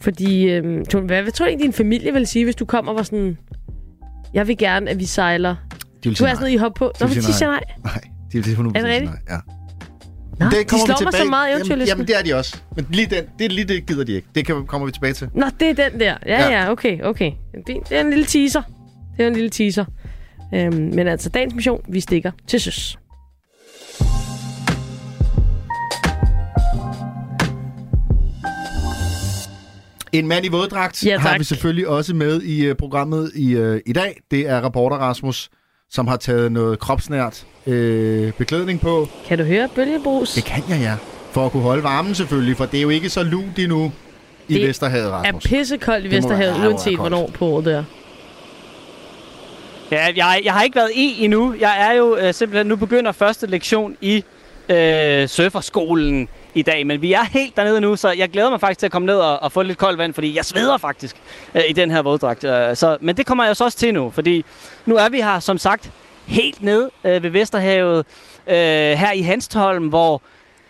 Fordi, 0.00 0.60
Tone, 0.90 1.06
hvad, 1.06 1.22
hvad 1.22 1.32
tror 1.32 1.44
du 1.44 1.48
egentlig, 1.48 1.64
din 1.66 1.72
familie 1.72 2.12
vil 2.12 2.26
sige, 2.26 2.44
hvis 2.44 2.56
du 2.56 2.64
kommer 2.64 2.92
og 2.92 2.96
var 2.96 3.02
sådan... 3.02 3.38
Jeg 4.34 4.48
vil 4.48 4.58
gerne, 4.58 4.90
at 4.90 4.98
vi 5.00 5.04
sejler. 5.04 5.56
De 6.04 6.08
vil 6.08 6.18
Du 6.18 6.24
er 6.24 6.28
sådan 6.28 6.40
noget, 6.40 6.52
I 6.52 6.56
hopper 6.56 6.78
på. 6.78 6.92
Nå, 7.00 7.06
De 7.06 7.14
vil 7.14 7.16
men 7.16 7.32
sige 7.32 7.46
nej. 7.46 7.60
Nej, 7.84 8.00
de 8.32 8.36
vil 8.38 8.44
sige 8.44 8.56
100% 8.56 8.60
Er 8.60 8.72
det 8.72 8.84
rigtigt? 8.84 9.10
nej. 9.10 9.20
Ja. 9.30 9.36
Nå, 10.40 10.46
de 10.46 10.50
kommer 10.50 10.60
vi 10.60 10.68
slår 10.68 10.86
mig 10.86 10.96
så 10.96 11.04
tilbage- 11.04 11.30
meget 11.30 11.48
jamen, 11.48 11.56
eventualisme. 11.60 11.88
jamen, 11.90 12.06
det 12.06 12.18
er 12.18 12.22
de 12.22 12.34
også. 12.34 12.56
Men 12.76 12.86
lige 12.90 13.06
den, 13.06 13.24
det 13.38 13.52
lige 13.52 13.64
det, 13.64 13.86
gider 13.86 14.04
de 14.04 14.12
ikke. 14.12 14.28
Det 14.34 14.46
kan, 14.46 14.66
kommer 14.66 14.86
vi 14.86 14.92
tilbage 14.92 15.12
til. 15.12 15.28
Nå, 15.34 15.46
det 15.60 15.70
er 15.80 15.88
den 15.90 16.00
der. 16.00 16.14
Ja, 16.26 16.42
ja, 16.42 16.50
Ja. 16.62 16.70
okay, 16.70 17.00
okay. 17.02 17.32
Det, 17.66 17.76
det 17.88 17.96
er 17.96 18.00
en 18.00 18.10
lille 18.10 18.24
teaser. 18.24 18.62
Det 19.16 19.22
er 19.24 19.28
en 19.28 19.34
lille 19.34 19.50
teaser. 19.50 19.84
Øhm, 20.54 20.74
men 20.74 21.08
altså, 21.08 21.28
dagens 21.28 21.54
mission, 21.54 21.80
vi 21.88 22.00
stikker 22.00 22.30
til 22.48 22.60
søs. 22.60 22.98
En 30.12 30.26
mand 30.28 30.44
i 30.44 30.48
våddragt 30.48 31.06
Ja, 31.06 31.18
har 31.18 31.38
vi 31.38 31.44
selvfølgelig 31.44 31.88
også 31.88 32.14
med 32.14 32.42
i 32.42 32.70
uh, 32.70 32.76
programmet 32.76 33.32
i, 33.34 33.56
uh, 33.58 33.76
i 33.86 33.92
dag. 33.92 34.20
Det 34.30 34.48
er 34.48 34.64
reporter 34.64 34.96
Rasmus, 34.96 35.50
som 35.90 36.06
har 36.06 36.16
taget 36.16 36.52
noget 36.52 36.78
kropsnært 36.78 37.44
uh, 37.66 37.72
beklædning 38.38 38.80
på. 38.80 39.08
Kan 39.26 39.38
du 39.38 39.44
høre 39.44 39.68
bølgebrus? 39.74 40.34
Det 40.34 40.44
kan 40.44 40.62
jeg, 40.68 40.80
ja. 40.80 40.94
For 41.32 41.46
at 41.46 41.52
kunne 41.52 41.62
holde 41.62 41.82
varmen 41.82 42.14
selvfølgelig, 42.14 42.56
for 42.56 42.64
det 42.66 42.78
er 42.78 42.82
jo 42.82 42.88
ikke 42.88 43.10
så 43.10 43.22
lunt 43.22 43.58
endnu 43.58 43.92
i 44.48 44.54
Det 44.54 44.68
Vesterhavet, 44.68 45.06
er 45.06 45.10
Rasmus. 45.12 45.42
pissekoldt 45.44 46.04
i 46.06 46.08
Det 46.08 46.16
Vesterhavet, 46.16 46.60
være- 46.60 46.68
uanset 46.68 46.96
hvornår 46.96 47.30
på 47.34 47.46
året 47.46 47.64
det 47.64 47.74
er. 47.74 47.84
Ja, 49.90 50.06
jeg, 50.16 50.40
jeg 50.44 50.52
har 50.52 50.62
ikke 50.62 50.76
været 50.76 50.90
i 50.94 51.24
endnu. 51.24 51.54
Jeg 51.60 51.88
er 51.90 51.92
jo 51.92 52.16
øh, 52.16 52.34
simpelthen, 52.34 52.66
nu 52.66 52.76
begynder 52.76 53.12
første 53.12 53.46
lektion 53.46 53.96
i 54.00 54.24
øh, 54.68 55.28
surferskolen 55.28 56.28
i 56.54 56.62
dag, 56.62 56.86
men 56.86 57.02
vi 57.02 57.12
er 57.12 57.24
helt 57.24 57.56
dernede 57.56 57.80
nu, 57.80 57.96
så 57.96 58.10
jeg 58.10 58.30
glæder 58.30 58.50
mig 58.50 58.60
faktisk 58.60 58.78
til 58.78 58.86
at 58.86 58.92
komme 58.92 59.06
ned 59.06 59.16
og, 59.16 59.42
og 59.42 59.52
få 59.52 59.62
lidt 59.62 59.78
koldt 59.78 59.98
vand, 59.98 60.14
fordi 60.14 60.36
jeg 60.36 60.44
sveder 60.44 60.78
faktisk 60.78 61.16
øh, 61.54 61.62
i 61.68 61.72
den 61.72 61.90
her 61.90 62.02
våddragt. 62.02 62.44
Øh, 62.44 62.76
så, 62.76 62.96
men 63.00 63.16
det 63.16 63.26
kommer 63.26 63.44
jeg 63.44 63.56
så 63.56 63.64
også 63.64 63.78
til 63.78 63.94
nu, 63.94 64.10
fordi 64.10 64.44
nu 64.86 64.96
er 64.96 65.08
vi 65.08 65.20
her, 65.20 65.40
som 65.40 65.58
sagt, 65.58 65.90
helt 66.26 66.62
nede 66.62 66.90
øh, 67.04 67.22
ved 67.22 67.30
Vesterhavet, 67.30 68.06
øh, 68.46 68.54
her 68.98 69.12
i 69.12 69.20
Hanstholm, 69.20 69.88
hvor 69.88 70.22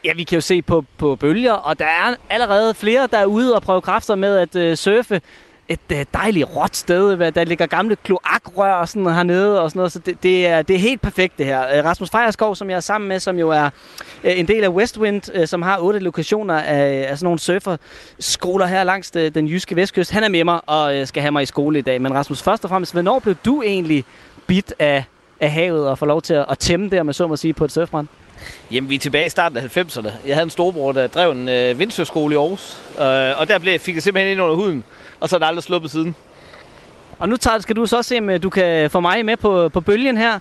Ja, 0.04 0.12
vi 0.12 0.24
kan 0.24 0.36
jo 0.36 0.40
se 0.40 0.62
på, 0.62 0.84
på 0.98 1.16
bølger, 1.16 1.52
og 1.52 1.78
der 1.78 1.84
er 1.84 2.14
allerede 2.30 2.74
flere, 2.74 3.08
der 3.12 3.18
er 3.18 3.24
ude 3.24 3.54
og 3.54 3.62
prøve 3.62 3.80
kræfter 3.80 4.14
med 4.14 4.36
at 4.36 4.56
øh, 4.56 4.76
surfe. 4.76 5.20
Et 5.68 5.80
øh, 5.92 6.04
dejligt 6.14 6.46
råt 6.56 6.76
sted, 6.76 7.16
hvad- 7.16 7.32
der 7.32 7.44
ligger 7.44 7.66
gamle 7.66 7.96
kloakrør 7.96 8.72
og 8.74 8.88
sådan 8.88 9.06
hernede 9.06 9.62
og 9.62 9.70
sådan 9.70 9.78
noget, 9.78 9.92
så 9.92 9.98
det, 9.98 10.22
det, 10.22 10.46
er, 10.46 10.62
det 10.62 10.74
er 10.76 10.80
helt 10.80 11.00
perfekt 11.00 11.38
det 11.38 11.46
her. 11.46 11.78
Øh, 11.78 11.84
Rasmus 11.84 12.10
Fejerskov, 12.10 12.56
som 12.56 12.70
jeg 12.70 12.76
er 12.76 12.80
sammen 12.80 13.08
med, 13.08 13.20
som 13.20 13.38
jo 13.38 13.50
er 13.50 13.70
øh, 14.24 14.38
en 14.38 14.48
del 14.48 14.64
af 14.64 14.68
Westwind, 14.68 15.22
øh, 15.34 15.46
som 15.48 15.62
har 15.62 15.78
otte 15.80 15.98
lokationer 15.98 16.54
af, 16.54 17.06
af 17.10 17.18
sådan 17.18 17.26
nogle 17.26 17.38
surferskoler 17.38 18.66
her 18.66 18.84
langs 18.84 19.12
øh, 19.16 19.34
den 19.34 19.46
jyske 19.48 19.76
vestkyst. 19.76 20.10
Han 20.10 20.24
er 20.24 20.28
med 20.28 20.44
mig 20.44 20.60
og 20.66 20.96
øh, 20.96 21.06
skal 21.06 21.20
have 21.20 21.32
mig 21.32 21.42
i 21.42 21.46
skole 21.46 21.78
i 21.78 21.82
dag. 21.82 22.00
Men 22.02 22.14
Rasmus, 22.14 22.42
først 22.42 22.64
og 22.64 22.70
fremmest, 22.70 22.92
hvornår 22.92 23.18
blev 23.18 23.34
du 23.44 23.62
egentlig 23.62 24.04
bit 24.46 24.74
af, 24.78 25.04
af 25.40 25.50
havet 25.50 25.88
og 25.88 25.98
får 25.98 26.06
lov 26.06 26.22
til 26.22 26.34
at, 26.34 26.44
at 26.50 26.58
tæmme 26.58 26.88
der, 26.90 27.02
med 27.02 27.14
så 27.14 27.26
må 27.26 27.36
sige, 27.36 27.52
på 27.54 27.64
et 27.64 27.72
surfbrand? 27.72 28.06
Jamen, 28.70 28.90
vi 28.90 28.94
er 28.94 28.98
tilbage 28.98 29.26
i 29.26 29.28
starten 29.28 29.58
af 29.58 29.76
90'erne. 29.76 30.10
Jeg 30.26 30.34
havde 30.36 30.42
en 30.44 30.50
storbror, 30.50 30.92
der 30.92 31.06
drev 31.06 31.30
en 31.30 31.48
øh, 31.48 31.78
vindsøskole 31.78 32.34
i 32.34 32.38
Aarhus. 32.38 32.78
Øh, 32.98 33.40
og 33.40 33.48
der 33.48 33.58
blev, 33.60 33.78
fik 33.78 33.94
jeg 33.94 34.02
simpelthen 34.02 34.32
ind 34.32 34.42
under 34.42 34.54
huden. 34.54 34.84
Og 35.24 35.30
så 35.30 35.36
er 35.36 35.38
der 35.38 35.46
aldrig 35.46 35.62
sluppet 35.62 35.90
siden. 35.90 36.14
Og 37.18 37.28
nu 37.28 37.36
tager, 37.36 37.58
skal 37.58 37.76
du 37.76 37.86
så 37.86 38.02
se, 38.02 38.18
om 38.18 38.30
øh, 38.30 38.42
du 38.42 38.50
kan 38.50 38.90
få 38.90 39.00
mig 39.00 39.24
med 39.24 39.36
på, 39.36 39.68
på 39.68 39.80
bølgen 39.80 40.16
her. 40.16 40.34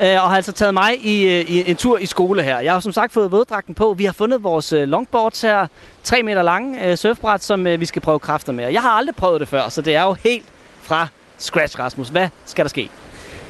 Øh, 0.00 0.22
og 0.22 0.28
har 0.28 0.36
altså 0.36 0.52
taget 0.52 0.74
mig 0.74 1.06
i, 1.06 1.22
øh, 1.22 1.50
i 1.50 1.70
en 1.70 1.76
tur 1.76 1.98
i 1.98 2.06
skole 2.06 2.42
her. 2.42 2.58
Jeg 2.58 2.72
har 2.72 2.80
som 2.80 2.92
sagt 2.92 3.12
fået 3.12 3.32
våddragten 3.32 3.74
på. 3.74 3.94
Vi 3.98 4.04
har 4.04 4.12
fundet 4.12 4.42
vores 4.44 4.72
øh, 4.72 4.88
longboards 4.88 5.40
her. 5.40 5.66
3 6.02 6.22
meter 6.22 6.42
lange 6.42 6.90
øh, 6.90 6.96
surfbræt, 6.96 7.44
som 7.44 7.66
øh, 7.66 7.80
vi 7.80 7.86
skal 7.86 8.02
prøve 8.02 8.18
kræfter 8.18 8.52
med. 8.52 8.68
Jeg 8.68 8.82
har 8.82 8.90
aldrig 8.90 9.16
prøvet 9.16 9.40
det 9.40 9.48
før, 9.48 9.68
så 9.68 9.82
det 9.82 9.94
er 9.94 10.02
jo 10.02 10.12
helt 10.12 10.46
fra 10.82 11.08
scratch, 11.38 11.78
Rasmus. 11.78 12.08
Hvad 12.08 12.28
skal 12.46 12.64
der 12.64 12.68
ske? 12.68 12.90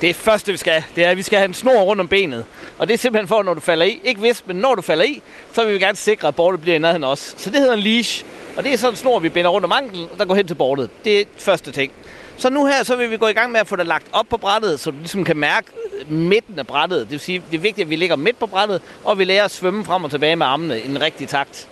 Det 0.01 0.17
første, 0.17 0.53
vi 0.53 0.59
skal, 0.59 0.85
det 0.97 1.05
er, 1.05 1.11
at 1.11 1.17
vi 1.17 1.23
skal 1.23 1.39
have 1.39 1.49
en 1.49 1.55
snor 1.55 1.83
rundt 1.83 2.01
om 2.01 2.09
benet. 2.09 2.45
Og 2.79 2.89
det 2.89 2.95
er 2.95 2.99
simpelthen 2.99 3.29
for, 3.29 3.43
når 3.43 3.55
du 3.55 3.61
falder 3.61 3.87
i. 3.87 4.01
Ikke 4.05 4.21
hvis, 4.21 4.43
men 4.47 4.57
når 4.57 4.75
du 4.75 4.83
falder 4.83 5.05
i, 5.05 5.23
så 5.53 5.65
vil 5.65 5.75
vi 5.75 5.79
gerne 5.79 5.97
sikre, 5.97 6.29
at 6.29 6.37
bordet 6.37 6.61
bliver 6.61 6.77
i 6.77 6.79
nærheden 6.79 7.05
også. 7.05 7.35
os. 7.35 7.43
Så 7.43 7.51
det 7.51 7.61
hedder 7.61 7.75
en 7.75 7.81
leash. 7.81 8.25
Og 8.57 8.65
det 8.65 8.73
er 8.73 8.77
sådan 8.77 8.93
en 8.93 8.97
snor, 8.97 9.19
vi 9.19 9.29
binder 9.29 9.51
rundt 9.51 9.65
om 9.65 9.73
anklen, 9.73 10.09
der 10.19 10.25
går 10.25 10.35
hen 10.35 10.47
til 10.47 10.55
bordet. 10.55 10.91
Det 11.05 11.21
er 11.21 11.25
første 11.39 11.73
ting. 11.73 11.93
Så 12.37 12.51
nu 12.51 12.67
her, 12.67 12.83
så 12.83 12.97
vil 12.97 13.11
vi 13.11 13.17
gå 13.17 13.27
i 13.27 13.33
gang 13.33 13.53
med 13.53 13.61
at 13.61 13.67
få 13.67 13.77
det 13.77 13.87
lagt 13.87 14.07
op 14.13 14.27
på 14.31 14.37
brættet, 14.37 14.81
så 14.81 14.91
du 14.91 14.97
ligesom 14.99 15.25
kan 15.25 15.37
mærke 15.37 15.67
øh, 16.01 16.13
midten 16.13 16.59
af 16.59 16.67
brættet. 16.67 17.01
Det 17.01 17.11
vil 17.11 17.21
sige, 17.21 17.43
det 17.51 17.57
er 17.57 17.61
vigtigt, 17.61 17.85
at 17.85 17.91
vi 17.91 17.97
ligger 17.97 18.17
midt 18.17 18.39
på 18.39 18.47
brættet, 18.47 18.83
og 19.05 19.19
vi 19.19 19.25
lærer 19.25 19.45
at 19.45 19.51
svømme 19.51 19.85
frem 19.85 20.05
og 20.05 20.11
tilbage 20.11 20.37
med 20.37 20.47
armene 20.47 20.81
i 20.81 20.89
en 20.89 21.01
rigtig 21.01 21.29
takt. 21.29 21.69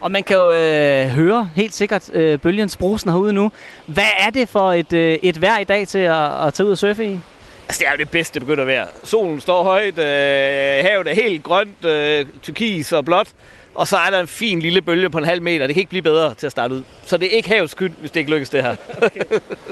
Og 0.00 0.10
man 0.10 0.22
kan 0.22 0.36
jo 0.36 0.52
øh, 0.52 1.06
høre 1.06 1.50
helt 1.54 1.74
sikkert 1.74 2.10
øh, 2.14 2.38
bølgens 2.38 2.76
brusen 2.76 3.10
herude 3.10 3.32
nu. 3.32 3.52
Hvad 3.86 4.04
er 4.18 4.30
det 4.30 4.48
for 4.48 4.72
et, 4.72 4.92
øh, 4.92 5.18
et 5.22 5.40
vejr 5.40 5.58
i 5.58 5.64
dag 5.64 5.88
til 5.88 5.98
at, 5.98 6.46
at 6.46 6.54
tage 6.54 6.66
ud 6.66 6.72
og 6.72 6.78
surfe 6.78 7.04
i? 7.04 7.20
Altså, 7.68 7.78
det 7.78 7.88
er 7.88 7.92
jo 7.92 7.96
det 7.98 8.10
bedste, 8.10 8.34
det 8.34 8.46
begynder 8.46 8.62
at 8.62 8.68
være. 8.68 8.86
Solen 9.04 9.40
står 9.40 9.62
højt, 9.62 9.98
øh, 9.98 10.84
havet 10.84 11.08
er 11.08 11.14
helt 11.14 11.42
grønt, 11.42 11.84
øh, 11.84 12.26
turkis 12.42 12.92
og 12.92 13.04
blåt, 13.04 13.28
og 13.74 13.88
så 13.88 13.96
er 13.96 14.10
der 14.10 14.20
en 14.20 14.26
fin 14.26 14.60
lille 14.60 14.82
bølge 14.82 15.10
på 15.10 15.18
en 15.18 15.24
halv 15.24 15.42
meter. 15.42 15.66
Det 15.66 15.74
kan 15.74 15.80
ikke 15.80 15.90
blive 15.90 16.02
bedre 16.02 16.34
til 16.34 16.46
at 16.46 16.52
starte 16.52 16.74
ud. 16.74 16.82
Så 17.06 17.16
det 17.16 17.32
er 17.32 17.36
ikke 17.36 17.48
havets 17.48 17.72
skyld, 17.72 17.92
hvis 18.00 18.10
det 18.10 18.20
ikke 18.20 18.30
lykkes 18.30 18.50
det 18.50 18.62
her. 18.62 18.76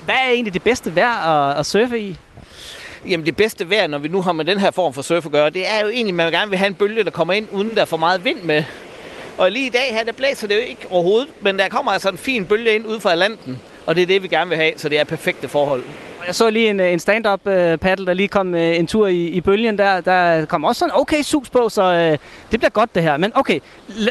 Hvad 0.04 0.14
er 0.14 0.30
egentlig 0.30 0.54
det 0.54 0.62
bedste 0.62 0.96
vejr 0.96 1.50
at, 1.50 1.58
at 1.58 1.66
surfe 1.66 1.98
i? 1.98 2.16
Jamen 3.08 3.26
det 3.26 3.36
bedste 3.36 3.70
vejr, 3.70 3.86
når 3.86 3.98
vi 3.98 4.08
nu 4.08 4.22
har 4.22 4.32
med 4.32 4.44
den 4.44 4.60
her 4.60 4.70
form 4.70 4.94
for 4.94 5.02
surf 5.02 5.26
at 5.26 5.32
gøre, 5.32 5.50
det 5.50 5.68
er 5.68 5.80
jo 5.82 5.88
egentlig, 5.88 6.12
at 6.12 6.14
man 6.14 6.32
gerne 6.32 6.50
vil 6.50 6.58
have 6.58 6.66
en 6.66 6.74
bølge, 6.74 7.04
der 7.04 7.10
kommer 7.10 7.34
ind, 7.34 7.48
uden 7.52 7.74
der 7.74 7.80
er 7.80 7.84
for 7.84 7.96
meget 7.96 8.24
vind 8.24 8.42
med. 8.42 8.64
Og 9.38 9.50
lige 9.50 9.66
i 9.66 9.70
dag 9.70 9.88
her, 9.90 10.04
der 10.04 10.12
blæser 10.12 10.48
det 10.48 10.54
jo 10.54 10.60
ikke 10.60 10.86
overhovedet, 10.90 11.28
men 11.40 11.58
der 11.58 11.68
kommer 11.68 11.92
altså 11.92 12.08
en 12.08 12.18
fin 12.18 12.46
bølge 12.46 12.74
ind 12.74 12.86
ud 12.86 13.00
fra 13.00 13.12
Atlanten. 13.12 13.60
Og 13.86 13.94
det 13.94 14.02
er 14.02 14.06
det, 14.06 14.22
vi 14.22 14.28
gerne 14.28 14.48
vil 14.48 14.58
have, 14.58 14.72
så 14.76 14.88
det 14.88 14.98
er 14.98 15.04
perfekte 15.04 15.48
forhold. 15.48 15.82
Jeg 16.26 16.34
så 16.34 16.50
lige 16.50 16.70
en, 16.70 16.80
øh, 16.80 16.92
en 16.92 16.98
stand-up 16.98 17.46
øh, 17.46 17.78
paddle, 17.78 18.06
der 18.06 18.14
lige 18.14 18.28
kom 18.28 18.54
øh, 18.54 18.78
en 18.78 18.86
tur 18.86 19.06
i, 19.06 19.26
i 19.26 19.40
bølgen 19.40 19.78
der. 19.78 20.00
Der 20.00 20.44
kom 20.44 20.64
også 20.64 20.78
sådan 20.78 20.94
okay 20.94 21.22
sus 21.22 21.50
på, 21.50 21.68
så 21.68 21.82
øh, 21.82 22.18
det 22.50 22.60
bliver 22.60 22.70
godt 22.70 22.94
det 22.94 23.02
her. 23.02 23.16
Men 23.16 23.32
okay, 23.34 23.60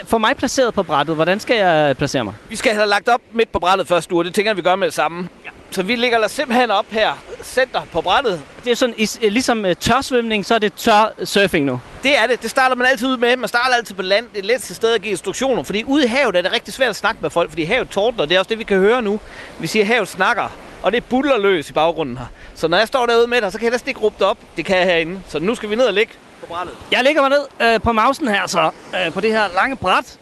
for 0.05 0.17
mig 0.17 0.37
placeret 0.37 0.73
på 0.73 0.83
brættet, 0.83 1.15
hvordan 1.15 1.39
skal 1.39 1.57
jeg 1.57 1.97
placere 1.97 2.23
mig? 2.23 2.33
Vi 2.49 2.55
skal 2.55 2.73
have 2.73 2.87
lagt 2.87 3.09
op 3.09 3.21
midt 3.31 3.51
på 3.51 3.59
brættet 3.59 3.87
først, 3.87 4.11
og 4.11 4.25
det 4.25 4.33
tænker 4.33 4.49
jeg, 4.51 4.57
vi 4.57 4.61
gør 4.61 4.75
med 4.75 4.87
det 4.87 4.93
samme. 4.93 5.29
Ja. 5.45 5.49
Så 5.71 5.83
vi 5.83 5.95
ligger 5.95 6.19
der 6.19 6.27
simpelthen 6.27 6.71
op 6.71 6.85
her, 6.89 7.11
center 7.43 7.81
på 7.91 8.01
brættet. 8.01 8.41
Det 8.63 8.71
er 8.71 8.75
sådan, 8.75 8.95
ligesom 9.21 9.65
øh, 9.65 9.75
tørsvømning, 9.75 10.45
så 10.45 10.55
er 10.55 10.59
det 10.59 10.73
tør 10.73 11.13
surfing 11.23 11.65
nu. 11.65 11.81
Det 12.03 12.17
er 12.17 12.27
det. 12.27 12.41
Det 12.41 12.49
starter 12.49 12.75
man 12.75 12.87
altid 12.87 13.07
ud 13.07 13.17
med. 13.17 13.37
Man 13.37 13.47
starter 13.47 13.75
altid 13.75 13.95
på 13.95 14.01
land. 14.01 14.25
Det 14.33 14.39
er 14.39 14.47
let 14.47 14.61
sted 14.63 14.93
at 14.93 15.01
give 15.01 15.11
instruktioner. 15.11 15.63
Fordi 15.63 15.83
ude 15.83 16.03
i 16.03 16.07
havet 16.07 16.35
er 16.35 16.41
det 16.41 16.53
rigtig 16.53 16.73
svært 16.73 16.89
at 16.89 16.95
snakke 16.95 17.19
med 17.21 17.29
folk. 17.29 17.49
Fordi 17.49 17.63
havet 17.63 17.89
tordner. 17.89 18.25
Det 18.25 18.35
er 18.35 18.39
også 18.39 18.49
det, 18.49 18.59
vi 18.59 18.63
kan 18.63 18.77
høre 18.77 19.01
nu. 19.01 19.19
Vi 19.59 19.67
siger, 19.67 19.83
at 19.83 19.87
havet 19.87 20.07
snakker. 20.07 20.49
Og 20.83 20.91
det 20.91 21.03
buller 21.03 21.37
løs 21.37 21.69
i 21.69 21.73
baggrunden 21.73 22.17
her. 22.17 22.25
Så 22.55 22.67
når 22.67 22.77
jeg 22.77 22.87
står 22.87 23.05
derude 23.05 23.27
med 23.27 23.41
dig, 23.41 23.51
så 23.51 23.57
kan 23.57 23.65
jeg 23.65 23.71
næsten 23.71 23.89
ikke 23.89 24.01
råbe 24.01 24.15
det 24.19 24.27
op. 24.27 24.37
Det 24.57 24.65
kan 24.65 24.77
jeg 24.77 24.85
herinde. 24.85 25.21
Så 25.27 25.39
nu 25.39 25.55
skal 25.55 25.69
vi 25.69 25.75
ned 25.75 25.85
og 25.85 25.93
ligge 25.93 26.13
på 26.39 26.45
brættet. 26.45 26.75
Jeg 26.91 27.03
ligger 27.03 27.21
mig 27.21 27.29
ned 27.29 27.73
øh, 27.73 27.81
på 27.81 27.91
mausen 27.91 28.27
her 28.27 28.47
så, 28.47 28.71
øh, 29.05 29.13
på 29.13 29.21
det 29.21 29.31
her 29.31 29.43
lange 29.55 29.75
bræt. 29.75 30.19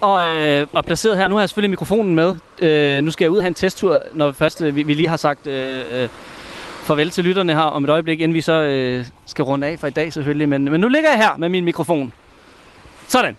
Og, 0.00 0.36
øh, 0.36 0.66
og 0.72 0.84
placeret 0.84 1.16
her, 1.16 1.28
nu 1.28 1.34
har 1.34 1.42
jeg 1.42 1.48
selvfølgelig 1.48 1.70
mikrofonen 1.70 2.14
med. 2.14 2.34
Øh, 2.58 3.02
nu 3.02 3.10
skal 3.10 3.24
jeg 3.24 3.30
ud 3.30 3.36
og 3.36 3.42
have 3.42 3.48
en 3.48 3.54
testtur, 3.54 4.02
når 4.12 4.32
først 4.32 4.62
øh, 4.62 4.76
vi, 4.76 4.82
vi 4.82 4.94
lige 4.94 5.08
har 5.08 5.16
sagt 5.16 5.46
øh, 5.46 6.02
øh, 6.02 6.08
farvel 6.82 7.10
til 7.10 7.24
lytterne 7.24 7.54
her 7.54 7.60
om 7.62 7.84
et 7.84 7.90
øjeblik, 7.90 8.20
inden 8.20 8.34
vi 8.34 8.40
så 8.40 8.52
øh, 8.52 9.06
skal 9.26 9.44
runde 9.44 9.66
af 9.66 9.78
for 9.78 9.86
i 9.86 9.90
dag 9.90 10.12
selvfølgelig. 10.12 10.48
Men, 10.48 10.64
men 10.64 10.80
nu 10.80 10.88
ligger 10.88 11.10
jeg 11.10 11.18
her 11.18 11.36
med 11.36 11.48
min 11.48 11.64
mikrofon. 11.64 12.12
Sådan. 13.08 13.36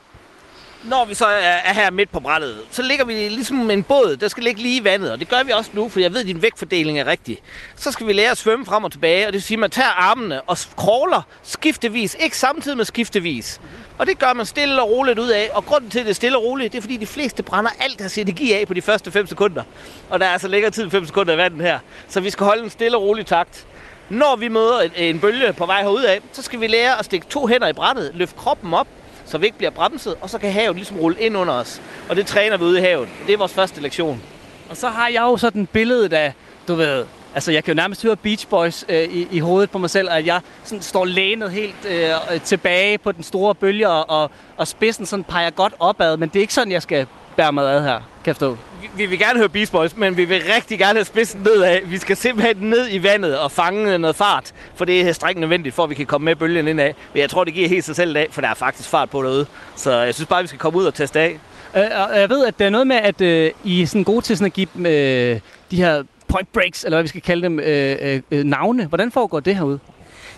Når 0.88 1.06
vi 1.06 1.14
så 1.14 1.26
er 1.26 1.74
her 1.74 1.92
midt 1.92 2.12
på 2.12 2.20
brættet, 2.20 2.58
så 2.72 2.82
ligger 2.82 3.06
vi 3.06 3.14
ligesom 3.14 3.72
en 3.72 3.84
båd, 3.84 4.18
der 4.18 4.28
skal 4.28 4.44
ligge 4.44 4.62
lige 4.62 4.82
i 4.82 4.84
vandet. 4.84 5.12
Og 5.12 5.20
det 5.20 5.30
gør 5.30 5.44
vi 5.44 5.52
også 5.52 5.72
nu, 5.74 5.90
for 5.90 6.00
jeg 6.00 6.14
ved, 6.14 6.22
at 6.22 6.28
din 6.28 6.42
vægtfordeling 6.42 7.00
er 7.00 7.06
rigtig. 7.06 7.38
Så 7.76 7.92
skal 7.92 8.08
vi 8.08 8.14
lære 8.14 8.32
at 8.32 8.38
svømme 8.38 8.66
frem 8.66 8.84
og 8.84 8.92
tilbage, 8.92 9.28
og 9.28 9.28
det 9.28 9.34
vil 9.34 9.42
sige, 9.42 9.56
at 9.56 9.60
man 9.60 9.70
tager 9.70 9.90
armene 9.90 10.42
og 10.42 10.58
crawler 10.58 11.22
skiftevis. 11.44 12.18
Ikke 12.20 12.38
samtidig 12.38 12.78
med 12.78 12.86
skiftevis. 12.86 13.62
Og 13.98 14.08
det 14.08 14.20
gør 14.20 14.34
man 14.34 14.46
stille 14.46 14.82
og 14.82 14.90
roligt 14.90 15.20
ud 15.20 15.30
af. 15.30 15.50
Og 15.54 15.66
grunden 15.66 15.90
til, 15.90 16.00
at 16.00 16.06
det 16.06 16.10
er 16.12 16.16
stille 16.16 16.38
og 16.38 16.44
roligt, 16.44 16.72
det 16.72 16.78
er, 16.78 16.82
fordi 16.82 16.98
de 16.98 17.08
fleste 17.08 17.44
brænder 17.44 17.72
alt 17.80 18.00
deres 18.00 18.18
energi 18.18 18.54
af 18.54 18.68
på 18.68 18.74
de 18.74 18.82
første 18.82 19.12
5 19.12 19.28
sekunder. 19.28 19.64
Og 20.10 20.20
der 20.20 20.26
er 20.26 20.30
altså 20.30 20.48
længere 20.48 20.72
tid 20.72 20.84
end 20.84 20.92
5 20.92 21.06
sekunder 21.06 21.34
i 21.34 21.38
vandet 21.38 21.62
her. 21.62 21.80
Så 22.08 22.20
vi 22.20 22.30
skal 22.30 22.46
holde 22.46 22.64
en 22.64 22.70
stille 22.70 22.98
og 22.98 23.04
rolig 23.04 23.26
takt. 23.26 23.68
Når 24.10 24.36
vi 24.36 24.48
møder 24.48 24.80
en, 24.80 24.92
en 24.96 25.20
bølge 25.20 25.54
på 25.54 25.66
vej 25.66 25.82
herud 25.82 26.04
af, 26.04 26.22
så 26.32 26.42
skal 26.42 26.62
vi 26.62 26.68
lære 26.68 27.00
at 27.00 27.06
stikke 27.06 27.28
to 27.30 27.48
hænder 27.48 27.68
i 27.68 27.74
brættet, 27.74 28.12
løfte 28.14 28.36
kroppen 28.38 28.74
op, 28.74 28.88
så 29.28 29.38
vi 29.38 29.46
ikke 29.46 29.58
bliver 29.58 29.72
bremset, 29.72 30.16
og 30.22 30.30
så 30.30 30.38
kan 30.38 30.52
havet 30.52 30.76
ligesom 30.76 30.98
rulle 30.98 31.20
ind 31.20 31.38
under 31.38 31.54
os. 31.54 31.82
Og 32.10 32.16
det 32.16 32.28
træner 32.28 32.58
vi 32.58 32.64
ude 32.64 32.78
i 32.78 32.82
havet. 32.82 33.10
Det 33.28 33.34
er 33.34 33.38
vores 33.38 33.54
første 33.54 33.82
lektion. 33.82 34.22
Og 34.70 34.78
så 34.78 34.90
har 34.90 35.08
jeg 35.08 35.22
jo 35.22 35.38
sådan 35.38 35.66
billedet 35.66 36.14
af, 36.14 36.34
du 36.68 36.76
ved, 36.76 37.06
altså 37.36 37.52
jeg 37.52 37.64
kan 37.64 37.74
jo 37.74 37.76
nærmest 37.76 38.04
høre 38.04 38.16
Beach 38.16 38.48
Boys 38.48 38.86
øh, 38.90 39.04
i, 39.04 39.28
i 39.32 39.40
hovedet 39.40 39.72
på 39.72 39.78
mig 39.78 39.90
selv, 39.90 40.10
at 40.12 40.26
jeg 40.26 40.42
sådan 40.64 40.82
står 40.82 41.06
lænet 41.06 41.52
helt 41.52 41.86
øh, 41.86 42.42
tilbage 42.44 42.98
på 42.98 43.12
den 43.12 43.24
store 43.24 43.56
bølge, 43.56 43.90
og, 43.90 44.22
og, 44.22 44.32
og 44.58 44.68
spidsen 44.68 45.06
sådan 45.06 45.24
peger 45.24 45.50
godt 45.50 45.74
opad, 45.80 46.18
men 46.18 46.30
det 46.30 46.36
er 46.36 46.42
ikke 46.42 46.54
sådan, 46.54 46.72
jeg 46.72 46.82
skal 46.82 47.08
bære 47.36 47.52
mig 47.52 47.64
ad 47.76 47.82
her, 47.84 47.94
kan 47.94 48.04
jeg 48.26 48.36
forstå. 48.36 48.58
Vi, 48.96 49.06
vil 49.06 49.20
gerne 49.20 49.40
høre 49.40 49.50
Beast 49.50 49.72
Boys, 49.72 49.98
men 49.98 50.18
vi 50.18 50.26
vil 50.26 50.42
rigtig 50.56 50.80
gerne 50.80 50.98
have 50.98 51.06
spidsen 51.06 51.42
nedad. 51.42 51.80
Vi 51.86 51.98
skal 51.98 52.18
simpelthen 52.18 52.58
ned 52.58 52.88
i 52.92 53.04
vandet 53.04 53.40
og 53.40 53.52
fange 53.52 53.98
noget 53.98 54.16
fart, 54.16 54.54
for 54.76 54.86
det 54.86 55.02
er 55.02 55.12
strengt 55.12 55.40
nødvendigt, 55.40 55.76
for 55.76 55.84
at 55.84 55.90
vi 55.90 55.96
kan 55.96 56.06
komme 56.06 56.26
med 56.26 56.36
bølgen 56.36 56.68
indad. 56.68 56.94
Men 57.14 57.22
jeg 57.22 57.30
tror, 57.30 57.44
det 57.44 57.54
giver 57.54 57.70
helt 57.70 57.86
sig 57.86 57.96
selv 57.96 58.18
af, 58.18 58.28
for 58.32 58.42
der 58.42 58.48
er 58.48 58.54
faktisk 58.54 58.90
fart 58.90 59.10
på 59.10 59.24
derude. 59.24 59.46
Så 59.76 59.92
jeg 59.92 60.14
synes 60.16 60.28
bare, 60.28 60.42
vi 60.42 60.48
skal 60.48 60.60
komme 60.60 60.80
ud 60.80 60.86
og 60.86 60.94
teste 60.94 61.20
af. 61.20 61.40
Øh, 61.76 61.84
og 62.12 62.20
jeg 62.20 62.30
ved, 62.30 62.46
at 62.46 62.60
der 62.60 62.66
er 62.66 62.70
noget 62.70 62.88
med, 62.88 62.96
at 62.96 63.22
øh, 63.22 63.52
I 63.64 63.82
er 63.82 63.88
sådan 63.88 64.04
gode 64.04 64.22
til 64.22 64.38
sådan 64.38 64.46
at 64.46 64.54
give 64.54 64.68
dem 64.76 64.86
øh, 64.86 65.40
de 65.72 65.76
her 65.76 66.04
point 66.28 66.54
breaks, 66.54 66.84
eller 66.84 66.98
hvad 66.98 67.04
vi 67.04 67.08
skal 67.08 67.22
kalde 67.22 67.44
dem, 67.44 67.60
øh, 67.60 67.98
øh, 68.02 68.22
øh 68.32 68.44
navne. 68.44 68.86
Hvordan 68.86 69.12
foregår 69.12 69.40
det 69.40 69.56
herude? 69.56 69.80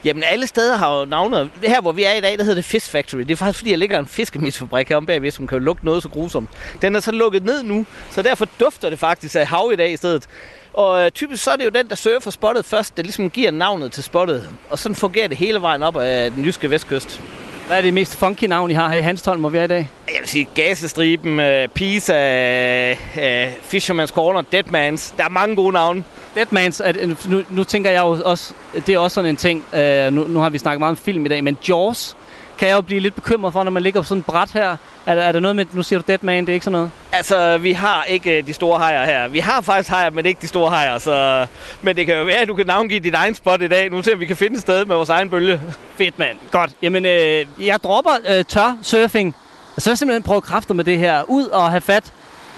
Jamen, 0.06 0.24
alle 0.24 0.48
steder 0.48 0.78
har 0.78 1.00
jo 1.00 1.06
navne. 1.06 1.50
Her, 1.64 1.82
hvor 1.82 1.92
vi 1.92 2.04
er 2.04 2.14
i 2.14 2.22
dag, 2.22 2.38
der 2.38 2.44
hedder 2.44 2.56
det 2.56 2.66
Fish 2.66 2.92
Factory. 2.92 3.20
Det 3.20 3.32
er 3.32 3.36
faktisk, 3.36 3.60
fordi 3.60 3.72
der 3.72 3.78
ligger 3.78 4.00
en 4.00 4.08
fiskemidfabrik 4.08 4.90
herom 4.90 5.06
bagved, 5.06 5.32
som 5.32 5.48
kan 5.48 5.62
lugte 5.62 5.86
noget 5.86 6.04
så 6.04 6.10
grusomt. 6.10 6.50
Den 6.82 6.96
er 6.96 7.00
så 7.00 7.12
lukket 7.12 7.44
ned 7.44 7.64
nu, 7.64 7.86
så 8.12 8.22
derfor 8.22 8.48
dufter 8.60 8.90
det 8.90 9.00
faktisk 9.00 9.36
af 9.36 9.48
hav 9.48 9.70
i 9.74 9.76
dag 9.76 9.92
i 9.92 9.98
stedet. 9.98 10.28
Og 10.74 11.06
øh, 11.06 11.12
typisk 11.12 11.44
så 11.44 11.52
er 11.52 11.56
det 11.56 11.66
jo 11.66 11.70
den, 11.70 11.90
der 11.90 11.96
surfer 11.96 12.32
spottet 12.32 12.66
først, 12.66 12.98
der 12.98 13.04
ligesom 13.04 13.30
giver 13.30 13.52
navnet 13.52 13.92
til 13.92 14.04
spottet. 14.04 14.50
Og 14.70 14.80
sådan 14.80 14.96
fungerer 14.96 15.28
det 15.28 15.38
hele 15.38 15.62
vejen 15.62 15.84
op 15.84 15.98
ad 15.98 16.32
den 16.32 16.46
jyske 16.46 16.70
vestkyst. 16.70 17.22
Hvad 17.70 17.78
er 17.78 17.82
det 17.82 17.94
mest 17.94 18.16
funky 18.16 18.44
navn, 18.44 18.72
I 18.72 18.74
har 18.74 18.90
her 18.90 18.98
i 18.98 19.02
Hanstholm, 19.02 19.40
hvor 19.40 19.50
vi 19.50 19.58
er 19.58 19.64
i 19.64 19.68
dag? 19.68 19.90
Jeg 20.08 20.16
vil 20.20 20.30
sige 20.30 20.48
Gasestriben, 20.56 21.40
uh, 21.40 21.70
Pisa, 21.76 22.92
uh, 22.92 23.52
Fisherman's 23.74 24.12
Corner, 24.12 24.42
Deadmans. 24.42 25.14
Der 25.18 25.24
er 25.24 25.30
mange 25.30 25.56
gode 25.56 25.74
navne. 25.74 26.04
Deadmans, 26.36 26.82
at, 26.82 26.98
nu, 27.30 27.44
nu 27.50 27.64
tænker 27.64 27.92
jeg 27.92 28.02
jo 28.02 28.22
også, 28.26 28.54
det 28.74 28.90
er 28.90 29.00
også 29.00 29.16
sådan 29.16 29.30
en 29.30 29.36
ting, 29.36 29.64
uh, 29.74 30.14
nu, 30.14 30.28
nu 30.28 30.40
har 30.40 30.50
vi 30.50 30.58
snakket 30.58 30.80
meget 30.80 30.92
om 30.92 30.98
film 30.98 31.26
i 31.26 31.30
dag, 31.30 31.44
men 31.44 31.58
Jaws 31.70 32.18
kan 32.60 32.68
jeg 32.68 32.76
jo 32.76 32.82
blive 32.82 33.00
lidt 33.00 33.16
bekymret 33.16 33.54
for, 33.54 33.64
når 33.64 33.72
man 33.72 33.84
ligger 33.84 34.02
på 34.02 34.08
sådan 34.08 34.20
et 34.20 34.26
bræt 34.26 34.52
her. 34.52 34.78
Er, 35.06 35.16
der- 35.16 35.22
er 35.22 35.32
der 35.32 35.40
noget 35.40 35.56
med, 35.56 35.66
nu 35.74 35.84
siger 35.84 36.00
du 36.00 36.04
Deadman, 36.08 36.46
det 36.46 36.50
er 36.50 36.54
ikke 36.54 36.64
sådan 36.64 36.72
noget? 36.72 36.92
Altså, 37.12 37.58
vi 37.58 37.72
har 37.74 38.04
ikke 38.04 38.38
øh, 38.38 38.48
de 38.48 38.54
store 38.54 38.80
hajer 38.80 39.06
her. 39.06 39.28
Vi 39.28 39.40
har 39.40 39.62
faktisk 39.62 39.90
hajer, 39.90 40.10
men 40.10 40.26
ikke 40.26 40.42
de 40.42 40.48
store 40.48 40.70
hajer. 40.72 40.98
Så... 40.98 41.46
Men 41.82 41.96
det 41.96 42.06
kan 42.06 42.16
jo 42.18 42.24
være, 42.24 42.38
at 42.38 42.48
du 42.48 42.56
kan 42.56 42.66
navngive 42.68 43.00
dit 43.00 43.14
egen 43.14 43.36
spot 43.36 43.62
i 43.62 43.68
dag. 43.68 43.90
Nu 43.92 44.04
ser 44.04 44.14
vi, 44.16 44.20
vi 44.20 44.26
kan 44.26 44.38
finde 44.38 44.56
et 44.56 44.62
sted 44.62 44.86
med 44.86 44.96
vores 44.96 45.10
egen 45.10 45.30
bølge. 45.30 45.62
Fedt, 45.98 46.20
mand. 46.20 46.38
Godt. 46.52 46.72
Jamen, 46.82 47.06
øh, 47.06 47.46
jeg 47.60 47.80
dropper 47.84 48.12
øh, 48.30 48.46
tør 48.46 48.78
surfing. 48.82 49.36
Og 49.76 49.82
så 49.82 49.90
vil 49.90 49.92
jeg 49.92 49.98
simpelthen 49.98 50.24
prøve 50.24 50.42
kræfter 50.42 50.74
med 50.74 50.84
det 50.84 50.98
her. 50.98 51.24
Ud 51.28 51.46
og 51.46 51.70
have 51.70 51.82
fat. 51.82 52.14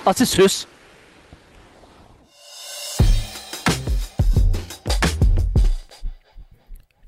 Og 0.05 0.15
til 0.15 0.27
søs.– 0.27 0.67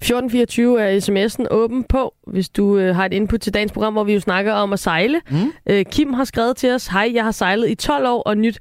1424 0.03 0.81
er 0.81 0.99
sms'en 0.99 1.45
åben 1.51 1.83
på, 1.83 2.13
hvis 2.27 2.49
du 2.49 2.77
øh, 2.77 2.95
har 2.95 3.05
et 3.05 3.13
input 3.13 3.39
til 3.39 3.53
dagens 3.53 3.71
program, 3.71 3.93
hvor 3.93 4.03
vi 4.03 4.13
jo 4.13 4.19
snakker 4.19 4.53
om 4.53 4.73
at 4.73 4.79
sejle. 4.79 5.21
Mm. 5.31 5.37
Øh, 5.69 5.85
Kim 5.85 6.13
har 6.13 6.23
skrevet 6.23 6.57
til 6.57 6.71
os, 6.71 6.87
hej, 6.87 7.11
jeg 7.13 7.23
har 7.23 7.31
sejlet 7.31 7.69
i 7.69 7.75
12 7.75 8.07
år 8.07 8.21
og 8.21 8.37
nyt 8.37 8.59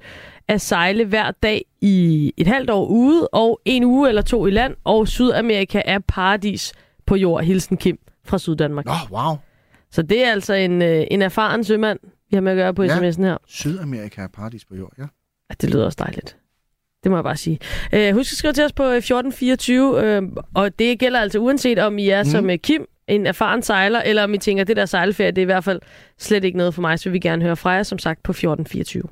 at 0.49 0.61
sejle 0.61 1.05
hver 1.05 1.30
dag 1.30 1.64
i 1.80 2.32
et 2.36 2.47
halvt 2.47 2.70
år 2.70 2.86
ude, 2.86 3.28
og 3.28 3.61
en 3.64 3.84
uge 3.84 4.09
eller 4.09 4.22
to 4.22 4.47
i 4.47 4.51
land, 4.51 4.74
og 4.84 5.09
Sydamerika 5.09 5.82
er 5.84 5.99
paradis 6.09 6.72
på 7.07 7.16
jord. 7.16 7.45
Hilsen 7.45 7.76
Kim 7.76 7.99
fra 8.24 8.38
Syddanmark. 8.38 8.86
Åh, 8.88 9.12
oh, 9.12 9.26
wow. 9.26 9.36
Så 9.90 10.03
det 10.03 10.24
er 10.26 10.32
altså 10.32 10.55
en, 10.55 10.82
øh, 10.82 11.05
en 11.11 11.22
erfaren 11.22 11.64
sømand, 11.64 11.99
vi 12.30 12.34
har 12.36 12.40
med 12.40 12.53
at 12.53 12.57
gøre 12.57 12.74
på 12.74 12.82
Ja. 12.82 12.97
sms'en 12.99 13.22
her. 13.22 13.36
Sydamerika 13.47 14.22
er 14.22 14.28
paradis 14.28 14.64
på 14.64 14.74
jord, 14.76 14.93
ja. 14.99 15.03
Ja, 15.51 15.55
det 15.61 15.70
lyder 15.70 15.84
også 15.84 15.97
dejligt. 16.01 16.36
Det 17.03 17.11
må 17.11 17.16
jeg 17.16 17.24
bare 17.24 17.36
sige. 17.36 17.59
Øh, 17.92 18.14
husk 18.14 18.32
at 18.32 18.36
skrive 18.36 18.53
til 18.53 18.64
os 18.64 18.72
på 18.72 18.82
1424, 18.82 20.05
øh, 20.05 20.22
og 20.55 20.78
det 20.78 20.98
gælder 20.98 21.20
altså 21.20 21.38
uanset 21.38 21.78
om 21.78 21.98
I 21.98 22.09
er 22.09 22.22
mm. 22.22 22.30
som 22.30 22.50
øh, 22.50 22.59
Kim, 22.59 22.86
en 23.09 23.26
erfaren 23.26 23.62
sejler, 23.62 24.00
eller 24.00 24.24
om 24.24 24.34
I 24.34 24.38
tænker, 24.38 24.64
det 24.64 24.76
der 24.76 24.86
sejlferie, 24.86 25.30
det 25.30 25.38
er 25.38 25.42
i 25.42 25.44
hvert 25.44 25.64
fald 25.64 25.80
slet 26.18 26.44
ikke 26.44 26.59
noget 26.59 26.74
for 26.74 26.80
mig, 26.80 26.98
så 26.98 27.05
vil 27.05 27.12
vi 27.12 27.18
gerne 27.18 27.42
høre 27.42 27.57
fra 27.57 27.70
jer, 27.70 27.82
som 27.82 27.98
sagt, 27.98 28.22
på 28.22 28.32
1424. 28.32 29.03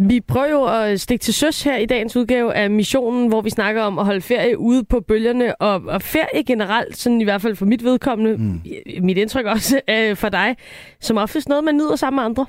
Vi 0.00 0.20
prøver 0.20 0.50
jo 0.50 0.64
at 0.64 1.00
stikke 1.00 1.22
til 1.22 1.34
søs 1.34 1.62
her 1.62 1.76
i 1.76 1.86
dagens 1.86 2.16
udgave 2.16 2.54
af 2.54 2.70
missionen, 2.70 3.28
hvor 3.28 3.40
vi 3.40 3.50
snakker 3.50 3.82
om 3.82 3.98
at 3.98 4.04
holde 4.04 4.20
ferie 4.20 4.58
ude 4.58 4.84
på 4.84 5.00
bølgerne, 5.00 5.60
og, 5.60 5.82
og 5.86 6.02
ferie 6.02 6.44
generelt, 6.46 6.96
sådan 6.96 7.20
i 7.20 7.24
hvert 7.24 7.42
fald 7.42 7.56
for 7.56 7.66
mit 7.66 7.84
vedkommende, 7.84 8.36
mm. 8.36 8.60
mit 9.02 9.18
indtryk 9.18 9.46
også 9.46 9.80
øh, 9.90 10.16
for 10.16 10.28
dig, 10.28 10.56
som 11.00 11.16
oftest 11.16 11.48
noget, 11.48 11.64
man 11.64 11.74
nyder 11.74 11.96
sammen 11.96 12.16
med 12.16 12.24
andre. 12.24 12.46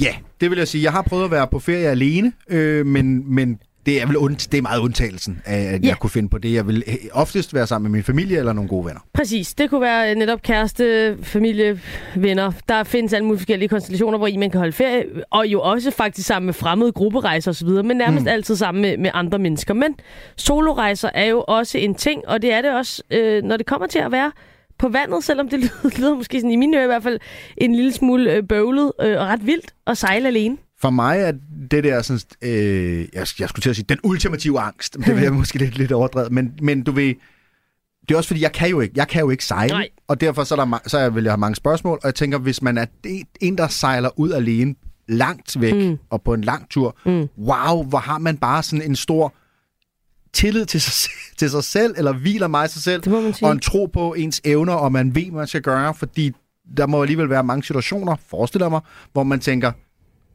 Ja, 0.00 0.14
det 0.40 0.50
vil 0.50 0.58
jeg 0.58 0.68
sige. 0.68 0.84
Jeg 0.84 0.92
har 0.92 1.02
prøvet 1.02 1.24
at 1.24 1.30
være 1.30 1.46
på 1.46 1.58
ferie 1.58 1.88
alene, 1.88 2.32
øh, 2.50 2.86
men, 2.86 3.34
men 3.34 3.58
det 3.86 4.02
er 4.02 4.06
vel 4.06 4.16
und, 4.16 4.36
det 4.52 4.58
er 4.58 4.62
meget 4.62 4.80
undtagelsen, 4.80 5.42
af, 5.44 5.58
at 5.74 5.84
Ja. 5.84 5.88
jeg 5.88 5.96
kunne 5.96 6.10
finde 6.10 6.28
på 6.28 6.38
det. 6.38 6.52
Jeg 6.52 6.66
vil 6.66 6.82
øh, 6.86 6.94
oftest 7.12 7.54
være 7.54 7.66
sammen 7.66 7.90
med 7.92 7.98
min 7.98 8.04
familie 8.04 8.38
eller 8.38 8.52
nogle 8.52 8.68
gode 8.68 8.86
venner. 8.86 9.00
Præcis. 9.14 9.54
Det 9.54 9.70
kunne 9.70 9.80
være 9.80 10.14
netop 10.14 10.42
kæreste, 10.42 11.16
familie, 11.22 11.80
venner. 12.16 12.52
Der 12.68 12.84
findes 12.84 13.12
alle 13.12 13.24
mulige 13.24 13.38
forskellige 13.38 13.68
konstellationer, 13.68 14.18
hvor 14.18 14.26
I 14.26 14.36
man 14.36 14.50
kan 14.50 14.58
holde 14.58 14.72
ferie, 14.72 15.04
og 15.30 15.46
jo 15.46 15.60
også 15.60 15.90
faktisk 15.90 16.26
sammen 16.26 16.46
med 16.46 16.54
fremmede 16.54 16.92
grupperejser 16.92 17.50
osv., 17.50 17.68
men 17.68 17.96
nærmest 17.96 18.22
mm. 18.22 18.28
altid 18.28 18.56
sammen 18.56 18.82
med, 18.82 18.96
med 18.96 19.10
andre 19.14 19.38
mennesker. 19.38 19.74
Men 19.74 19.94
solorejser 20.36 21.10
er 21.14 21.24
jo 21.26 21.44
også 21.48 21.78
en 21.78 21.94
ting, 21.94 22.28
og 22.28 22.42
det 22.42 22.52
er 22.52 22.62
det 22.62 22.70
også, 22.74 23.02
øh, 23.10 23.42
når 23.42 23.56
det 23.56 23.66
kommer 23.66 23.86
til 23.86 23.98
at 23.98 24.12
være 24.12 24.32
på 24.78 24.88
vandet, 24.88 25.24
selvom 25.24 25.48
det 25.48 25.58
lyder, 25.58 25.90
lyder 25.98 26.14
måske 26.14 26.40
sådan 26.40 26.50
i 26.50 26.56
mine 26.56 26.76
ører 26.76 26.84
i 26.84 26.86
hvert 26.86 27.02
fald 27.02 27.18
en 27.56 27.74
lille 27.74 27.92
smule 27.92 28.32
øh, 28.32 28.42
bøvlet 28.48 28.92
øh, 29.00 29.20
og 29.20 29.26
ret 29.26 29.46
vildt 29.46 29.74
at 29.86 29.98
sejle 29.98 30.26
alene. 30.28 30.56
For 30.80 30.90
mig 30.90 31.20
er 31.20 31.32
det 31.70 31.84
der 31.84 32.02
sådan, 32.02 32.20
øh, 32.50 32.98
jeg, 33.12 33.26
jeg 33.38 33.48
skulle 33.48 33.62
til 33.62 33.70
at 33.70 33.76
sige, 33.76 33.86
den 33.88 33.98
ultimative 34.02 34.60
angst. 34.60 34.96
Det 35.06 35.14
vil 35.14 35.22
jeg 35.22 35.32
måske 35.42 35.58
lidt, 35.58 35.78
lidt 35.78 35.92
overdrevet, 35.92 36.32
men, 36.32 36.52
men 36.62 36.82
du 36.82 36.92
ved, 36.92 37.14
det 38.08 38.14
er 38.14 38.16
også 38.16 38.28
fordi, 38.28 38.42
jeg 38.42 38.52
kan 38.52 38.70
jo 38.70 38.80
ikke, 38.80 38.92
jeg 38.96 39.08
kan 39.08 39.20
jo 39.20 39.30
ikke 39.30 39.44
sejle, 39.44 39.72
Nej. 39.72 39.88
og 40.08 40.20
derfor 40.20 40.44
så, 40.44 40.54
er 40.54 40.64
der, 40.64 40.78
så 40.86 41.10
vil 41.10 41.24
jeg 41.24 41.32
have 41.32 41.38
mange 41.40 41.56
spørgsmål, 41.56 41.94
og 42.02 42.06
jeg 42.06 42.14
tænker, 42.14 42.38
hvis 42.38 42.62
man 42.62 42.78
er 42.78 42.86
det- 43.04 43.22
en, 43.40 43.58
der 43.58 43.68
sejler 43.68 44.18
ud 44.18 44.30
alene, 44.32 44.74
langt 45.08 45.60
væk, 45.60 45.74
mm. 45.74 45.98
og 46.10 46.22
på 46.22 46.34
en 46.34 46.40
lang 46.40 46.70
tur, 46.70 46.96
mm. 47.06 47.28
wow, 47.38 47.84
hvor 47.84 47.98
har 47.98 48.18
man 48.18 48.36
bare 48.36 48.62
sådan 48.62 48.82
en 48.90 48.96
stor 48.96 49.34
tillid 50.32 50.66
til 50.66 50.80
sig, 50.80 51.10
til 51.38 51.50
sig 51.50 51.64
selv, 51.64 51.94
eller 51.96 52.12
hviler 52.12 52.48
mig 52.48 52.70
sig 52.70 52.82
selv, 52.82 53.02
og 53.46 53.52
en 53.52 53.60
tro 53.60 53.86
på 53.92 54.14
ens 54.14 54.40
evner, 54.44 54.72
og 54.72 54.92
man 54.92 55.14
ved, 55.14 55.22
hvad 55.24 55.32
man 55.40 55.46
skal 55.46 55.62
gøre, 55.62 55.94
fordi 55.94 56.32
der 56.76 56.86
må 56.86 57.02
alligevel 57.02 57.30
være 57.30 57.44
mange 57.44 57.62
situationer, 57.62 58.16
forestiller 58.28 58.68
mig, 58.68 58.80
hvor 59.12 59.22
man 59.22 59.40
tænker, 59.40 59.72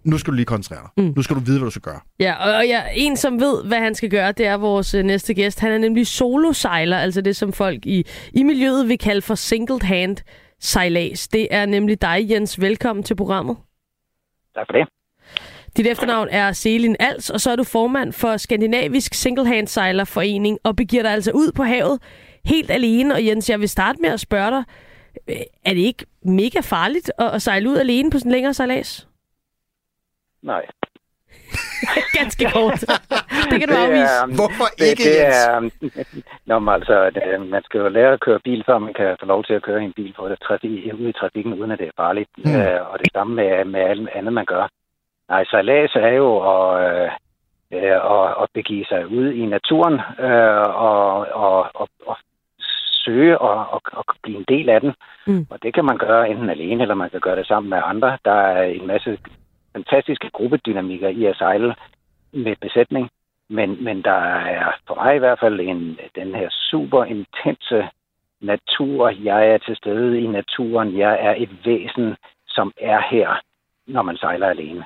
nu 0.06 0.18
skal 0.18 0.32
du 0.32 0.36
lige 0.36 0.46
koncentrere 0.46 0.90
dig. 0.98 1.04
Mm. 1.04 1.14
Nu 1.16 1.22
skal 1.22 1.36
du 1.36 1.42
vide, 1.42 1.60
hvad 1.60 1.66
du 1.66 1.72
skal 1.72 1.82
gøre. 1.82 2.00
Ja, 2.20 2.34
og 2.48 2.56
og 2.56 2.68
ja, 2.68 2.84
en, 2.94 3.18
som 3.18 3.40
ved, 3.40 3.64
hvad 3.64 3.80
han 3.80 3.96
skal 3.96 4.10
gøre, 4.10 4.32
det 4.32 4.46
er 4.46 4.58
vores 4.58 4.94
øh, 4.94 5.04
næste 5.04 5.34
gæst. 5.34 5.60
Han 5.60 5.72
er 5.72 5.78
nemlig 5.78 6.08
solosejler, 6.08 6.98
altså 6.98 7.22
det, 7.22 7.36
som 7.36 7.54
folk 7.54 7.86
i, 7.86 8.06
i 8.34 8.44
miljøet 8.44 8.88
vil 8.88 8.98
kalde 8.98 9.22
for 9.22 9.36
single-hand 9.36 10.18
sejlads. 10.60 11.28
Det 11.28 11.48
er 11.52 11.66
nemlig 11.66 12.02
dig, 12.02 12.28
Jens. 12.30 12.62
Velkommen 12.62 13.04
til 13.04 13.16
programmet. 13.16 13.58
Tak 14.56 14.66
for 14.68 14.74
det. 14.74 14.88
Dit 15.78 15.88
efternavn 15.88 16.28
er 16.32 16.52
Selin 16.52 16.96
Als, 17.00 17.30
og 17.30 17.42
så 17.42 17.52
er 17.52 17.56
du 17.56 17.64
formand 17.64 18.14
for 18.14 18.38
Skandinavisk 18.38 19.14
Single-Hand 19.14 19.68
Sejlerforening, 19.68 20.58
og 20.64 20.76
begiver 20.76 21.04
dig 21.04 21.12
altså 21.12 21.32
ud 21.32 21.52
på 21.52 21.64
havet 21.64 22.00
helt 22.46 22.72
alene. 22.72 23.14
Og 23.14 23.26
Jens, 23.26 23.50
jeg 23.50 23.60
vil 23.60 23.70
starte 23.70 24.02
med 24.02 24.10
at 24.10 24.20
spørge 24.20 24.52
dig, 24.52 24.64
øh, 25.30 25.36
er 25.66 25.74
det 25.74 25.82
ikke 25.82 26.06
mega 26.26 26.60
farligt 26.60 27.12
at, 27.20 27.32
at 27.32 27.42
sejle 27.42 27.70
ud 27.70 27.78
alene 27.78 28.12
på 28.12 28.20
sådan 28.20 28.30
en 28.30 28.34
længere 28.34 28.54
sejlads? 28.54 29.08
Nej. 30.46 30.66
Ganske 32.20 32.46
kort. 32.52 32.80
det 33.52 33.60
kan 33.60 33.70
du 33.70 33.76
Det 33.76 33.82
er, 33.82 33.88
afvise. 33.88 34.24
um, 34.24 34.32
det, 34.80 34.98
det 34.98 35.26
er, 35.26 35.58
um, 35.58 35.72
Nå, 36.50 36.60
men 36.60 36.74
altså, 36.74 37.10
det, 37.16 37.50
man 37.50 37.64
skal 37.66 37.80
jo 37.80 37.88
lære 37.90 38.14
at 38.14 38.20
køre 38.20 38.40
bil, 38.40 38.64
før 38.66 38.78
man 38.78 38.94
kan 38.94 39.18
få 39.20 39.26
lov 39.26 39.44
til 39.44 39.54
at 39.54 39.64
køre 39.64 39.82
i 39.82 39.86
en 39.86 39.94
bil 39.94 40.14
på 40.20 40.30
det, 40.30 40.38
trafik, 40.48 40.94
ude 41.00 41.10
i 41.10 41.20
trafikken, 41.20 41.54
uden 41.54 41.72
at 41.72 41.80
det 41.80 41.88
er 41.88 42.02
farligt. 42.04 42.30
Mm. 42.38 42.56
Øh, 42.56 42.92
og 42.92 43.00
det 43.00 43.10
samme 43.14 43.36
med, 43.36 43.66
med 43.66 43.82
alt 43.82 44.10
andet, 44.16 44.34
man 44.34 44.46
gør. 44.46 44.68
Nej, 45.30 45.46
sejlads 45.46 45.96
er 45.96 46.14
jo 46.22 46.30
at, 46.54 46.68
øh, 46.86 47.10
øh, 47.74 47.98
at, 48.16 48.28
at 48.42 48.48
begive 48.54 48.86
sig 48.86 49.08
ud 49.08 49.32
i 49.32 49.46
naturen 49.46 49.94
øh, 50.20 50.62
og, 50.90 51.28
og, 51.46 51.70
og, 51.74 51.88
og 52.06 52.18
søge 53.06 53.38
og, 53.38 53.58
og, 53.74 53.82
og 53.92 54.06
blive 54.24 54.38
en 54.38 54.46
del 54.48 54.70
af 54.70 54.82
den. 54.82 54.94
Mm. 55.28 55.48
Og 55.50 55.64
det 55.64 55.74
kan 55.74 55.86
man 55.86 55.98
gøre 55.98 56.30
enten 56.30 56.50
alene, 56.50 56.82
eller 56.82 56.96
man 56.96 57.10
kan 57.10 57.20
gøre 57.20 57.36
det 57.36 57.48
sammen 57.48 57.70
med 57.70 57.80
andre. 57.84 58.18
Der 58.26 58.32
er 58.32 58.64
en 58.64 58.88
masse 58.88 59.18
fantastiske 59.76 60.30
gruppedynamikker 60.38 61.10
i 61.10 61.26
at 61.26 61.38
sejle 61.38 61.76
med 62.34 62.56
besætning. 62.62 63.10
Men, 63.50 63.84
men 63.84 63.98
der 64.04 64.22
er 64.58 64.72
for 64.88 64.96
mig 64.96 65.16
i 65.16 65.20
hvert 65.20 65.40
fald 65.40 65.60
en, 65.60 66.00
den 66.16 66.36
her 66.36 66.50
super 66.70 67.04
intense 67.04 67.80
natur. 68.42 69.10
Jeg 69.10 69.42
er 69.54 69.58
til 69.58 69.76
stede 69.76 70.20
i 70.20 70.28
naturen. 70.28 70.98
Jeg 70.98 71.14
er 71.28 71.34
et 71.38 71.50
væsen, 71.66 72.16
som 72.48 72.72
er 72.82 73.02
her, 73.12 73.42
når 73.88 74.02
man 74.02 74.18
sejler 74.18 74.48
alene. 74.48 74.86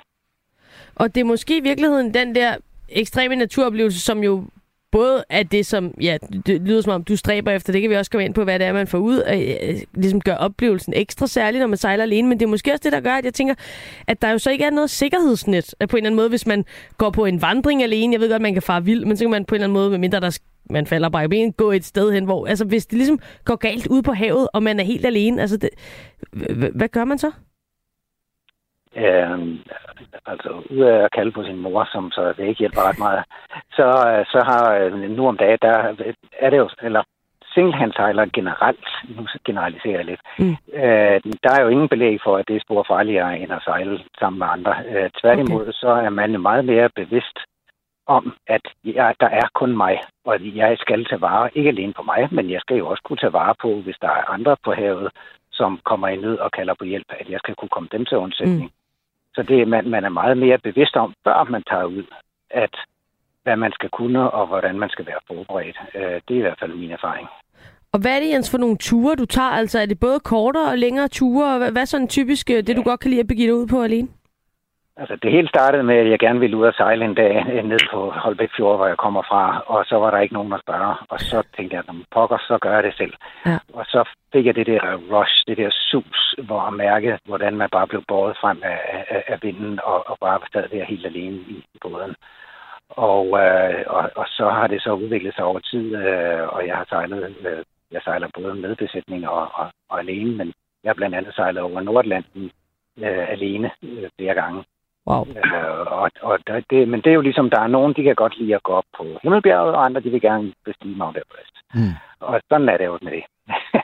Og 0.96 1.16
det 1.16 1.22
er 1.22 1.26
måske 1.34 1.58
i 1.58 1.68
virkeligheden 1.70 2.14
den 2.14 2.36
der 2.36 2.58
ekstreme 2.90 3.36
naturoplevelse, 3.36 4.00
som 4.00 4.24
jo 4.24 4.44
både 4.92 5.24
af 5.30 5.48
det, 5.48 5.66
som 5.66 5.94
ja, 6.02 6.18
det 6.46 6.62
lyder 6.62 6.82
som 6.82 6.94
om, 6.94 7.04
du 7.04 7.16
stræber 7.16 7.52
efter. 7.52 7.74
Det 7.74 7.82
kan 7.82 7.90
vi 7.92 7.96
også 7.96 8.12
komme 8.12 8.26
ind 8.26 8.34
på, 8.34 8.44
hvad 8.44 8.60
det 8.60 8.68
er, 8.68 8.74
man 8.74 8.88
får 8.88 8.98
ud. 8.98 9.18
Og, 9.18 9.42
øh, 9.42 9.82
ligesom 9.94 10.22
gør 10.22 10.36
oplevelsen 10.36 10.94
ekstra 10.96 11.28
særlig, 11.28 11.60
når 11.60 11.68
man 11.68 11.78
sejler 11.78 12.04
alene. 12.04 12.28
Men 12.28 12.40
det 12.40 12.46
er 12.46 12.50
måske 12.50 12.72
også 12.72 12.82
det, 12.84 12.92
der 12.92 13.00
gør, 13.00 13.14
at 13.14 13.26
jeg 13.26 13.34
tænker, 13.34 13.56
at 14.08 14.22
der 14.22 14.30
jo 14.30 14.38
så 14.38 14.50
ikke 14.52 14.64
er 14.64 14.70
noget 14.70 14.90
sikkerhedsnet. 14.90 15.76
At 15.80 15.90
på 15.90 15.98
en 15.98 16.00
eller 16.00 16.08
anden 16.08 16.16
måde, 16.16 16.30
hvis 16.30 16.48
man 16.48 16.66
går 16.98 17.10
på 17.10 17.26
en 17.26 17.42
vandring 17.42 17.84
alene, 17.84 18.14
jeg 18.14 18.22
ved 18.22 18.30
godt, 18.30 18.42
man 18.42 18.54
kan 18.54 18.62
fare 18.62 18.86
vild, 18.86 19.06
men 19.06 19.18
så 19.18 19.24
kan 19.24 19.32
man 19.32 19.46
på 19.46 19.56
en 19.56 19.58
eller 19.58 19.66
anden 19.66 19.74
måde, 19.74 19.90
medmindre 19.90 20.20
der 20.20 20.40
man 20.70 20.88
falder 20.88 21.10
bare 21.10 21.26
i 21.26 21.28
ben, 21.28 21.52
gå 21.52 21.72
et 21.72 21.86
sted 21.86 22.12
hen, 22.12 22.26
hvor, 22.26 22.48
altså 22.48 22.66
hvis 22.66 22.86
det 22.86 22.98
ligesom 22.98 23.20
går 23.46 23.56
galt 23.56 23.88
ude 23.88 24.04
på 24.04 24.14
havet, 24.14 24.48
og 24.54 24.64
man 24.64 24.80
er 24.80 24.84
helt 24.84 25.06
alene, 25.06 25.42
altså 25.42 25.58
det, 25.58 25.70
hvad 26.76 26.88
gør 26.88 27.06
man 27.06 27.18
så? 27.18 27.32
Øhm, 28.96 29.60
altså, 30.26 30.50
ud 30.70 30.80
af 30.80 31.04
at 31.04 31.12
kalde 31.12 31.32
på 31.32 31.44
sin 31.44 31.58
mor, 31.58 31.88
som 31.92 32.12
så 32.12 32.34
det 32.38 32.48
ikke 32.48 32.60
hjælper 32.60 32.90
ret 32.90 33.00
meget, 33.00 33.24
så, 33.74 33.88
øh, 34.10 34.26
så 34.26 34.40
har 34.50 34.74
øh, 34.76 34.94
nu 35.18 35.28
om 35.28 35.38
dagen, 35.38 35.58
der 35.62 35.96
er 36.40 36.50
det 36.50 36.58
jo, 36.58 36.70
eller 36.82 37.04
singlehandsejler 37.54 38.26
generelt, 38.34 38.88
nu 39.10 39.28
generaliserer 39.46 39.96
jeg 39.96 40.06
lidt, 40.06 40.22
Mm. 40.40 40.56
øh, 40.74 41.22
der 41.44 41.52
er 41.58 41.62
jo 41.64 41.70
ingen 41.70 41.90
belæg 41.90 42.20
for, 42.24 42.38
at 42.38 42.48
det 42.48 42.56
er 42.56 42.60
spor 42.66 42.86
farligere 42.88 43.40
end 43.40 43.52
at 43.52 43.64
sejle 43.64 44.00
sammen 44.20 44.40
med 44.40 44.48
andre. 44.52 44.76
Øh, 44.90 45.10
tværtimod, 45.22 45.62
okay. 45.62 45.72
så 45.72 45.90
er 45.90 46.10
man 46.10 46.32
jo 46.32 46.40
meget 46.40 46.66
mere 46.66 46.90
bevidst 46.96 47.38
om, 48.08 48.34
at 48.48 48.62
jeg, 48.84 49.16
der 49.20 49.30
er 49.42 49.48
kun 49.54 49.78
mig, 49.78 50.02
og 50.26 50.36
at 50.36 50.42
jeg 50.56 50.78
skal 50.80 51.06
tage 51.06 51.22
vare, 51.22 51.50
ikke 51.58 51.70
alene 51.70 51.94
på 51.94 52.04
mig, 52.04 52.28
men 52.32 52.50
jeg 52.50 52.62
skal 52.62 52.78
jo 52.78 52.88
også 52.88 53.04
kunne 53.04 53.18
tage 53.18 53.34
vare 53.34 53.56
på, 53.62 53.70
hvis 53.82 53.98
der 54.02 54.08
er 54.08 54.30
andre 54.36 54.56
på 54.66 54.74
havet, 54.74 55.10
som 55.52 55.80
kommer 55.86 56.08
i 56.08 56.16
nød 56.16 56.38
og 56.38 56.52
kalder 56.52 56.74
på 56.80 56.86
hjælp, 56.86 57.10
at 57.10 57.30
jeg 57.30 57.40
skal 57.40 57.56
kunne 57.56 57.70
komme 57.76 57.90
dem 57.92 58.06
til 58.06 58.18
undsætning. 58.18 58.64
Mm. 58.64 58.79
Så 59.40 59.44
det, 59.44 59.68
man, 59.68 59.90
man 59.90 60.04
er 60.04 60.10
meget 60.10 60.38
mere 60.38 60.58
bevidst 60.58 60.96
om, 60.96 61.14
før 61.24 61.44
man 61.44 61.64
tager 61.70 61.84
ud, 61.84 62.04
at 62.52 62.76
hvad 63.44 63.56
man 63.56 63.72
skal 63.72 63.90
kunne, 63.90 64.32
og 64.32 64.48
hvordan 64.48 64.80
man 64.80 64.90
skal 64.90 65.06
være 65.06 65.20
forberedt. 65.28 65.78
Øh, 65.96 66.22
det 66.28 66.34
er 66.34 66.40
i 66.42 66.46
hvert 66.48 66.60
fald 66.60 66.74
min 66.76 66.92
erfaring. 66.92 67.28
Og 67.94 68.00
hvad 68.00 68.16
er 68.16 68.20
det, 68.20 68.30
Jens, 68.34 68.52
for 68.52 68.58
nogle 68.58 68.78
ture, 68.78 69.16
du 69.16 69.26
tager? 69.26 69.50
Altså, 69.50 69.80
er 69.80 69.86
det 69.86 70.00
både 70.00 70.20
kortere 70.20 70.72
og 70.72 70.78
længere 70.78 71.08
ture? 71.08 71.54
Og 71.54 71.58
hvad, 71.72 71.82
er 71.82 71.86
sådan 71.86 72.08
typisk 72.08 72.50
øh, 72.50 72.68
det, 72.68 72.76
du 72.76 72.84
godt 72.84 73.00
kan 73.00 73.10
lide 73.10 73.22
at 73.22 73.28
begive 73.28 73.48
dig 73.48 73.56
ud 73.56 73.68
på 73.68 73.82
alene? 73.82 74.08
Altså, 75.00 75.16
det 75.16 75.32
hele 75.32 75.48
startede 75.48 75.84
med, 75.84 75.96
at 75.96 76.10
jeg 76.10 76.20
gerne 76.20 76.40
ville 76.40 76.58
ud 76.58 76.66
og 76.66 76.74
sejle 76.74 77.06
en 77.06 77.16
dag 77.16 77.34
ned 77.72 77.80
på 77.92 78.10
Holbæk 78.10 78.50
Fjord, 78.58 78.78
hvor 78.78 78.88
jeg 78.88 78.98
kommer 78.98 79.22
fra, 79.22 79.64
og 79.68 79.86
så 79.86 79.96
var 79.96 80.12
der 80.12 80.20
ikke 80.20 80.34
nogen 80.34 80.54
at 80.54 80.62
spørge. 80.62 80.96
Og 81.10 81.20
så 81.20 81.48
tænkte 81.56 81.76
jeg, 81.76 81.84
"Nå, 81.88 81.94
pokker, 82.12 82.38
så 82.48 82.58
gør 82.62 82.74
jeg 82.74 82.84
det 82.84 82.94
selv. 82.98 83.14
Ja. 83.46 83.58
Og 83.74 83.86
så 83.86 84.10
fik 84.34 84.46
jeg 84.46 84.56
det 84.56 84.68
der 84.68 84.82
rush, 85.12 85.44
det 85.48 85.58
der 85.58 85.70
sus, 85.72 86.36
hvor 86.48 86.64
jeg 86.66 86.74
mærkede, 86.74 87.18
hvordan 87.26 87.56
man 87.58 87.70
bare 87.72 87.88
blev 87.88 88.04
båret 88.08 88.38
frem 88.42 88.62
af, 88.64 88.80
af, 89.10 89.24
af 89.28 89.40
vinden, 89.42 89.80
og, 89.84 90.10
og 90.10 90.18
bare 90.22 90.40
sad 90.54 90.68
der 90.70 90.84
helt 90.86 91.06
alene 91.06 91.38
i, 91.38 91.66
båden. 91.82 92.16
Og, 92.90 93.26
øh, 93.44 93.84
og, 93.88 94.10
og 94.16 94.26
så 94.28 94.50
har 94.50 94.68
det 94.68 94.82
så 94.82 94.92
udviklet 94.94 95.36
sig 95.36 95.44
over 95.44 95.60
tid, 95.60 95.96
øh, 95.96 96.48
og 96.54 96.68
jeg 96.68 96.76
har 96.76 96.86
sejlet, 96.90 97.36
øh, 97.48 97.64
jeg 97.92 98.02
sejler 98.04 98.28
både 98.34 98.56
med 98.56 98.76
besætning 98.76 99.28
og, 99.30 99.48
og, 99.54 99.68
og 99.90 100.00
alene, 100.00 100.32
men 100.38 100.54
jeg 100.84 100.90
har 100.90 100.94
blandt 100.94 101.16
andet 101.16 101.36
sejlet 101.36 101.62
over 101.64 101.82
Nordatlanten 101.82 102.52
øh, 102.98 103.32
alene 103.32 103.72
øh, 103.84 104.10
flere 104.18 104.34
gange. 104.34 104.64
Wow. 105.10 105.26
Øh, 105.28 105.80
og, 106.02 106.12
og 106.22 106.40
der, 106.48 106.62
det, 106.70 106.88
men 106.88 107.02
det 107.02 107.10
er 107.10 107.14
jo 107.14 107.22
ligesom, 107.22 107.50
der 107.50 107.60
er 107.60 107.68
nogen, 107.68 107.94
de 107.94 108.04
kan 108.04 108.16
godt 108.16 108.40
lide 108.40 108.56
at 108.56 108.64
gå 108.64 108.72
op 108.72 108.90
på 108.98 109.04
Himmelbjerget, 109.24 109.76
og 109.76 109.86
andre, 109.86 110.02
de 110.02 110.10
vil 110.10 110.22
gerne 110.22 110.54
bestige 110.66 110.96
Mount 110.96 111.18
Everest. 111.18 111.56
Mm. 111.74 111.94
Og 112.20 112.42
sådan 112.50 112.70
er 112.70 112.78
det 112.78 112.86
jo 112.86 113.00
med 113.02 113.12
det. 113.12 113.24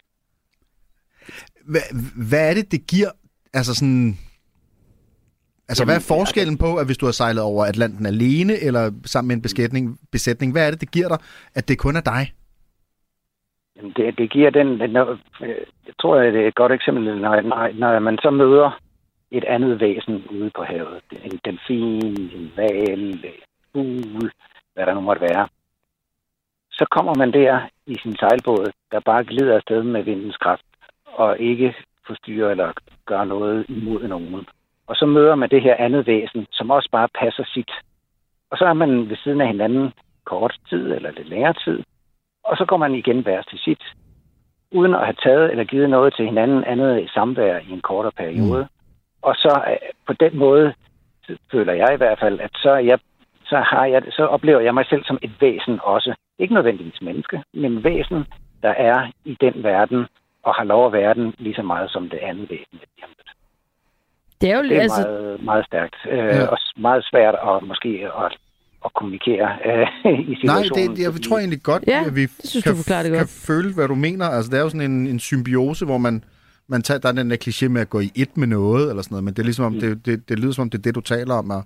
Hvad, 1.72 1.86
hvad 2.30 2.50
er 2.50 2.54
det, 2.54 2.72
det 2.72 2.88
giver? 2.88 3.12
Altså 3.54 3.76
sådan... 3.76 4.18
Altså, 5.70 5.84
Jamen, 5.84 5.90
hvad 5.90 5.96
er 5.96 6.14
forskellen 6.16 6.58
på, 6.58 6.70
at 6.80 6.86
hvis 6.86 6.98
du 6.98 7.06
har 7.06 7.12
sejlet 7.12 7.44
over 7.44 7.66
Atlanten 7.66 8.06
alene, 8.06 8.54
eller 8.68 8.92
sammen 9.06 9.28
med 9.28 9.36
en 9.36 9.42
besætning, 9.42 9.98
besætning 10.12 10.52
hvad 10.52 10.68
er 10.68 10.72
det, 10.72 10.82
det 10.82 10.92
giver 10.92 11.08
dig, 11.08 11.18
at 11.56 11.68
det 11.68 11.78
kun 11.80 11.96
er 11.96 12.02
dig? 12.02 12.24
Jamen, 13.76 13.92
Det, 13.98 14.18
det 14.18 14.32
giver 14.32 14.50
den, 14.50 14.68
øh, 14.82 15.18
jeg 15.88 15.96
tror, 16.02 16.20
det 16.20 16.44
er 16.44 16.48
et 16.48 16.56
godt 16.56 16.72
eksempel, 16.72 17.04
når, 17.22 17.42
når, 17.42 17.80
når 17.80 18.00
man 18.00 18.18
så 18.22 18.30
møder 18.30 18.80
et 19.32 19.44
andet 19.44 19.80
væsen 19.80 20.26
ude 20.30 20.50
på 20.56 20.64
havet. 20.64 21.02
En 21.24 21.40
delfin, 21.46 22.32
en 22.36 22.52
val, 22.56 23.00
en 23.00 23.34
fugl, 23.74 24.32
hvad 24.74 24.86
der 24.86 24.94
nu 24.94 25.02
måtte 25.02 25.22
være. 25.22 25.48
så 26.72 26.86
kommer 26.92 27.14
man 27.18 27.32
der 27.34 27.60
i 27.88 27.96
sin 28.02 28.16
sejlbåd, 28.16 28.72
der 28.92 29.00
bare 29.00 29.24
glider 29.24 29.56
afsted 29.56 29.84
med 29.84 30.04
vindens 30.04 30.38
kraft, 30.38 30.66
og 31.06 31.40
ikke 31.40 31.76
forstyrrer 32.08 32.52
eller 32.52 32.72
gør 33.06 33.24
noget 33.24 33.66
imod 33.70 34.08
nogen. 34.08 34.46
Og 34.88 34.96
så 34.96 35.06
møder 35.06 35.36
man 35.36 35.50
det 35.50 35.62
her 35.62 35.76
andet 35.76 36.08
væsen, 36.08 36.48
som 36.52 36.72
også 36.72 36.90
bare 36.92 37.08
passer 37.20 37.44
sit. 37.54 37.72
Og 38.52 38.58
så 38.58 38.66
er 38.66 38.74
man 38.74 39.10
ved 39.10 39.18
siden 39.24 39.42
af 39.42 39.48
hinanden 39.48 39.94
kort 40.26 40.58
tid 40.70 40.94
eller 40.94 41.12
lidt 41.12 41.30
længere 41.30 41.54
tid, 41.54 41.84
og 42.44 42.58
så 42.58 42.66
går 42.66 42.78
man 42.78 42.96
igen 42.96 43.20
hver 43.20 43.42
til 43.42 43.60
sit, 43.60 43.84
uden 44.72 44.96
at 44.96 45.06
have 45.06 45.22
taget 45.24 45.52
eller 45.52 45.64
givet 45.64 45.90
noget 45.90 46.14
til 46.16 46.26
hinanden 46.26 46.64
andet 46.64 47.04
i 47.04 47.08
samvær 47.08 47.60
i 47.60 47.72
en 47.72 47.82
kortere 47.82 48.12
periode. 48.12 48.64
Mm. 48.64 48.75
Og 49.30 49.36
så 49.36 49.54
øh, 49.72 49.78
på 50.08 50.14
den 50.24 50.34
måde 50.38 50.74
føler 51.52 51.74
jeg 51.74 51.90
i 51.94 51.98
hvert 51.98 52.20
fald, 52.20 52.40
at 52.40 52.50
så, 52.64 52.70
er 52.70 52.84
jeg, 52.92 53.00
så, 53.52 53.58
har 53.72 53.86
jeg, 53.86 54.02
så 54.18 54.24
oplever 54.26 54.60
jeg 54.60 54.74
mig 54.74 54.86
selv 54.90 55.04
som 55.06 55.18
et 55.22 55.32
væsen 55.42 55.80
også. 55.84 56.12
Ikke 56.40 56.54
nødvendigvis 56.54 57.02
menneske, 57.02 57.38
men 57.54 57.84
væsen, 57.84 58.20
der 58.62 58.70
er 58.90 58.98
i 59.26 59.38
den 59.42 59.64
verden, 59.64 60.06
og 60.44 60.54
har 60.56 60.64
lov 60.64 60.86
at 60.86 60.94
være 60.94 61.14
den 61.14 61.34
lige 61.38 61.56
så 61.56 61.62
meget 61.62 61.90
som 61.92 62.10
det 62.10 62.20
andet 62.30 62.50
væsen. 62.50 62.80
Det 64.42 64.52
er 64.52 64.58
jo 64.58 64.64
Det 64.64 64.78
er 64.78 64.82
altså... 64.82 65.02
meget, 65.08 65.44
meget 65.44 65.66
stærkt, 65.66 65.96
øh, 66.10 66.18
Ja. 66.18 66.46
og 66.48 66.58
meget 66.78 67.04
svært 67.12 67.36
at 67.50 67.64
måske 67.68 68.08
at, 68.26 68.38
at 68.86 68.94
kommunikere 68.94 69.48
øh, 69.66 69.88
i 70.32 70.38
Nej, 70.44 70.64
situationen. 70.64 70.96
det, 70.96 71.04
jeg 71.04 71.12
tror 71.30 71.38
egentlig 71.38 71.64
godt, 71.64 71.84
Ja, 71.88 72.04
at 72.08 72.16
vi 72.16 72.22
det 72.22 72.50
synes 72.50 72.64
kan, 72.64 72.76
det 72.76 72.86
kan 73.12 73.12
godt. 73.12 73.44
føle, 73.48 73.74
hvad 73.76 73.88
du 73.88 73.96
mener. 73.96 74.26
Altså, 74.26 74.52
det 74.52 74.58
er 74.60 74.64
jo 74.64 74.70
sådan 74.70 74.92
en, 74.92 75.08
en 75.08 75.20
symbiose, 75.20 75.86
hvor 75.86 75.98
man, 75.98 76.24
man 76.68 76.82
tager, 76.82 77.00
der 77.00 77.10
er 77.10 77.14
den 77.14 77.30
der 77.32 77.38
kliché 77.46 77.68
med 77.70 77.82
at 77.82 77.90
gå 77.90 78.00
i 78.00 78.12
et 78.16 78.38
med 78.38 78.48
noget, 78.48 78.90
eller 78.90 79.04
sådan 79.04 79.14
noget, 79.14 79.24
men 79.24 79.34
det, 79.34 79.40
er 79.40 79.44
ligesom, 79.44 79.66
om, 79.66 79.74
Mm. 79.74 79.80
det, 79.80 80.06
det, 80.06 80.30
det 80.30 80.40
lyder 80.40 80.52
som 80.54 80.62
om, 80.62 80.70
det 80.70 80.78
er 80.78 80.82
det, 80.82 80.96
du 80.96 81.02
taler 81.02 81.34
om. 81.36 81.50
Og, 81.50 81.64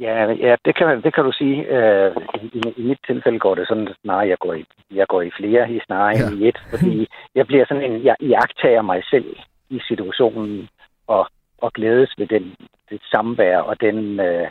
Ja, 0.00 0.30
ja 0.30 0.56
det, 0.64 0.76
kan, 0.76 1.02
det 1.02 1.14
kan 1.14 1.24
du 1.24 1.32
sige. 1.32 1.56
Øh, 1.76 2.16
i, 2.42 2.60
I 2.76 2.82
mit 2.82 2.98
tilfælde 3.06 3.38
går 3.38 3.54
det 3.54 3.68
sådan, 3.68 3.88
at 3.88 3.96
snarere 4.02 4.28
jeg 4.28 4.38
går 4.38 4.54
i, 4.54 4.64
jeg 4.94 5.06
går 5.08 5.22
i 5.22 5.30
flere 5.38 5.72
i 5.72 5.80
snarere 5.86 6.16
Ja. 6.18 6.26
end 6.28 6.38
i 6.42 6.48
et, 6.48 6.58
fordi 6.70 7.06
jeg 7.34 7.46
bliver 7.46 7.64
sådan 7.68 7.92
en, 7.92 8.04
jeg 8.04 8.16
jagtager 8.20 8.82
mig 8.82 9.02
selv 9.10 9.36
i 9.70 9.80
situationen 9.88 10.68
og, 11.06 11.26
og 11.58 11.72
glædes 11.72 12.14
ved 12.18 12.26
den, 12.26 12.54
det 12.90 13.00
samvær 13.10 13.58
og 13.58 13.80
den, 13.80 14.20
øh, 14.20 14.46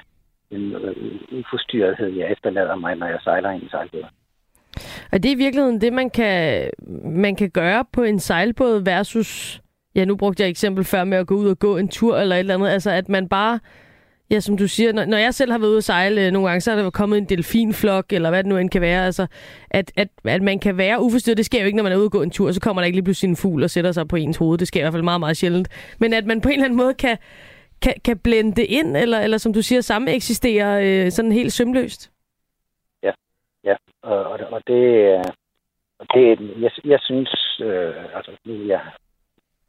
den 0.52 0.72
øh, 0.76 1.40
uforstyrrethed, 1.40 2.10
jeg 2.10 2.32
efterlader 2.32 2.76
mig, 2.76 2.96
når 2.96 3.08
jeg 3.08 3.20
sejler 3.24 3.52
i 3.52 3.56
en 3.56 3.70
sejlbåd. 3.70 4.04
Og 5.12 5.24
det 5.24 5.30
er 5.30 5.36
i 5.36 5.38
virkeligheden 5.38 5.82
det, 5.82 5.94
man 5.94 6.10
kan, 6.10 6.70
man 7.06 7.36
kan 7.36 7.50
gøre 7.50 7.86
på 7.94 8.04
en 8.04 8.20
sejlbåd 8.20 8.82
versus... 8.86 9.62
Ja, 9.96 10.06
nu 10.06 10.16
brugte 10.16 10.44
jeg 10.44 10.50
eksempel 10.50 10.84
før 10.84 11.04
med 11.04 11.18
at 11.18 11.28
gå 11.28 11.36
ud 11.36 11.48
og 11.48 11.60
gå 11.60 11.78
en 11.78 11.88
tur 11.88 12.18
eller 12.18 12.36
et 12.36 12.40
eller 12.40 12.54
andet. 12.54 12.70
Altså, 12.70 12.92
at 12.92 13.10
man 13.10 13.28
bare... 13.28 13.60
Ja, 14.30 14.40
som 14.40 14.58
du 14.58 14.68
siger, 14.68 14.94
når, 14.94 15.06
når 15.06 15.18
jeg 15.18 15.34
selv 15.34 15.52
har 15.52 15.60
været 15.60 15.70
ude 15.70 15.78
at 15.78 15.84
sejle 15.84 16.26
øh, 16.26 16.32
nogle 16.32 16.48
gange, 16.48 16.62
så 16.62 16.72
er 16.72 16.76
der 16.76 16.90
kommet 16.90 17.18
en 17.18 17.26
delfinflok, 17.26 18.14
eller 18.14 18.30
hvad 18.30 18.44
det 18.44 18.50
nu 18.50 18.58
end 18.58 18.70
kan 18.70 18.82
være. 18.82 19.06
Altså, 19.06 19.28
at, 19.72 19.92
at, 19.96 20.08
at 20.26 20.42
man 20.42 20.60
kan 20.60 20.78
være 20.78 21.02
uforstyrret, 21.02 21.38
det 21.38 21.46
sker 21.46 21.60
jo 21.60 21.66
ikke, 21.66 21.76
når 21.76 21.84
man 21.84 21.92
er 21.92 21.96
ude 21.96 22.06
og 22.06 22.12
gå 22.12 22.22
en 22.22 22.30
tur, 22.30 22.52
så 22.52 22.60
kommer 22.60 22.82
der 22.82 22.86
ikke 22.86 22.96
lige 22.96 23.04
pludselig 23.04 23.30
en 23.30 23.36
fugl 23.36 23.64
og 23.64 23.70
sætter 23.70 23.92
sig 23.92 24.08
på 24.08 24.16
ens 24.16 24.38
hoved. 24.38 24.58
Det 24.58 24.68
sker 24.68 24.80
i 24.80 24.84
hvert 24.84 24.94
fald 24.94 25.04
meget, 25.04 25.20
meget 25.20 25.38
sjældent. 25.38 25.68
Men 26.00 26.14
at 26.14 26.26
man 26.26 26.42
på 26.42 26.50
en 26.50 26.54
eller 26.54 26.66
anden 26.66 26.78
måde 26.78 26.94
kan, 26.94 27.18
kan, 27.82 27.94
kan 28.06 28.18
blende 28.18 28.56
det 28.56 28.66
ind, 28.70 28.98
eller, 28.98 29.20
eller 29.20 29.38
som 29.38 29.54
du 29.54 29.62
siger, 29.62 29.82
samme 29.82 30.12
eksistere 30.12 30.88
øh, 30.88 31.12
sådan 31.12 31.32
helt 31.32 31.54
sømløst. 31.54 32.13
Ja, 33.64 33.76
og, 34.02 34.24
og, 34.32 34.40
og 34.52 34.62
det, 34.68 35.06
er- 35.14 35.34
og 36.00 36.06
det 36.14 36.40
jeg, 36.62 36.72
jeg 36.86 37.00
synes, 37.02 37.60
øh, 37.64 38.16
altså 38.16 38.32
nu 38.46 38.66
jeg 38.68 38.82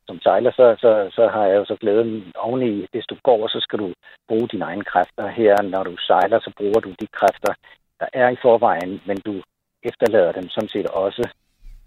som 0.06 0.20
sejler, 0.20 0.50
så, 0.50 0.76
så, 0.78 1.10
så 1.12 1.28
har 1.28 1.44
jeg 1.46 1.56
jo 1.56 1.64
så 1.64 1.76
glæden 1.80 2.32
oveni, 2.36 2.86
hvis 2.92 3.06
du 3.06 3.16
går, 3.22 3.48
så 3.48 3.60
skal 3.60 3.78
du 3.78 3.92
bruge 4.28 4.48
dine 4.48 4.64
egne 4.64 4.84
kræfter. 4.84 5.28
Her, 5.28 5.62
når 5.62 5.82
du 5.84 5.96
sejler, 5.96 6.38
så 6.40 6.50
bruger 6.56 6.80
du 6.80 6.90
de 7.00 7.06
kræfter, 7.06 7.52
der 8.00 8.06
er 8.12 8.28
i 8.28 8.36
forvejen, 8.42 9.00
men 9.06 9.16
du 9.16 9.42
efterlader 9.82 10.32
dem 10.32 10.48
sådan 10.48 10.68
set 10.68 10.86
også 10.86 11.28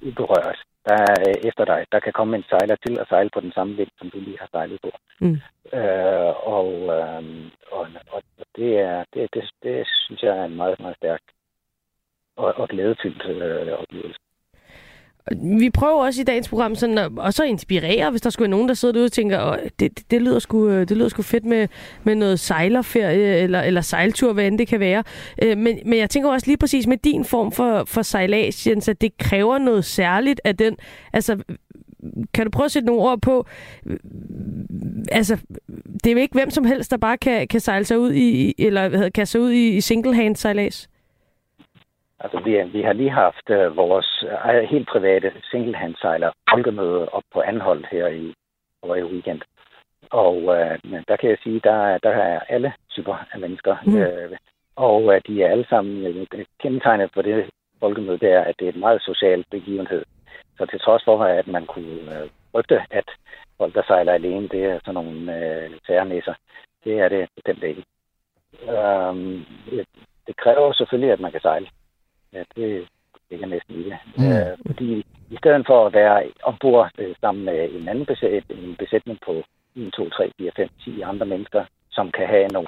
uberørt. 0.01 0.59
Der 0.85 0.93
er, 0.93 1.15
øh, 1.27 1.35
efter 1.49 1.65
dig, 1.65 1.85
der 1.91 1.99
kan 1.99 2.13
komme 2.13 2.37
en 2.37 2.43
sejler 2.49 2.75
til 2.85 2.99
at 2.99 3.07
sejle 3.07 3.29
på 3.33 3.39
den 3.39 3.51
samme 3.51 3.75
vind, 3.75 3.89
som 3.97 4.09
du 4.09 4.19
lige 4.19 4.39
har 4.39 4.47
sejlet 4.51 4.79
på. 4.83 4.91
Mm. 5.19 5.37
Øh, 5.73 6.33
og, 6.57 6.69
øh, 6.97 7.23
og, 7.71 7.87
og 8.11 8.21
det, 8.55 8.79
er, 8.79 9.03
det, 9.13 9.29
det, 9.33 9.43
det 9.63 9.87
synes 10.05 10.23
jeg 10.23 10.37
er 10.37 10.43
en 10.45 10.55
meget, 10.55 10.79
meget 10.79 10.95
stærk 10.97 11.21
og, 12.37 12.53
og 12.57 12.69
glædefyldt 12.69 13.23
øh, 13.25 13.73
oplevelse. 13.81 14.19
Vi 15.59 15.69
prøver 15.69 16.05
også 16.05 16.21
i 16.21 16.23
dagens 16.23 16.49
program 16.49 16.75
sådan 16.75 16.97
at, 16.97 17.11
også 17.17 17.43
at 17.43 17.49
inspirere, 17.49 18.09
hvis 18.11 18.21
der 18.21 18.29
skulle 18.29 18.43
være 18.43 18.57
nogen, 18.57 18.67
der 18.67 18.73
sidder 18.73 18.93
derude 18.93 19.05
og 19.05 19.11
tænker, 19.11 19.41
oh, 19.41 19.57
det, 19.79 19.79
det, 19.79 20.11
det, 20.11 20.21
lyder 20.21 20.39
sgu, 20.39 20.69
øh, 20.69 20.79
det 20.89 20.97
lyder 20.97 21.09
sgu 21.09 21.21
fedt 21.21 21.45
med, 21.45 21.67
med 22.03 22.15
noget 22.15 22.39
sejlerferie 22.39 23.35
eller, 23.35 23.61
eller 23.61 23.81
sejltur, 23.81 24.33
hvad 24.33 24.47
end 24.47 24.57
det 24.57 24.67
kan 24.67 24.79
være. 24.79 25.03
Øh, 25.43 25.57
men, 25.57 25.79
men 25.85 25.99
jeg 25.99 26.09
tænker 26.09 26.29
også 26.29 26.47
lige 26.47 26.57
præcis 26.57 26.87
med 26.87 26.97
din 26.97 27.25
form 27.25 27.51
for, 27.51 27.83
for 27.87 28.01
sejlads, 28.01 28.67
Jens, 28.67 28.87
at 28.87 29.01
det 29.01 29.17
kræver 29.17 29.57
noget 29.57 29.85
særligt 29.85 30.41
af 30.43 30.57
den. 30.57 30.77
Altså, 31.13 31.43
kan 32.33 32.45
du 32.45 32.51
prøve 32.51 32.65
at 32.65 32.71
sætte 32.71 32.85
nogle 32.85 33.01
ord 33.01 33.21
på, 33.21 33.45
altså, 35.11 35.37
det 36.03 36.07
er 36.07 36.11
jo 36.11 36.17
ikke 36.17 36.33
hvem 36.33 36.49
som 36.49 36.65
helst, 36.65 36.91
der 36.91 36.97
bare 36.97 37.17
kan, 37.17 37.47
kan 37.47 37.59
sejle 37.59 37.85
sig 37.85 37.99
ud 37.99 38.13
i, 38.13 38.55
eller 38.57 38.89
hvad 38.89 38.99
hedder, 38.99 39.11
kan 39.11 39.25
sig 39.25 39.41
ud 39.41 39.51
i, 39.51 39.77
i 39.77 39.81
single-hand 39.81 40.35
sejlads. 40.35 40.89
Altså, 42.19 42.39
vi, 42.39 42.63
vi 42.63 42.81
har 42.81 42.93
lige 42.93 43.09
haft 43.09 43.49
øh, 43.49 43.77
vores 43.77 44.23
øh, 44.23 44.63
helt 44.69 44.87
private 44.87 45.31
singlehandsejler 45.51 46.31
folkemøde 46.49 47.09
op 47.09 47.23
på 47.33 47.41
Anholdt 47.41 47.87
her 47.91 48.07
i 48.07 48.33
over 48.81 48.95
i 48.95 49.03
weekend. 49.03 49.41
Og 50.11 50.35
øh, 50.35 50.79
der 51.07 51.15
kan 51.15 51.29
jeg 51.29 51.37
sige, 51.43 51.59
der, 51.63 51.97
der 51.97 52.09
er 52.09 52.39
alle 52.39 52.73
typer 52.89 53.25
af 53.33 53.39
mennesker. 53.39 53.75
Mm. 53.85 53.97
Øh, 53.97 54.37
og 54.75 55.15
øh, 55.15 55.21
de 55.27 55.43
er 55.43 55.51
alle 55.51 55.65
sammen 55.69 56.05
øh, 56.05 56.45
kendetegnet 56.59 57.11
på 57.13 57.21
det 57.21 57.49
folkemøde, 57.79 58.17
det 58.17 58.31
er, 58.31 58.41
at 58.41 58.55
det 58.59 58.65
er 58.65 58.69
et 58.69 58.79
meget 58.85 59.01
socialt 59.01 59.47
begivenhed. 59.51 60.05
Så 60.57 60.65
til 60.65 60.79
trods 60.79 61.03
for, 61.03 61.23
at 61.23 61.47
man 61.47 61.65
kunne 61.65 62.21
øh, 62.21 62.29
frygte, 62.51 62.81
at 62.91 63.05
folk, 63.57 63.73
der 63.75 63.83
sejler 63.87 64.13
alene, 64.13 64.47
det 64.47 64.63
er 64.63 64.79
sådan 64.79 64.93
nogle 64.93 65.37
øh, 65.37 65.71
særnæsser. 65.87 66.33
Det 66.83 66.99
er 66.99 67.09
det 67.09 67.29
den 67.45 67.55
dag. 67.55 67.75
Øhm, 68.75 69.45
det 70.27 70.37
kræver 70.37 70.73
selvfølgelig, 70.73 71.11
at 71.11 71.19
man 71.19 71.31
kan 71.31 71.41
sejle. 71.41 71.67
Ja, 72.33 72.43
det 72.55 72.87
ligger 73.29 73.47
næsten 73.47 73.75
i 73.75 73.83
det. 73.83 73.97
Mm. 74.17 74.31
Øh, 74.31 74.57
fordi 74.67 75.05
i 75.29 75.37
stedet 75.37 75.63
for 75.67 75.85
at 75.85 75.93
være 75.93 76.31
ombord 76.43 76.91
øh, 76.97 77.15
sammen 77.21 77.45
med 77.45 77.69
en 77.71 77.87
anden 77.87 78.05
besæt, 78.05 78.43
en 78.49 78.75
besætning 78.79 79.19
på 79.25 79.43
1, 79.75 79.93
2, 79.93 80.09
3, 80.09 80.31
4, 80.37 80.51
5, 80.55 80.69
10 80.83 81.01
andre 81.01 81.25
mennesker, 81.25 81.65
som 81.91 82.11
kan 82.11 82.27
have 82.27 82.47
nogle 82.47 82.67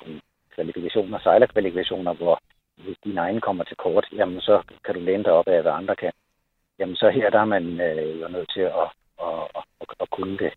kvalifikationer, 0.55 1.19
sejlerkvalifikationer, 1.19 2.13
hvor 2.13 2.39
hvis 2.83 2.97
dine 3.03 3.21
egne 3.21 3.41
kommer 3.41 3.63
til 3.63 3.77
kort, 3.77 4.05
jamen 4.13 4.41
så 4.41 4.61
kan 4.85 4.95
du 4.95 5.01
læne 5.01 5.23
dig 5.23 5.31
op 5.31 5.47
af, 5.47 5.61
hvad 5.61 5.71
andre 5.71 5.95
kan. 5.95 6.11
Jamen 6.79 6.95
så 6.95 7.09
her 7.09 7.29
der 7.29 7.39
er 7.39 7.45
man 7.45 7.81
øh, 7.81 8.21
jo 8.21 8.27
nødt 8.27 8.51
til 8.53 8.61
at, 8.61 8.89
at, 9.27 9.41
at, 9.57 9.63
at, 9.81 9.87
at 9.99 10.09
kunne 10.09 10.37
det. 10.37 10.53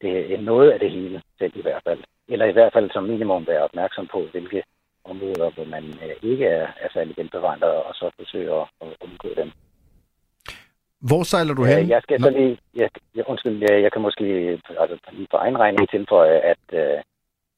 Det 0.00 0.34
er 0.34 0.40
noget 0.40 0.70
af 0.70 0.78
det 0.80 0.90
hele 0.90 1.22
selv 1.38 1.52
i 1.56 1.62
hvert 1.62 1.82
fald. 1.84 2.00
Eller 2.28 2.46
i 2.46 2.52
hvert 2.52 2.72
fald 2.72 2.90
som 2.90 3.04
minimum 3.04 3.46
være 3.46 3.62
opmærksom 3.62 4.06
på, 4.06 4.26
hvilke 4.32 4.62
områder, 5.12 5.48
hvor 5.54 5.64
man 5.64 5.84
øh, 6.04 6.30
ikke 6.30 6.46
er, 6.46 6.66
er 6.84 6.88
særlig 6.92 7.14
velbevandret, 7.16 7.76
og 7.88 7.94
så 7.94 8.10
forsøge 8.18 8.50
at, 8.60 8.66
undgå 9.04 9.28
dem. 9.36 9.50
hvor 11.08 11.22
sejler 11.22 11.54
du 11.54 11.64
hen? 11.64 11.88
Jeg 11.88 12.02
skal 12.02 12.20
så 12.20 12.30
lige, 12.30 12.58
jeg, 12.74 12.88
jeg, 13.16 13.24
undskyld, 13.26 13.56
jeg, 13.68 13.82
jeg 13.84 13.92
kan 13.92 14.02
måske 14.02 14.24
altså, 14.82 14.96
lige 15.12 15.28
på 15.30 15.36
egen 15.36 15.58
regning 15.58 15.90
tilføje, 15.90 16.38
at 16.52 16.64
øh, 16.72 16.98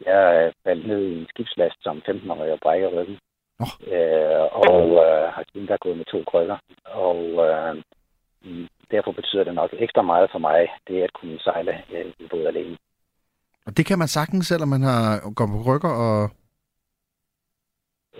jeg 0.06 0.52
faldt 0.64 0.86
ned 0.86 1.02
i 1.02 1.18
en 1.20 1.26
skibslast 1.28 1.78
som 1.82 2.02
15-årig 2.08 2.52
og 2.52 2.58
brækker 2.62 2.88
ryggen. 2.88 3.18
Oh. 3.64 3.72
Øh, 3.92 4.44
og 4.66 4.80
øh, 5.04 5.24
har 5.34 5.44
siden 5.52 5.68
der 5.68 5.84
gået 5.84 5.96
med 5.96 6.04
to 6.04 6.18
krykker. 6.30 6.58
Og 6.84 7.20
øh, 7.46 7.72
derfor 8.90 9.12
betyder 9.12 9.44
det 9.44 9.54
nok 9.54 9.70
ekstra 9.72 10.02
meget 10.02 10.28
for 10.32 10.38
mig, 10.38 10.68
det 10.88 11.02
at 11.02 11.12
kunne 11.12 11.38
sejle 11.40 11.72
øh, 11.92 12.06
i 12.18 12.26
båd 12.30 12.46
alene. 12.46 12.76
Og 13.66 13.76
det 13.76 13.86
kan 13.86 13.98
man 13.98 14.08
sagtens, 14.08 14.46
selvom 14.46 14.68
man 14.68 14.82
har 14.82 15.32
går 15.36 15.46
på 15.46 15.58
rykker 15.68 15.94
og... 16.06 16.30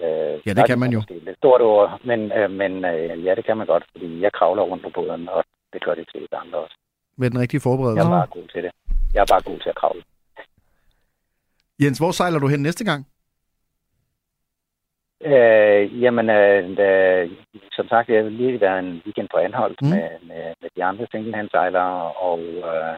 Øh, 0.06 0.34
Ja, 0.46 0.50
det 0.54 0.58
er 0.62 0.66
kan 0.66 0.78
man 0.78 0.90
jo. 0.92 0.98
måske 0.98 1.14
et 1.14 1.22
lidt 1.22 1.36
stort 1.36 1.60
ord, 1.60 2.00
men, 2.04 2.32
øh, 2.32 2.50
men 2.50 2.72
øh, 2.84 3.24
ja, 3.24 3.34
det 3.34 3.44
kan 3.44 3.56
man 3.56 3.66
godt, 3.66 3.84
fordi 3.92 4.20
jeg 4.20 4.32
kravler 4.32 4.62
rundt 4.62 4.82
på 4.84 4.90
båden, 4.94 5.28
og 5.28 5.44
det 5.72 5.84
gør 5.84 5.94
de 5.94 6.04
fleste 6.12 6.36
andre 6.36 6.58
også. 6.58 6.76
Med 7.16 7.30
den 7.30 7.38
rigtige 7.40 7.58
Jeg 7.58 7.62
forberedelse. 7.62 8.06
er 8.06 8.10
bare 8.10 8.26
god 8.26 8.48
til 8.48 8.62
det. 8.62 8.72
Jeg 9.14 9.20
er 9.20 9.26
bare 9.34 9.42
god 9.50 9.58
til 9.58 9.68
at 9.68 9.74
kravle. 9.76 10.02
Jens, 11.82 11.98
hvor 11.98 12.10
sejler 12.10 12.38
du 12.38 12.48
hen 12.48 12.62
næste 12.62 12.84
gang? 12.84 13.06
Øh, 15.24 16.02
jamen, 16.02 16.30
øh, 16.30 16.64
øh, 16.88 17.30
som 17.72 17.88
sagt, 17.88 18.08
jeg 18.08 18.24
vil 18.24 18.32
lige 18.32 18.60
være 18.60 18.78
en 18.78 19.02
weekend 19.04 19.28
på 19.32 19.36
Anholdt 19.36 19.82
mm. 19.82 19.88
med, 19.88 20.08
med, 20.28 20.44
med 20.62 20.70
de 20.76 20.84
andre 20.84 21.06
singlehandsejlere, 21.10 22.12
og 22.12 22.40
øh, 22.40 22.94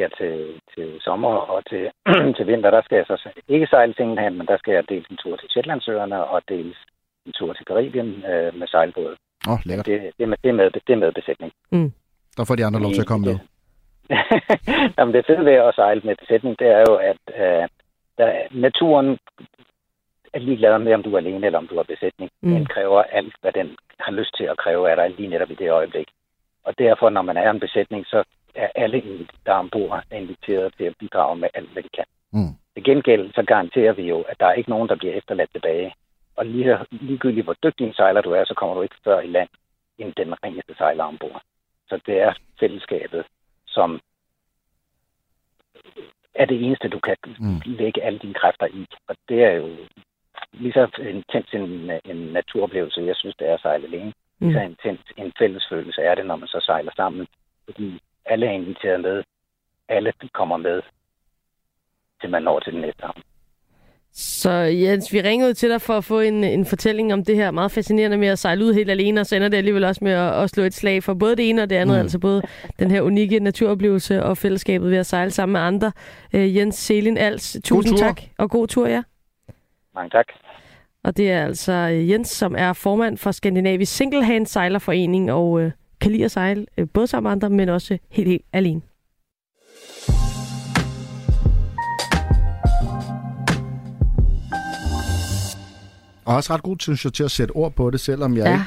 ja, 0.00 0.08
til, 0.18 0.60
til 0.74 0.88
sommer 1.00 1.34
og 1.52 1.60
til, 1.70 1.84
til 2.36 2.46
vinter, 2.46 2.70
der 2.70 2.82
skal 2.82 2.96
jeg 2.96 3.06
så 3.06 3.30
ikke 3.48 3.66
sejle 3.66 3.94
singlehand, 3.94 4.34
men 4.36 4.46
der 4.46 4.58
skal 4.58 4.72
jeg 4.74 4.88
dels 4.88 5.08
en 5.08 5.16
tur 5.16 5.36
til 5.36 5.48
Shetlandsøerne 5.50 6.24
og 6.24 6.42
dels 6.48 6.78
en 7.26 7.32
tur 7.32 7.52
til 7.52 7.64
Karibien 7.66 8.10
øh, 8.30 8.58
med 8.58 8.66
sejlbåd. 8.68 9.16
Åh, 9.48 9.52
oh, 9.52 9.58
lækkert. 9.64 9.86
Det, 9.86 10.12
det, 10.18 10.22
er 10.24 10.26
med, 10.26 10.38
det, 10.42 10.48
er 10.48 10.54
med, 10.60 10.70
det 10.70 10.92
er 10.92 10.96
med 10.96 11.12
besætning. 11.12 11.52
Der 12.36 12.44
får 12.44 12.56
de 12.56 12.64
andre 12.64 12.80
lov 12.80 12.92
til 12.92 13.06
at 13.06 13.12
komme 13.12 13.26
med. 13.26 13.38
Jamen, 14.98 15.14
det 15.14 15.26
fede 15.26 15.44
ved 15.44 15.52
at 15.52 15.74
sejle 15.74 16.00
med 16.04 16.16
besætning, 16.16 16.58
det 16.58 16.68
er 16.68 16.84
jo, 16.88 16.94
at 17.10 17.22
øh, 17.42 17.68
der, 18.18 18.28
naturen 18.50 19.18
er 20.32 20.38
ligeglad 20.38 20.78
med, 20.78 20.94
om 20.94 21.02
du 21.02 21.12
er 21.14 21.18
alene 21.18 21.46
eller 21.46 21.58
om 21.58 21.66
du 21.66 21.76
har 21.76 21.82
besætning. 21.82 22.30
Mm. 22.42 22.48
Mm. 22.48 22.54
Den 22.54 22.66
kræver 22.66 23.02
alt, 23.02 23.34
hvad 23.40 23.52
den 23.52 23.76
har 24.00 24.12
lyst 24.12 24.36
til 24.36 24.44
at 24.44 24.58
kræve 24.58 24.90
af 24.90 24.96
dig 24.96 25.10
lige 25.18 25.28
netop 25.28 25.50
i 25.50 25.54
det 25.54 25.70
øjeblik. 25.70 26.08
Og 26.64 26.78
derfor, 26.78 27.10
når 27.10 27.22
man 27.22 27.36
er 27.36 27.50
en 27.50 27.60
besætning, 27.60 28.06
så 28.06 28.24
er 28.54 28.68
alle, 28.74 29.26
der 29.46 29.52
er 29.52 29.58
ombord, 29.58 30.02
inviteret 30.12 30.74
til 30.76 30.84
at 30.84 30.94
bidrage 30.98 31.36
med 31.36 31.48
alt, 31.54 31.70
hvad 31.70 31.82
de 31.82 31.88
kan. 31.88 32.04
Mm. 32.32 32.54
Til 32.74 32.84
gengæld, 32.84 33.32
så 33.34 33.42
garanterer 33.42 33.92
vi 33.92 34.02
jo, 34.02 34.20
at 34.20 34.40
der 34.40 34.46
er 34.46 34.52
ikke 34.52 34.70
nogen, 34.70 34.88
der 34.88 34.96
bliver 34.96 35.14
efterladt 35.14 35.50
tilbage. 35.52 35.94
Og 36.36 36.46
lige, 36.46 36.78
ligegyldigt 36.90 37.44
hvor 37.44 37.56
dygtig 37.62 37.86
en 37.86 37.94
sejler 37.94 38.20
du 38.20 38.30
er, 38.32 38.44
så 38.44 38.54
kommer 38.54 38.74
du 38.74 38.82
ikke 38.82 38.96
før 39.04 39.20
i 39.20 39.26
land 39.26 39.48
end 39.98 40.12
den 40.14 40.34
ringeste 40.44 40.74
sejler 40.74 41.04
ombord. 41.04 41.42
Så 41.88 42.00
det 42.06 42.20
er 42.20 42.32
fællesskabet, 42.60 43.24
som 43.66 44.00
er 46.34 46.44
det 46.44 46.64
eneste, 46.64 46.88
du 46.88 46.98
kan 46.98 47.16
Mm. 47.38 47.60
lægge 47.64 48.02
alle 48.02 48.18
dine 48.18 48.34
kræfter 48.34 48.66
i. 48.66 48.86
Og 49.08 49.16
det 49.28 49.44
er 49.44 49.50
jo 49.50 49.68
lige 50.52 50.72
så 50.72 50.88
intens 50.98 51.48
en, 51.52 51.90
en 52.04 52.16
naturoplevelse, 52.16 53.00
jeg 53.00 53.16
synes, 53.16 53.36
det 53.36 53.48
er 53.48 53.54
at 53.54 53.60
sejle 53.60 53.86
alene. 53.86 54.12
Mm. 54.38 54.46
Lige 54.48 54.58
så 54.58 54.60
intens 54.60 55.00
en 55.16 55.32
fællesfølelse 55.38 56.02
er 56.02 56.14
det, 56.14 56.26
når 56.26 56.36
man 56.36 56.48
så 56.48 56.60
sejler 56.60 56.92
sammen. 56.96 57.26
Fordi 57.64 58.00
alle 58.28 58.46
er 58.46 58.50
inviteret 58.50 59.00
med. 59.00 59.22
Alle 59.88 60.12
kommer 60.34 60.56
med, 60.56 60.82
til 62.20 62.30
man 62.30 62.42
når 62.42 62.60
til 62.60 62.72
den 62.72 62.80
næste 62.80 63.02
havn. 63.02 63.22
Så 64.12 64.50
Jens, 64.50 65.12
vi 65.12 65.20
ringede 65.20 65.54
til 65.54 65.70
dig 65.70 65.80
for 65.80 65.94
at 65.94 66.04
få 66.04 66.20
en, 66.20 66.44
en 66.44 66.66
fortælling 66.66 67.12
om 67.12 67.24
det 67.24 67.36
her 67.36 67.50
meget 67.50 67.72
fascinerende 67.72 68.16
med 68.16 68.28
at 68.28 68.38
sejle 68.38 68.64
ud 68.64 68.74
helt 68.74 68.90
alene, 68.90 69.20
og 69.20 69.26
så 69.26 69.36
ender 69.36 69.48
det 69.48 69.56
alligevel 69.56 69.84
også 69.84 70.04
med 70.04 70.12
at, 70.12 70.42
at 70.42 70.50
slå 70.50 70.62
et 70.62 70.74
slag 70.74 71.02
for 71.02 71.14
både 71.14 71.36
det 71.36 71.48
ene 71.48 71.62
og 71.62 71.70
det 71.70 71.76
andet, 71.76 71.96
mm. 71.96 72.00
altså 72.00 72.18
både 72.18 72.42
den 72.78 72.90
her 72.90 73.02
unikke 73.02 73.40
naturoplevelse 73.40 74.22
og 74.22 74.36
fællesskabet 74.36 74.90
ved 74.90 74.98
at 74.98 75.06
sejle 75.06 75.30
sammen 75.30 75.52
med 75.52 75.60
andre. 75.60 75.92
Uh, 76.34 76.56
Jens 76.56 76.74
Selin 76.74 77.18
Als, 77.18 77.56
tusind 77.64 77.98
tur. 77.98 78.06
tak, 78.06 78.20
og 78.38 78.50
god 78.50 78.66
tur, 78.66 78.86
ja. 78.86 79.02
Mange 79.94 80.10
tak. 80.10 80.26
Og 81.04 81.16
det 81.16 81.32
er 81.32 81.44
altså 81.44 81.72
øh, 81.72 82.10
Jens, 82.10 82.28
som 82.28 82.54
er 82.58 82.72
formand 82.72 83.18
for 83.18 83.30
Skandinavisk 83.30 83.96
Single 83.96 84.24
Hand 84.24 84.46
Sejlerforening, 84.46 85.32
og 85.32 85.50
uh, 85.50 85.70
kan 86.00 86.12
lide 86.12 86.24
at 86.24 86.30
sejle 86.30 86.66
uh, 86.80 86.88
både 86.88 87.06
sammen 87.06 87.24
med 87.24 87.32
andre, 87.32 87.50
men 87.50 87.68
også 87.68 87.98
helt, 88.10 88.28
helt 88.28 88.44
alene. 88.52 88.80
Og 96.24 96.34
også 96.36 96.54
ret 96.54 96.62
god, 96.62 96.76
synes 96.80 97.04
jeg, 97.04 97.12
til 97.12 97.24
at 97.24 97.30
sætte 97.30 97.52
ord 97.52 97.72
på 97.72 97.90
det, 97.90 98.00
selvom 98.00 98.36
jeg 98.36 98.44
Ja. 98.44 98.52
ikke 98.52 98.64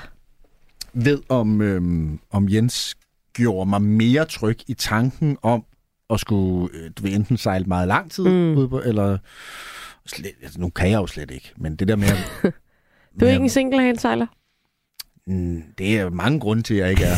ved, 1.09 1.21
om, 1.29 1.61
øhm, 1.61 2.19
om 2.31 2.49
Jens 2.49 2.97
gjorde 3.33 3.69
mig 3.69 3.81
mere 3.81 4.25
tryg 4.25 4.57
i 4.67 4.73
tanken 4.73 5.37
om 5.41 5.63
at 6.09 6.19
skulle, 6.19 6.69
øh, 6.75 6.91
du 6.97 7.03
ved, 7.03 7.11
enten 7.15 7.37
sejle 7.37 7.65
meget 7.65 7.87
lang 7.87 8.11
tid, 8.11 8.23
Mm. 8.23 8.57
ude 8.57 8.69
på, 8.69 8.81
eller 8.85 9.17
slet, 10.05 10.31
altså, 10.43 10.59
nu 10.59 10.69
kan 10.69 10.89
jeg 10.89 10.97
jo 10.97 11.07
slet 11.07 11.31
ikke, 11.31 11.51
men 11.57 11.75
det 11.75 11.87
der 11.87 11.95
med, 11.95 12.07
at- 12.07 12.53
Du 13.19 13.25
er 13.25 13.29
ikke 13.29 13.43
en 13.43 13.49
single 13.49 13.81
hand 13.81 13.97
sejler? 13.97 14.27
Mm, 15.31 15.63
det 15.77 15.99
er 15.99 16.09
mange 16.09 16.39
grunde 16.39 16.63
til, 16.63 16.73
at 16.73 16.79
jeg 16.79 16.89
ikke 16.89 17.03
er. 17.03 17.15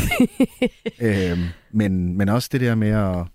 øhm, 1.32 1.44
men, 1.74 2.18
men 2.18 2.30
også 2.30 2.50
det 2.52 2.62
der 2.62 2.76
med 2.76 2.90
at, 2.90 3.26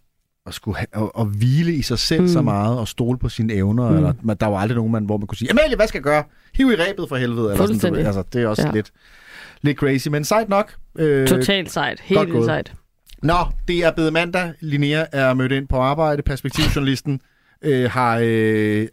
at, 0.46 0.54
skulle 0.54 0.76
have, 0.76 1.04
at, 1.04 1.10
at 1.20 1.26
hvile 1.26 1.72
i 1.74 1.82
sig 1.82 1.98
selv 1.98 2.20
mm. 2.22 2.28
så 2.28 2.42
meget, 2.42 2.78
og 2.78 2.88
stole 2.88 3.18
på 3.18 3.28
sine 3.28 3.52
evner. 3.52 3.90
Mm. 3.90 3.96
Eller, 3.96 4.12
men 4.22 4.36
der 4.40 4.46
var 4.46 4.58
aldrig 4.58 4.76
nogen, 4.76 4.92
man, 4.92 5.04
hvor 5.04 5.16
man 5.16 5.26
kunne 5.26 5.38
sige, 5.38 5.50
Amalie, 5.50 5.76
hvad 5.76 5.86
skal 5.86 5.98
jeg 5.98 6.04
gøre? 6.04 6.24
Hiv 6.54 6.70
i 6.70 6.74
rebet 6.74 7.08
for 7.08 7.16
helvede. 7.16 7.52
Eller 7.52 7.66
sådan, 7.66 7.94
du, 7.94 7.98
altså, 7.98 8.22
det 8.32 8.42
er 8.42 8.48
også 8.48 8.66
Ja. 8.66 8.72
lidt, 8.72 8.90
lidt 9.62 9.78
crazy, 9.78 10.08
men 10.08 10.24
sejt 10.24 10.48
nok. 10.48 10.74
Øh, 10.98 11.28
Totalt 11.28 11.70
sejt. 11.70 12.00
Helt 12.00 12.32
vildt 12.32 12.44
sejt. 12.44 12.72
Nå, 13.22 13.36
det 13.68 13.84
er 13.84 13.92
blevet 13.92 14.12
mandag. 14.12 14.52
Linnea 14.60 15.04
er 15.12 15.34
mødt 15.34 15.52
ind 15.52 15.68
på 15.68 15.76
arbejde. 15.76 16.22
Perspektivjournalisten 16.22 17.20
øh, 17.62 17.90
har... 17.90 18.20
Øh, 18.22 18.86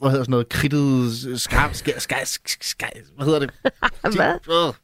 hvad 0.00 0.10
hedder 0.10 0.24
sådan 0.24 0.30
noget? 0.30 0.48
Kridtet... 0.48 1.40
Skar, 1.40 1.70
skar, 1.72 1.92
skar, 1.98 2.20
skar, 2.60 2.88
hvad 3.16 3.26
hedder 3.26 3.38
det? 3.40 3.50
Hvad? 4.16 4.34
Øh, 4.50 4.74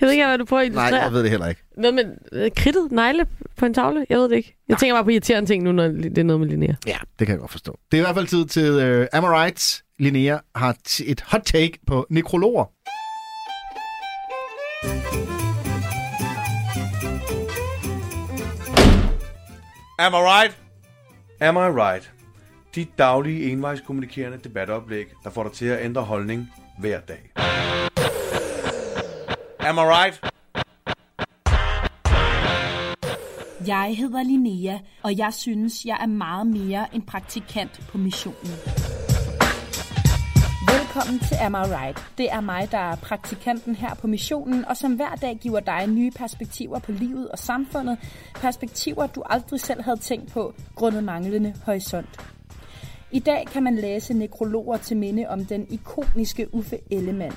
Jeg 0.00 0.06
ved 0.06 0.10
ikke, 0.10 0.26
hvad 0.26 0.38
du 0.38 0.44
prøver 0.44 0.62
at 0.62 0.72
Nej, 0.72 0.84
illustrere. 0.86 1.02
jeg 1.04 1.12
ved 1.12 1.22
det 1.22 1.30
heller 1.30 1.46
ikke. 1.48 1.62
Noget 1.76 1.94
med 1.94 2.04
øh, 2.32 2.50
kridtet 2.56 2.92
negle 2.92 3.26
på 3.56 3.66
en 3.66 3.74
tavle? 3.74 4.06
Jeg 4.10 4.18
ved 4.18 4.28
det 4.28 4.36
ikke. 4.36 4.56
Jeg 4.68 4.78
tænker 4.78 4.94
bare 4.94 5.04
på 5.04 5.10
irriterende 5.10 5.50
ting 5.50 5.62
nu, 5.64 5.72
når 5.72 5.88
det 5.88 6.18
er 6.18 6.22
noget 6.24 6.40
med 6.40 6.48
Linnea. 6.48 6.74
Ja, 6.86 6.96
det 7.18 7.26
kan 7.26 7.32
jeg 7.34 7.38
godt 7.40 7.50
forstå. 7.50 7.78
Det 7.92 7.96
er 7.98 8.02
i 8.02 8.04
hvert 8.04 8.14
fald 8.16 8.26
tid 8.26 8.46
til 8.46 8.70
uh, 9.00 9.06
Am 9.12 9.24
I 9.24 9.26
Right? 9.26 9.82
Linnea 9.98 10.38
har 10.54 10.76
t- 10.88 11.10
et 11.10 11.20
hot 11.26 11.42
take 11.44 11.78
på 11.86 12.06
nekrologer. 12.10 12.64
Am 19.98 20.14
I 20.14 20.18
right? 20.20 20.54
Am 21.40 21.56
I 21.56 21.68
right? 21.70 22.10
Dit 22.74 22.98
daglige 22.98 23.50
envejskommunikerende 23.50 24.38
debatoplæg, 24.38 25.06
der 25.24 25.30
får 25.30 25.42
dig 25.42 25.52
til 25.52 25.66
at 25.66 25.84
ændre 25.84 26.02
holdning 26.02 26.52
hver 26.78 27.00
dag. 27.00 27.30
Am 29.60 29.76
I 29.76 29.80
right? 29.80 30.20
Jeg 33.66 33.96
hedder 33.96 34.22
Linnea, 34.22 34.78
og 35.02 35.18
jeg 35.18 35.34
synes, 35.34 35.84
jeg 35.84 35.98
er 36.00 36.06
meget 36.06 36.46
mere 36.46 36.86
en 36.94 37.02
praktikant 37.02 37.80
på 37.88 37.98
missionen. 37.98 38.52
Velkommen 40.72 41.20
til 41.20 41.34
Am 41.34 41.54
I 41.54 41.56
Right. 41.56 42.12
Det 42.18 42.32
er 42.32 42.40
mig, 42.40 42.68
der 42.70 42.78
er 42.78 42.96
praktikanten 42.96 43.74
her 43.74 43.94
på 43.94 44.06
missionen, 44.06 44.64
og 44.64 44.76
som 44.76 44.92
hver 44.92 45.14
dag 45.14 45.38
giver 45.40 45.60
dig 45.60 45.86
nye 45.86 46.10
perspektiver 46.10 46.78
på 46.78 46.92
livet 46.92 47.28
og 47.28 47.38
samfundet. 47.38 47.98
Perspektiver, 48.34 49.06
du 49.06 49.22
aldrig 49.26 49.60
selv 49.60 49.82
havde 49.82 49.98
tænkt 49.98 50.32
på, 50.32 50.54
grundet 50.74 51.04
manglende 51.04 51.54
horisont. 51.64 52.37
I 53.12 53.18
dag 53.18 53.46
kan 53.46 53.62
man 53.62 53.76
læse 53.76 54.14
nekrologer 54.14 54.76
til 54.76 54.96
minde 54.96 55.26
om 55.28 55.44
den 55.44 55.66
ikoniske 55.70 56.54
Uffe 56.54 56.78
Ellemann. 56.90 57.34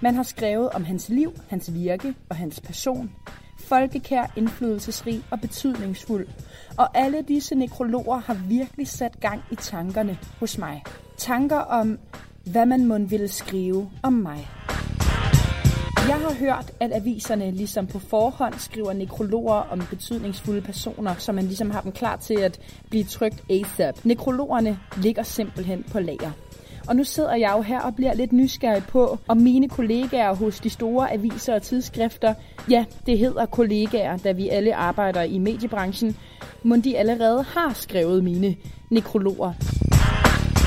Man 0.00 0.14
har 0.14 0.22
skrevet 0.22 0.70
om 0.70 0.84
hans 0.84 1.08
liv, 1.08 1.32
hans 1.48 1.74
virke 1.74 2.14
og 2.28 2.36
hans 2.36 2.60
person. 2.60 3.10
Folkekær, 3.60 4.32
indflydelsesrig 4.36 5.22
og 5.30 5.40
betydningsfuld. 5.40 6.26
Og 6.78 6.98
alle 6.98 7.22
disse 7.28 7.54
nekrologer 7.54 8.16
har 8.16 8.34
virkelig 8.34 8.88
sat 8.88 9.20
gang 9.20 9.40
i 9.50 9.54
tankerne 9.54 10.18
hos 10.40 10.58
mig. 10.58 10.82
Tanker 11.16 11.58
om, 11.58 11.98
hvad 12.52 12.66
man 12.66 12.86
må 12.86 12.98
ville 12.98 13.28
skrive 13.28 13.90
om 14.02 14.12
mig. 14.12 14.48
Jeg 16.08 16.20
har 16.20 16.34
hørt, 16.34 16.70
at 16.80 16.92
aviserne 16.92 17.50
ligesom 17.50 17.86
på 17.86 17.98
forhånd 17.98 18.54
skriver 18.58 18.92
nekrologer 18.92 19.54
om 19.54 19.82
betydningsfulde 19.90 20.60
personer, 20.60 21.14
så 21.18 21.32
man 21.32 21.44
ligesom 21.44 21.70
har 21.70 21.80
dem 21.80 21.92
klar 21.92 22.16
til 22.16 22.34
at 22.34 22.60
blive 22.90 23.04
trygt 23.04 23.44
ASAP. 23.50 24.04
Nekrologerne 24.04 24.78
ligger 24.96 25.22
simpelthen 25.22 25.84
på 25.92 26.00
lager. 26.00 26.30
Og 26.88 26.96
nu 26.96 27.04
sidder 27.04 27.34
jeg 27.34 27.54
jo 27.56 27.62
her 27.62 27.80
og 27.80 27.94
bliver 27.94 28.14
lidt 28.14 28.32
nysgerrig 28.32 28.82
på, 28.88 29.18
om 29.28 29.36
mine 29.36 29.68
kollegaer 29.68 30.34
hos 30.34 30.60
de 30.60 30.70
store 30.70 31.12
aviser 31.12 31.54
og 31.54 31.62
tidsskrifter, 31.62 32.34
ja, 32.70 32.84
det 33.06 33.18
hedder 33.18 33.46
kollegaer, 33.46 34.16
da 34.16 34.32
vi 34.32 34.48
alle 34.48 34.74
arbejder 34.74 35.22
i 35.22 35.38
mediebranchen, 35.38 36.16
må 36.62 36.76
de 36.76 36.98
allerede 36.98 37.42
har 37.42 37.72
skrevet 37.74 38.24
mine 38.24 38.56
nekrologer. 38.90 39.52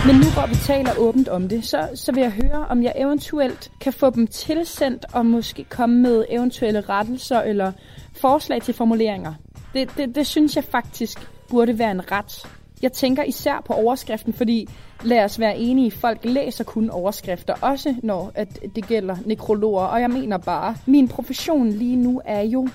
Men 0.08 0.16
nu 0.16 0.24
hvor 0.34 0.48
vi 0.48 0.56
taler 0.56 0.92
åbent 0.98 1.28
om 1.28 1.50
det, 1.50 1.66
så, 1.66 1.90
så 1.96 2.12
vil 2.12 2.22
jeg 2.22 2.32
høre, 2.32 2.66
om 2.70 2.84
jeg 2.84 2.94
eventuelt 2.96 3.72
kan 3.82 3.94
få 3.94 4.10
dem 4.10 4.28
tilsendt 4.28 5.06
og 5.14 5.26
måske 5.26 5.64
komme 5.64 6.02
med 6.02 6.26
eventuelle 6.30 6.82
rettelser 6.82 7.42
eller 7.42 7.72
forslag 8.14 8.62
til 8.62 8.74
formuleringer. 8.74 9.34
Det, 9.74 9.98
det, 9.98 10.16
det 10.16 10.28
synes 10.28 10.56
jeg 10.56 10.64
faktisk 10.64 11.30
burde 11.50 11.80
være 11.80 11.92
en 11.92 12.12
ret. 12.12 12.48
Jeg 12.82 12.92
tænker 12.92 13.24
især 13.24 13.64
på 13.66 13.74
overskriften, 13.74 14.34
fordi 14.34 14.70
lad 15.04 15.24
os 15.24 15.40
være 15.40 15.58
enige, 15.58 15.92
folk 15.92 16.20
læser 16.24 16.64
kun 16.64 16.90
overskrifter, 16.90 17.54
også 17.62 17.96
når 18.04 18.32
at 18.36 18.60
det 18.76 18.88
gælder 18.88 19.18
nekrologer. 19.26 19.84
Og 19.86 20.02
jeg 20.02 20.10
mener 20.10 20.38
bare, 20.38 20.76
min 20.86 21.08
profession 21.08 21.70
lige 21.70 21.96
nu 21.96 22.22
er 22.26 22.42
jo 22.42 22.68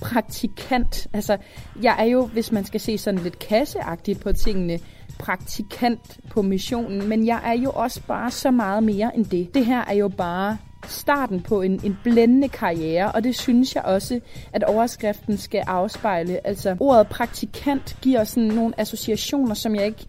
praktikant. 0.00 1.06
Altså, 1.12 1.36
jeg 1.82 1.96
er 1.98 2.04
jo, 2.04 2.26
hvis 2.26 2.52
man 2.52 2.64
skal 2.64 2.80
se 2.80 2.98
sådan 2.98 3.20
lidt 3.20 3.38
kasseagtigt 3.38 4.20
på 4.20 4.32
tingene, 4.32 4.78
praktikant 5.22 6.20
på 6.30 6.42
missionen, 6.42 7.08
men 7.08 7.26
jeg 7.26 7.40
er 7.44 7.52
jo 7.52 7.70
også 7.70 8.00
bare 8.08 8.30
så 8.30 8.50
meget 8.50 8.82
mere 8.82 9.16
end 9.16 9.24
det. 9.24 9.54
Det 9.54 9.66
her 9.66 9.84
er 9.84 9.94
jo 9.94 10.08
bare 10.08 10.56
starten 10.86 11.40
på 11.40 11.62
en, 11.62 11.80
en 11.84 11.98
blændende 12.04 12.48
karriere, 12.48 13.12
og 13.12 13.24
det 13.24 13.36
synes 13.36 13.74
jeg 13.74 13.82
også, 13.82 14.20
at 14.52 14.64
overskriften 14.64 15.38
skal 15.38 15.64
afspejle. 15.66 16.46
Altså, 16.46 16.76
ordet 16.80 17.06
praktikant 17.06 17.96
giver 18.02 18.24
sådan 18.24 18.48
nogle 18.48 18.80
associationer, 18.80 19.54
som 19.54 19.74
jeg 19.74 19.86
ikke 19.86 20.06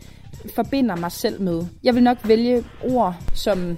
forbinder 0.55 0.95
mig 0.95 1.11
selv 1.11 1.41
med. 1.41 1.65
Jeg 1.83 1.95
vil 1.95 2.03
nok 2.03 2.17
vælge 2.27 2.63
ord 2.83 3.15
som 3.33 3.77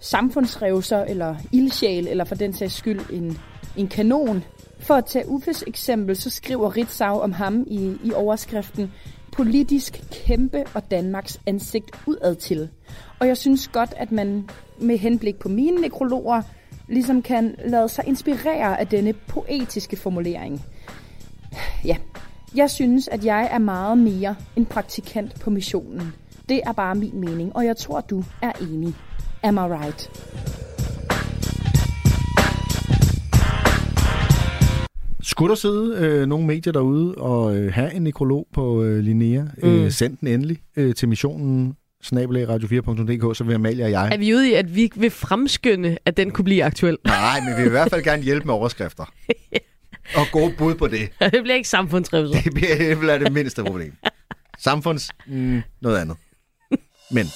samfundsrevser, 0.00 1.04
eller 1.04 1.36
ildsjæl, 1.52 2.08
eller 2.08 2.24
for 2.24 2.34
den 2.34 2.52
sags 2.52 2.74
skyld 2.74 3.00
en, 3.12 3.38
en 3.76 3.88
kanon. 3.88 4.44
For 4.78 4.94
at 4.94 5.06
tage 5.06 5.28
Uffes 5.28 5.64
eksempel, 5.66 6.16
så 6.16 6.30
skriver 6.30 6.76
Ritzau 6.76 7.20
om 7.20 7.32
ham 7.32 7.64
i, 7.66 7.96
i 8.04 8.12
overskriften, 8.12 8.92
politisk 9.36 10.02
kæmpe 10.12 10.64
og 10.74 10.90
Danmarks 10.90 11.40
ansigt 11.46 11.90
udad 12.06 12.34
til. 12.34 12.68
Og 13.20 13.26
jeg 13.26 13.36
synes 13.36 13.68
godt, 13.68 13.94
at 13.96 14.12
man 14.12 14.48
med 14.80 14.98
henblik 14.98 15.36
på 15.36 15.48
mine 15.48 15.80
nekrologer 15.80 16.42
ligesom 16.88 17.22
kan 17.22 17.54
lade 17.64 17.88
sig 17.88 18.04
inspirere 18.06 18.80
af 18.80 18.86
denne 18.86 19.12
poetiske 19.12 19.96
formulering. 19.96 20.64
Ja, 21.84 21.96
jeg 22.54 22.70
synes, 22.70 23.08
at 23.08 23.24
jeg 23.24 23.48
er 23.52 23.58
meget 23.58 23.98
mere 23.98 24.36
en 24.56 24.66
praktikant 24.66 25.40
på 25.40 25.50
missionen. 25.50 26.12
Det 26.48 26.60
er 26.64 26.72
bare 26.72 26.94
min 26.94 27.20
mening, 27.20 27.56
og 27.56 27.64
jeg 27.64 27.76
tror, 27.76 28.00
du 28.00 28.24
er 28.42 28.52
enig. 28.60 28.94
Am 29.42 29.56
I 29.56 29.60
right? 29.60 30.10
Skulle 35.26 35.48
der 35.48 35.54
sidde 35.54 35.96
øh, 35.96 36.26
nogle 36.26 36.46
medier 36.46 36.72
derude 36.72 37.14
og 37.14 37.56
øh, 37.56 37.72
have 37.72 37.94
en 37.94 38.02
nekrolog 38.02 38.46
på 38.54 38.82
øh, 38.82 38.98
Linnea, 38.98 39.42
mm. 39.42 39.68
Mm. 39.68 39.84
øh, 39.84 39.90
send 39.90 40.16
den 40.16 40.28
endelig 40.28 40.58
øh, 40.76 40.94
til 40.94 41.08
missionen 41.08 41.76
snabelag 42.02 42.48
radio4.dk, 42.48 43.36
så 43.36 43.44
vil 43.44 43.54
Amalie 43.54 43.84
og 43.84 43.90
jeg... 43.90 44.08
Er 44.12 44.18
vi 44.18 44.34
ude 44.34 44.50
i, 44.50 44.52
at 44.52 44.74
vi 44.76 44.90
vil 44.96 45.10
fremskynde, 45.10 45.98
at 46.04 46.16
den 46.16 46.30
kunne 46.30 46.44
blive 46.44 46.64
aktuel? 46.64 46.98
Nej, 47.04 47.40
men 47.40 47.56
vi 47.56 47.62
vil 47.62 47.66
i 47.66 47.70
hvert 47.70 47.90
fald 47.90 48.02
gerne 48.02 48.22
hjælpe 48.22 48.46
med 48.46 48.54
overskrifter. 48.54 49.04
og 50.18 50.26
gode 50.32 50.54
bud 50.58 50.74
på 50.74 50.86
det. 50.86 51.08
det 51.32 51.42
bliver 51.42 51.54
ikke 51.54 51.68
bliver 52.54 52.76
det 52.78 52.98
bliver 52.98 53.18
det 53.18 53.32
mindste 53.32 53.64
problem. 53.64 53.92
Samfunds... 54.58 55.10
Mm, 55.26 55.62
noget 55.80 55.98
andet. 55.98 56.16
Men 57.10 57.26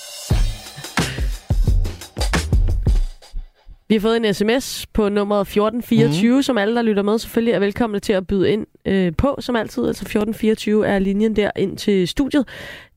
Vi 3.90 3.94
har 3.94 4.00
fået 4.00 4.16
en 4.16 4.34
sms 4.34 4.86
på 4.86 5.08
nummer 5.08 5.40
1424, 5.40 6.36
mm. 6.36 6.42
som 6.42 6.58
alle, 6.58 6.76
der 6.76 6.82
lytter 6.82 7.02
med, 7.02 7.18
selvfølgelig 7.18 7.52
er 7.52 7.58
velkomne 7.58 7.98
til 7.98 8.12
at 8.12 8.26
byde 8.26 8.50
ind 8.50 8.66
øh, 8.84 9.12
på, 9.18 9.36
som 9.40 9.56
altid. 9.56 9.86
Altså 9.86 10.02
1424 10.02 10.86
er 10.86 10.98
linjen 10.98 11.36
der 11.36 11.50
ind 11.56 11.76
til 11.76 12.08
studiet. 12.08 12.44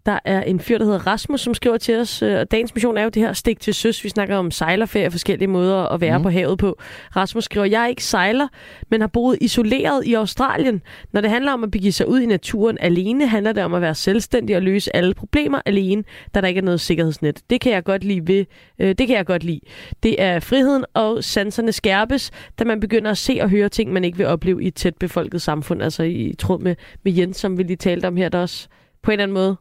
Der 0.05 0.19
er 0.25 0.41
en 0.41 0.59
fyr, 0.59 0.77
der 0.77 0.85
hedder 0.85 1.07
Rasmus, 1.07 1.41
som 1.41 1.53
skriver 1.53 1.77
til 1.77 1.99
os, 1.99 2.21
øh, 2.21 2.39
og 2.39 2.51
dagens 2.51 2.75
mission 2.75 2.97
er 2.97 3.03
jo 3.03 3.09
det 3.09 3.21
her 3.21 3.33
stik 3.33 3.59
til 3.59 3.73
søs. 3.73 4.03
Vi 4.03 4.09
snakker 4.09 4.35
om 4.35 4.51
sejlerferie 4.51 5.05
og 5.05 5.11
forskellige 5.11 5.47
måder 5.47 5.77
at 5.77 6.01
være 6.01 6.17
mm. 6.17 6.23
på 6.23 6.29
havet 6.29 6.57
på. 6.57 6.77
Rasmus 7.15 7.43
skriver, 7.43 7.65
jeg 7.65 7.83
er 7.83 7.87
ikke 7.87 8.03
sejler, 8.03 8.47
men 8.89 9.01
har 9.01 9.07
boet 9.07 9.37
isoleret 9.41 10.05
i 10.05 10.13
Australien. 10.13 10.81
Når 11.11 11.21
det 11.21 11.29
handler 11.29 11.53
om 11.53 11.63
at 11.63 11.71
begive 11.71 11.91
sig 11.91 12.07
ud 12.07 12.19
i 12.19 12.25
naturen 12.25 12.77
alene, 12.81 13.27
handler 13.27 13.51
det 13.51 13.63
om 13.63 13.73
at 13.73 13.81
være 13.81 13.95
selvstændig 13.95 14.55
og 14.55 14.61
løse 14.61 14.95
alle 14.95 15.13
problemer 15.13 15.61
alene, 15.65 16.03
da 16.35 16.41
der 16.41 16.47
ikke 16.47 16.59
er 16.59 16.63
noget 16.63 16.81
sikkerhedsnet. 16.81 17.41
Det 17.49 17.61
kan 17.61 17.71
jeg 17.71 17.83
godt 17.83 18.03
lide 18.03 18.27
ved, 18.27 18.45
øh, 18.79 18.87
det 18.87 19.07
kan 19.07 19.15
jeg 19.15 19.25
godt 19.25 19.43
lide. 19.43 19.59
Det 20.03 20.21
er 20.21 20.39
friheden 20.39 20.85
og 20.93 21.23
sanserne 21.23 21.71
skærpes, 21.71 22.31
da 22.59 22.63
man 22.63 22.79
begynder 22.79 23.11
at 23.11 23.17
se 23.17 23.39
og 23.41 23.49
høre 23.49 23.69
ting, 23.69 23.93
man 23.93 24.03
ikke 24.03 24.17
vil 24.17 24.27
opleve 24.27 24.63
i 24.63 24.67
et 24.67 24.75
tæt 24.75 24.95
befolket 24.95 25.41
samfund. 25.41 25.81
Altså 25.83 26.03
i 26.03 26.33
tråd 26.39 26.59
med, 26.59 26.75
med 27.03 27.13
Jens, 27.13 27.37
som 27.37 27.57
vi 27.57 27.63
lige 27.63 27.77
talte 27.77 28.07
om 28.07 28.17
her, 28.17 28.29
der 28.29 28.39
også 28.39 28.67
på 29.03 29.11
en 29.11 29.13
eller 29.13 29.23
anden 29.23 29.33
måde 29.33 29.57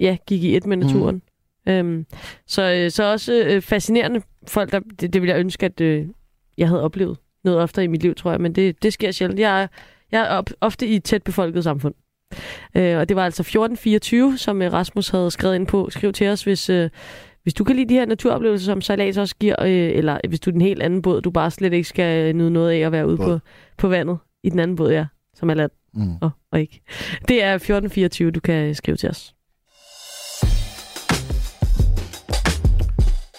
ja, 0.00 0.16
gik 0.26 0.42
i 0.44 0.56
et 0.56 0.66
med 0.66 0.76
naturen. 0.76 1.22
Mm. 1.66 1.72
Øhm, 1.72 2.06
så, 2.46 2.72
øh, 2.72 2.90
så 2.90 3.12
også 3.12 3.44
øh, 3.46 3.62
fascinerende 3.62 4.22
folk, 4.48 4.72
der, 4.72 4.80
det, 5.00 5.12
det 5.12 5.22
ville 5.22 5.32
jeg 5.34 5.40
ønske, 5.40 5.66
at 5.66 5.80
øh, 5.80 6.06
jeg 6.58 6.68
havde 6.68 6.82
oplevet 6.82 7.18
noget 7.44 7.60
oftere 7.60 7.84
i 7.84 7.88
mit 7.88 8.02
liv, 8.02 8.14
tror 8.14 8.30
jeg, 8.30 8.40
men 8.40 8.52
det, 8.54 8.82
det 8.82 8.92
sker 8.92 9.10
sjældent. 9.10 9.40
Jeg 9.40 9.62
er, 9.62 9.66
jeg 10.12 10.20
er 10.20 10.28
op, 10.28 10.50
ofte 10.60 10.86
i 10.86 10.96
et 10.96 11.04
tæt 11.04 11.22
befolket 11.22 11.64
samfund. 11.64 11.94
Øh, 12.74 12.98
og 12.98 13.08
det 13.08 13.16
var 13.16 13.24
altså 13.24 13.42
1424, 13.42 14.38
som 14.38 14.62
øh, 14.62 14.72
Rasmus 14.72 15.08
havde 15.08 15.30
skrevet 15.30 15.54
ind 15.54 15.66
på. 15.66 15.90
Skriv 15.90 16.12
til 16.12 16.28
os, 16.28 16.44
hvis, 16.44 16.70
øh, 16.70 16.90
hvis 17.42 17.54
du 17.54 17.64
kan 17.64 17.76
lide 17.76 17.88
de 17.88 17.94
her 17.94 18.06
naturoplevelser, 18.06 18.64
som 18.64 18.80
sejlads 18.80 19.16
også 19.18 19.36
giver, 19.40 19.62
øh, 19.62 19.68
eller 19.98 20.18
hvis 20.28 20.40
du 20.40 20.50
er 20.50 20.52
den 20.52 20.60
helt 20.60 20.82
anden 20.82 21.02
båd, 21.02 21.20
du 21.22 21.30
bare 21.30 21.50
slet 21.50 21.72
ikke 21.72 21.88
skal 21.88 22.36
nyde 22.36 22.50
noget 22.50 22.70
af 22.70 22.78
at 22.78 22.92
være 22.92 23.06
ude 23.08 23.16
på, 23.16 23.38
på 23.78 23.88
vandet 23.88 24.18
i 24.44 24.50
den 24.50 24.58
anden 24.58 24.76
båd, 24.76 24.90
ja, 24.92 25.06
som 25.34 25.50
er 25.50 25.54
land 25.54 25.70
Mm. 25.98 26.16
og, 26.20 26.30
og 26.52 26.60
ikke. 26.60 26.80
Det 27.28 27.42
er 27.42 27.54
1424, 27.54 28.30
du 28.30 28.40
kan 28.40 28.74
skrive 28.74 28.96
til 28.96 29.08
os. 29.10 29.34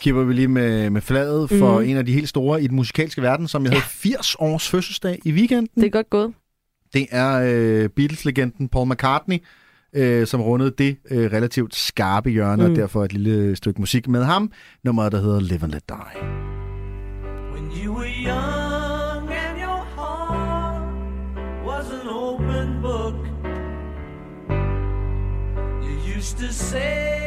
Kipper 0.02 0.24
vi 0.24 0.34
lige 0.34 0.48
med, 0.48 0.90
med 0.90 1.02
flaget 1.02 1.50
for 1.50 1.80
Mhm. 1.80 1.90
en 1.90 1.98
af 1.98 2.06
de 2.06 2.14
helt 2.14 2.30
store 2.30 2.64
i 2.64 2.68
den 2.68 2.76
musikalske 2.76 3.22
verden, 3.22 3.48
som 3.48 3.64
jeg 3.64 3.72
havde 3.72 3.84
80 3.84 4.36
års 4.40 4.70
fødselsdag 4.70 5.20
i 5.26 5.32
weekenden. 5.32 5.68
Det 5.76 5.86
er 5.86 5.90
godt 5.90 6.10
gået. 6.10 6.34
Det 6.94 7.08
er 7.12 7.42
øh, 7.46 7.90
Beatles-legenden 7.90 8.68
Paul 8.70 8.88
McCartney, 8.90 9.38
øh, 9.96 10.28
som 10.28 10.42
rundede 10.42 10.72
det 10.78 10.98
øh, 11.12 11.32
relativt 11.32 11.76
skarpe 11.76 12.30
hjørne, 12.30 12.64
mm. 12.64 12.68
Mm. 12.70 12.72
og 12.72 12.78
derfor 12.78 13.04
et 13.04 13.14
lille 13.14 13.56
stykke 13.56 13.80
musik 13.82 14.08
med 14.08 14.24
ham. 14.24 14.52
Nummeret, 14.84 15.12
der 15.12 15.22
hedder 15.22 15.40
Live 15.40 15.64
and 15.64 15.72
Let 15.72 15.90
Die. 15.90 16.22
When 17.54 17.66
you 17.86 17.94
were 17.98 18.10
young 18.26 19.30
and 19.32 19.58
your 19.60 19.84
heart 19.96 20.84
was 21.68 21.86
an 22.02 22.08
open 22.10 22.82
book, 22.82 23.16
you 25.84 26.18
used 26.18 26.38
to 26.38 26.54
say, 26.54 27.27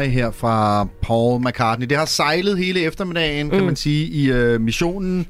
Die 0.00 0.08
her 0.08 0.30
fra 0.30 0.84
Paul 1.02 1.40
McCartney. 1.40 1.86
Det 1.86 1.96
har 1.96 2.04
sejlet 2.04 2.58
hele 2.58 2.80
eftermiddagen, 2.80 3.46
mm. 3.46 3.52
kan 3.52 3.64
man 3.64 3.76
sige, 3.76 4.06
i 4.06 4.30
øh, 4.30 4.60
missionen. 4.60 5.26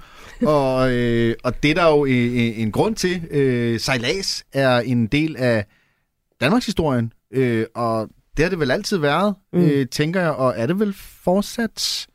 og, 0.47 0.93
øh, 0.93 1.35
og 1.45 1.63
det 1.63 1.71
er 1.71 1.75
der 1.75 1.89
jo 1.89 2.05
en, 2.05 2.33
en 2.35 2.73
grund 2.73 2.97
til. 2.97 3.23
Øh, 3.31 3.81
sejlads 3.81 4.45
er 4.53 4.79
en 4.79 5.07
del 5.07 5.37
af 5.37 5.65
Danmarks 6.41 6.67
historien, 6.67 7.13
øh, 7.33 7.67
og 7.75 8.09
det 8.37 8.45
har 8.45 8.51
det 8.51 8.61
vel 8.61 8.71
altid 8.71 8.97
været, 8.97 9.35
mm. 9.53 9.61
øh, 9.61 9.87
tænker 9.87 10.21
jeg, 10.21 10.31
og 10.31 10.55
er 10.57 10.67
det 10.67 10.79
vel 10.79 10.95
fortsat? 11.25 12.07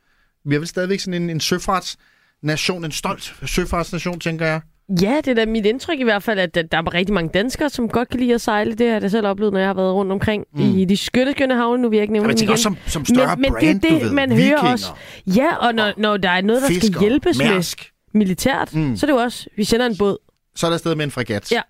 Vi 0.45 0.55
er 0.55 0.59
vel 0.59 0.67
stadigvæk 0.67 0.99
sådan 0.99 1.23
en, 1.23 1.29
en 1.29 1.39
søfartsnation, 1.39 2.85
en 2.85 2.91
stolt 2.91 3.35
søfartsnation, 3.45 4.19
tænker 4.19 4.45
jeg. 4.45 4.61
Ja, 5.01 5.17
det 5.17 5.27
er 5.27 5.33
da 5.33 5.45
mit 5.45 5.65
indtryk 5.65 5.99
i 5.99 6.03
hvert 6.03 6.23
fald, 6.23 6.39
at 6.39 6.55
der 6.55 6.77
er 6.77 6.93
rigtig 6.93 7.13
mange 7.13 7.29
danskere, 7.33 7.69
som 7.69 7.89
godt 7.89 8.09
kan 8.09 8.19
lide 8.19 8.33
at 8.33 8.41
sejle. 8.41 8.71
Det 8.75 8.85
har 8.87 8.93
jeg 8.93 9.01
da 9.01 9.07
selv 9.07 9.27
oplevet, 9.27 9.53
når 9.53 9.59
jeg 9.59 9.69
har 9.69 9.73
været 9.73 9.93
rundt 9.93 10.11
omkring 10.11 10.45
mm. 10.55 10.77
i 10.77 10.85
de 10.85 10.97
skønne 10.97 11.55
havne. 11.55 11.81
Nu 11.81 11.89
vil 11.89 11.97
jeg 11.97 12.03
ikke 12.03 12.13
nævne 12.13 12.27
tænker 12.29 12.43
igen. 12.43 12.51
også 12.51 12.63
som, 12.63 12.77
som 12.85 13.05
større 13.05 13.35
men, 13.35 13.41
men 13.41 13.51
brand, 13.51 13.81
det 13.81 13.87
er 13.87 13.93
du 13.93 13.95
det, 13.95 14.05
ved. 14.05 14.11
man 14.13 14.29
Vikinger. 14.29 14.59
hører 14.61 14.71
også. 14.71 14.87
Ja, 15.27 15.55
og 15.55 15.75
når, 15.75 15.93
når 15.97 16.17
der 16.17 16.29
er 16.29 16.41
noget, 16.41 16.61
der 16.61 16.67
Fiskere, 16.67 16.91
skal 16.91 17.01
hjælpes 17.01 17.37
Mærsk. 17.37 17.91
med 18.13 18.19
militært, 18.19 18.75
mm. 18.75 18.95
så 18.97 19.05
er 19.05 19.07
det 19.07 19.13
jo 19.13 19.21
også, 19.21 19.47
vi 19.57 19.63
sender 19.63 19.85
en 19.85 19.97
båd. 19.97 20.17
Så 20.55 20.65
er 20.65 20.69
der 20.69 20.75
afsted 20.75 20.95
med 20.95 21.05
en 21.05 21.11
fregat. 21.11 21.51
Ja. 21.51 21.61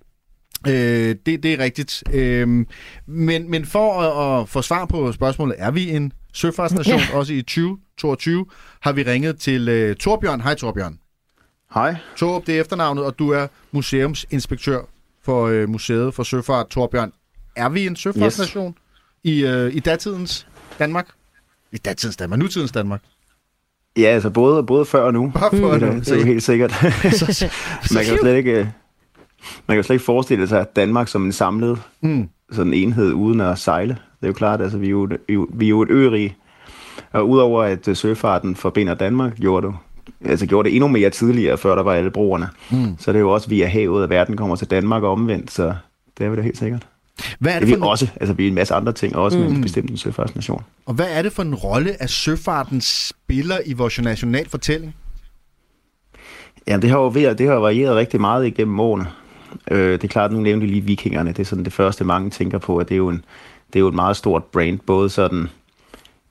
Øh, 0.67 1.15
det, 1.25 1.43
det 1.43 1.53
er 1.53 1.59
rigtigt. 1.59 2.03
Øh, 2.13 2.47
men, 3.07 3.51
men 3.51 3.65
for 3.65 4.01
at, 4.01 4.41
at 4.41 4.49
få 4.49 4.61
svar 4.61 4.85
på 4.85 5.11
spørgsmålet, 5.11 5.55
er 5.59 5.71
vi 5.71 5.89
en 5.89 6.11
søfartsnation, 6.33 6.99
Ja. 6.99 7.17
også 7.17 7.33
i 7.33 7.41
2022, 7.41 8.45
har 8.81 8.91
vi 8.91 9.03
ringet 9.03 9.39
til 9.39 9.69
øh, 9.69 9.95
Torbjørn. 9.95 10.41
Hej 10.41 10.55
Torbjørn. 10.55 10.97
Hej. 11.73 11.95
Torb, 12.17 12.47
det 12.47 12.55
er 12.57 12.61
efternavnet, 12.61 13.05
og 13.05 13.19
du 13.19 13.29
er 13.29 13.47
museumsinspektør 13.71 14.81
for 15.23 15.45
øh, 15.47 15.69
Museet 15.69 16.13
for 16.13 16.23
Søfart. 16.23 16.67
Torbjørn, 16.67 17.11
er 17.55 17.69
vi 17.69 17.87
en 17.87 17.95
søfartsnation 17.95 18.67
yes. 18.69 19.33
i, 19.33 19.45
øh, 19.45 19.75
i 19.75 19.79
datidens 19.79 20.47
Danmark? 20.79 21.07
I 21.71 21.77
datidens 21.77 22.17
Danmark, 22.17 22.39
nutidens 22.39 22.71
Danmark. 22.71 23.01
Ja, 23.97 24.03
altså 24.03 24.29
både, 24.29 24.63
både 24.63 24.85
før 24.85 25.01
og 25.03 25.13
nu. 25.13 25.31
Bare 25.33 25.51
før 25.57 25.65
og 25.65 25.79
det, 25.79 25.89
nu. 25.89 25.95
er- 25.95 25.99
det 25.99 26.21
er 26.21 26.25
helt 26.25 26.43
sikkert. 26.43 26.71
Så- 27.11 27.49
man 27.95 28.05
kan 28.05 28.17
slet 28.21 28.35
ikke, 28.37 28.51
øh, 28.51 28.67
man 29.67 29.77
kan 29.77 29.83
slet 29.83 29.93
ikke 29.95 30.05
forestille 30.05 30.47
sig 30.47 30.61
at 30.61 30.75
Danmark 30.75 31.07
som 31.07 31.25
en 31.25 31.31
samlet 31.31 31.81
Mm. 32.01 32.29
sådan 32.51 32.73
enhed 32.73 33.13
uden 33.13 33.41
at 33.41 33.59
sejle. 33.59 33.93
Det 33.93 34.23
er 34.23 34.27
jo 34.27 34.33
klart, 34.33 34.61
altså 34.61 34.77
vi 34.77 34.85
er 34.87 34.89
jo, 34.91 35.07
vi 35.53 35.65
er 35.65 35.69
jo- 35.69 35.81
et 35.81 35.89
ørige. 35.91 36.35
Og 37.11 37.29
udover 37.29 37.63
at 37.63 37.87
øh, 37.87 37.95
søfarten 37.95 38.55
forbinder 38.55 38.93
Danmark, 38.93 39.35
gjorde 39.35 39.67
det, 39.67 39.75
altså 40.25 40.45
gjorde 40.45 40.69
det 40.69 40.75
endnu 40.75 40.87
mere 40.87 41.09
tidligere, 41.09 41.57
før 41.57 41.75
der 41.75 41.83
var 41.83 41.93
alle 41.93 42.11
broerne. 42.11 42.47
Mm. 42.71 42.95
Så 42.99 43.11
det 43.11 43.17
er 43.17 43.21
jo 43.21 43.31
også 43.31 43.49
via 43.49 43.67
havet, 43.67 44.03
at 44.03 44.09
verden 44.09 44.37
kommer 44.37 44.55
til 44.55 44.67
Danmark 44.71 45.03
og 45.03 45.11
omvendt, 45.11 45.51
så 45.51 45.73
det 46.17 46.25
er 46.25 46.29
vi 46.29 46.35
da 46.35 46.41
helt 46.41 46.57
sikkert. 46.57 46.87
Hvad 47.39 47.51
er 47.51 47.59
det 47.59 47.67
det 47.67 47.75
vi 47.75 47.79
for 47.79 47.85
en- 47.85 47.89
også, 47.89 48.07
altså 48.19 48.33
vi 48.33 48.43
er 48.43 48.47
en 48.47 48.53
masse 48.55 48.73
andre 48.73 48.91
ting 48.91 49.15
også, 49.15 49.37
mm. 49.37 49.43
Mm. 49.45 49.51
men 49.51 49.61
bestemt 49.61 49.91
en 49.91 49.97
søfartsnation. 49.97 50.61
Og 50.85 50.93
hvad 50.93 51.07
er 51.09 51.21
det 51.21 51.31
for 51.33 51.43
en 51.43 51.55
rolle, 51.55 52.01
at 52.03 52.09
søfarten 52.09 52.81
spiller 52.81 53.55
i 53.65 53.73
vores 53.73 54.01
national 54.01 54.49
fortælling? 54.49 54.95
Ja, 56.67 56.77
det 56.77 56.89
har 56.89 56.97
jo 56.99 57.09
det 57.13 57.47
har 57.47 57.55
varieret 57.55 57.95
rigtig 57.95 58.21
meget 58.21 58.47
igennem 58.47 58.79
årene. 58.79 59.07
Øh, 59.71 59.91
det 59.91 60.03
er 60.03 60.07
klart, 60.07 60.31
nu 60.31 60.39
nævnte 60.39 60.67
lige 60.67 60.81
vikingerne. 60.81 61.29
Det 61.29 61.39
er 61.39 61.43
sådan 61.43 61.63
det 61.65 61.73
første, 61.73 62.03
mange 62.03 62.29
tænker 62.29 62.57
på, 62.57 62.77
at 62.77 62.89
det 62.89 62.95
er 62.95 62.97
jo, 62.97 63.09
en, 63.09 63.25
det 63.67 63.75
er 63.75 63.79
jo 63.79 63.87
et 63.87 63.93
meget 63.93 64.17
stort 64.17 64.43
brand, 64.43 64.79
både 64.79 65.09
sådan 65.09 65.47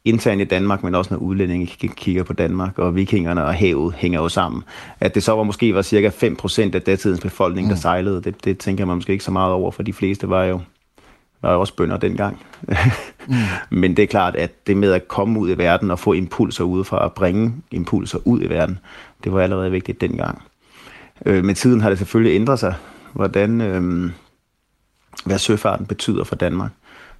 internt 0.05 0.41
i 0.41 0.45
Danmark, 0.45 0.83
men 0.83 0.95
også 0.95 1.15
når 1.15 1.19
udlændinge 1.19 1.67
kigger 1.67 2.23
på 2.23 2.33
Danmark, 2.33 2.79
og 2.79 2.97
vikingerne 2.97 3.45
og 3.45 3.55
havet 3.55 3.95
hænger 3.95 4.21
jo 4.21 4.29
sammen. 4.29 4.63
At 5.01 5.15
det 5.15 5.23
så 5.23 5.33
var 5.33 5.43
måske 5.43 5.75
var 5.75 5.83
cirka 5.83 6.09
5% 6.09 6.75
af 6.75 6.83
datidens 6.83 7.21
befolkning, 7.21 7.71
der 7.71 7.77
sejlede, 7.77 8.23
det, 8.23 8.45
det 8.45 8.59
tænker 8.59 8.85
man 8.85 8.97
måske 8.97 9.13
ikke 9.13 9.25
så 9.25 9.31
meget 9.31 9.53
over, 9.53 9.71
for 9.71 9.83
de 9.83 9.93
fleste 9.93 10.29
var 10.29 10.45
jo, 10.45 10.61
var 11.43 11.53
jo 11.53 11.61
også 11.61 11.77
bønder 11.77 11.97
dengang. 11.97 12.41
Mm. 13.29 13.35
Men 13.81 13.97
det 13.97 14.03
er 14.03 14.07
klart, 14.07 14.37
at 14.37 14.67
det 14.67 14.77
med 14.77 14.93
at 14.93 15.09
komme 15.09 15.41
ud 15.41 15.51
i 15.51 15.59
verden 15.59 15.91
og 15.91 15.99
få 15.99 16.13
impulser 16.13 16.65
udefra, 16.65 16.99
og 16.99 17.13
bringe 17.13 17.55
impulser 17.71 18.19
ud 18.25 18.43
i 18.43 18.49
verden, 18.49 18.79
det 19.25 19.33
var 19.33 19.41
allerede 19.41 19.71
vigtigt 19.71 20.01
dengang. 20.01 20.43
Øh, 21.27 21.45
med 21.45 21.55
tiden 21.55 21.81
har 21.81 21.89
det 21.89 21.99
selvfølgelig 21.99 22.37
ændret 22.37 22.59
sig, 22.59 22.75
hvordan, 23.13 23.61
øh, 23.61 24.11
hvad 25.25 25.39
søfarten 25.39 25.87
betyder 25.87 26.25
for 26.25 26.37
Danmark. 26.37 26.71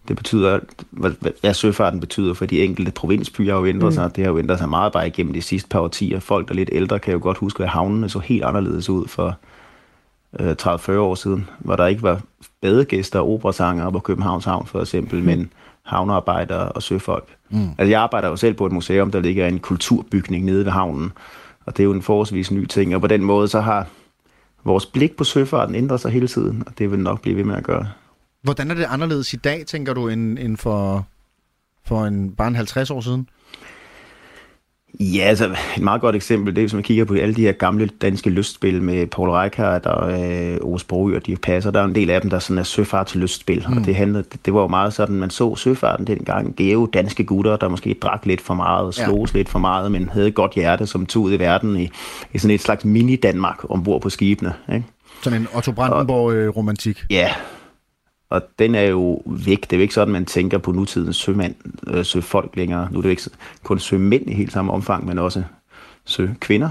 Det 0.09 0.17
betyder, 0.17 0.59
hvad, 0.91 1.11
hvad- 1.43 1.55
søfarten 1.55 2.01
betyder 2.01 2.35
for 2.35 2.47
de 2.47 2.63
enkelte 2.65 2.93
provinsbyer 2.93 3.53
har 3.53 3.61
jo 3.61 3.67
ændret 3.67 3.87
Mm. 3.89 3.93
sig. 3.93 4.17
Det 4.17 4.25
har 4.25 4.33
jo 4.33 4.39
ændret 4.39 4.59
sig 4.59 4.69
meget 4.69 4.93
bare 4.93 5.07
igennem 5.07 5.33
de 5.33 5.43
sidste 5.43 5.69
par 5.69 5.81
årtier. 5.81 6.21
Folk, 6.21 6.49
der 6.49 6.53
er 6.55 6.57
lidt 6.57 6.69
ældre, 6.73 6.99
kan 6.99 7.13
jo 7.13 7.21
godt 7.23 7.39
huske, 7.39 7.63
at 7.63 7.69
havnene 7.69 8.09
så 8.09 8.19
helt 8.19 8.45
anderledes 8.45 8.89
ud 8.91 9.09
for 9.09 9.37
øh, 10.41 10.55
30-40 10.63 10.93
år 10.99 11.15
siden, 11.15 11.49
hvor 11.59 11.77
der 11.77 11.87
ikke 11.87 12.03
var 12.03 12.21
badegæster 12.61 13.19
og 13.21 13.33
operasanger 13.35 13.91
på 13.91 13.99
Københavns 13.99 14.45
Havn 14.45 14.67
for 14.67 14.81
eksempel, 14.81 15.19
mm. 15.19 15.25
men 15.27 15.51
havnearbejdere 15.83 16.69
og 16.69 16.83
søfolk. 16.83 17.29
Mm. 17.51 17.69
Altså 17.79 17.91
jeg 17.91 18.01
arbejder 18.03 18.29
jo 18.29 18.37
selv 18.37 18.55
på 18.55 18.67
et 18.67 18.73
museum, 18.73 19.11
der 19.11 19.21
ligger 19.21 19.47
en 19.47 19.59
kulturbygning 19.59 20.45
nede 20.45 20.65
ved 20.65 20.73
havnen, 20.73 21.13
og 21.67 21.77
det 21.77 21.83
er 21.83 21.85
jo 21.85 21.93
en 21.93 22.03
forholdsvis 22.03 22.51
ny 22.51 22.67
ting, 22.67 22.95
og 22.95 23.01
på 23.01 23.07
den 23.07 23.25
måde 23.25 23.49
så 23.49 23.61
har 23.61 23.87
vores 24.65 24.87
blik 24.87 25.17
på 25.17 25.25
søfarten 25.25 25.75
ændret 25.75 26.01
sig 26.01 26.11
hele 26.11 26.29
tiden, 26.29 26.63
og 26.67 26.79
det 26.79 26.91
vil 26.91 26.99
nok 26.99 27.21
blive 27.21 27.37
ved 27.37 27.45
med 27.45 27.55
at 27.57 27.65
gøre. 27.65 27.87
Hvordan 28.43 28.71
er 28.71 28.75
det 28.75 28.87
anderledes 28.89 29.35
i 29.35 29.37
dag, 29.37 29.67
tænker 29.67 29.95
du, 29.95 30.09
end, 30.09 30.39
end 30.39 30.57
for, 30.57 31.07
for 31.87 32.05
en, 32.05 32.31
bare 32.31 32.49
en 32.49 32.57
50 32.57 32.91
år 32.91 33.01
siden? 33.01 33.29
Ja, 35.01 35.23
altså 35.23 35.57
et 35.77 35.83
meget 35.83 36.01
godt 36.01 36.17
eksempel, 36.17 36.55
det 36.55 36.61
er, 36.61 36.63
hvis 36.63 36.75
man 36.75 36.83
kigger 36.83 37.05
på 37.05 37.15
alle 37.15 37.35
de 37.35 37.43
her 37.43 37.53
gamle 37.53 37.87
danske 37.87 38.31
lystspil 38.31 38.83
med 38.83 39.07
Paul 39.07 39.31
Reichardt 39.31 39.87
og 39.87 40.23
øh, 40.23 40.59
Ove 40.61 40.81
Sprogø 40.81 41.17
og 41.17 41.27
de 41.27 41.37
passer, 41.37 41.71
der 41.71 41.81
er 41.81 41.85
en 41.85 41.95
del 41.95 42.11
af 42.11 42.21
dem, 42.21 42.31
der 42.31 42.39
sådan 42.39 42.59
er 42.59 42.63
søfartslystspil, 42.63 43.65
mm. 43.69 43.77
og 43.77 43.85
det, 43.85 43.97
handlede, 43.97 44.25
det, 44.33 44.47
det 44.47 44.55
var 44.55 44.61
jo 44.61 44.69
meget 44.69 44.93
sådan, 44.93 45.17
man 45.17 45.31
så 45.31 45.57
søfarten 45.57 46.07
dengang, 46.07 46.57
gave 46.57 46.89
danske 46.93 47.25
gutter, 47.25 47.57
der 47.57 47.69
måske 47.69 47.97
drak 48.03 48.27
lidt 48.27 48.41
for 48.41 48.55
meget 48.55 48.87
og 48.87 48.95
slogs 48.95 49.35
ja. 49.35 49.39
lidt 49.39 49.49
for 49.49 49.59
meget, 49.59 49.93
men 49.93 50.09
havde 50.09 50.29
et 50.29 50.35
godt 50.35 50.55
hjerte, 50.55 50.87
som 50.87 51.07
tog 51.07 51.23
ud 51.23 51.33
i 51.33 51.39
verden 51.39 51.77
i, 51.77 51.91
i 52.33 52.39
sådan 52.39 52.55
et 52.55 52.61
slags 52.61 52.85
mini-Danmark 52.85 53.71
ombord 53.71 54.03
på 54.03 54.11
skibene. 54.11 54.53
Ikke? 54.75 54.87
Sådan 55.23 55.41
en 55.41 55.49
Otto 55.55 55.73
Brandenborg-romantik. 55.73 57.05
Ja, 57.11 57.31
og 58.33 58.43
den 58.59 58.75
er 58.75 58.83
jo 58.83 59.23
væk. 59.27 59.61
Det 59.63 59.73
er 59.73 59.77
jo 59.77 59.83
ikke 59.83 59.95
sådan, 59.95 60.13
man 60.13 60.25
tænker 60.25 60.59
på 60.59 60.73
nutidens 60.73 61.17
sømand, 61.17 61.55
øh, 61.87 62.05
søfolk 62.05 62.57
længere. 62.57 62.89
Nu 62.91 62.99
er 62.99 63.03
det 63.03 63.09
jo 63.09 63.11
ikke 63.11 63.31
kun 63.63 63.79
sømænd 63.79 64.31
i 64.31 64.35
helt 64.35 64.53
samme 64.53 64.73
omfang, 64.73 65.07
men 65.07 65.19
også 65.19 65.43
søkvinder. 66.05 66.71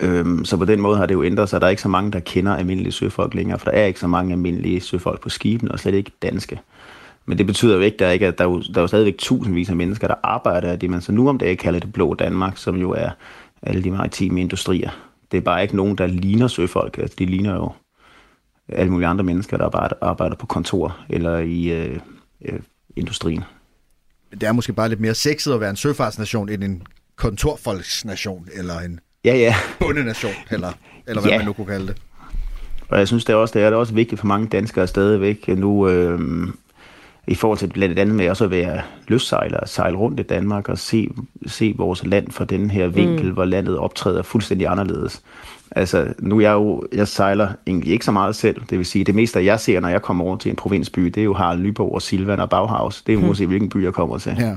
Øhm, 0.00 0.44
så 0.44 0.56
på 0.56 0.64
den 0.64 0.80
måde 0.80 0.96
har 0.96 1.06
det 1.06 1.14
jo 1.14 1.24
ændret 1.24 1.48
sig. 1.48 1.60
Der 1.60 1.66
er 1.66 1.70
ikke 1.70 1.82
så 1.82 1.88
mange, 1.88 2.10
der 2.10 2.20
kender 2.20 2.56
almindelige 2.56 2.92
søfolk 2.92 3.34
længere, 3.34 3.58
for 3.58 3.70
der 3.70 3.76
er 3.76 3.84
ikke 3.84 4.00
så 4.00 4.06
mange 4.06 4.32
almindelige 4.32 4.80
søfolk 4.80 5.20
på 5.20 5.28
skibene, 5.28 5.72
og 5.72 5.78
slet 5.78 5.94
ikke 5.94 6.10
danske. 6.22 6.60
Men 7.26 7.38
det 7.38 7.46
betyder 7.46 7.74
jo 7.74 7.80
ikke, 7.80 7.96
der, 7.96 8.10
ikke, 8.10 8.26
at 8.26 8.38
der, 8.38 8.44
er 8.44 8.48
jo, 8.48 8.60
der 8.60 8.76
er 8.76 8.80
jo 8.80 8.86
stadigvæk 8.86 9.18
tusindvis 9.18 9.68
af 9.68 9.76
mennesker, 9.76 10.08
der 10.08 10.14
arbejder 10.22 10.68
af 10.68 10.78
det, 10.78 10.90
man 10.90 11.00
så 11.00 11.12
nu 11.12 11.28
om 11.28 11.38
dagen 11.38 11.56
kalder 11.56 11.80
det 11.80 11.92
blå 11.92 12.14
Danmark, 12.14 12.56
som 12.56 12.76
jo 12.76 12.90
er 12.90 13.10
alle 13.62 13.84
de 13.84 13.90
maritime 13.90 14.40
industrier. 14.40 14.90
Det 15.32 15.36
er 15.36 15.42
bare 15.42 15.62
ikke 15.62 15.76
nogen, 15.76 15.98
der 15.98 16.06
ligner 16.06 16.48
søfolk. 16.48 16.98
Altså, 16.98 17.16
de 17.18 17.26
ligner 17.26 17.54
jo 17.54 17.72
alle 18.68 18.92
mulige 18.92 19.08
andre 19.08 19.24
mennesker, 19.24 19.56
der 19.56 19.64
arbejder, 19.64 19.94
arbejder 20.02 20.36
på 20.36 20.46
kontor 20.46 20.96
eller 21.10 21.38
i 21.38 21.64
øh, 21.72 21.98
øh, 22.44 22.60
industrien. 22.96 23.44
Det 24.30 24.42
er 24.42 24.52
måske 24.52 24.72
bare 24.72 24.88
lidt 24.88 25.00
mere 25.00 25.14
sexet 25.14 25.54
at 25.54 25.60
være 25.60 25.70
en 25.70 25.76
søfartsnation, 25.76 26.48
end 26.48 26.64
en 26.64 26.82
kontorfolksnation, 27.16 28.48
eller 28.54 28.80
en 28.80 29.00
Ja, 29.24 29.36
ja. 29.36 29.54
bundenation, 29.80 30.32
eller, 30.50 30.72
eller 31.06 31.20
hvad 31.22 31.30
Ja. 31.30 31.36
man 31.38 31.46
nu 31.46 31.52
kunne 31.52 31.66
kalde 31.66 31.86
det. 31.86 31.96
Og 32.88 32.98
jeg 32.98 33.08
synes 33.08 33.24
det 33.24 33.32
er 33.32 33.36
også, 33.36 33.54
det 33.58 33.62
er 33.62 33.70
det 33.70 33.78
også 33.78 33.94
vigtigt 33.94 34.20
for 34.20 34.26
mange 34.26 34.46
danskere 34.48 34.86
stadigvæk 34.86 35.48
nu, 35.48 35.88
øh, 35.88 36.48
i 37.26 37.34
forhold 37.34 37.58
til 37.58 37.66
blandt 37.66 37.98
andet 37.98 38.14
med 38.14 38.28
også 38.30 38.44
at 38.44 38.50
være 38.50 38.82
lystsejler 39.08 39.58
og 39.58 39.68
sejle 39.68 39.96
rundt 39.96 40.20
i 40.20 40.22
Danmark 40.22 40.68
og 40.68 40.78
se, 40.78 41.08
se 41.46 41.74
vores 41.78 42.06
land 42.06 42.30
fra 42.30 42.44
den 42.44 42.70
her 42.70 42.86
vinkel, 42.86 43.26
mm. 43.26 43.32
hvor 43.32 43.44
landet 43.44 43.78
optræder 43.78 44.22
fuldstændig 44.22 44.66
anderledes. 44.66 45.22
Altså, 45.76 46.14
nu 46.18 46.36
er 46.36 46.40
jeg 46.40 46.52
jo, 46.52 46.82
jeg 46.92 47.08
sejler 47.08 47.48
egentlig 47.66 47.92
ikke 47.92 48.04
så 48.04 48.12
meget 48.12 48.36
selv, 48.36 48.60
det 48.70 48.78
vil 48.78 48.86
sige, 48.86 49.04
det 49.04 49.14
meste 49.14 49.44
jeg 49.44 49.60
ser, 49.60 49.80
når 49.80 49.88
jeg 49.88 50.02
kommer 50.02 50.24
over 50.24 50.36
til 50.36 50.50
en 50.50 50.56
provinsby, 50.56 51.04
det 51.04 51.16
er 51.16 51.24
jo 51.24 51.34
Harald 51.34 51.60
Nyborg 51.60 51.94
og 51.94 52.02
Silvan 52.02 52.40
og 52.40 52.50
Bauhaus. 52.50 53.02
Det 53.02 53.12
er 53.12 53.14
jo 53.14 53.20
Mm. 53.20 53.26
måske, 53.26 53.46
hvilken 53.46 53.68
by 53.68 53.84
jeg 53.84 53.92
kommer 53.92 54.18
til. 54.18 54.36
Ja. 54.38 54.56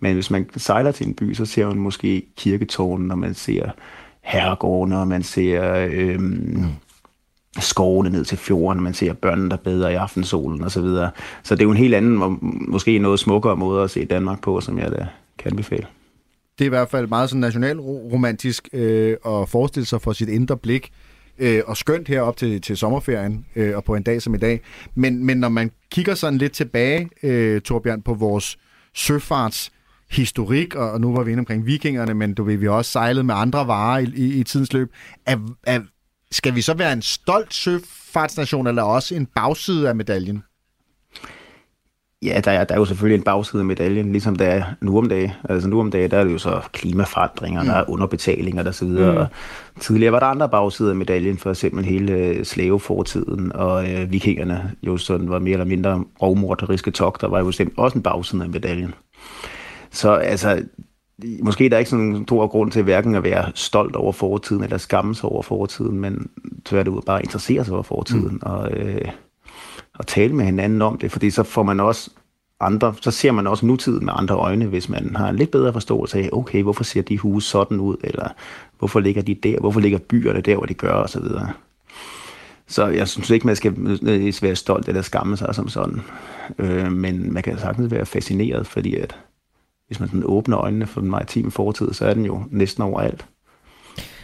Men 0.00 0.14
hvis 0.14 0.30
man 0.30 0.46
sejler 0.56 0.92
til 0.92 1.06
en 1.06 1.14
by, 1.14 1.34
så 1.34 1.44
ser 1.44 1.66
man 1.66 1.76
måske 1.76 2.22
kirketårnen, 2.36 3.10
og 3.10 3.18
man 3.18 3.34
ser 3.34 3.70
herregården, 4.22 4.92
og 4.92 5.08
man 5.08 5.22
ser 5.22 5.88
øhm, 5.90 6.22
mm. 6.56 6.64
skovene 7.60 8.10
ned 8.10 8.24
til 8.24 8.38
fjorden, 8.38 8.82
man 8.82 8.94
ser 8.94 9.12
børnene, 9.12 9.50
der 9.50 9.56
bader 9.56 9.88
i 9.88 9.94
aftensolen 9.94 10.60
osv. 10.64 10.68
Så, 10.70 10.80
videre. 10.80 11.10
så 11.42 11.54
det 11.54 11.60
er 11.60 11.64
jo 11.64 11.70
en 11.70 11.76
helt 11.76 11.94
anden, 11.94 12.38
måske 12.68 12.98
noget 12.98 13.18
smukkere 13.20 13.56
måde 13.56 13.82
at 13.82 13.90
se 13.90 14.04
Danmark 14.04 14.40
på, 14.40 14.60
som 14.60 14.78
jeg 14.78 14.90
da 14.92 15.06
kan 15.38 15.50
anbefale. 15.50 15.86
Det 16.58 16.64
er 16.64 16.66
i 16.66 16.68
hvert 16.68 16.90
fald 16.90 17.06
meget 17.06 17.30
sådan 17.30 17.40
nationalromantisk 17.40 18.68
øh, 18.72 19.16
at 19.26 19.48
forestille 19.48 19.86
sig 19.86 20.02
for 20.02 20.12
sit 20.12 20.28
indre 20.28 20.56
blik, 20.56 20.92
øh, 21.38 21.62
og 21.66 21.76
skønt 21.76 22.08
herop 22.08 22.36
til, 22.36 22.60
til 22.60 22.76
sommerferien, 22.76 23.46
øh, 23.56 23.76
og 23.76 23.84
på 23.84 23.94
en 23.94 24.02
dag 24.02 24.22
som 24.22 24.34
i 24.34 24.38
dag. 24.38 24.60
Men, 24.94 25.24
men 25.24 25.36
når 25.36 25.48
man 25.48 25.70
kigger 25.90 26.14
sådan 26.14 26.38
lidt 26.38 26.52
tilbage, 26.52 27.10
øh, 27.22 27.60
Torbjørn, 27.60 28.02
på 28.02 28.14
vores 28.14 28.58
søfarts 28.94 29.72
historik, 30.10 30.74
og, 30.74 30.90
og 30.90 31.00
nu 31.00 31.16
var 31.16 31.22
vi 31.22 31.30
inde 31.30 31.40
omkring 31.40 31.66
vikingerne, 31.66 32.14
men 32.14 32.34
du 32.34 32.44
ved, 32.44 32.56
vi 32.56 32.66
har 32.66 32.72
også 32.72 32.90
sejlet 32.90 33.26
med 33.26 33.34
andre 33.34 33.66
varer 33.66 33.98
i, 33.98 34.12
i, 34.14 34.40
i 34.40 34.44
tidens 34.44 34.72
løb. 34.72 34.92
Er, 35.26 35.36
er, 35.62 35.80
skal 36.30 36.54
vi 36.54 36.60
så 36.60 36.74
være 36.74 36.92
en 36.92 37.02
stolt 37.02 37.54
søfartsnation, 37.54 38.66
eller 38.66 38.82
også 38.82 39.14
en 39.14 39.26
bagside 39.26 39.88
af 39.88 39.96
medaljen? 39.96 40.42
Ja, 42.24 42.40
der 42.44 42.50
er, 42.50 42.64
der 42.64 42.74
er 42.74 42.78
jo 42.78 42.84
selvfølgelig 42.84 43.18
en 43.18 43.24
bagside 43.24 43.60
af 43.60 43.66
medaljen, 43.66 44.12
ligesom 44.12 44.36
der 44.36 44.46
er 44.46 44.62
nu 44.80 44.98
om 44.98 45.08
dagen. 45.08 45.30
Altså 45.48 45.68
nu 45.68 45.80
om 45.80 45.90
dagen, 45.90 46.10
der 46.10 46.18
er 46.18 46.24
det 46.24 46.32
jo 46.32 46.38
så 46.38 46.60
klimaforandringer, 46.72 47.62
mm. 47.62 47.68
der 47.68 47.74
er 47.74 47.90
underbetalinger 47.90 48.64
og 48.64 48.74
så 48.74 48.84
videre. 48.84 49.12
Mm. 49.12 49.18
Og 49.18 49.26
tidligere 49.80 50.12
var 50.12 50.18
der 50.18 50.26
andre 50.26 50.48
bagsider 50.48 50.90
af 50.90 50.96
medaljen, 50.96 51.38
for 51.38 51.50
eksempel 51.50 51.84
hele 51.84 52.12
øh, 52.12 52.44
slavefortiden, 52.44 53.52
og 53.52 53.92
øh, 53.92 54.12
vikingerne 54.12 54.72
jo 54.82 54.96
sådan 54.96 55.30
var 55.30 55.38
mere 55.38 55.52
eller 55.52 55.64
mindre 55.64 56.04
rovmorderiske 56.22 56.90
togter, 56.90 57.28
var 57.28 57.38
jo 57.38 57.44
bestemt 57.44 57.72
også 57.76 57.98
en 57.98 58.02
bagside 58.02 58.42
af 58.42 58.48
medaljen. 58.48 58.94
Så 59.90 60.12
altså, 60.12 60.62
måske 61.42 61.68
der 61.68 61.74
er 61.74 61.78
ikke 61.78 61.90
sådan 61.90 62.04
en 62.04 62.26
stor 62.26 62.46
grund 62.46 62.70
til 62.70 62.82
hverken 62.82 63.14
at 63.14 63.24
være 63.24 63.52
stolt 63.54 63.96
over 63.96 64.12
fortiden, 64.12 64.64
eller 64.64 64.78
skamme 64.78 65.14
sig 65.14 65.28
over 65.28 65.42
fortiden, 65.42 66.00
men 66.00 66.30
tværtimod 66.64 67.02
bare 67.02 67.22
interessere 67.22 67.64
sig 67.64 67.74
over 67.74 67.82
fortiden, 67.82 68.32
mm. 68.32 68.40
og, 68.42 68.72
øh, 68.72 69.08
og 69.98 70.06
tale 70.06 70.34
med 70.34 70.44
hinanden 70.44 70.82
om 70.82 70.98
det, 70.98 71.12
fordi 71.12 71.30
så 71.30 71.42
får 71.42 71.62
man 71.62 71.80
også 71.80 72.10
andre, 72.60 72.94
så 73.00 73.10
ser 73.10 73.32
man 73.32 73.46
også 73.46 73.66
nutiden 73.66 74.04
med 74.04 74.12
andre 74.16 74.34
øjne, 74.34 74.66
hvis 74.66 74.88
man 74.88 75.16
har 75.16 75.28
en 75.28 75.36
lidt 75.36 75.50
bedre 75.50 75.72
forståelse 75.72 76.18
af, 76.18 76.28
okay, 76.32 76.62
hvorfor 76.62 76.84
ser 76.84 77.02
de 77.02 77.18
huse 77.18 77.48
sådan 77.48 77.80
ud, 77.80 77.96
eller 78.04 78.28
hvorfor 78.78 79.00
ligger 79.00 79.22
de 79.22 79.34
der, 79.34 79.60
hvorfor 79.60 79.80
ligger 79.80 79.98
byerne 79.98 80.40
der, 80.40 80.56
hvor 80.56 80.66
de 80.66 80.74
gør, 80.74 80.92
og 80.92 81.10
så 81.10 81.20
videre. 81.20 81.52
Så 82.66 82.86
jeg 82.86 83.08
synes 83.08 83.30
ikke, 83.30 83.46
man 83.46 83.56
skal 83.56 83.74
være 84.42 84.56
stolt 84.56 84.88
eller 84.88 85.02
skamme 85.02 85.36
sig 85.36 85.54
som 85.54 85.68
sådan. 85.68 86.00
Øh, 86.58 86.92
men 86.92 87.32
man 87.32 87.42
kan 87.42 87.58
sagtens 87.58 87.90
være 87.90 88.06
fascineret, 88.06 88.66
fordi 88.66 88.94
at 88.94 89.16
hvis 89.86 90.00
man 90.00 90.08
sådan 90.08 90.24
åbner 90.24 90.58
øjnene 90.58 90.86
for 90.86 91.00
den 91.00 91.10
maritime 91.10 91.50
fortid, 91.50 91.92
så 91.92 92.06
er 92.06 92.14
den 92.14 92.24
jo 92.24 92.44
næsten 92.50 92.82
overalt. 92.82 93.26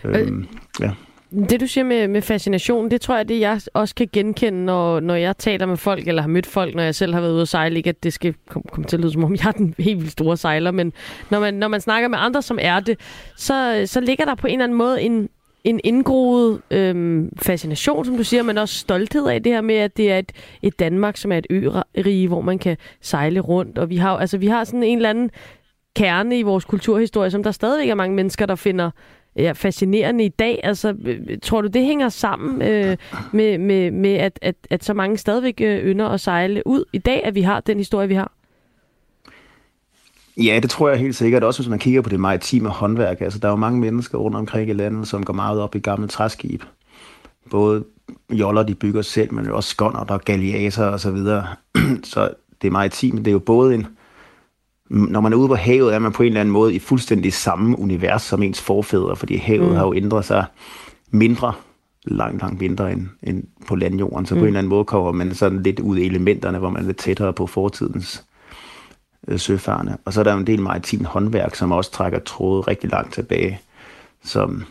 Øh, 0.04 0.44
ja. 0.80 0.90
Det, 1.30 1.60
du 1.60 1.66
siger 1.66 1.84
med, 1.84 2.08
med 2.08 2.22
fascination, 2.22 2.90
det 2.90 3.00
tror 3.00 3.16
jeg, 3.16 3.28
det 3.28 3.40
jeg 3.40 3.60
også 3.74 3.94
kan 3.94 4.08
genkende, 4.12 4.64
når, 4.64 5.00
når 5.00 5.14
jeg 5.14 5.38
taler 5.38 5.66
med 5.66 5.76
folk, 5.76 6.08
eller 6.08 6.22
har 6.22 6.28
mødt 6.28 6.46
folk, 6.46 6.74
når 6.74 6.82
jeg 6.82 6.94
selv 6.94 7.14
har 7.14 7.20
været 7.20 7.32
ude 7.32 7.42
at 7.42 7.48
sejle. 7.48 7.76
Ikke 7.76 7.90
at 7.90 8.02
det 8.02 8.12
skal 8.12 8.34
komme 8.48 8.68
kom 8.72 8.84
til 8.84 8.96
at 8.96 9.00
lyde, 9.00 9.12
som 9.12 9.24
om 9.24 9.34
jeg 9.34 9.46
er 9.46 9.52
den 9.52 9.74
helt 9.78 9.98
vildt 9.98 10.12
store 10.12 10.36
sejler, 10.36 10.70
men 10.70 10.92
når 11.30 11.40
man, 11.40 11.54
når 11.54 11.68
man 11.68 11.80
snakker 11.80 12.08
med 12.08 12.18
andre, 12.20 12.42
som 12.42 12.58
er 12.60 12.80
det, 12.80 13.00
så, 13.36 13.82
så 13.86 14.00
ligger 14.00 14.24
der 14.24 14.34
på 14.34 14.46
en 14.46 14.52
eller 14.52 14.64
anden 14.64 14.78
måde 14.78 15.02
en, 15.02 15.28
en 15.64 15.80
indgroet 15.84 16.60
øhm, 16.70 17.30
fascination, 17.42 18.04
som 18.04 18.16
du 18.16 18.24
siger, 18.24 18.42
men 18.42 18.58
også 18.58 18.78
stolthed 18.78 19.26
af 19.26 19.42
det 19.42 19.52
her 19.52 19.60
med, 19.60 19.74
at 19.74 19.96
det 19.96 20.12
er 20.12 20.18
et, 20.18 20.32
et 20.62 20.78
Danmark, 20.78 21.16
som 21.16 21.32
er 21.32 21.38
et 21.38 21.46
ørige, 21.50 22.28
hvor 22.28 22.40
man 22.40 22.58
kan 22.58 22.76
sejle 23.00 23.40
rundt. 23.40 23.78
Og 23.78 23.90
vi 23.90 23.96
har, 23.96 24.16
altså, 24.16 24.38
vi 24.38 24.46
har 24.46 24.64
sådan 24.64 24.82
en 24.82 24.98
eller 24.98 25.10
anden 25.10 25.30
kerne 25.96 26.38
i 26.38 26.42
vores 26.42 26.64
kulturhistorie, 26.64 27.30
som 27.30 27.42
der 27.42 27.50
stadigvæk 27.50 27.88
er 27.88 27.94
mange 27.94 28.16
mennesker, 28.16 28.46
der 28.46 28.54
finder 28.54 28.90
ja, 29.36 29.52
fascinerende 29.52 30.24
i 30.24 30.28
dag. 30.28 30.60
Altså, 30.62 30.94
øh, 31.04 31.38
tror 31.42 31.60
du, 31.60 31.68
det 31.68 31.84
hænger 31.84 32.08
sammen 32.08 32.62
øh, 32.62 32.96
med, 33.32 33.58
med, 33.58 33.90
med 33.90 34.14
at, 34.14 34.38
at, 34.42 34.54
at 34.70 34.84
så 34.84 34.94
mange 34.94 35.16
stadigvæk 35.16 35.60
øh, 35.60 35.84
ynder 35.84 36.08
at 36.08 36.20
sejle 36.20 36.62
ud 36.66 36.84
i 36.92 36.98
dag, 36.98 37.24
at 37.24 37.34
vi 37.34 37.42
har 37.42 37.60
den 37.60 37.78
historie, 37.78 38.08
vi 38.08 38.14
har? 38.14 38.32
Ja, 40.36 40.60
det 40.62 40.70
tror 40.70 40.88
jeg 40.88 40.98
helt 40.98 41.16
sikkert. 41.16 41.44
Også 41.44 41.62
hvis 41.62 41.70
man 41.70 41.78
kigger 41.78 42.02
på 42.02 42.08
det 42.08 42.20
maritime 42.20 42.68
håndværk. 42.68 43.20
Altså, 43.20 43.38
der 43.38 43.48
er 43.48 43.52
jo 43.52 43.56
mange 43.56 43.80
mennesker 43.80 44.18
rundt 44.18 44.36
omkring 44.36 44.70
i 44.70 44.72
landet, 44.72 45.08
som 45.08 45.24
går 45.24 45.32
meget 45.32 45.60
op 45.60 45.74
i 45.74 45.78
gamle 45.78 46.08
træskib. 46.08 46.62
Både 47.50 47.84
joller, 48.30 48.62
de 48.62 48.74
bygger 48.74 49.02
selv, 49.02 49.34
men 49.34 49.50
også 49.50 49.70
skonder, 49.70 50.04
der 50.04 50.18
galliaser 50.18 50.84
og 50.84 51.00
så 51.00 51.10
videre. 51.10 51.46
så 52.12 52.30
det 52.62 52.72
maritime, 52.72 53.18
det 53.18 53.26
er 53.26 53.32
jo 53.32 53.38
både 53.38 53.74
en... 53.74 53.86
Når 54.90 55.20
man 55.20 55.32
er 55.32 55.36
ude 55.36 55.48
på 55.48 55.54
havet, 55.54 55.94
er 55.94 55.98
man 55.98 56.12
på 56.12 56.22
en 56.22 56.26
eller 56.26 56.40
anden 56.40 56.52
måde 56.52 56.74
i 56.74 56.78
fuldstændig 56.78 57.32
samme 57.32 57.78
univers 57.78 58.22
som 58.22 58.42
ens 58.42 58.60
forfædre, 58.60 59.16
fordi 59.16 59.36
havet 59.36 59.68
mm. 59.68 59.74
har 59.74 59.86
jo 59.86 59.94
ændret 59.94 60.24
sig 60.24 60.44
mindre, 61.10 61.52
langt, 62.04 62.42
langt 62.42 62.60
mindre 62.60 62.92
end, 62.92 63.06
end 63.22 63.44
på 63.68 63.76
landjorden. 63.76 64.26
Så 64.26 64.34
mm. 64.34 64.38
på 64.38 64.44
en 64.44 64.46
eller 64.46 64.58
anden 64.58 64.70
måde 64.70 64.84
kommer 64.84 65.12
man 65.12 65.34
sådan 65.34 65.62
lidt 65.62 65.80
ud 65.80 65.98
i 65.98 66.06
elementerne, 66.06 66.58
hvor 66.58 66.70
man 66.70 66.82
er 66.82 66.86
lidt 66.86 66.96
tættere 66.96 67.32
på 67.32 67.46
fortidens 67.46 68.24
øh, 69.28 69.38
søfarende. 69.38 69.96
Og 70.04 70.12
så 70.12 70.20
er 70.20 70.24
der 70.24 70.32
jo 70.32 70.38
en 70.38 70.46
del 70.46 70.62
maritim 70.62 71.04
håndværk, 71.04 71.54
som 71.54 71.72
også 71.72 71.90
trækker 71.90 72.18
tråde 72.18 72.60
rigtig 72.60 72.90
langt 72.90 73.14
tilbage, 73.14 73.60
som 74.24 74.64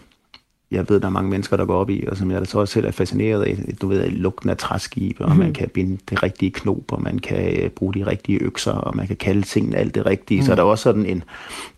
jeg 0.72 0.90
ved, 0.90 1.00
der 1.00 1.06
er 1.08 1.12
mange 1.12 1.30
mennesker, 1.30 1.58
der 1.58 1.66
går 1.66 1.76
op 1.80 1.90
i, 1.90 2.04
og 2.08 2.18
som 2.18 2.32
jeg 2.32 2.48
så 2.48 2.60
også 2.60 2.74
selv 2.74 2.86
er 2.86 2.92
fascineret 2.92 3.44
af. 3.44 3.58
Du 3.82 3.88
ved, 3.88 4.10
lugten 4.10 4.50
af 4.50 4.58
træskibe, 4.58 5.26
og 5.26 5.30
Mhm. 5.32 5.40
man 5.40 5.54
kan 5.54 5.70
binde 5.70 5.98
det 6.10 6.24
rigtige 6.24 6.52
knop, 6.52 6.92
og 6.92 7.02
man 7.02 7.20
kan 7.20 7.58
øh, 7.64 7.70
bruge 7.70 7.94
de 7.94 8.06
rigtige 8.08 8.40
økser, 8.44 8.72
og 8.72 8.96
man 8.96 9.08
kan 9.08 9.16
kalde 9.16 9.42
tingene 9.42 9.78
alt 9.78 9.96
det 9.96 10.06
rigtige. 10.06 10.40
Mm. 10.40 10.46
Så 10.46 10.52
Mhm. 10.52 10.52
er 10.52 10.56
der 10.56 10.64
også 10.64 10.84
sådan 10.84 11.06
en, 11.06 11.24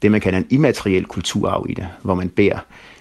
det 0.01 0.11
man 0.11 0.21
kalder 0.21 0.39
en 0.39 0.47
immateriel 0.49 1.05
kulturarv 1.05 1.65
i 1.69 1.73
det, 1.73 1.87
hvor 2.01 2.15
man 2.15 2.29
bærer 2.29 2.59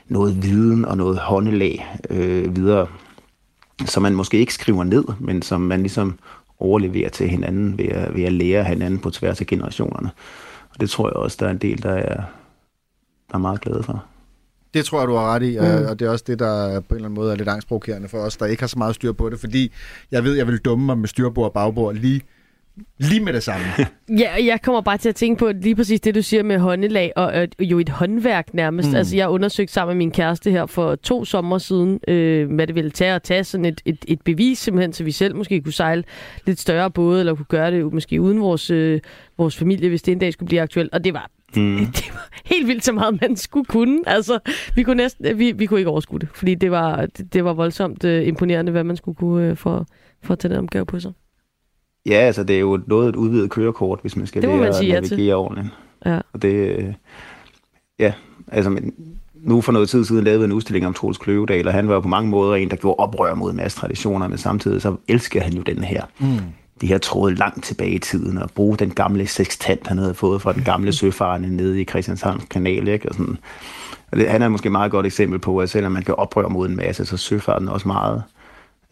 noget 0.09 0.43
viden 0.43 0.85
og 0.85 0.97
noget 0.97 1.19
håndelag 1.19 1.87
øh, 2.11 2.57
videre, 2.57 2.87
som 3.87 4.03
man 4.03 4.15
måske 4.15 4.39
ikke 4.39 4.55
skriver 4.55 4.85
ned, 4.85 5.05
men 5.19 5.43
som 5.43 5.61
man 5.61 5.81
ligesom 5.81 6.19
overleverer 6.59 7.09
til 7.09 7.29
hinanden 7.29 7.79
ved 7.79 7.85
at, 7.89 8.15
ved 8.15 8.23
at 8.25 8.33
lære 8.33 8.65
hinanden 8.65 8.99
på 8.99 9.11
tværs 9.11 9.41
af 9.41 9.47
generationerne. 9.47 10.11
Og 10.75 10.81
det 10.81 10.91
tror 10.91 11.09
jeg 11.09 11.17
også, 11.17 11.37
der 11.41 11.47
er 11.47 11.51
en 11.51 11.59
del, 11.59 11.83
der 11.83 11.91
er, 11.93 12.15
der 13.29 13.35
er 13.35 13.39
meget 13.39 13.61
glade 13.61 13.83
for. 13.83 14.05
Det 14.75 14.85
tror 14.85 15.01
jeg, 15.01 15.09
du 15.09 15.15
har 15.15 15.35
ret 15.35 15.43
i, 15.43 15.59
Mm. 15.59 15.87
og 15.89 15.99
det 15.99 16.07
er 16.07 16.11
også 16.11 16.25
det, 16.29 16.39
der 16.39 16.81
på 16.81 16.87
en 16.91 16.95
eller 16.97 17.09
anden 17.09 17.15
måde 17.15 17.33
er 17.33 17.37
lidt 17.37 17.49
angstprovokerende 17.49 18.09
for 18.09 18.19
os, 18.19 18.37
der 18.37 18.47
ikke 18.47 18.63
har 18.63 18.69
så 18.69 18.79
meget 18.79 18.95
styr 18.95 19.13
på 19.13 19.31
det, 19.31 19.41
fordi 19.41 19.73
jeg 20.11 20.25
ved, 20.25 20.37
jeg 20.37 20.47
vil 20.47 20.59
dumme 20.59 20.87
mig 20.87 20.99
med 20.99 21.09
styrbord 21.09 21.45
og 21.47 21.53
bagbord 21.53 21.95
lige, 21.95 22.21
lige 22.99 23.21
med 23.25 23.33
det 23.33 23.43
samme. 23.43 23.67
Ja, 24.19 24.31
jeg 24.45 24.63
kommer 24.63 24.81
bare 24.81 24.99
til 24.99 25.09
at 25.09 25.15
tænke 25.15 25.39
på 25.39 25.53
lige 25.53 25.77
præcis 25.77 26.01
det, 26.01 26.15
du 26.15 26.23
siger 26.23 26.43
med 26.43 26.59
håndelag, 26.59 27.13
og 27.17 27.43
øh, 27.43 27.49
jo 27.61 27.79
et 27.79 27.89
håndværk 27.89 28.55
nærmest. 28.55 28.89
Mm. 28.89 28.95
Altså, 28.95 29.17
jeg 29.17 29.29
undersøgte 29.29 29.73
sammen 29.73 29.97
med 29.97 29.99
min 30.07 30.11
kæreste 30.11 30.51
her 30.51 30.67
for 30.67 30.95
to 30.95 31.25
sommer 31.25 31.59
siden, 31.59 32.01
øh, 32.09 32.55
hvad 32.55 32.67
det 32.67 32.75
ville 32.75 32.91
tage 32.91 33.15
at 33.15 33.23
tage 33.23 33.45
sådan 33.45 33.65
et, 33.65 33.81
et, 33.85 34.05
et 34.09 34.21
bevis 34.23 34.59
simpelthen, 34.59 34.93
så 34.93 35.05
vi 35.05 35.11
selv 35.13 35.37
måske 35.37 35.61
kunne 35.61 35.73
sejle 35.73 36.05
lidt 36.47 36.61
større 36.61 36.91
både, 36.91 37.21
eller 37.21 37.35
kunne 37.35 37.47
gøre 37.49 37.71
det 37.71 37.93
måske 37.93 38.21
uden 38.21 38.41
vores, 38.41 38.71
øh, 38.71 39.01
vores 39.39 39.57
familie, 39.57 39.89
hvis 39.89 40.03
det 40.03 40.13
en 40.13 40.19
dag 40.19 40.33
skulle 40.33 40.47
blive 40.47 40.61
aktuelt. 40.63 40.93
Og 40.93 41.05
det 41.05 41.15
var 41.15 41.31
Mm. 41.57 41.87
det 41.97 42.11
var 42.13 42.29
helt 42.45 42.69
vildt 42.69 42.85
så 42.85 42.93
meget, 42.93 43.21
man 43.21 43.37
skulle 43.37 43.65
kunne. 43.65 44.03
Altså, 44.07 44.39
vi 44.75 44.83
kunne 44.83 44.97
næsten, 44.97 45.39
vi, 45.39 45.53
vi 45.53 45.67
kunne 45.67 45.81
ikke 45.81 45.91
overskue 45.91 46.19
det, 46.19 46.29
fordi 46.35 46.55
det 46.55 46.71
var, 46.71 47.07
det, 47.07 47.33
det 47.33 47.45
var 47.45 47.53
voldsomt 47.53 48.05
øh, 48.05 48.29
imponerende, 48.29 48.73
hvad 48.73 48.85
man 48.85 48.97
skulle 48.97 49.17
kunne 49.17 49.47
øh, 49.47 49.57
for, 49.57 49.87
for 50.23 50.33
at 50.33 50.39
tage 50.39 50.55
den 50.55 50.63
opgave 50.63 50.87
på 50.87 51.01
sig. 51.01 51.13
Ja, 52.07 52.15
altså 52.15 52.45
det 52.45 52.57
er 52.57 52.61
jo 52.61 52.81
noget 52.87 53.09
et 53.09 53.17
udvidet 53.17 53.51
kørekort, 53.51 53.99
hvis 54.01 54.17
man 54.17 54.27
skal 54.27 54.43
Det 54.43 54.49
lære 54.49 54.61
man 54.61 54.75
sige 54.75 54.91
ja 54.91 54.97
at 54.97 55.11
navigere 55.11 55.37
ordentligt. 55.37 55.69
Ja. 56.07 56.21
Og 56.33 56.43
det, 56.43 56.55
øh, 56.55 56.95
ja, 57.99 58.13
altså 58.49 58.71
men 58.71 58.95
nu 59.35 59.61
for 59.61 59.73
noget 59.73 59.89
tid 59.89 60.05
siden 60.05 60.25
lavede 60.25 60.41
vi 60.41 60.45
en 60.45 60.53
udstilling 60.53 60.87
om 60.87 60.95
Troels 60.95 61.19
Kløvedal, 61.19 61.69
og 61.69 61.75
han 61.75 61.89
var 61.89 61.95
jo 61.95 62.01
på 62.01 62.09
mange 62.09 62.31
måder 62.31 62.55
en, 62.55 62.71
der 62.71 62.77
gjorde 62.77 62.97
oprør 62.97 63.35
mod 63.35 63.51
en 63.51 63.57
masse 63.57 63.79
traditioner, 63.79 64.29
men 64.29 64.39
samtidig 64.39 64.83
så 64.83 64.97
elskede 65.09 65.45
han 65.45 65.53
jo 65.53 65.63
den 65.63 65.85
her. 65.85 66.05
Mm. 66.19 66.39
De 66.81 66.87
her 66.87 66.99
tråde 66.99 67.35
langt 67.35 67.65
tilbage 67.65 67.91
i 67.91 67.99
tiden, 67.99 68.39
og 68.39 68.51
bruge 68.51 68.77
den 68.77 68.91
gamle 68.91 69.27
sextant, 69.27 69.87
han 69.87 69.99
havde 69.99 70.15
fået 70.15 70.43
fra 70.43 70.53
den 70.53 70.63
gamle 70.63 70.93
søfarende 70.93 71.57
nede 71.57 71.81
i 71.81 71.85
Christianshavns 71.85 72.45
kanal, 72.51 72.89
ikke? 72.89 73.09
Og 73.09 73.15
sådan. 73.15 73.39
Og 74.11 74.19
det, 74.19 74.29
han 74.29 74.43
er 74.43 74.49
måske 74.49 74.67
et 74.67 74.73
meget 74.73 74.91
godt 74.91 75.07
eksempel 75.07 75.39
på, 75.39 75.59
at 75.59 75.71
selvom 75.71 75.93
man 75.93 76.03
kan 76.03 76.15
oprøre 76.15 76.51
mod 76.51 76.69
en 76.69 76.77
masse, 76.77 77.05
så 77.05 77.15
er 77.15 77.19
søfarten 77.19 77.69
også 77.69 77.89
meget 77.89 78.23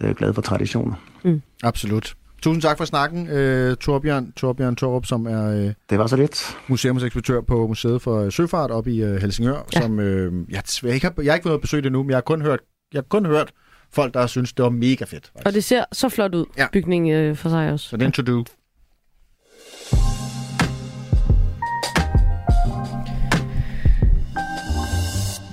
øh, 0.00 0.14
glad 0.14 0.34
for 0.34 0.42
traditioner. 0.42 0.94
Mm. 1.24 1.42
Absolut. 1.62 2.14
Tusind 2.42 2.62
tak 2.62 2.78
for 2.78 2.84
snakken, 2.84 3.28
øh, 3.28 3.76
Torbjørn, 3.76 4.32
Torbjørn 4.32 4.76
Torup, 4.76 5.06
som 5.06 5.26
er 5.26 5.50
øh, 5.50 5.72
det 5.90 5.98
var 5.98 6.06
så 6.06 6.16
lidt. 6.16 6.56
museumsekspeditør 6.68 7.40
på 7.40 7.66
Museet 7.66 8.02
for 8.02 8.20
øh, 8.20 8.32
Søfart 8.32 8.70
op 8.70 8.86
i 8.86 9.02
øh, 9.02 9.16
Helsingør, 9.16 9.66
ja. 9.74 9.80
som 9.80 10.00
øh, 10.00 10.32
jeg, 10.50 10.62
desværre 10.66 10.94
ikke 10.94 11.06
har, 11.06 11.22
jeg 11.22 11.32
har 11.32 11.36
ikke 11.36 11.58
besøge 11.58 11.82
det 11.82 11.92
nu, 11.92 12.02
men 12.02 12.10
jeg 12.10 12.16
har 12.16 12.20
kun 12.22 12.42
hørt, 12.42 12.60
jeg 12.92 12.98
har 12.98 13.06
kun 13.08 13.26
hørt 13.26 13.52
folk, 13.92 14.14
der 14.14 14.26
synes, 14.26 14.52
det 14.52 14.62
var 14.62 14.70
mega 14.70 15.04
fedt. 15.04 15.32
Og 15.44 15.54
det 15.54 15.64
ser 15.64 15.84
så 15.92 16.08
flot 16.08 16.34
ud, 16.34 16.44
ja. 16.58 16.66
bygningen 16.72 17.12
øh, 17.12 17.36
for 17.36 17.48
sig 17.48 17.72
også. 17.72 17.88
Så 17.88 17.96
det 17.96 18.02
er 18.02 18.06
en 18.06 18.12
to-do. 18.12 18.44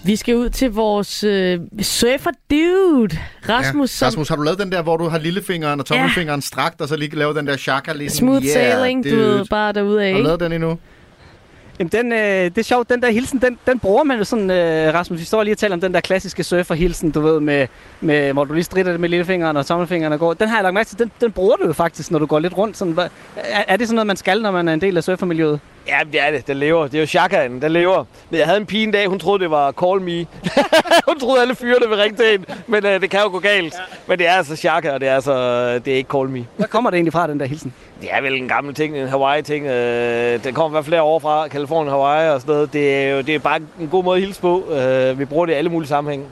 Vi 0.05 0.15
skal 0.15 0.35
ud 0.35 0.49
til 0.49 0.71
vores 0.71 1.23
øh, 1.23 1.59
surfer 1.81 2.31
dude, 2.51 3.17
Rasmus. 3.49 4.01
Ja. 4.01 4.07
Rasmus, 4.07 4.29
har 4.29 4.35
du 4.35 4.41
lavet 4.41 4.59
den 4.59 4.71
der, 4.71 4.81
hvor 4.81 4.97
du 4.97 5.07
har 5.07 5.17
lillefingeren 5.17 5.79
og 5.79 5.85
tommelfingeren 5.85 6.39
ja. 6.39 6.41
strakt, 6.41 6.81
og 6.81 6.87
så 6.87 6.95
lige 6.95 7.15
lavet 7.15 7.35
den 7.35 7.47
der 7.47 7.57
shaka 7.57 7.93
ligesom? 7.93 8.17
Smooth 8.17 8.45
sailing, 8.45 9.03
du 9.03 9.09
ved, 9.09 9.45
bare 9.45 9.73
derude 9.73 10.03
af, 10.03 10.11
Har 10.11 10.17
du 10.17 10.23
lavet 10.23 10.39
den 10.39 10.51
endnu? 10.51 10.77
Jamen, 11.79 11.91
den, 11.91 12.11
øh, 12.11 12.19
det 12.19 12.57
er 12.57 12.63
sjovt, 12.63 12.89
den 12.89 13.01
der 13.01 13.09
hilsen, 13.09 13.41
den, 13.41 13.57
den 13.67 13.79
bruger 13.79 14.03
man 14.03 14.17
jo 14.17 14.23
sådan, 14.23 14.51
øh, 14.51 14.93
Rasmus, 14.93 15.19
vi 15.19 15.25
står 15.25 15.43
lige 15.43 15.53
og 15.53 15.57
taler 15.57 15.75
om 15.75 15.81
den 15.81 15.93
der 15.93 15.99
klassiske 15.99 16.43
surfer-hilsen, 16.43 17.11
du 17.11 17.21
ved, 17.21 17.39
med, 17.39 17.67
med, 18.01 18.33
hvor 18.33 18.43
du 18.43 18.53
lige 18.53 18.63
strider 18.63 18.91
det 18.91 18.99
med 18.99 19.09
lillefingeren 19.09 19.57
og 19.57 19.65
tommelfingeren 19.65 20.13
og 20.13 20.19
går. 20.19 20.33
Den 20.33 20.47
har 20.47 20.57
jeg 20.57 20.63
lagt 20.63 20.73
mærke 20.73 20.87
til, 20.87 20.99
den, 20.99 21.11
den 21.21 21.31
bruger 21.31 21.55
du 21.55 21.67
jo 21.67 21.73
faktisk, 21.73 22.11
når 22.11 22.19
du 22.19 22.25
går 22.25 22.39
lidt 22.39 22.57
rundt. 22.57 22.77
Sådan, 22.77 22.97
er, 23.35 23.63
er 23.67 23.77
det 23.77 23.87
sådan 23.87 23.95
noget, 23.95 24.07
man 24.07 24.17
skal, 24.17 24.41
når 24.41 24.51
man 24.51 24.67
er 24.67 24.73
en 24.73 24.81
del 24.81 24.97
af 24.97 25.03
surfermiljøet? 25.03 25.59
Ja, 25.87 25.99
det 26.11 26.21
er 26.21 26.31
det. 26.31 26.47
Den 26.47 26.57
lever. 26.57 26.83
Det 26.83 26.95
er 26.95 26.99
jo 26.99 27.05
chakaen, 27.05 27.61
den 27.61 27.71
lever. 27.71 28.05
Men 28.29 28.39
jeg 28.39 28.47
havde 28.47 28.59
en 28.59 28.65
pige 28.65 28.83
en 28.83 28.91
dag, 28.91 29.07
hun 29.07 29.19
troede, 29.19 29.43
det 29.43 29.51
var 29.51 29.71
Call 29.71 30.01
Me. 30.01 30.25
hun 31.07 31.19
troede, 31.19 31.41
alle 31.41 31.55
fyrene 31.55 31.87
ville 31.89 32.03
ringe 32.03 32.17
til 32.17 32.25
hende. 32.31 32.45
Men 32.67 32.85
øh, 32.85 33.01
det 33.01 33.09
kan 33.09 33.19
jo 33.19 33.29
gå 33.29 33.39
galt. 33.39 33.73
Ja. 33.73 33.79
Men 34.07 34.19
det 34.19 34.27
er 34.27 34.31
altså 34.31 34.55
chaka, 34.55 34.91
og 34.91 35.01
det 35.01 35.09
er, 35.09 35.15
altså, 35.15 35.33
det 35.79 35.93
er 35.93 35.97
ikke 35.97 36.09
Call 36.11 36.29
Me. 36.29 36.45
Hvad 36.57 36.67
kommer 36.67 36.89
det 36.89 36.97
egentlig 36.97 37.13
fra, 37.13 37.27
den 37.27 37.39
der 37.39 37.45
hilsen? 37.45 37.73
Det 38.01 38.09
er 38.11 38.21
vel 38.21 38.33
en 38.33 38.47
gammel 38.47 38.73
ting, 38.73 38.97
en 38.97 39.07
Hawaii-ting. 39.07 39.65
Øh, 39.65 40.43
den 40.43 40.53
kommer 40.53 40.69
i 40.69 40.71
hvert 40.71 40.85
fald 40.85 40.91
flere 40.91 41.01
år 41.01 41.19
fra, 41.19 41.47
Kalifornien, 41.47 41.89
Hawaii 41.89 42.29
og 42.29 42.41
sådan 42.41 42.53
noget. 42.53 42.73
Det 42.73 42.95
er 42.95 43.09
jo 43.09 43.21
det 43.21 43.35
er 43.35 43.39
bare 43.39 43.59
en 43.79 43.87
god 43.87 44.03
måde 44.03 44.17
at 44.17 44.23
hilse 44.23 44.41
på. 44.41 44.71
Øh, 44.71 45.19
vi 45.19 45.25
bruger 45.25 45.45
det 45.45 45.53
i 45.53 45.55
alle 45.55 45.69
mulige 45.69 45.89
sammenhænge. 45.89 46.25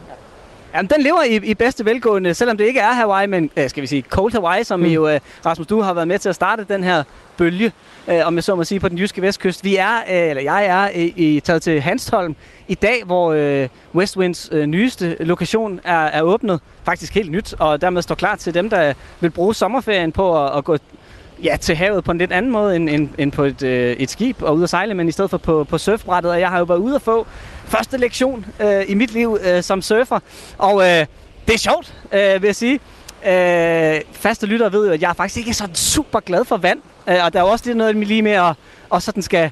Jamen, 0.75 0.89
den 0.89 1.01
lever 1.01 1.23
i, 1.23 1.35
i 1.35 1.53
bedste 1.53 1.85
velgående, 1.85 2.33
selvom 2.33 2.57
det 2.57 2.65
ikke 2.65 2.79
er 2.79 2.93
Hawaii, 2.93 3.27
men 3.27 3.49
øh, 3.57 3.69
skal 3.69 3.81
vi 3.81 3.87
sige 3.87 4.03
Cold 4.09 4.31
Hawaii, 4.31 4.63
som 4.63 4.79
mm. 4.79 4.85
jo, 4.85 5.07
øh, 5.09 5.19
Rasmus, 5.45 5.67
du 5.67 5.81
har 5.81 5.93
været 5.93 6.07
med 6.07 6.19
til 6.19 6.29
at 6.29 6.35
starte 6.35 6.65
den 6.69 6.83
her 6.83 7.03
bølge, 7.37 7.71
øh, 8.07 8.27
om 8.27 8.35
jeg 8.35 8.43
så 8.43 8.55
må 8.55 8.63
sige, 8.63 8.79
på 8.79 8.89
den 8.89 8.97
jyske 8.97 9.21
vestkyst. 9.21 9.63
Vi 9.63 9.75
er, 9.75 9.95
øh, 9.95 10.29
eller 10.29 10.41
jeg 10.41 10.65
er, 10.65 10.89
i, 10.89 11.13
i, 11.15 11.39
taget 11.39 11.61
til 11.61 11.81
Hanstholm 11.81 12.35
i 12.67 12.75
dag, 12.75 13.03
hvor 13.05 13.33
øh, 13.33 13.69
Westwinds 13.95 14.49
øh, 14.51 14.65
nyeste 14.65 15.17
lokation 15.19 15.79
er, 15.83 15.99
er 15.99 16.21
åbnet. 16.21 16.59
Faktisk 16.83 17.13
helt 17.13 17.31
nyt, 17.31 17.55
og 17.59 17.81
dermed 17.81 18.01
står 18.01 18.15
klar 18.15 18.35
til 18.35 18.53
dem, 18.53 18.69
der 18.69 18.93
vil 19.19 19.29
bruge 19.29 19.55
sommerferien 19.55 20.11
på 20.11 20.45
at, 20.45 20.57
at 20.57 20.63
gå 20.63 20.77
ja, 21.43 21.57
til 21.61 21.75
havet 21.75 22.03
på 22.03 22.11
en 22.11 22.17
lidt 22.17 22.31
anden 22.31 22.51
måde 22.51 22.75
end, 22.75 22.89
end, 22.89 23.09
end 23.17 23.31
på 23.31 23.43
et, 23.43 23.63
øh, 23.63 23.95
et 23.95 24.09
skib 24.09 24.41
og 24.41 24.55
ud 24.55 24.63
at 24.63 24.69
sejle, 24.69 24.93
men 24.93 25.07
i 25.07 25.11
stedet 25.11 25.29
for 25.29 25.37
på, 25.37 25.63
på 25.63 25.77
surfbrættet. 25.77 26.31
Og 26.31 26.39
jeg 26.39 26.49
har 26.49 26.57
jo 26.57 26.63
været 26.63 26.79
ude 26.79 26.95
at 26.95 27.01
få 27.01 27.27
første 27.65 27.97
lektion 27.97 28.45
øh, 28.59 28.83
i 28.87 28.93
mit 28.93 29.13
liv 29.13 29.37
øh, 29.43 29.63
som 29.63 29.81
surfer, 29.81 30.19
og 30.57 30.81
øh, 30.81 31.05
det 31.47 31.53
er 31.53 31.57
sjovt, 31.57 31.93
øh, 32.11 32.41
vil 32.41 32.47
jeg 32.47 32.55
sige. 32.55 32.79
Øh, 33.27 34.01
faste 34.11 34.45
lyttere 34.45 34.71
ved 34.71 34.87
jo, 34.87 34.93
at 34.93 35.01
jeg 35.01 35.09
er 35.09 35.13
faktisk 35.13 35.37
ikke 35.37 35.49
er 35.49 35.53
sådan 35.53 35.75
super 35.75 36.19
glad 36.19 36.45
for 36.45 36.57
vand, 36.57 36.79
og 37.05 37.33
der 37.33 37.39
er 37.39 37.43
jo 37.43 37.49
også 37.49 37.65
det 37.67 37.77
noget 37.77 37.95
lige 37.95 38.21
med 38.21 38.31
at 38.31 38.55
og 38.89 39.01
sådan 39.01 39.23
skal 39.23 39.51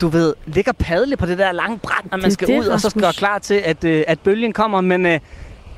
du 0.00 0.08
ved, 0.08 0.34
ligge 0.46 0.70
og 0.70 0.76
padle 0.76 1.16
på 1.16 1.26
det 1.26 1.38
der 1.38 1.52
lange 1.52 1.78
bræt, 1.78 2.10
når 2.10 2.18
man 2.18 2.30
skal 2.30 2.48
det, 2.48 2.60
ud, 2.60 2.66
og 2.66 2.80
så 2.80 2.90
skal 2.90 3.04
Rasmus. 3.04 3.18
klar 3.18 3.38
til, 3.38 3.54
at, 3.54 3.84
øh, 3.84 4.04
at 4.06 4.20
bølgen 4.20 4.52
kommer. 4.52 4.80
Men 4.80 5.06
øh, 5.06 5.20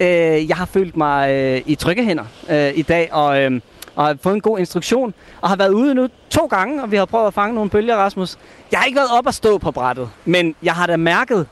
øh, 0.01 0.49
jeg 0.49 0.57
har 0.57 0.65
følt 0.65 0.97
mig 0.97 1.31
øh, 1.33 1.63
i 1.67 1.75
trygge 1.75 2.05
hænder 2.05 2.25
øh, 2.51 2.73
i 2.75 2.83
dag, 2.83 3.09
og, 3.13 3.43
øh, 3.43 3.61
og 3.95 4.07
har 4.07 4.17
fået 4.23 4.35
en 4.35 4.41
god 4.41 4.59
instruktion, 4.59 5.15
og 5.41 5.49
har 5.49 5.57
været 5.57 5.71
ude 5.71 5.95
nu 5.95 6.09
to 6.31 6.47
gange, 6.47 6.83
og 6.83 6.91
vi 6.91 6.97
har 6.97 7.05
prøvet 7.05 7.27
at 7.27 7.35
fange 7.35 7.55
nogle 7.55 7.71
bølger, 7.71 7.97
Rasmus. 7.97 8.37
Jeg 8.73 8.81
har 8.81 8.87
ikke 8.87 8.97
været 8.97 9.19
op 9.19 9.27
at 9.27 9.35
stå 9.35 9.59
på 9.59 9.71
brættet, 9.71 10.11
men 10.25 10.55
jeg 10.63 10.75
har 10.75 10.87
da 10.87 10.97
mærket 10.97 11.47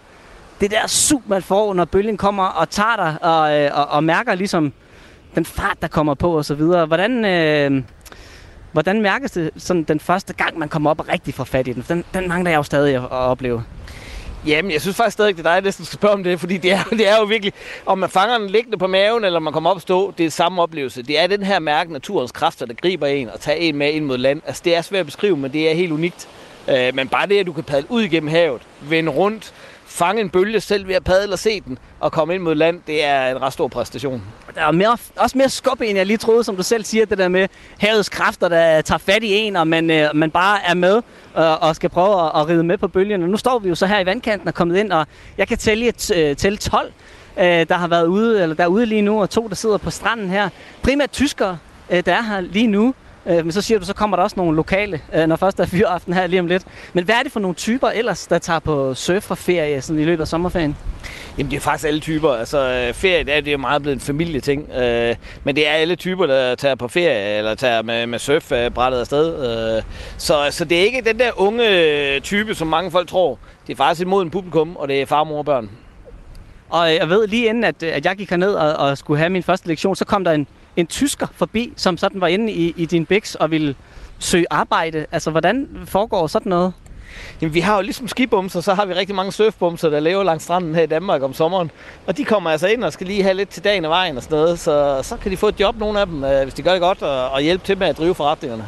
det 0.60 0.70
der 0.70 0.86
sug, 0.86 1.22
man 1.26 1.42
får, 1.42 1.74
når 1.74 1.84
bølgen 1.84 2.16
kommer 2.16 2.44
og 2.44 2.70
tager 2.70 2.96
dig, 2.96 3.16
og, 3.22 3.58
øh, 3.58 3.70
og, 3.74 3.88
og 3.88 4.04
mærker 4.04 4.34
ligesom 4.34 4.72
den 5.34 5.44
fart, 5.44 5.76
der 5.82 5.88
kommer 5.88 6.14
på 6.14 6.36
og 6.36 6.44
så 6.44 6.54
videre. 6.54 6.86
Hvordan, 6.86 7.24
øh, 7.24 7.82
hvordan 8.72 9.02
mærkes 9.02 9.30
det 9.30 9.50
sådan 9.56 9.82
den 9.82 10.00
første 10.00 10.32
gang, 10.32 10.58
man 10.58 10.68
kommer 10.68 10.90
op 10.90 11.00
og 11.00 11.08
rigtig 11.08 11.34
får 11.34 11.44
fat 11.44 11.68
i 11.68 11.72
den? 11.72 11.84
Den, 11.88 12.04
den 12.14 12.28
mangler 12.28 12.50
jeg 12.50 12.58
jo 12.58 12.62
stadig 12.62 12.94
at, 12.94 13.02
at 13.02 13.10
opleve. 13.10 13.64
Jamen, 14.46 14.70
jeg 14.70 14.80
synes 14.80 14.96
faktisk 14.96 15.12
stadig, 15.12 15.36
det 15.36 15.46
er 15.46 15.50
dig, 15.50 15.62
der 15.62 15.66
næsten 15.66 15.84
skal 15.84 15.98
spørge 15.98 16.14
om 16.14 16.24
det, 16.24 16.40
fordi 16.40 16.56
det 16.56 16.72
er, 16.72 16.82
det 17.00 17.08
er 17.08 17.16
jo 17.16 17.24
virkelig, 17.24 17.52
om 17.86 17.98
man 17.98 18.10
fanger 18.10 18.38
den 18.38 18.50
liggende 18.50 18.78
på 18.78 18.86
maven, 18.86 19.24
eller 19.24 19.38
man 19.38 19.52
kommer 19.52 19.70
op 19.70 19.76
og 19.76 19.82
stå, 19.82 20.14
det 20.18 20.26
er 20.26 20.30
samme 20.30 20.62
oplevelse. 20.62 21.02
Det 21.02 21.18
er 21.18 21.26
den 21.26 21.42
her 21.42 21.58
mærke, 21.58 21.92
naturens 21.92 22.32
kræfter, 22.32 22.66
der 22.66 22.74
griber 22.74 23.06
en 23.06 23.30
og 23.30 23.40
tager 23.40 23.58
en 23.58 23.76
med 23.76 23.92
ind 23.92 24.04
mod 24.04 24.18
land. 24.18 24.42
Altså, 24.46 24.62
det 24.64 24.76
er 24.76 24.82
svært 24.82 25.00
at 25.00 25.06
beskrive, 25.06 25.36
men 25.36 25.52
det 25.52 25.70
er 25.70 25.74
helt 25.74 25.92
unikt. 25.92 26.28
Øh, 26.68 26.94
men 26.94 27.08
bare 27.08 27.26
det, 27.26 27.38
at 27.38 27.46
du 27.46 27.52
kan 27.52 27.64
padle 27.64 27.90
ud 27.90 28.02
igennem 28.02 28.30
havet, 28.30 28.62
vende 28.80 29.12
rundt, 29.12 29.54
fange 29.90 30.20
en 30.20 30.30
bølge 30.30 30.60
selv 30.60 30.88
ved 30.88 30.94
at 30.94 31.04
padle 31.04 31.32
og 31.32 31.38
se 31.38 31.60
den, 31.60 31.78
og 32.00 32.12
komme 32.12 32.34
ind 32.34 32.42
mod 32.42 32.54
land, 32.54 32.80
det 32.86 33.04
er 33.04 33.30
en 33.30 33.42
ret 33.42 33.52
stor 33.52 33.68
præstation. 33.68 34.22
Der 34.54 34.60
er 34.60 34.70
mere, 34.72 34.98
også 35.16 35.38
mere 35.38 35.48
skub, 35.48 35.80
end 35.80 35.96
jeg 35.96 36.06
lige 36.06 36.16
troede, 36.16 36.44
som 36.44 36.56
du 36.56 36.62
selv 36.62 36.84
siger, 36.84 37.06
det 37.06 37.18
der 37.18 37.28
med 37.28 37.48
havets 37.78 38.08
kræfter, 38.08 38.48
der 38.48 38.80
tager 38.80 38.98
fat 38.98 39.22
i 39.22 39.34
en, 39.34 39.56
og 39.56 39.68
man, 39.68 39.90
øh, 39.90 40.08
man 40.14 40.30
bare 40.30 40.58
er 40.64 40.74
med 40.74 40.96
øh, 41.38 41.62
og 41.62 41.76
skal 41.76 41.90
prøve 41.90 42.24
at, 42.24 42.40
at 42.40 42.48
ride 42.48 42.64
med 42.64 42.78
på 42.78 42.88
bølgen. 42.88 43.20
Nu 43.20 43.36
står 43.36 43.58
vi 43.58 43.68
jo 43.68 43.74
så 43.74 43.86
her 43.86 43.98
i 43.98 44.06
vandkanten 44.06 44.48
og 44.48 44.54
kommet 44.54 44.76
ind, 44.76 44.92
og 44.92 45.06
jeg 45.38 45.48
kan 45.48 45.58
tælle, 45.58 45.92
til 45.92 46.16
øh, 46.18 46.36
tælle 46.36 46.58
12, 46.58 46.92
øh, 47.38 47.44
der 47.44 47.74
har 47.74 47.88
været 47.88 48.06
ude, 48.06 48.42
eller 48.42 48.56
der 48.56 48.64
er 48.64 48.68
ude 48.68 48.86
lige 48.86 49.02
nu, 49.02 49.20
og 49.20 49.30
to, 49.30 49.48
der 49.48 49.54
sidder 49.54 49.76
på 49.78 49.90
stranden 49.90 50.30
her. 50.30 50.48
Primært 50.82 51.10
tyskere, 51.10 51.58
øh, 51.90 52.02
der 52.06 52.14
er 52.14 52.22
her 52.22 52.40
lige 52.40 52.66
nu. 52.66 52.94
Øh, 53.26 53.44
men 53.44 53.52
så 53.52 53.62
siger 53.62 53.78
du, 53.78 53.84
så 53.84 53.94
kommer 53.94 54.16
der 54.16 54.24
også 54.24 54.36
nogle 54.36 54.56
lokale, 54.56 55.00
øh, 55.14 55.26
når 55.26 55.36
først 55.36 55.56
der 55.56 55.62
er 55.62 55.68
fyraften 55.68 56.12
her 56.12 56.26
lige 56.26 56.40
om 56.40 56.46
lidt. 56.46 56.62
Men 56.92 57.04
hvad 57.04 57.14
er 57.14 57.22
det 57.22 57.32
for 57.32 57.40
nogle 57.40 57.54
typer 57.54 57.88
ellers, 57.88 58.26
der 58.26 58.38
tager 58.38 58.58
på 58.58 58.94
surferferie 58.94 59.82
sådan 59.82 60.02
i 60.02 60.04
løbet 60.04 60.20
af 60.22 60.28
sommerferien? 60.28 60.76
Jamen, 61.38 61.50
det 61.50 61.56
er 61.56 61.60
faktisk 61.60 61.88
alle 61.88 62.00
typer. 62.00 62.30
Altså, 62.30 62.58
øh, 62.58 62.94
ferie, 62.94 63.24
det 63.24 63.36
er, 63.36 63.40
det 63.40 63.52
er 63.52 63.56
meget 63.56 63.82
blevet 63.82 63.94
en 63.94 64.00
familieting. 64.00 64.70
Øh, 64.72 65.16
men 65.44 65.56
det 65.56 65.68
er 65.68 65.72
alle 65.72 65.96
typer, 65.96 66.26
der 66.26 66.54
tager 66.54 66.74
på 66.74 66.88
ferie, 66.88 67.38
eller 67.38 67.54
tager 67.54 67.82
med, 67.82 68.06
med 68.06 68.18
surfbrættet 68.18 69.00
afsted. 69.00 69.76
Øh, 69.76 69.82
så, 70.18 70.46
så 70.50 70.64
det 70.64 70.78
er 70.78 70.82
ikke 70.82 71.02
den 71.06 71.18
der 71.18 71.30
unge 71.40 71.68
øh, 71.68 72.20
type, 72.20 72.54
som 72.54 72.68
mange 72.68 72.90
folk 72.90 73.08
tror. 73.08 73.38
Det 73.66 73.72
er 73.72 73.76
faktisk 73.76 74.00
imod 74.00 74.22
en 74.22 74.30
publikum, 74.30 74.76
og 74.76 74.88
det 74.88 75.02
er 75.02 75.06
far, 75.06 75.24
mor 75.24 75.38
og 75.38 75.44
børn. 75.44 75.70
Og 76.68 76.94
jeg 76.94 77.08
ved 77.08 77.26
lige 77.26 77.46
inden, 77.46 77.64
at, 77.64 77.82
at 77.82 78.04
jeg 78.04 78.16
gik 78.16 78.30
herned 78.30 78.54
og, 78.54 78.88
og 78.88 78.98
skulle 78.98 79.18
have 79.18 79.30
min 79.30 79.42
første 79.42 79.68
lektion, 79.68 79.96
så 79.96 80.04
kom 80.04 80.24
der 80.24 80.32
en, 80.32 80.46
en 80.76 80.86
tysker 80.86 81.26
forbi, 81.34 81.72
som 81.76 81.96
sådan 81.96 82.20
var 82.20 82.26
inde 82.26 82.52
i, 82.52 82.74
i 82.76 82.86
din 82.86 83.06
biks 83.06 83.34
og 83.34 83.50
ville 83.50 83.74
søge 84.18 84.46
arbejde. 84.50 85.06
Altså, 85.12 85.30
hvordan 85.30 85.68
foregår 85.84 86.26
sådan 86.26 86.50
noget? 86.50 86.72
Jamen, 87.40 87.54
vi 87.54 87.60
har 87.60 87.76
jo 87.76 87.82
ligesom 87.82 88.08
skibumser, 88.08 88.60
så 88.60 88.74
har 88.74 88.84
vi 88.84 88.94
rigtig 88.94 89.14
mange 89.16 89.32
surfbumser, 89.32 89.90
der 89.90 90.00
lever 90.00 90.22
langs 90.22 90.44
stranden 90.44 90.74
her 90.74 90.82
i 90.82 90.86
Danmark 90.86 91.22
om 91.22 91.34
sommeren. 91.34 91.70
Og 92.06 92.16
de 92.16 92.24
kommer 92.24 92.50
altså 92.50 92.68
ind 92.68 92.84
og 92.84 92.92
skal 92.92 93.06
lige 93.06 93.22
have 93.22 93.34
lidt 93.34 93.48
til 93.48 93.64
dagen 93.64 93.84
og 93.84 93.90
vejen 93.90 94.16
og 94.16 94.22
sådan 94.22 94.38
noget. 94.38 94.58
Så, 94.58 95.00
så 95.02 95.16
kan 95.16 95.30
de 95.30 95.36
få 95.36 95.48
et 95.48 95.60
job, 95.60 95.78
nogle 95.78 96.00
af 96.00 96.06
dem, 96.06 96.24
øh, 96.24 96.42
hvis 96.42 96.54
de 96.54 96.62
gør 96.62 96.72
det 96.72 96.80
godt, 96.80 97.02
og, 97.02 97.30
og 97.30 97.40
hjælpe 97.40 97.66
til 97.66 97.78
med 97.78 97.86
at 97.86 97.98
drive 97.98 98.14
forretningerne. 98.14 98.66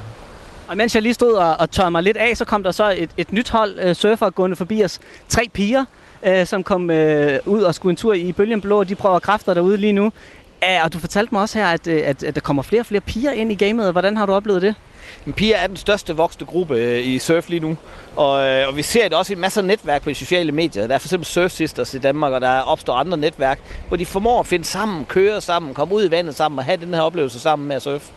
Og 0.69 0.77
mens 0.77 0.95
jeg 0.95 1.03
lige 1.03 1.15
stod 1.15 1.33
og, 1.33 1.57
og 1.61 1.71
tørrede 1.71 1.91
mig 1.91 2.03
lidt 2.03 2.17
af, 2.17 2.37
så 2.37 2.45
kom 2.45 2.63
der 2.63 2.71
så 2.71 2.95
et, 2.97 3.11
et 3.17 3.33
nyt 3.33 3.51
hold 3.51 3.79
øh, 3.81 3.95
surfer 3.95 4.31
gående 4.31 4.57
forbi 4.57 4.85
os. 4.85 5.01
Tre 5.29 5.49
piger, 5.53 5.85
øh, 6.23 6.47
som 6.47 6.63
kom 6.65 6.91
øh, 6.91 7.39
ud 7.47 7.63
og 7.63 7.75
skulle 7.75 7.91
en 7.91 7.97
tur 7.97 8.15
i 8.15 8.33
Bølgen 8.33 8.61
Blå, 8.61 8.79
og 8.79 8.89
de 8.89 8.95
prøver 8.95 9.19
kræfter 9.19 9.55
derude 9.55 9.77
lige 9.77 9.93
nu. 9.93 10.13
Ja, 10.63 10.85
og 10.85 10.93
du 10.93 10.99
fortalte 10.99 11.35
mig 11.35 11.43
også 11.43 11.59
her, 11.59 11.67
at, 11.67 11.87
øh, 11.87 12.03
at, 12.05 12.23
at 12.23 12.35
der 12.35 12.41
kommer 12.41 12.63
flere 12.63 12.83
og 12.83 12.87
flere 12.87 13.01
piger 13.01 13.33
ind 13.33 13.53
i 13.53 13.55
gamet. 13.55 13.93
Hvordan 13.93 14.17
har 14.17 14.27
du 14.27 14.33
oplevet 14.33 14.63
det? 14.63 14.75
Men 15.25 15.35
piger 15.35 15.57
er 15.57 15.67
den 15.67 15.77
største 15.77 16.17
voksne 16.17 16.47
gruppe 16.47 16.77
øh, 16.77 17.07
i 17.07 17.19
surf 17.19 17.49
lige 17.49 17.61
nu. 17.61 17.77
Og, 18.17 18.49
øh, 18.49 18.69
og 18.69 18.77
vi 18.77 18.83
ser 18.83 19.09
det 19.09 19.19
også 19.19 19.33
i 19.33 19.37
masser 19.37 19.61
af 19.61 19.67
netværk 19.67 20.03
på 20.03 20.11
de 20.11 20.15
sociale 20.15 20.53
medier. 20.53 20.87
Der 20.87 20.95
er 20.95 20.99
for 20.99 21.07
eksempel 21.07 21.27
Surf 21.27 21.51
Sisters 21.51 21.95
i 21.95 21.99
Danmark, 21.99 22.33
og 22.33 22.41
der 22.41 22.61
opstår 22.61 22.95
andre 22.95 23.19
netværk, 23.19 23.61
hvor 23.89 23.97
de 23.97 24.07
formår 24.07 24.41
at 24.41 24.47
finde 24.47 24.65
sammen, 24.65 25.05
køre 25.05 25.41
sammen, 25.41 25.75
komme 25.75 25.95
ud 25.95 26.05
i 26.09 26.11
vandet 26.11 26.35
sammen 26.35 26.59
og 26.59 26.65
have 26.65 26.77
den 26.77 26.95
her 26.95 27.01
oplevelse 27.01 27.41
sammen 27.41 27.69
med 27.69 27.77
at 27.77 27.83
surfe. 27.83 28.13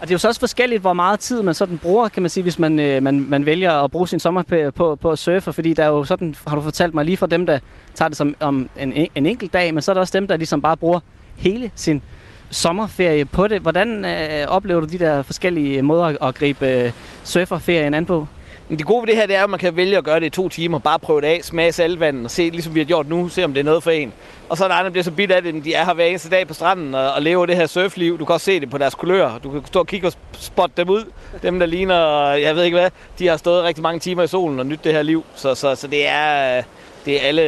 Og 0.00 0.02
det 0.02 0.10
er 0.10 0.14
jo 0.14 0.18
så 0.18 0.28
også 0.28 0.40
forskelligt, 0.40 0.80
hvor 0.80 0.92
meget 0.92 1.20
tid 1.20 1.42
man 1.42 1.54
sådan 1.54 1.78
bruger, 1.78 2.08
kan 2.08 2.22
man 2.22 2.30
sige, 2.30 2.42
hvis 2.42 2.58
man, 2.58 2.80
øh, 2.80 3.02
man, 3.02 3.26
man 3.28 3.46
vælger 3.46 3.72
at 3.72 3.90
bruge 3.90 4.08
sin 4.08 4.20
sommerferie 4.20 4.72
på, 4.72 4.96
på 4.96 5.10
at 5.10 5.18
surfe. 5.18 5.52
Fordi 5.52 5.72
der 5.74 5.84
er 5.84 5.88
jo 5.88 6.04
sådan, 6.04 6.34
har 6.46 6.56
du 6.56 6.62
fortalt 6.62 6.94
mig, 6.94 7.04
lige 7.04 7.16
fra 7.16 7.26
dem, 7.26 7.46
der 7.46 7.58
tager 7.94 8.08
det 8.08 8.16
som 8.16 8.34
om 8.40 8.68
en, 8.78 9.08
en 9.14 9.26
enkelt 9.26 9.52
dag, 9.52 9.74
men 9.74 9.82
så 9.82 9.92
er 9.92 9.94
der 9.94 10.00
også 10.00 10.18
dem, 10.18 10.26
der 10.28 10.36
ligesom 10.36 10.62
bare 10.62 10.76
bruger 10.76 11.00
hele 11.36 11.70
sin 11.74 12.02
sommerferie 12.50 13.24
på 13.24 13.48
det. 13.48 13.62
Hvordan 13.62 14.04
øh, 14.04 14.46
oplever 14.48 14.80
du 14.80 14.86
de 14.86 14.98
der 14.98 15.22
forskellige 15.22 15.82
måder 15.82 16.24
at 16.24 16.34
gribe 16.34 16.66
øh, 16.66 16.92
surferferien 17.24 17.94
an 17.94 18.06
på? 18.06 18.26
Det 18.70 18.86
gode 18.86 19.02
ved 19.02 19.06
det 19.06 19.16
her, 19.16 19.26
det 19.26 19.36
er, 19.36 19.44
at 19.44 19.50
man 19.50 19.58
kan 19.58 19.76
vælge 19.76 19.98
at 19.98 20.04
gøre 20.04 20.20
det 20.20 20.26
i 20.26 20.30
to 20.30 20.48
timer. 20.48 20.78
Bare 20.78 20.98
prøve 20.98 21.20
det 21.20 21.26
af, 21.26 21.40
smage 21.42 21.72
saltvandet 21.72 22.24
og 22.24 22.30
se, 22.30 22.50
ligesom 22.50 22.74
vi 22.74 22.80
har 22.80 22.84
gjort 22.84 23.08
nu, 23.08 23.28
se 23.28 23.44
om 23.44 23.52
det 23.54 23.60
er 23.60 23.64
noget 23.64 23.82
for 23.82 23.90
en. 23.90 24.12
Og 24.48 24.56
så 24.56 24.64
er 24.64 24.68
der 24.68 24.74
andre, 24.74 24.84
der 24.84 24.90
bliver 24.90 25.04
så 25.04 25.10
bidt 25.10 25.30
af 25.30 25.42
det, 25.42 25.64
de 25.64 25.74
er 25.74 25.84
her 25.84 25.94
hver 25.94 26.04
eneste 26.04 26.30
dag 26.30 26.46
på 26.48 26.54
stranden 26.54 26.94
og, 26.94 27.12
og 27.12 27.22
lever 27.22 27.46
det 27.46 27.56
her 27.56 27.66
surfliv. 27.66 28.18
Du 28.18 28.24
kan 28.24 28.32
også 28.32 28.44
se 28.44 28.60
det 28.60 28.70
på 28.70 28.78
deres 28.78 28.94
kulør. 28.94 29.38
Du 29.44 29.50
kan 29.50 29.66
stå 29.66 29.78
og 29.78 29.86
kigge 29.86 30.06
og 30.06 30.12
spotte 30.32 30.74
dem 30.76 30.88
ud. 30.88 31.04
Dem, 31.42 31.58
der 31.58 31.66
ligner, 31.66 32.30
jeg 32.30 32.56
ved 32.56 32.62
ikke 32.64 32.78
hvad, 32.78 32.90
de 33.18 33.26
har 33.26 33.36
stået 33.36 33.64
rigtig 33.64 33.82
mange 33.82 34.00
timer 34.00 34.22
i 34.22 34.26
solen 34.26 34.60
og 34.60 34.66
nyt 34.66 34.84
det 34.84 34.92
her 34.92 35.02
liv. 35.02 35.24
Så, 35.34 35.54
så, 35.54 35.74
så 35.74 35.86
det 35.86 36.08
er, 36.08 36.62
det 37.04 37.22
er 37.22 37.28
alle, 37.28 37.42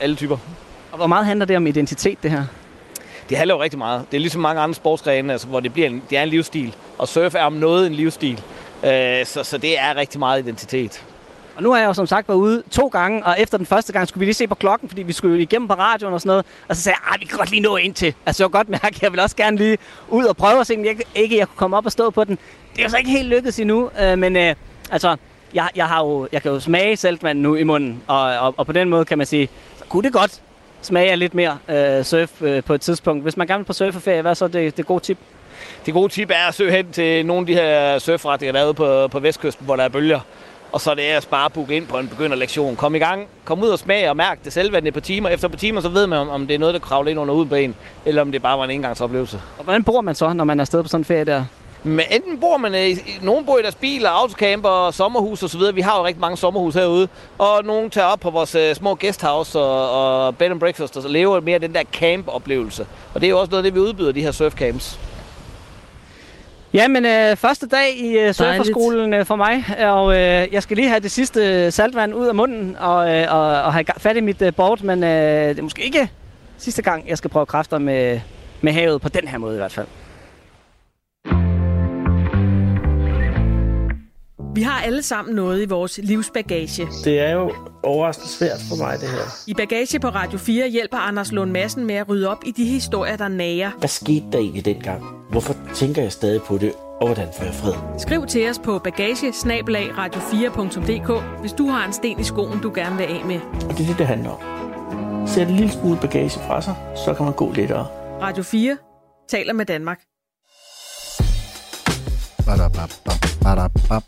alle 0.00 0.16
typer. 0.16 0.36
Og 0.92 0.96
hvor 0.96 1.06
meget 1.06 1.26
handler 1.26 1.46
det 1.46 1.56
om 1.56 1.66
identitet, 1.66 2.22
det 2.22 2.30
her? 2.30 2.44
Det 3.28 3.36
handler 3.36 3.54
jo 3.54 3.62
rigtig 3.62 3.78
meget. 3.78 4.06
Det 4.10 4.16
er 4.16 4.20
ligesom 4.20 4.40
mange 4.40 4.60
andre 4.60 4.74
sportsgrene, 4.74 5.32
altså, 5.32 5.46
hvor 5.46 5.60
det, 5.60 5.72
bliver 5.72 5.88
en, 5.88 6.02
det 6.10 6.18
er 6.18 6.22
en 6.22 6.28
livsstil. 6.28 6.74
Og 6.98 7.08
surf 7.08 7.34
er 7.34 7.42
om 7.42 7.52
noget 7.52 7.86
en 7.86 7.92
livsstil. 7.92 8.42
Øh, 8.84 9.26
så, 9.26 9.44
så 9.44 9.58
det 9.58 9.78
er 9.78 9.96
rigtig 9.96 10.18
meget 10.18 10.42
identitet. 10.42 11.04
Og 11.56 11.62
nu 11.62 11.72
har 11.72 11.78
jeg 11.78 11.86
jo 11.86 11.92
som 11.92 12.06
sagt 12.06 12.28
været 12.28 12.38
ude 12.38 12.62
to 12.70 12.86
gange, 12.88 13.24
og 13.24 13.36
efter 13.38 13.58
den 13.58 13.66
første 13.66 13.92
gang 13.92 14.08
skulle 14.08 14.20
vi 14.20 14.24
lige 14.24 14.34
se 14.34 14.46
på 14.46 14.54
klokken, 14.54 14.88
fordi 14.88 15.02
vi 15.02 15.12
skulle 15.12 15.34
jo 15.34 15.40
igennem 15.40 15.68
på 15.68 15.74
radioen 15.74 16.14
og 16.14 16.20
sådan 16.20 16.28
noget. 16.28 16.46
Og 16.68 16.76
så 16.76 16.82
sagde 16.82 16.96
jeg, 17.06 17.14
at 17.14 17.20
vi 17.20 17.26
kan 17.26 17.38
godt 17.38 17.50
lige 17.50 17.62
nå 17.62 17.76
ind 17.76 17.94
til. 17.94 18.14
Altså 18.26 18.42
jeg 18.42 18.50
kan 18.50 18.58
godt 18.58 18.68
mærke, 18.68 18.86
at 18.86 19.02
jeg 19.02 19.12
vil 19.12 19.20
også 19.20 19.36
gerne 19.36 19.56
lige 19.56 19.78
ud 20.08 20.24
og 20.24 20.36
prøve 20.36 20.60
at 20.60 20.66
se, 20.66 20.76
om 20.76 20.84
jeg 20.84 20.96
ikke 21.14 21.38
jeg 21.38 21.48
kunne 21.48 21.56
komme 21.56 21.76
op 21.76 21.86
og 21.86 21.92
stå 21.92 22.10
på 22.10 22.24
den. 22.24 22.38
Det 22.72 22.78
er 22.78 22.82
jo 22.82 22.88
så 22.88 22.96
ikke 22.96 23.10
helt 23.10 23.28
lykkedes 23.28 23.58
endnu, 23.58 23.90
øh, 24.02 24.18
men 24.18 24.36
øh, 24.36 24.54
altså, 24.90 25.16
jeg, 25.54 25.68
jeg, 25.76 25.86
har 25.86 26.04
jo, 26.04 26.28
jeg 26.32 26.42
kan 26.42 26.50
jo 26.50 26.60
smage 26.60 26.96
saltvand 26.96 27.40
nu 27.40 27.54
i 27.54 27.62
munden, 27.62 28.02
og, 28.06 28.38
og, 28.38 28.54
og 28.56 28.66
på 28.66 28.72
den 28.72 28.88
måde 28.88 29.04
kan 29.04 29.18
man 29.18 29.26
sige, 29.26 29.48
så 29.78 29.84
kunne 29.88 30.02
det 30.02 30.12
godt 30.12 30.40
smage 30.86 31.10
af 31.10 31.18
lidt 31.18 31.34
mere 31.34 31.58
øh, 31.68 32.04
surf 32.04 32.42
øh, 32.42 32.62
på 32.62 32.74
et 32.74 32.80
tidspunkt. 32.80 33.22
Hvis 33.22 33.36
man 33.36 33.46
gerne 33.46 33.58
vil 33.58 33.64
på 33.64 33.72
surferferie, 33.72 34.22
hvad 34.22 34.30
er 34.30 34.34
så 34.34 34.48
det, 34.48 34.76
det 34.76 34.86
gode 34.86 35.00
tip? 35.00 35.18
Det 35.86 35.94
gode 35.94 36.08
tip 36.08 36.30
er 36.30 36.48
at 36.48 36.54
søge 36.54 36.70
hen 36.70 36.92
til 36.92 37.26
nogle 37.26 37.40
af 37.40 37.46
de 37.46 37.54
her 37.54 37.98
surfretninger, 37.98 38.52
der 38.52 38.68
er 38.68 38.72
på, 38.72 39.08
på 39.08 39.20
vestkysten, 39.20 39.66
hvor 39.66 39.76
der 39.76 39.84
er 39.84 39.88
bølger. 39.88 40.20
Og 40.72 40.80
så 40.80 40.90
er 40.90 40.94
det 40.94 41.02
at 41.02 41.28
bare 41.30 41.50
booke 41.50 41.76
ind 41.76 41.86
på 41.86 41.98
en 41.98 42.08
begynderlektion. 42.08 42.76
Kom 42.76 42.94
i 42.94 42.98
gang, 42.98 43.28
kom 43.44 43.62
ud 43.62 43.68
og 43.68 43.78
smage 43.78 44.10
og 44.10 44.16
mærk 44.16 44.44
det 44.44 44.52
selvvand 44.52 44.86
et 44.86 44.94
par 44.94 45.00
timer. 45.00 45.28
Efter 45.28 45.48
par 45.48 45.56
timer, 45.56 45.80
så 45.80 45.88
ved 45.88 46.06
man, 46.06 46.18
om 46.18 46.46
det 46.46 46.54
er 46.54 46.58
noget, 46.58 46.74
der 46.74 46.80
kravler 46.80 47.10
ind 47.10 47.20
under 47.20 47.34
uden 47.34 47.48
på 47.48 47.54
en, 47.54 47.74
eller 48.04 48.22
om 48.22 48.32
det 48.32 48.42
bare 48.42 48.58
var 48.58 48.64
en 48.64 48.70
engangsoplevelse. 48.70 49.40
Og 49.58 49.64
hvordan 49.64 49.84
bor 49.84 50.00
man 50.00 50.14
så, 50.14 50.32
når 50.32 50.44
man 50.44 50.60
er 50.60 50.62
afsted 50.62 50.82
på 50.82 50.88
sådan 50.88 51.00
en 51.00 51.04
ferie 51.04 51.24
der? 51.24 51.44
Men 51.86 52.04
enten 52.10 52.40
bor 52.40 52.56
man 52.56 52.74
i, 52.74 52.98
nogen 53.22 53.46
bor 53.46 53.58
i 53.58 53.62
deres 53.62 53.74
biler, 53.74 54.10
autocamper, 54.10 54.90
sommerhus 54.90 55.42
og 55.42 55.50
så 55.50 55.58
videre. 55.58 55.74
Vi 55.74 55.80
har 55.80 55.98
jo 55.98 56.06
rigtig 56.06 56.20
mange 56.20 56.36
sommerhus 56.36 56.74
herude. 56.74 57.08
Og 57.38 57.64
nogen 57.64 57.90
tager 57.90 58.06
op 58.06 58.20
på 58.20 58.30
vores 58.30 58.54
uh, 58.54 58.74
små 58.74 58.94
guesthouse 58.94 59.58
og, 59.58 60.26
og 60.26 60.36
bed 60.36 60.50
and 60.50 60.60
breakfast, 60.60 60.96
og 60.96 61.02
så 61.02 61.08
lever 61.08 61.40
mere 61.40 61.58
den 61.58 61.74
der 61.74 61.82
camp-oplevelse. 61.92 62.86
Og 63.14 63.20
det 63.20 63.26
er 63.26 63.30
jo 63.30 63.40
også 63.40 63.50
noget 63.50 63.64
af 63.64 63.72
det, 63.72 63.74
vi 63.74 63.80
udbyder, 63.80 64.12
de 64.12 64.20
her 64.20 64.32
surfcamps. 64.32 64.98
Jamen, 66.74 67.06
øh, 67.06 67.36
første 67.36 67.66
dag 67.66 67.96
i 67.96 68.18
øh, 68.18 68.34
surferskolen 68.34 69.14
øh, 69.14 69.26
for 69.26 69.36
mig, 69.36 69.64
og 69.78 70.12
øh, 70.12 70.52
jeg 70.52 70.62
skal 70.62 70.76
lige 70.76 70.88
have 70.88 71.00
det 71.00 71.10
sidste 71.10 71.70
saltvand 71.70 72.14
ud 72.14 72.26
af 72.26 72.34
munden 72.34 72.76
og, 72.80 73.14
øh, 73.14 73.34
og, 73.34 73.40
og 73.40 73.72
have 73.72 73.84
fat 73.98 74.16
i 74.16 74.20
mit 74.20 74.42
øh, 74.42 74.54
board, 74.54 74.82
men 74.82 75.04
øh, 75.04 75.48
det 75.48 75.58
er 75.58 75.62
måske 75.62 75.82
ikke 75.82 76.08
sidste 76.58 76.82
gang, 76.82 77.08
jeg 77.08 77.18
skal 77.18 77.30
prøve 77.30 77.46
kræfter 77.46 77.78
med, 77.78 78.20
med 78.60 78.72
havet 78.72 79.00
på 79.00 79.08
den 79.08 79.28
her 79.28 79.38
måde 79.38 79.54
i 79.54 79.58
hvert 79.58 79.72
fald. 79.72 79.86
Vi 84.54 84.62
har 84.62 84.80
alle 84.80 85.02
sammen 85.02 85.34
noget 85.34 85.62
i 85.62 85.68
vores 85.68 86.00
livsbagage. 86.02 86.88
Det 87.04 87.20
er 87.20 87.30
jo 87.30 87.52
overraskende 87.82 88.28
svært 88.28 88.60
for 88.68 88.76
mig, 88.76 89.00
det 89.00 89.08
her. 89.08 89.44
I 89.46 89.54
Bagage 89.54 90.00
på 90.00 90.08
Radio 90.08 90.38
4 90.38 90.68
hjælper 90.68 90.96
Anders 90.96 91.32
Lund 91.32 91.50
Madsen 91.50 91.86
med 91.86 91.94
at 91.94 92.08
rydde 92.08 92.28
op 92.28 92.38
i 92.46 92.50
de 92.50 92.64
historier, 92.64 93.16
der 93.16 93.28
nager. 93.28 93.70
Hvad 93.78 93.88
skete 93.88 94.24
der 94.32 94.38
egentlig 94.38 94.64
dengang? 94.64 95.04
Hvorfor 95.30 95.54
tænker 95.74 96.02
jeg 96.02 96.12
stadig 96.12 96.42
på 96.42 96.58
det? 96.58 96.72
Og 97.00 97.06
hvordan 97.06 97.28
får 97.36 97.44
jeg 97.44 97.54
fred? 97.54 97.98
Skriv 97.98 98.26
til 98.26 98.50
os 98.50 98.58
på 98.58 98.78
bagage 98.78 99.30
radio4.dk, 99.30 101.40
hvis 101.40 101.52
du 101.52 101.66
har 101.66 101.86
en 101.86 101.92
sten 101.92 102.20
i 102.20 102.24
skoen, 102.24 102.60
du 102.60 102.72
gerne 102.74 102.96
vil 102.96 103.04
af 103.04 103.24
med. 103.24 103.40
Og 103.70 103.78
det 103.78 103.80
er 103.80 103.86
det, 103.86 103.98
det 103.98 104.06
handler 104.06 104.30
om. 104.30 104.40
Sæt 105.26 105.48
en 105.48 105.56
lille 105.56 105.72
smule 105.72 105.98
bagage 106.00 106.30
fra 106.30 106.62
sig, 106.62 106.74
så 107.04 107.14
kan 107.14 107.24
man 107.24 107.34
gå 107.34 107.52
lettere. 107.52 107.86
Radio 108.22 108.42
4 108.42 108.76
taler 109.28 109.52
med 109.52 109.64
Danmark. 109.64 110.00
Badabab, 112.46 112.90
badabab. 113.42 114.02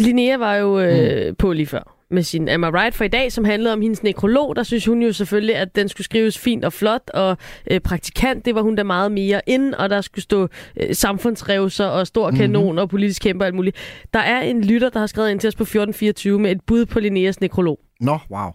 Linnea 0.00 0.36
var 0.36 0.54
jo 0.54 0.80
øh, 0.80 1.28
mm. 1.28 1.34
på 1.34 1.52
lige 1.52 1.66
før 1.66 1.96
med 2.10 2.22
sin 2.22 2.48
Am 2.48 2.62
I 2.62 2.66
Right 2.66 2.94
for 2.94 3.04
i 3.04 3.08
dag, 3.08 3.32
som 3.32 3.44
handlede 3.44 3.72
om 3.72 3.80
hendes 3.80 4.02
nekrolog. 4.02 4.56
Der 4.56 4.62
synes 4.62 4.86
hun 4.86 5.02
jo 5.02 5.12
selvfølgelig, 5.12 5.56
at 5.56 5.76
den 5.76 5.88
skulle 5.88 6.04
skrives 6.04 6.38
fint 6.38 6.64
og 6.64 6.72
flot, 6.72 7.10
og 7.14 7.36
øh, 7.70 7.80
praktikant, 7.80 8.44
det 8.44 8.54
var 8.54 8.62
hun 8.62 8.76
da 8.76 8.82
meget 8.82 9.12
mere 9.12 9.40
ind, 9.46 9.74
og 9.74 9.90
der 9.90 10.00
skulle 10.00 10.22
stå 10.22 10.48
øh, 10.76 10.94
samfundsrevser 10.94 11.84
og 11.84 12.06
stor 12.06 12.30
kanon 12.30 12.64
mm-hmm. 12.64 12.78
og 12.78 12.88
politisk 12.88 13.22
kæmper 13.22 13.44
og 13.44 13.46
alt 13.46 13.54
muligt. 13.54 13.76
Der 14.14 14.20
er 14.20 14.40
en 14.40 14.64
lytter, 14.64 14.88
der 14.88 14.98
har 14.98 15.06
skrevet 15.06 15.30
ind 15.30 15.40
til 15.40 15.48
os 15.48 15.54
på 15.54 15.62
1424 15.62 16.38
med 16.38 16.50
et 16.50 16.60
bud 16.66 16.86
på 16.86 17.00
Linneas 17.00 17.40
nekrolog. 17.40 17.80
Nå, 18.00 18.18
wow. 18.30 18.50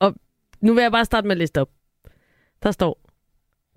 Og 0.00 0.14
nu 0.60 0.74
vil 0.74 0.82
jeg 0.82 0.92
bare 0.92 1.04
starte 1.04 1.26
med 1.26 1.36
at 1.36 1.38
liste 1.38 1.60
op. 1.60 1.68
Der 2.62 2.70
står, 2.70 3.00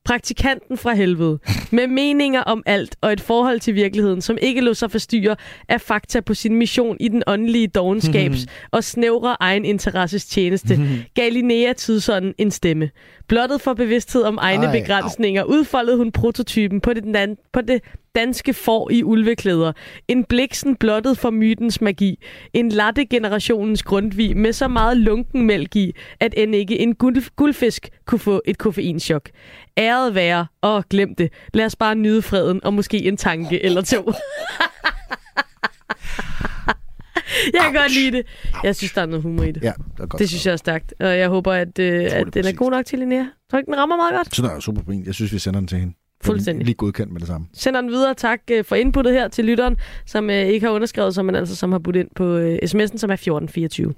praktikanten 0.06 0.78
fra 0.78 0.94
helvede, 0.94 1.40
med 1.72 1.88
meninger 1.88 2.42
om 2.42 2.64
alt 2.66 2.96
og 3.02 3.14
et 3.14 3.22
forhold 3.22 3.60
til 3.60 3.76
virkeligheden, 3.76 4.22
som 4.22 4.38
ikke 4.42 4.62
lå 4.62 4.74
sig 4.74 4.92
forstyrre 4.92 5.36
af 5.70 5.82
fakta 5.82 6.22
på 6.22 6.34
sin 6.34 6.56
mission 6.56 6.98
i 7.00 7.08
den 7.08 7.24
åndelige 7.28 7.68
dogenskabs 7.68 8.46
og 8.72 8.84
snævre 8.84 9.36
egen 9.40 9.66
interesses 9.66 10.26
tjeneste, 10.26 10.80
gav 11.16 11.32
Linnea 11.32 11.74
Tidsånden 11.74 12.34
en 12.38 12.52
stemme. 12.52 12.90
Blottet 13.28 13.62
for 13.62 13.74
bevidsthed 13.74 14.24
om 14.24 14.38
egne 14.42 14.66
Ej, 14.66 14.80
begrænsninger, 14.80 15.44
udfoldede 15.44 15.98
hun 15.98 16.12
prototypen 16.12 16.82
på 16.82 16.94
det, 16.94 17.04
dan- 17.04 17.38
på 17.54 17.62
det 17.62 17.82
danske 18.16 18.54
får 18.54 18.92
i 18.92 19.04
ulveklæder. 19.04 19.72
En 20.08 20.24
bliksen 20.24 20.76
blottet 20.76 21.18
for 21.18 21.30
mytens 21.30 21.82
magi. 21.82 22.24
En 22.54 22.70
latte 22.70 23.06
generationens 23.06 23.84
grundvig 23.84 24.38
med 24.38 24.54
så 24.54 24.68
meget 24.68 24.98
lunken 24.98 25.46
mælk 25.48 25.76
i, 25.76 25.94
at 26.20 26.34
end 26.38 26.56
ikke 26.56 26.80
en 26.80 26.96
guld- 26.96 27.36
guldfisk 27.36 27.90
kunne 28.06 28.20
få 28.20 28.42
et 28.46 28.58
koffeinchok. 28.58 29.30
Æret 29.78 30.16
være, 30.16 30.48
og 30.62 30.84
glem 30.90 31.16
det. 31.16 31.34
Lad 31.54 31.66
os 31.66 31.76
bare 31.76 31.96
nyde 31.96 32.22
freden 32.22 32.64
og 32.64 32.74
måske 32.74 32.98
en 33.08 33.18
tanke 33.18 33.64
eller 33.66 33.82
to. 33.82 34.12
jeg 37.54 37.62
kan 37.62 37.74
godt 37.74 37.94
lide 37.96 38.12
det. 38.18 38.26
Jeg 38.64 38.76
synes, 38.76 38.92
der 38.94 39.02
er 39.02 39.06
noget 39.06 39.24
humor 39.24 39.44
i 39.44 39.52
det. 39.52 39.64
Ja, 39.64 39.72
det 39.98 40.00
er 40.04 40.06
godt 40.06 40.20
Det 40.20 40.30
synes 40.30 40.46
jeg 40.46 40.52
er 40.52 40.58
stærkt. 40.58 40.94
Og 41.00 41.18
jeg 41.18 41.30
håber, 41.30 41.54
at, 41.54 41.80
øh, 41.80 42.04
at 42.12 42.34
den 42.34 42.46
er 42.46 42.54
god 42.54 42.72
nok 42.72 42.86
til 42.86 43.00
Linnea. 43.00 43.24
Tror 43.52 43.60
ikke, 43.60 43.72
den 43.72 43.78
rammer 43.80 43.96
meget 43.96 44.16
godt? 44.16 44.36
Så 44.36 44.42
der 44.42 44.50
er 44.50 44.60
super 44.60 44.82
fint. 44.90 45.06
Jeg 45.08 45.14
synes, 45.16 45.34
vi 45.34 45.40
sender 45.40 45.60
den 45.60 45.68
til 45.68 45.78
hende. 45.78 45.94
Fuldstændig. 46.24 46.66
Lige 46.66 46.76
godkendt 46.76 47.12
med 47.12 47.20
det 47.20 47.28
samme. 47.28 47.48
Sender 47.54 47.82
den 47.82 47.90
videre. 47.90 48.14
Tak 48.14 48.40
øh, 48.52 48.66
for 48.66 48.76
inputtet 48.76 49.14
her 49.14 49.28
til 49.28 49.46
lytteren, 49.46 49.78
som 50.06 50.30
øh, 50.30 50.36
ikke 50.36 50.66
har 50.66 50.74
underskrevet 50.74 51.16
sig, 51.16 51.26
men 51.26 51.36
altså 51.36 51.56
som 51.56 51.72
har 51.72 51.80
budt 51.80 51.96
ind 51.96 52.08
på 52.16 52.38
øh, 52.38 52.60
sms'en, 52.64 52.98
som 52.98 53.10
er 53.10 53.14
1424. 53.14 53.94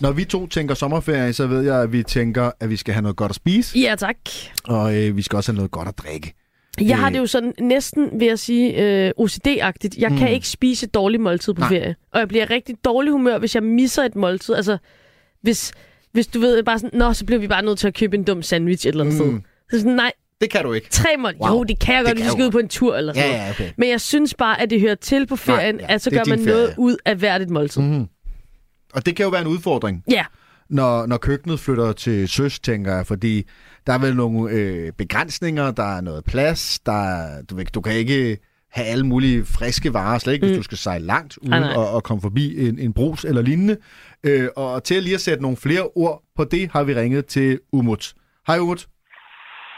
Når 0.00 0.12
vi 0.12 0.24
to 0.24 0.46
tænker 0.46 0.74
sommerferie, 0.74 1.32
så 1.32 1.46
ved 1.46 1.62
jeg, 1.62 1.82
at 1.82 1.92
vi 1.92 2.02
tænker, 2.02 2.50
at 2.60 2.70
vi 2.70 2.76
skal 2.76 2.94
have 2.94 3.02
noget 3.02 3.16
godt 3.16 3.30
at 3.30 3.36
spise. 3.36 3.78
Ja, 3.78 3.94
tak. 3.98 4.16
Og 4.64 4.96
øh, 4.96 5.16
vi 5.16 5.22
skal 5.22 5.36
også 5.36 5.52
have 5.52 5.56
noget 5.56 5.70
godt 5.70 5.88
at 5.88 5.98
drikke. 5.98 6.34
Jeg 6.80 6.98
har 6.98 7.10
det 7.10 7.18
jo 7.18 7.26
sådan 7.26 7.52
næsten, 7.60 8.20
vil 8.20 8.28
jeg 8.28 8.38
sige, 8.38 8.82
øh, 8.82 9.12
OCD-agtigt. 9.20 9.98
Jeg 9.98 10.10
mm. 10.10 10.18
kan 10.18 10.32
ikke 10.32 10.48
spise 10.48 10.86
et 10.86 10.94
dårligt 10.94 11.22
måltid 11.22 11.54
på 11.54 11.60
Nej. 11.60 11.68
ferie. 11.68 11.96
Og 12.12 12.20
jeg 12.20 12.28
bliver 12.28 12.50
rigtig 12.50 12.76
dårlig 12.84 13.12
humør, 13.12 13.38
hvis 13.38 13.54
jeg 13.54 13.62
misser 13.62 14.02
et 14.02 14.16
måltid. 14.16 14.54
Altså, 14.54 14.78
hvis, 15.42 15.72
hvis 16.18 16.26
du 16.26 16.40
ved, 16.40 16.62
bare 16.62 16.78
sådan, 16.78 16.98
nå, 16.98 17.12
så 17.12 17.24
bliver 17.24 17.38
vi 17.40 17.48
bare 17.48 17.62
nødt 17.62 17.78
til 17.78 17.86
at 17.88 17.94
købe 17.94 18.16
en 18.16 18.24
dum 18.24 18.42
sandwich 18.42 18.86
et 18.86 18.90
eller 18.92 19.04
andet 19.04 19.20
Mm. 19.20 19.26
sted. 19.30 19.40
Så 19.70 19.78
sådan, 19.78 19.92
nej. 19.96 20.12
Det 20.40 20.50
kan 20.50 20.62
du 20.64 20.72
ikke. 20.72 20.88
Tre 20.90 21.08
mål. 21.18 21.34
Wow. 21.40 21.50
Jo, 21.50 21.64
det 21.64 21.78
kan 21.78 21.94
jeg 21.94 22.04
godt, 22.04 22.16
hvis 22.16 22.24
vi 22.24 22.30
skal 22.30 22.44
ud 22.44 22.50
på 22.50 22.58
en 22.58 22.68
tur 22.68 22.96
eller 22.96 23.12
sådan 23.12 23.30
Ja, 23.30 23.44
ja, 23.44 23.50
okay. 23.50 23.70
Men 23.76 23.88
jeg 23.88 24.00
synes 24.00 24.34
bare, 24.34 24.60
at 24.60 24.70
det 24.70 24.80
hører 24.80 24.94
til 24.94 25.26
på 25.26 25.36
ferien, 25.36 25.74
Nej, 25.74 25.84
ja, 25.88 25.94
at 25.94 26.02
så 26.02 26.10
gør 26.10 26.22
man 26.28 26.38
din 26.38 26.46
noget 26.46 26.66
ferie. 26.68 26.78
ud 26.78 26.96
af 27.04 27.16
hvert 27.16 27.42
et 27.42 27.50
måltid. 27.50 27.82
Mm. 27.82 28.06
Og 28.94 29.06
det 29.06 29.16
kan 29.16 29.24
jo 29.24 29.30
være 29.30 29.40
en 29.40 29.46
udfordring. 29.46 30.04
Ja. 30.10 30.24
Når, 30.70 31.06
når 31.06 31.16
køkkenet 31.16 31.60
flytter 31.60 31.92
til 31.92 32.28
søs, 32.28 32.58
tænker 32.60 32.94
jeg, 32.96 33.06
fordi 33.06 33.44
der 33.86 33.92
er 33.92 33.98
vel 33.98 34.16
nogle 34.16 34.50
øh, 34.52 34.92
begrænsninger, 34.92 35.70
der 35.70 35.96
er 35.96 36.00
noget 36.00 36.24
plads, 36.24 36.78
der 36.86 36.92
er, 37.04 37.42
du, 37.42 37.56
ved, 37.56 37.64
du 37.66 37.80
kan 37.80 37.92
ikke 37.92 38.38
have 38.70 38.86
alle 38.86 39.06
mulige 39.06 39.44
friske 39.44 39.94
varer, 39.94 40.18
slet 40.18 40.32
ikke 40.32 40.46
mm. 40.46 40.50
hvis 40.52 40.58
du 40.58 40.62
skal 40.62 40.78
sejle 40.78 41.06
langt, 41.06 41.38
uden 41.38 41.50
Nej, 41.50 41.60
nej. 41.60 41.84
at, 41.84 41.96
at 41.96 42.02
komme 42.02 42.22
forbi 42.22 42.68
en, 42.68 42.78
en 42.78 42.92
brus 42.92 43.24
eller 43.24 43.42
lignende. 43.42 43.76
Øh, 44.24 44.48
og 44.56 44.84
til 44.84 44.94
at 44.94 45.02
lige 45.02 45.14
at 45.14 45.20
sætte 45.20 45.42
nogle 45.42 45.56
flere 45.56 45.82
ord 45.94 46.22
på 46.36 46.44
det, 46.44 46.70
har 46.72 46.82
vi 46.84 46.94
ringet 46.94 47.26
til 47.26 47.60
Umut. 47.72 48.14
Hej 48.46 48.58
Umut. 48.58 48.86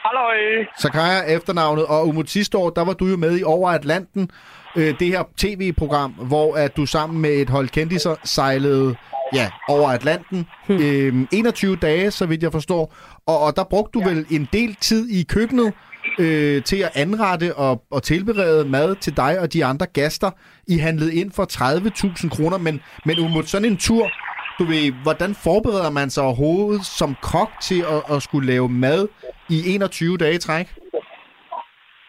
Hallo. 0.04 0.64
Sakaya 0.78 1.36
efternavnet, 1.36 1.86
og 1.86 2.08
Umut 2.08 2.30
sidste 2.30 2.58
år, 2.58 2.70
der 2.70 2.84
var 2.84 2.92
du 2.92 3.06
jo 3.06 3.16
med 3.16 3.38
i 3.38 3.42
Over 3.42 3.70
Atlanten, 3.70 4.30
øh, 4.76 4.98
det 4.98 5.08
her 5.08 5.22
tv-program, 5.36 6.10
hvor 6.10 6.54
at 6.54 6.76
du 6.76 6.86
sammen 6.86 7.22
med 7.22 7.30
et 7.30 7.50
hold 7.50 7.68
kendiser 7.68 8.14
sejlede 8.24 8.96
ja, 9.34 9.50
over 9.68 9.88
Atlanten. 9.90 10.46
Øh, 10.68 11.26
21 11.32 11.76
dage, 11.76 12.10
så 12.10 12.26
vidt 12.26 12.42
jeg 12.42 12.52
forstår. 12.52 12.94
Og, 13.26 13.40
og 13.40 13.56
der 13.56 13.64
brugte 13.64 13.98
du 13.98 14.08
vel 14.08 14.26
en 14.30 14.48
del 14.52 14.76
tid 14.80 15.08
i 15.08 15.22
køkkenet 15.22 15.72
øh, 16.18 16.62
til 16.62 16.80
at 16.86 16.92
anrette 16.96 17.56
og, 17.56 17.84
og 17.90 18.02
tilberede 18.02 18.68
mad 18.68 18.96
til 18.96 19.16
dig 19.16 19.40
og 19.42 19.52
de 19.52 19.64
andre 19.64 19.86
gæster. 19.86 20.30
I 20.68 20.76
handlede 20.78 21.14
ind 21.20 21.30
for 21.36 21.42
30.000 21.42 22.28
kroner, 22.36 22.58
men, 22.58 22.82
men 23.06 23.18
Umut, 23.18 23.44
sådan 23.48 23.68
en 23.72 23.76
tur, 23.76 24.06
du 24.58 24.64
ved, 24.64 25.02
hvordan 25.02 25.34
forbereder 25.46 25.90
man 25.90 26.10
sig 26.10 26.22
overhovedet 26.24 26.84
som 26.84 27.10
kok 27.32 27.50
til 27.68 27.80
at, 27.94 28.00
at 28.16 28.22
skulle 28.22 28.46
lave 28.52 28.68
mad 28.68 29.08
i 29.50 29.58
21 29.74 30.16
dage 30.16 30.34
i 30.34 30.38
træk? 30.38 30.66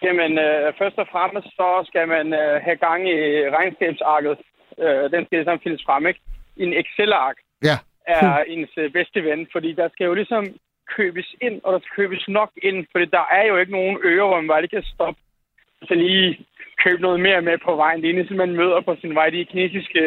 Jamen, 0.05 0.31
øh, 0.45 0.73
først 0.79 0.97
og 1.03 1.07
fremmest 1.13 1.47
så 1.59 1.67
skal 1.89 2.07
man 2.15 2.27
øh, 2.41 2.53
have 2.65 2.77
gang 2.87 3.01
i 3.15 3.19
regnskabsarket. 3.57 4.35
Øh, 4.83 5.03
den 5.13 5.21
skal 5.25 5.37
ligesom 5.39 5.59
findes 5.63 5.83
frem, 5.87 6.07
ikke? 6.07 6.21
En 6.63 6.73
Excel-ark 6.81 7.37
Ja. 7.69 7.77
er 8.07 8.43
ens 8.53 8.73
øh, 8.77 8.91
bedste 8.97 9.19
ven, 9.27 9.47
fordi 9.51 9.69
der 9.81 9.87
skal 9.93 10.05
jo 10.05 10.13
ligesom 10.13 10.43
købes 10.95 11.35
ind, 11.41 11.61
og 11.63 11.73
der 11.73 11.79
skal 11.79 11.95
købes 11.95 12.27
nok 12.27 12.51
ind, 12.63 12.85
fordi 12.91 13.05
der 13.05 13.25
er 13.31 13.45
jo 13.47 13.57
ikke 13.57 13.71
nogen 13.71 13.97
øer, 14.03 14.25
hvor 14.27 14.41
man 14.41 14.47
bare 14.47 14.61
lige 14.61 14.69
kan 14.69 14.83
stoppe 14.83 15.21
så 15.87 15.93
lige 15.93 16.45
købe 16.83 17.01
noget 17.01 17.19
mere 17.19 17.41
med 17.41 17.57
på 17.57 17.75
vejen. 17.75 18.01
Det 18.01 18.09
er 18.09 18.13
ligesom, 18.13 18.37
man 18.37 18.55
møder 18.55 18.81
på 18.81 18.95
sin 19.01 19.15
vej 19.15 19.29
de 19.29 19.45
kinesiske 19.45 20.01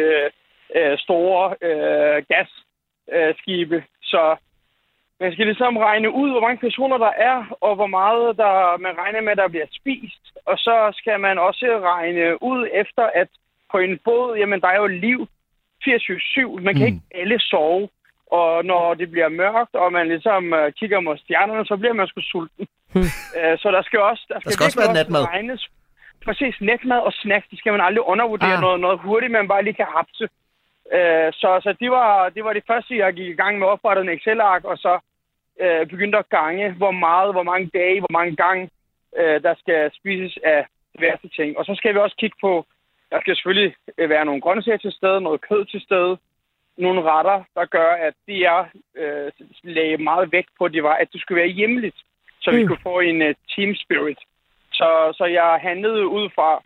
øh, 0.75 0.97
store 0.97 1.55
øh, 1.67 2.23
gasskibe. 2.31 3.83
Så 4.03 4.35
man 5.19 5.33
skal 5.33 5.45
ligesom 5.45 5.77
regne 5.77 6.09
ud, 6.11 6.29
hvor 6.31 6.41
mange 6.41 6.57
personer 6.57 6.97
der 6.97 7.11
er, 7.17 7.57
og 7.61 7.75
hvor 7.75 7.87
meget 7.87 8.37
der, 8.37 8.77
man 8.77 8.97
regner 8.97 9.21
med, 9.21 9.35
der 9.35 9.47
bliver 9.47 9.65
spist. 9.71 10.23
Og 10.45 10.57
så 10.57 10.93
skal 10.97 11.19
man 11.19 11.37
også 11.39 11.79
regne 11.83 12.43
ud 12.43 12.67
efter, 12.73 13.03
at 13.03 13.27
på 13.71 13.77
en 13.77 13.99
båd, 14.05 14.37
jamen 14.37 14.61
der 14.61 14.67
er 14.67 14.77
jo 14.77 14.87
liv 14.87 15.27
24-7. 15.87 16.61
Man 16.61 16.75
kan 16.75 16.81
Mm. 16.81 16.87
ikke 16.87 17.01
alle 17.15 17.39
sove. 17.39 17.89
Og 18.31 18.65
når 18.65 18.93
det 18.93 19.11
bliver 19.11 19.29
mørkt, 19.29 19.75
og 19.75 19.91
man 19.91 20.07
ligesom 20.07 20.53
uh, 20.53 20.71
kigger 20.79 20.99
mod 20.99 21.17
stjernerne, 21.17 21.65
så 21.65 21.77
bliver 21.77 21.93
man 21.93 22.07
sgu 22.07 22.21
sulten. 22.21 22.67
uh, 22.95 23.55
så 23.61 23.67
der 23.75 23.81
skal 23.81 23.99
også, 23.99 24.25
der 24.29 24.39
skal, 24.39 24.51
skal 24.51 24.65
også 24.65 24.79
være 24.79 24.93
natmad. 24.93 25.23
regnes. 25.27 25.69
Præcis, 26.25 26.55
netmad 26.61 26.99
og 26.99 27.13
snacks, 27.13 27.47
det 27.51 27.59
skal 27.59 27.71
man 27.71 27.81
aldrig 27.81 28.03
undervurdere. 28.03 28.57
Ah. 28.57 28.61
Noget, 28.61 28.79
noget 28.79 28.99
hurtigt, 28.99 29.31
man 29.31 29.47
bare 29.47 29.63
lige 29.63 29.73
kan 29.73 29.87
hapse. 29.97 30.25
Uh, 30.97 31.29
så 31.41 31.49
så 31.63 31.75
det, 31.79 31.91
var, 31.91 32.29
det 32.29 32.43
var 32.43 32.53
det 32.53 32.63
første, 32.67 32.97
jeg 32.97 33.13
gik 33.13 33.27
i 33.27 33.39
gang 33.41 33.59
med 33.59 33.67
at 33.67 33.71
oprette 33.71 34.01
en 34.01 34.09
Excel-ark, 34.09 34.63
og 34.63 34.77
så 34.77 34.99
uh, 35.63 35.87
begyndte 35.89 36.17
at 36.17 36.29
gange, 36.29 36.71
hvor 36.71 36.91
meget, 36.91 37.33
hvor 37.33 37.43
mange 37.43 37.69
dage, 37.73 37.99
hvor 37.99 38.13
mange 38.19 38.35
gange, 38.35 38.69
uh, 39.19 39.37
der 39.45 39.55
skal 39.61 39.91
spises 39.99 40.37
af 40.43 40.65
diverse 40.95 41.27
ting. 41.37 41.57
Og 41.57 41.65
så 41.65 41.75
skal 41.75 41.93
vi 41.93 41.99
også 41.99 42.15
kigge 42.19 42.37
på, 42.41 42.65
der 43.11 43.19
skal 43.21 43.35
selvfølgelig 43.35 43.75
øh, 43.97 44.09
være 44.09 44.25
nogle 44.25 44.41
grøntsager 44.41 44.77
til 44.77 44.91
stede, 44.91 45.21
noget 45.21 45.41
kød 45.49 45.65
til 45.65 45.81
stede, 45.81 46.17
nogle 46.77 47.01
retter, 47.11 47.43
der 47.55 47.65
gør, 47.65 47.91
at 47.91 48.13
det 48.27 48.37
er 48.45 48.65
øh, 48.95 49.31
lagde 49.63 49.97
meget 49.97 50.31
vægt 50.31 50.49
på, 50.57 50.67
det 50.67 50.83
var, 50.83 50.93
at 50.93 51.07
det 51.13 51.21
skulle 51.21 51.41
være 51.41 51.57
hjemligt, 51.59 51.95
så 52.41 52.51
vi 52.51 52.61
Mm. 52.61 52.67
kunne 52.67 52.83
få 52.83 52.99
en 52.99 53.21
uh, 53.21 53.33
team 53.55 53.75
spirit. 53.75 54.19
Så, 54.73 55.13
så 55.17 55.25
jeg 55.25 55.59
handlede 55.61 56.07
ud 56.07 56.29
fra, 56.35 56.63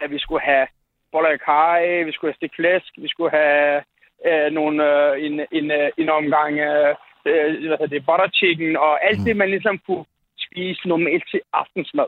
at 0.00 0.10
vi 0.10 0.18
skulle 0.18 0.42
have 0.42 0.66
boller 1.12 1.36
kaj, 1.36 2.02
vi 2.02 2.12
skulle 2.12 2.30
have 2.32 2.36
stegt 2.36 2.56
flæsk, 2.56 2.92
vi 2.96 3.08
skulle 3.08 3.30
have 3.30 3.82
øh, 4.26 4.52
nogle, 4.52 4.76
øh, 4.90 5.24
en, 5.26 5.46
en, 5.52 5.70
øh, 5.70 5.90
en 5.96 6.08
omgang 6.08 6.58
øh, 6.58 6.94
øh, 7.26 7.66
hvad 7.68 7.78
hedder 7.78 7.86
det, 7.86 8.06
butter 8.06 8.28
chicken, 8.34 8.76
og 8.76 9.04
alt 9.04 9.18
det, 9.26 9.36
man 9.36 9.50
ligesom 9.50 9.78
kunne 9.86 10.04
spise 10.46 10.88
normalt 10.88 11.24
til 11.30 11.40
aftensmad. 11.52 12.06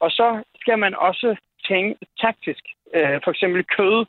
Og 0.00 0.10
så 0.10 0.42
skal 0.60 0.78
man 0.78 0.94
også 0.94 1.36
tænke 1.68 2.06
taktisk. 2.20 2.64
Øh, 2.94 3.20
for 3.24 3.30
eksempel 3.30 3.64
kød. 3.64 4.06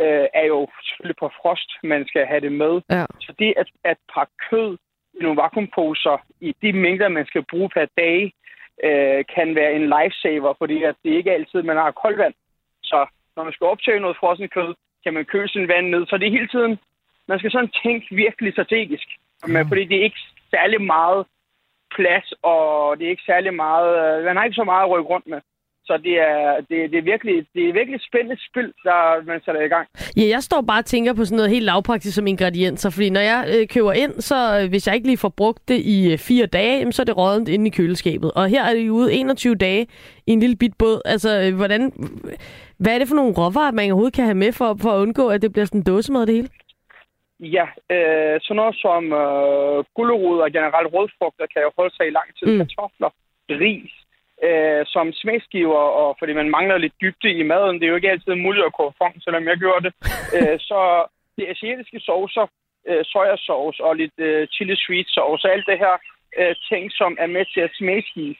Øh, 0.00 0.26
er 0.34 0.46
jo 0.46 0.68
selvfølgelig 0.86 1.16
på 1.16 1.30
frost, 1.40 1.70
man 1.82 2.06
skal 2.08 2.26
have 2.26 2.40
det 2.40 2.52
med. 2.52 2.74
Ja. 2.90 3.04
Så 3.20 3.32
det 3.38 3.54
at, 3.56 3.68
at 3.84 3.98
pakke 4.14 4.32
kød 4.50 4.76
i 5.14 5.22
nogle 5.22 5.40
vakuumposer 5.42 6.16
i 6.40 6.54
de 6.62 6.72
mængder, 6.72 7.08
man 7.08 7.26
skal 7.26 7.44
bruge 7.50 7.68
per 7.68 7.86
dag, 7.96 8.32
øh, 8.84 9.24
kan 9.34 9.54
være 9.54 9.72
en 9.72 9.86
lifesaver, 9.96 10.54
fordi 10.58 10.82
at 10.82 10.94
det 11.04 11.10
ikke 11.10 11.30
er 11.30 11.34
altid, 11.34 11.62
man 11.62 11.76
har 11.76 11.90
koldt 11.90 12.18
vand. 12.18 12.34
Så 12.82 13.06
når 13.36 13.44
man 13.44 13.52
skal 13.52 13.66
optage 13.66 14.00
noget 14.00 14.16
frossen 14.20 14.48
kød, 14.48 14.74
kan 15.04 15.14
man 15.14 15.24
køle 15.24 15.48
sin 15.48 15.68
vand 15.68 15.86
ned. 15.88 16.06
Så 16.06 16.16
det 16.18 16.26
er 16.26 16.38
hele 16.38 16.48
tiden, 16.48 16.78
man 17.28 17.38
skal 17.38 17.50
sådan 17.50 17.72
tænke 17.82 18.06
virkelig 18.14 18.52
strategisk. 18.52 19.08
Men, 19.46 19.68
fordi 19.68 19.84
det 19.84 19.96
er 19.98 20.02
ikke 20.02 20.22
særlig 20.50 20.82
meget 20.82 21.26
plads, 21.96 22.32
og 22.42 22.98
det 22.98 23.06
er 23.06 23.10
ikke 23.10 23.30
særlig 23.32 23.54
meget, 23.54 24.18
øh, 24.18 24.24
man 24.24 24.36
har 24.36 24.44
ikke 24.44 24.60
så 24.62 24.64
meget 24.64 24.84
at 24.84 24.90
rykke 24.90 25.10
rundt 25.10 25.26
med. 25.26 25.40
Så 25.86 25.96
det 25.96 26.14
er, 26.30 26.56
det, 26.68 26.90
det 26.90 26.98
er, 26.98 27.02
virkelig, 27.12 27.46
det 27.54 27.68
er 27.68 27.72
virkelig 27.72 28.00
spændende 28.08 28.38
spil, 28.50 28.72
der 28.84 29.24
man 29.24 29.40
sætter 29.44 29.60
i 29.60 29.68
gang. 29.68 29.88
Ja, 30.16 30.26
jeg 30.34 30.42
står 30.42 30.60
bare 30.60 30.78
og 30.78 30.84
tænker 30.84 31.14
på 31.14 31.24
sådan 31.24 31.36
noget 31.36 31.50
helt 31.50 31.64
lavpraktisk 31.64 32.14
som 32.16 32.26
ingredienser, 32.26 32.90
fordi 32.90 33.10
når 33.10 33.20
jeg 33.20 33.40
øh, 33.54 33.68
køber 33.68 33.92
ind, 33.92 34.12
så 34.20 34.60
øh, 34.60 34.68
hvis 34.68 34.86
jeg 34.86 34.94
ikke 34.94 35.06
lige 35.06 35.18
får 35.18 35.34
brugt 35.36 35.68
det 35.68 35.80
i 35.94 36.12
øh, 36.12 36.18
fire 36.18 36.46
dage, 36.46 36.78
jamen, 36.78 36.92
så 36.92 37.02
er 37.02 37.04
det 37.04 37.16
rådent 37.16 37.48
inde 37.48 37.66
i 37.66 37.70
køleskabet. 37.70 38.32
Og 38.32 38.48
her 38.48 38.64
er 38.64 38.74
det 38.74 38.88
ude 38.88 39.14
21 39.14 39.54
dage 39.54 39.86
i 40.26 40.30
en 40.32 40.40
lille 40.40 40.56
bit 40.56 40.74
båd. 40.78 41.00
Altså, 41.04 41.30
øh, 41.42 41.56
hvordan, 41.56 41.92
hvad 42.78 42.94
er 42.94 42.98
det 42.98 43.08
for 43.08 43.16
nogle 43.16 43.34
råvarer, 43.38 43.72
man 43.72 43.84
overhovedet 43.84 44.14
kan 44.14 44.24
have 44.24 44.42
med 44.44 44.52
for, 44.52 44.76
for 44.82 44.90
at 44.90 45.00
undgå, 45.00 45.28
at 45.28 45.42
det 45.42 45.52
bliver 45.52 45.64
sådan 45.64 45.80
en 45.80 45.84
dåsemad 45.84 46.26
det 46.26 46.34
hele? 46.34 46.48
Ja, 47.40 47.66
øh, 47.94 48.40
sådan 48.42 48.56
noget 48.56 48.76
som 48.84 49.02
øh, 49.12 49.84
gulerod 49.96 50.38
og 50.40 50.52
generelt 50.52 50.88
rødfrugter 50.94 51.46
kan 51.52 51.62
jo 51.62 51.70
holde 51.78 51.94
sig 51.96 52.06
i 52.06 52.16
lang 52.18 52.28
tid. 52.38 52.46
Mm. 52.52 52.58
Kartofler, 52.58 53.10
ris, 53.50 53.92
øh, 54.44 54.86
som 54.86 55.12
smagsgiver, 55.12 55.82
og 56.02 56.16
fordi 56.18 56.32
man 56.32 56.50
mangler 56.50 56.78
lidt 56.78 57.00
dybde 57.00 57.30
i 57.30 57.42
maden. 57.42 57.76
Det 57.76 57.84
er 57.84 57.88
jo 57.88 57.96
ikke 57.96 58.10
altid 58.10 58.34
muligt 58.34 58.66
at 58.66 58.76
koge 58.76 58.92
fong, 58.98 59.22
selvom 59.22 59.48
jeg 59.48 59.56
gjorde 59.56 59.84
det. 59.86 59.92
øh, 60.36 60.58
så 60.60 60.80
det 61.36 61.46
asiatiske 61.48 62.00
saucer, 62.00 62.46
øh, 62.88 63.04
sojasauce 63.04 63.84
og 63.84 63.96
lidt 63.96 64.18
øh, 64.18 64.48
chili 64.54 64.76
sweet 64.76 65.08
sauce, 65.08 65.46
og 65.46 65.52
alt 65.52 65.66
det 65.66 65.78
her 65.78 65.94
øh, 66.38 66.54
ting, 66.68 66.92
som 66.92 67.16
er 67.20 67.26
med 67.26 67.44
til 67.54 67.60
at 67.60 67.74
smagsgive, 67.78 68.36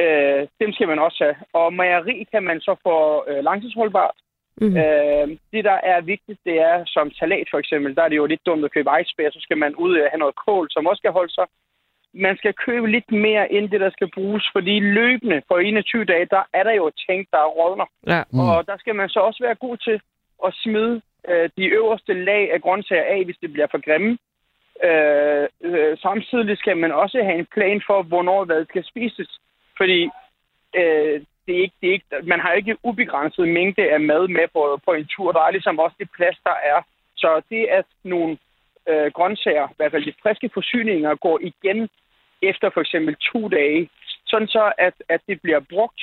øh, 0.00 0.42
dem 0.60 0.72
skal 0.72 0.88
man 0.88 0.98
også 0.98 1.18
have. 1.24 1.36
Og 1.52 1.74
mejeri 1.74 2.26
kan 2.32 2.42
man 2.42 2.60
så 2.60 2.74
få 2.82 3.24
øh, 3.28 3.44
langtidsholdbart. 3.44 4.16
Mm. 4.60 4.76
Øh, 4.76 5.28
det, 5.52 5.64
der 5.64 5.78
er 5.92 6.00
vigtigt, 6.00 6.40
det 6.44 6.56
er 6.60 6.84
som 6.86 7.10
salat 7.10 7.46
for 7.50 7.58
eksempel. 7.58 7.96
Der 7.96 8.02
er 8.02 8.08
det 8.08 8.16
jo 8.16 8.26
lidt 8.26 8.46
dumt 8.46 8.64
at 8.64 8.72
købe 8.72 8.90
iceberg, 9.00 9.32
så 9.32 9.40
skal 9.40 9.58
man 9.58 9.76
ud 9.76 9.98
og 9.98 10.10
have 10.10 10.18
noget 10.18 10.36
kål, 10.46 10.66
som 10.70 10.86
også 10.86 11.00
skal 11.00 11.12
holde 11.18 11.34
sig. 11.34 11.46
Man 12.14 12.36
skal 12.36 12.54
købe 12.54 12.90
lidt 12.90 13.12
mere 13.12 13.52
end 13.52 13.70
det, 13.70 13.80
der 13.80 13.90
skal 13.90 14.10
bruges, 14.14 14.44
fordi 14.52 14.80
løbende 14.80 15.42
på 15.48 15.56
21 15.56 16.04
dage, 16.04 16.26
der 16.30 16.42
er 16.52 16.62
der 16.62 16.72
jo 16.72 16.90
ting, 17.08 17.26
der 17.30 17.44
rådner. 17.44 17.86
Ja. 18.06 18.22
Mm. 18.32 18.38
Og 18.40 18.66
der 18.66 18.76
skal 18.78 18.94
man 18.94 19.08
så 19.08 19.20
også 19.20 19.44
være 19.44 19.54
god 19.54 19.76
til 19.76 20.00
at 20.46 20.54
smide 20.62 21.00
øh, 21.28 21.50
de 21.56 21.64
øverste 21.66 22.14
lag 22.14 22.52
af 22.52 22.62
grøntsager 22.62 23.04
af, 23.04 23.24
hvis 23.24 23.36
det 23.42 23.52
bliver 23.52 23.66
for 23.70 23.80
grimme. 23.86 24.18
Øh, 24.88 25.48
øh, 25.60 25.98
samtidig 25.98 26.58
skal 26.58 26.76
man 26.76 26.92
også 26.92 27.18
have 27.22 27.38
en 27.38 27.46
plan 27.54 27.82
for, 27.86 28.02
hvornår 28.02 28.44
hvad 28.44 28.64
skal 28.64 28.84
spises. 28.84 29.30
Fordi 29.76 30.10
øh, 30.76 31.20
det 31.46 31.52
er 31.56 31.62
ikke, 31.62 31.76
det 31.80 31.88
er 31.88 31.92
ikke, 31.92 32.06
man 32.22 32.40
har 32.40 32.52
ikke 32.52 32.76
ubegrænset 32.82 33.48
mængde 33.48 33.90
af 33.90 34.00
mad 34.00 34.28
med 34.28 34.46
på, 34.52 34.80
på 34.84 34.92
en 34.92 35.06
tur. 35.16 35.32
Der 35.32 35.40
er 35.40 35.50
ligesom 35.50 35.78
også 35.78 35.96
det 35.98 36.08
plads, 36.16 36.38
der 36.44 36.56
er. 36.72 36.82
Så 37.16 37.42
det, 37.50 37.66
at 37.70 37.84
nogle 38.04 38.38
øh, 38.88 39.12
grøntsager, 39.12 39.68
i 39.68 39.74
hvert 39.76 39.90
fald 39.90 40.04
de 40.04 40.20
friske 40.22 40.50
forsyninger, 40.54 41.14
går 41.14 41.38
igen 41.42 41.88
efter 42.50 42.70
for 42.74 42.80
eksempel 42.80 43.14
to 43.32 43.48
dage, 43.48 43.88
sådan 44.26 44.48
så, 44.48 44.72
at, 44.78 44.94
at 45.08 45.20
det 45.28 45.36
bliver 45.44 45.60
brugt, 45.72 46.00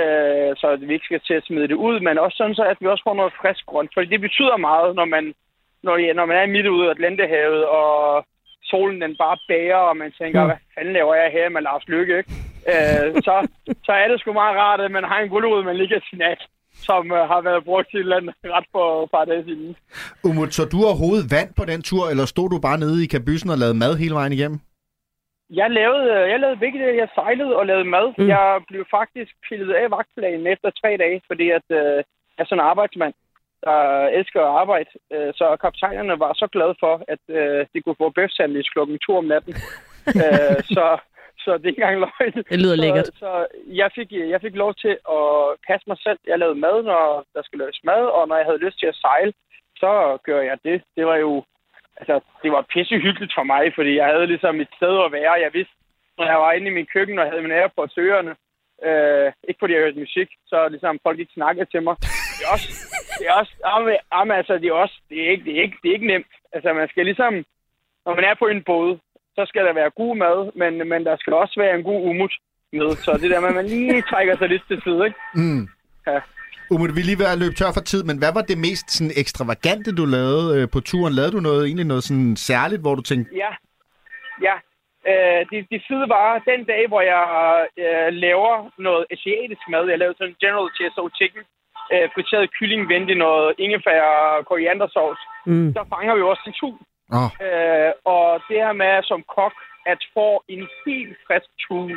øh, 0.00 0.50
så 0.60 0.66
at 0.74 0.80
vi 0.88 0.92
ikke 0.94 1.08
skal 1.10 1.20
til 1.26 1.34
at 1.40 1.46
smide 1.46 1.68
det 1.68 1.78
ud, 1.88 2.00
men 2.00 2.18
også 2.18 2.36
sådan 2.36 2.54
så, 2.54 2.64
at 2.72 2.76
vi 2.80 2.86
også 2.86 3.04
får 3.06 3.14
noget 3.14 3.32
frisk 3.40 3.66
grønt. 3.66 3.90
Fordi 3.94 4.08
det 4.14 4.20
betyder 4.20 4.56
meget, 4.56 4.94
når 4.94 5.04
man, 5.04 5.24
når, 5.82 5.96
ja, 5.96 6.12
når 6.12 6.26
man 6.26 6.36
er 6.36 6.46
midt 6.54 6.66
ude 6.66 6.86
af 6.86 6.90
Atlanterhavet, 6.90 7.64
og 7.64 8.26
solen 8.70 9.00
den 9.04 9.16
bare 9.16 9.36
bærer, 9.48 9.76
og 9.90 9.96
man 9.96 10.12
tænker, 10.20 10.40
Mm. 10.42 10.46
hvad 10.48 10.56
fanden 10.74 10.92
laver 10.92 11.14
jeg 11.14 11.30
her 11.32 11.48
med 11.48 11.62
Lars 11.62 11.88
Lykke, 11.88 12.18
ikke? 12.18 12.32
Øh, 12.72 13.14
så, 13.26 13.34
så 13.86 13.92
er 13.92 14.08
det 14.08 14.20
sgu 14.20 14.32
meget 14.32 14.56
rart, 14.56 14.80
at 14.80 14.90
man 14.90 15.04
har 15.04 15.18
en 15.20 15.28
gulerod, 15.28 15.64
man 15.64 15.76
lige 15.76 15.88
kan 15.88 16.02
snat, 16.14 16.40
som 16.88 17.12
øh, 17.12 17.18
har 17.32 17.40
været 17.40 17.64
brugt 17.64 17.90
til 17.90 17.96
et 17.98 18.02
eller 18.02 18.16
andet 18.16 18.34
ret 18.44 18.64
for 18.72 19.02
et 19.04 19.10
par 19.10 19.24
dage 19.24 19.44
siden. 19.44 19.76
Umut, 20.24 20.54
så 20.54 20.64
du 20.64 20.78
overhovedet 20.84 21.30
vand 21.30 21.50
på 21.56 21.64
den 21.64 21.82
tur, 21.82 22.08
eller 22.10 22.24
stod 22.24 22.48
du 22.50 22.58
bare 22.60 22.78
nede 22.78 23.04
i 23.04 23.06
kabysen 23.06 23.50
og 23.50 23.58
lavede 23.58 23.74
mad 23.84 23.96
hele 23.96 24.14
vejen 24.14 24.32
igennem? 24.32 24.60
Jeg 25.50 25.70
lavede, 25.70 26.04
øh, 26.14 26.30
jeg 26.30 26.40
lavede 26.40 26.56
begge 26.56 26.78
dele. 26.78 26.96
Jeg 26.96 27.08
sejlede 27.14 27.56
og 27.56 27.66
lavede 27.66 27.84
mad. 27.84 28.14
Mm. 28.18 28.28
Jeg 28.28 28.60
blev 28.68 28.84
faktisk 28.90 29.32
pillet 29.48 29.74
af 29.74 29.90
vagtplanen 29.90 30.46
efter 30.46 30.70
tre 30.70 30.96
dage, 30.96 31.20
fordi 31.26 31.50
at, 31.50 31.66
øh, 31.70 31.96
jeg 32.34 32.42
er 32.42 32.44
sådan 32.44 32.60
en 32.60 32.70
arbejdsmand, 32.70 33.14
der 33.64 34.06
elsker 34.18 34.40
at 34.42 34.54
arbejde. 34.62 34.90
Øh, 35.12 35.32
så 35.34 35.56
kaptajnerne 35.60 36.20
var 36.24 36.32
så 36.32 36.46
glade 36.52 36.74
for, 36.80 36.94
at 37.08 37.22
øh, 37.28 37.66
de 37.74 37.80
kunne 37.80 38.00
få 38.02 38.08
bøfsandwich 38.10 38.70
klokken 38.72 38.98
to 38.98 39.16
om 39.16 39.24
natten. 39.24 39.54
øh, 40.24 40.58
så, 40.76 40.98
så 41.38 41.50
det 41.58 41.64
er 41.64 41.72
ikke 41.72 41.82
engang 41.82 42.00
løgn. 42.00 42.44
Det 42.52 42.58
lyder 42.62 42.76
så, 42.76 42.82
lækkert. 42.82 43.10
Så 43.22 43.46
jeg 43.66 43.90
fik, 43.94 44.12
jeg 44.12 44.40
fik 44.40 44.54
lov 44.54 44.74
til 44.74 44.94
at 45.18 45.28
passe 45.68 45.84
mig 45.86 45.98
selv. 46.06 46.18
Jeg 46.26 46.38
lavede 46.38 46.58
mad, 46.66 46.82
når 46.82 47.24
der 47.34 47.42
skulle 47.42 47.64
laves 47.64 47.80
mad, 47.84 48.02
og 48.16 48.28
når 48.28 48.36
jeg 48.36 48.46
havde 48.46 48.64
lyst 48.66 48.78
til 48.78 48.86
at 48.86 49.00
sejle, 49.04 49.32
så 49.76 50.18
gør 50.24 50.40
jeg 50.40 50.58
det. 50.64 50.82
Det 50.96 51.06
var 51.06 51.16
jo 51.16 51.44
altså, 52.00 52.14
det 52.42 52.50
var 52.52 52.70
pisse 52.72 52.98
hyggeligt 52.98 53.32
for 53.36 53.42
mig, 53.42 53.72
fordi 53.74 53.96
jeg 53.96 54.06
havde 54.06 54.26
ligesom 54.26 54.60
et 54.60 54.72
sted 54.76 54.94
at 55.06 55.12
være. 55.12 55.44
Jeg 55.44 55.50
vidste, 55.52 55.74
når 56.18 56.26
jeg 56.32 56.38
var 56.44 56.52
inde 56.52 56.66
i 56.70 56.76
min 56.78 56.88
køkken 56.94 57.18
og 57.18 57.26
havde 57.26 57.42
min 57.42 57.58
Airpods 57.60 57.98
ørerne, 57.98 58.34
øh, 58.86 59.32
ikke 59.48 59.60
fordi 59.60 59.72
jeg 59.74 59.82
hørte 59.82 60.04
musik, 60.04 60.28
så 60.46 60.68
ligesom 60.68 61.00
folk 61.02 61.18
ikke 61.18 61.38
snakkede 61.38 61.66
til 61.70 61.82
mig. 61.82 61.96
Det 62.36 62.42
er 62.46 62.52
også, 62.56 62.68
det 63.18 63.24
er 63.28 63.32
også, 63.40 63.52
jamen, 63.66 63.96
jamen, 64.12 64.36
altså, 64.40 64.54
det 64.58 64.68
er 64.68 64.82
også, 64.84 64.98
det 65.10 65.18
er 65.24 65.30
ikke, 65.30 65.44
det 65.44 65.52
er 65.58 65.62
ikke, 65.62 65.78
det 65.82 65.88
er 65.88 65.94
ikke 65.94 66.12
nemt. 66.14 66.32
Altså, 66.52 66.72
man 66.72 66.88
skal 66.88 67.04
ligesom, 67.04 67.32
når 68.06 68.14
man 68.14 68.24
er 68.24 68.34
på 68.34 68.46
en 68.46 68.62
båd, 68.62 68.98
så 69.36 69.42
skal 69.46 69.64
der 69.64 69.72
være 69.72 69.90
god 69.90 70.16
mad, 70.16 70.38
men, 70.60 70.88
men 70.88 71.04
der 71.04 71.16
skal 71.16 71.32
også 71.32 71.54
være 71.60 71.74
en 71.78 71.84
god 71.84 72.00
umut 72.10 72.34
med. 72.72 72.90
Så 73.04 73.18
det 73.22 73.30
der 73.30 73.40
med, 73.40 73.48
at 73.48 73.54
man 73.54 73.66
lige 73.66 74.02
trækker 74.02 74.36
sig 74.36 74.48
lidt 74.48 74.64
til 74.68 74.82
side, 74.82 75.06
ikke? 75.06 75.18
Mm. 75.34 75.68
Ja. 76.06 76.20
Umut, 76.70 76.94
vi 76.96 77.00
er 77.00 77.04
lige 77.10 77.18
ved 77.22 77.26
at 77.34 77.38
løbe 77.42 77.54
tør 77.54 77.72
for 77.76 77.80
tid, 77.90 78.02
men 78.08 78.18
hvad 78.18 78.32
var 78.36 78.42
det 78.50 78.58
mest 78.68 78.86
sådan, 78.96 79.12
ekstravagante, 79.22 79.90
du 80.00 80.04
lavede 80.16 80.46
øh, 80.56 80.64
på 80.74 80.80
turen? 80.80 81.12
Lavede 81.18 81.32
du 81.36 81.40
noget, 81.48 81.62
egentlig 81.66 81.86
noget 81.92 82.04
sådan 82.08 82.36
særligt, 82.36 82.80
hvor 82.82 82.94
du 82.94 83.02
tænkte, 83.02 83.30
Ja, 83.42 83.52
ja. 84.48 84.54
Øh, 85.10 85.40
det, 85.50 85.58
det 85.72 85.80
fede 85.88 86.06
var, 86.16 86.28
den 86.50 86.60
dag, 86.72 86.82
hvor 86.90 87.02
jeg 87.14 87.24
øh, 87.84 88.08
laver 88.26 88.52
noget 88.86 89.04
asiatisk 89.14 89.62
mad, 89.72 89.84
jeg 89.92 89.98
lavede 89.98 90.16
sådan 90.18 90.32
en 90.32 90.40
General 90.44 90.70
Tso 90.76 91.04
chicken, 91.18 91.42
øh, 91.92 92.06
friteret 92.14 92.50
kylling 92.58 92.82
vendt 92.92 93.08
i 93.10 93.14
noget 93.24 93.54
ingefær 93.64 94.02
og 94.02 94.46
koriandersauce, 94.50 95.22
Mm. 95.52 95.72
der 95.76 95.84
fanger 95.94 96.14
vi 96.14 96.22
også 96.22 96.44
en 96.46 96.56
tun. 96.60 96.78
Oh. 97.18 97.30
Øh, 97.46 97.90
og 98.14 98.26
det 98.48 98.56
her 98.64 98.72
med 98.82 99.02
som 99.10 99.20
kok, 99.36 99.56
at 99.92 100.00
få 100.16 100.28
en 100.54 100.62
helt 100.86 101.16
frisk 101.26 101.50
tun, 101.64 101.92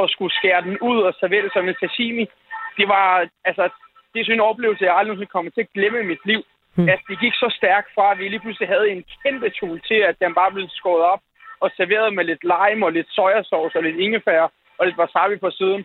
og 0.00 0.04
skulle 0.14 0.34
skære 0.38 0.62
den 0.68 0.76
ud 0.90 0.98
og 1.08 1.12
servere 1.20 1.42
det 1.46 1.52
som 1.52 1.68
en 1.68 1.76
sashimi, 1.82 2.24
det 2.78 2.86
var, 2.94 3.08
altså, 3.48 3.64
det 4.14 4.20
er 4.20 4.26
sådan 4.26 4.40
en 4.40 4.50
oplevelse, 4.50 4.84
jeg 4.84 4.96
aldrig 4.96 5.10
nogensinde 5.10 5.34
kommer 5.36 5.50
til 5.50 5.66
at 5.66 5.74
glemme 5.76 6.00
i 6.00 6.10
mit 6.12 6.24
liv. 6.30 6.42
Hmm. 6.76 6.88
At 6.88 7.00
det 7.08 7.16
gik 7.24 7.34
så 7.42 7.48
stærkt 7.60 7.88
fra, 7.94 8.12
at 8.12 8.18
vi 8.18 8.24
lige 8.28 8.44
pludselig 8.44 8.68
havde 8.74 8.88
en 8.90 9.04
kæmpe 9.22 9.48
tun 9.58 9.80
til, 9.88 9.98
at 10.10 10.16
den 10.22 10.32
bare 10.40 10.52
blev 10.52 10.66
skåret 10.80 11.04
op 11.12 11.22
og 11.64 11.68
serveret 11.78 12.14
med 12.16 12.24
lidt 12.24 12.44
lime 12.52 12.86
og 12.86 12.92
lidt 12.92 13.08
sojasauce 13.16 13.76
og 13.78 13.84
lidt 13.84 13.98
ingefær 14.06 14.42
og 14.78 14.82
lidt 14.86 14.98
wasabi 15.00 15.36
på 15.36 15.50
siden. 15.58 15.82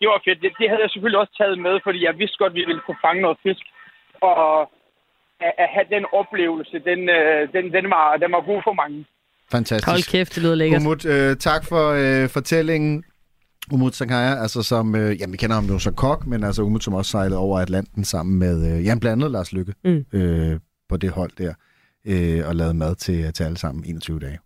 Det 0.00 0.06
var 0.08 0.20
fedt. 0.24 0.42
Det, 0.42 0.50
det 0.60 0.68
havde 0.70 0.84
jeg 0.84 0.90
selvfølgelig 0.90 1.20
også 1.22 1.34
taget 1.40 1.58
med, 1.66 1.74
fordi 1.86 1.98
jeg 2.04 2.18
vidste 2.18 2.38
godt, 2.38 2.52
at 2.52 2.58
vi 2.60 2.64
ville 2.70 2.84
kunne 2.86 3.04
fange 3.06 3.22
noget 3.22 3.38
fisk. 3.46 3.64
Og 4.28 4.60
at, 5.46 5.52
at 5.62 5.68
have 5.74 5.86
den 5.96 6.04
oplevelse, 6.20 6.76
den, 6.90 7.00
øh, 7.08 7.52
den, 7.54 7.64
den, 7.76 7.84
var, 7.94 8.16
den 8.22 8.30
var 8.32 8.42
god 8.50 8.60
for 8.66 8.74
mange. 8.82 8.98
fantastisk. 9.52 9.90
Hold 9.92 10.12
kæft, 10.12 10.34
det 10.34 10.42
lyder 10.42 10.54
lækkert. 10.54 10.82
Umut, 10.82 11.02
øh, 11.14 11.36
tak 11.48 11.62
for 11.70 11.84
øh, 12.02 12.28
fortællingen. 12.36 13.04
Umut 13.72 13.94
Sakaya, 13.96 14.42
altså 14.42 14.62
som, 14.62 14.94
øh, 14.94 15.20
jamen 15.20 15.32
vi 15.32 15.36
kender 15.36 15.54
ham 15.56 15.64
jo 15.66 15.78
som 15.78 15.94
kok, 15.94 16.26
men 16.26 16.44
altså 16.44 16.62
Umut 16.62 16.84
som 16.84 16.94
også 16.94 17.10
sejlede 17.10 17.38
over 17.38 17.60
Atlanten 17.60 18.04
sammen 18.04 18.38
med, 18.38 18.72
øh, 18.72 18.84
ja, 18.84 18.94
blandt 18.94 19.06
andet 19.22 19.30
Lars 19.30 19.52
Lykke 19.52 19.74
Mm. 19.84 20.04
øh, 20.12 20.60
på 20.88 20.96
det 20.96 21.10
hold 21.10 21.30
der, 21.38 21.54
øh, 22.04 22.48
og 22.48 22.56
lavede 22.56 22.74
mad 22.74 22.94
til, 22.94 23.32
til 23.32 23.44
alle 23.44 23.58
sammen 23.58 23.84
21 23.84 24.20
dage. 24.20 24.38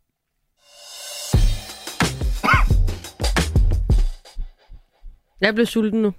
Jeg 5.41 5.55
blev 5.55 5.67
sulten 5.67 6.03
nu. 6.03 6.13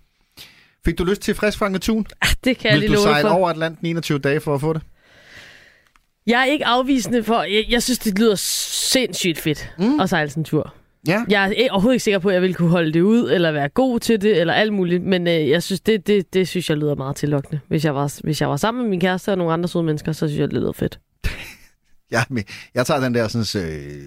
Fik 0.85 0.97
du 0.97 1.03
lyst 1.03 1.21
til 1.21 1.35
friskfanget 1.35 1.81
tun? 1.81 2.05
Det 2.43 2.57
kan 2.57 2.71
jeg 2.71 2.73
Vil 2.73 2.89
lige 2.89 2.89
du 2.89 2.93
love 2.93 3.05
dig 3.07 3.13
sejle 3.13 3.27
for. 3.29 3.35
over 3.35 3.49
Atlanten 3.49 3.85
21 3.87 4.19
dage 4.19 4.39
for 4.39 4.55
at 4.55 4.61
få 4.61 4.73
det? 4.73 4.81
Jeg 6.27 6.41
er 6.41 6.45
ikke 6.45 6.65
afvisende 6.65 7.23
for... 7.23 7.41
Jeg, 7.43 7.65
jeg 7.69 7.83
synes, 7.83 7.99
det 7.99 8.19
lyder 8.19 8.35
sindssygt 8.35 9.37
fedt 9.39 9.73
mm. 9.79 9.99
at 9.99 10.09
sejle 10.09 10.29
sådan 10.29 10.41
en 10.41 10.45
tur. 10.45 10.73
Ja. 11.07 11.23
Jeg 11.29 11.53
er 11.57 11.71
overhovedet 11.71 11.95
ikke 11.95 12.03
sikker 12.03 12.19
på, 12.19 12.29
at 12.29 12.33
jeg 12.33 12.41
ville 12.41 12.53
kunne 12.53 12.69
holde 12.69 12.93
det 12.93 13.01
ud, 13.01 13.31
eller 13.31 13.51
være 13.51 13.69
god 13.69 13.99
til 13.99 14.21
det, 14.21 14.41
eller 14.41 14.53
alt 14.53 14.73
muligt. 14.73 15.03
Men 15.03 15.27
øh, 15.27 15.49
jeg 15.49 15.63
synes, 15.63 15.81
det, 15.81 16.07
det, 16.07 16.33
det 16.33 16.47
synes 16.47 16.69
jeg 16.69 16.77
lyder 16.77 16.95
meget 16.95 17.15
tillokkende. 17.15 17.59
Hvis 17.67 17.85
jeg, 17.85 17.95
var, 17.95 18.19
hvis 18.23 18.41
jeg 18.41 18.49
var 18.49 18.57
sammen 18.57 18.83
med 18.83 18.89
min 18.89 18.99
kæreste 18.99 19.31
og 19.31 19.37
nogle 19.37 19.53
andre 19.53 19.69
søde 19.69 19.83
mennesker, 19.83 20.11
så 20.11 20.27
synes 20.27 20.39
jeg, 20.39 20.47
det 20.47 20.57
lyder 20.57 20.71
fedt. 20.71 20.99
Ja, 22.11 22.23
men 22.29 22.43
jeg 22.75 22.85
tager 22.85 22.99
den 22.99 23.13
der 23.13 23.27
sådan, 23.27 23.69
øh, 23.71 24.01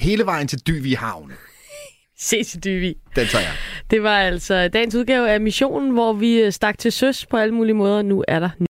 hele 0.00 0.24
vejen 0.24 0.48
til 0.48 0.58
Dyvi 0.66 0.92
Havn. 0.92 1.32
Se 2.18 2.44
til 2.44 2.64
Dyvi. 2.64 2.94
Den 3.16 3.26
tager 3.26 3.44
jeg. 3.44 3.54
Det 3.90 4.02
var 4.02 4.18
altså 4.18 4.68
dagens 4.68 4.94
udgave 4.94 5.30
af 5.30 5.40
missionen, 5.40 5.90
hvor 5.90 6.12
vi 6.12 6.40
øh, 6.40 6.52
stak 6.52 6.78
til 6.78 6.92
søs 6.92 7.26
på 7.26 7.36
alle 7.36 7.54
mulige 7.54 7.74
måder. 7.74 8.02
Nu 8.02 8.24
er 8.28 8.40
der 8.40 8.50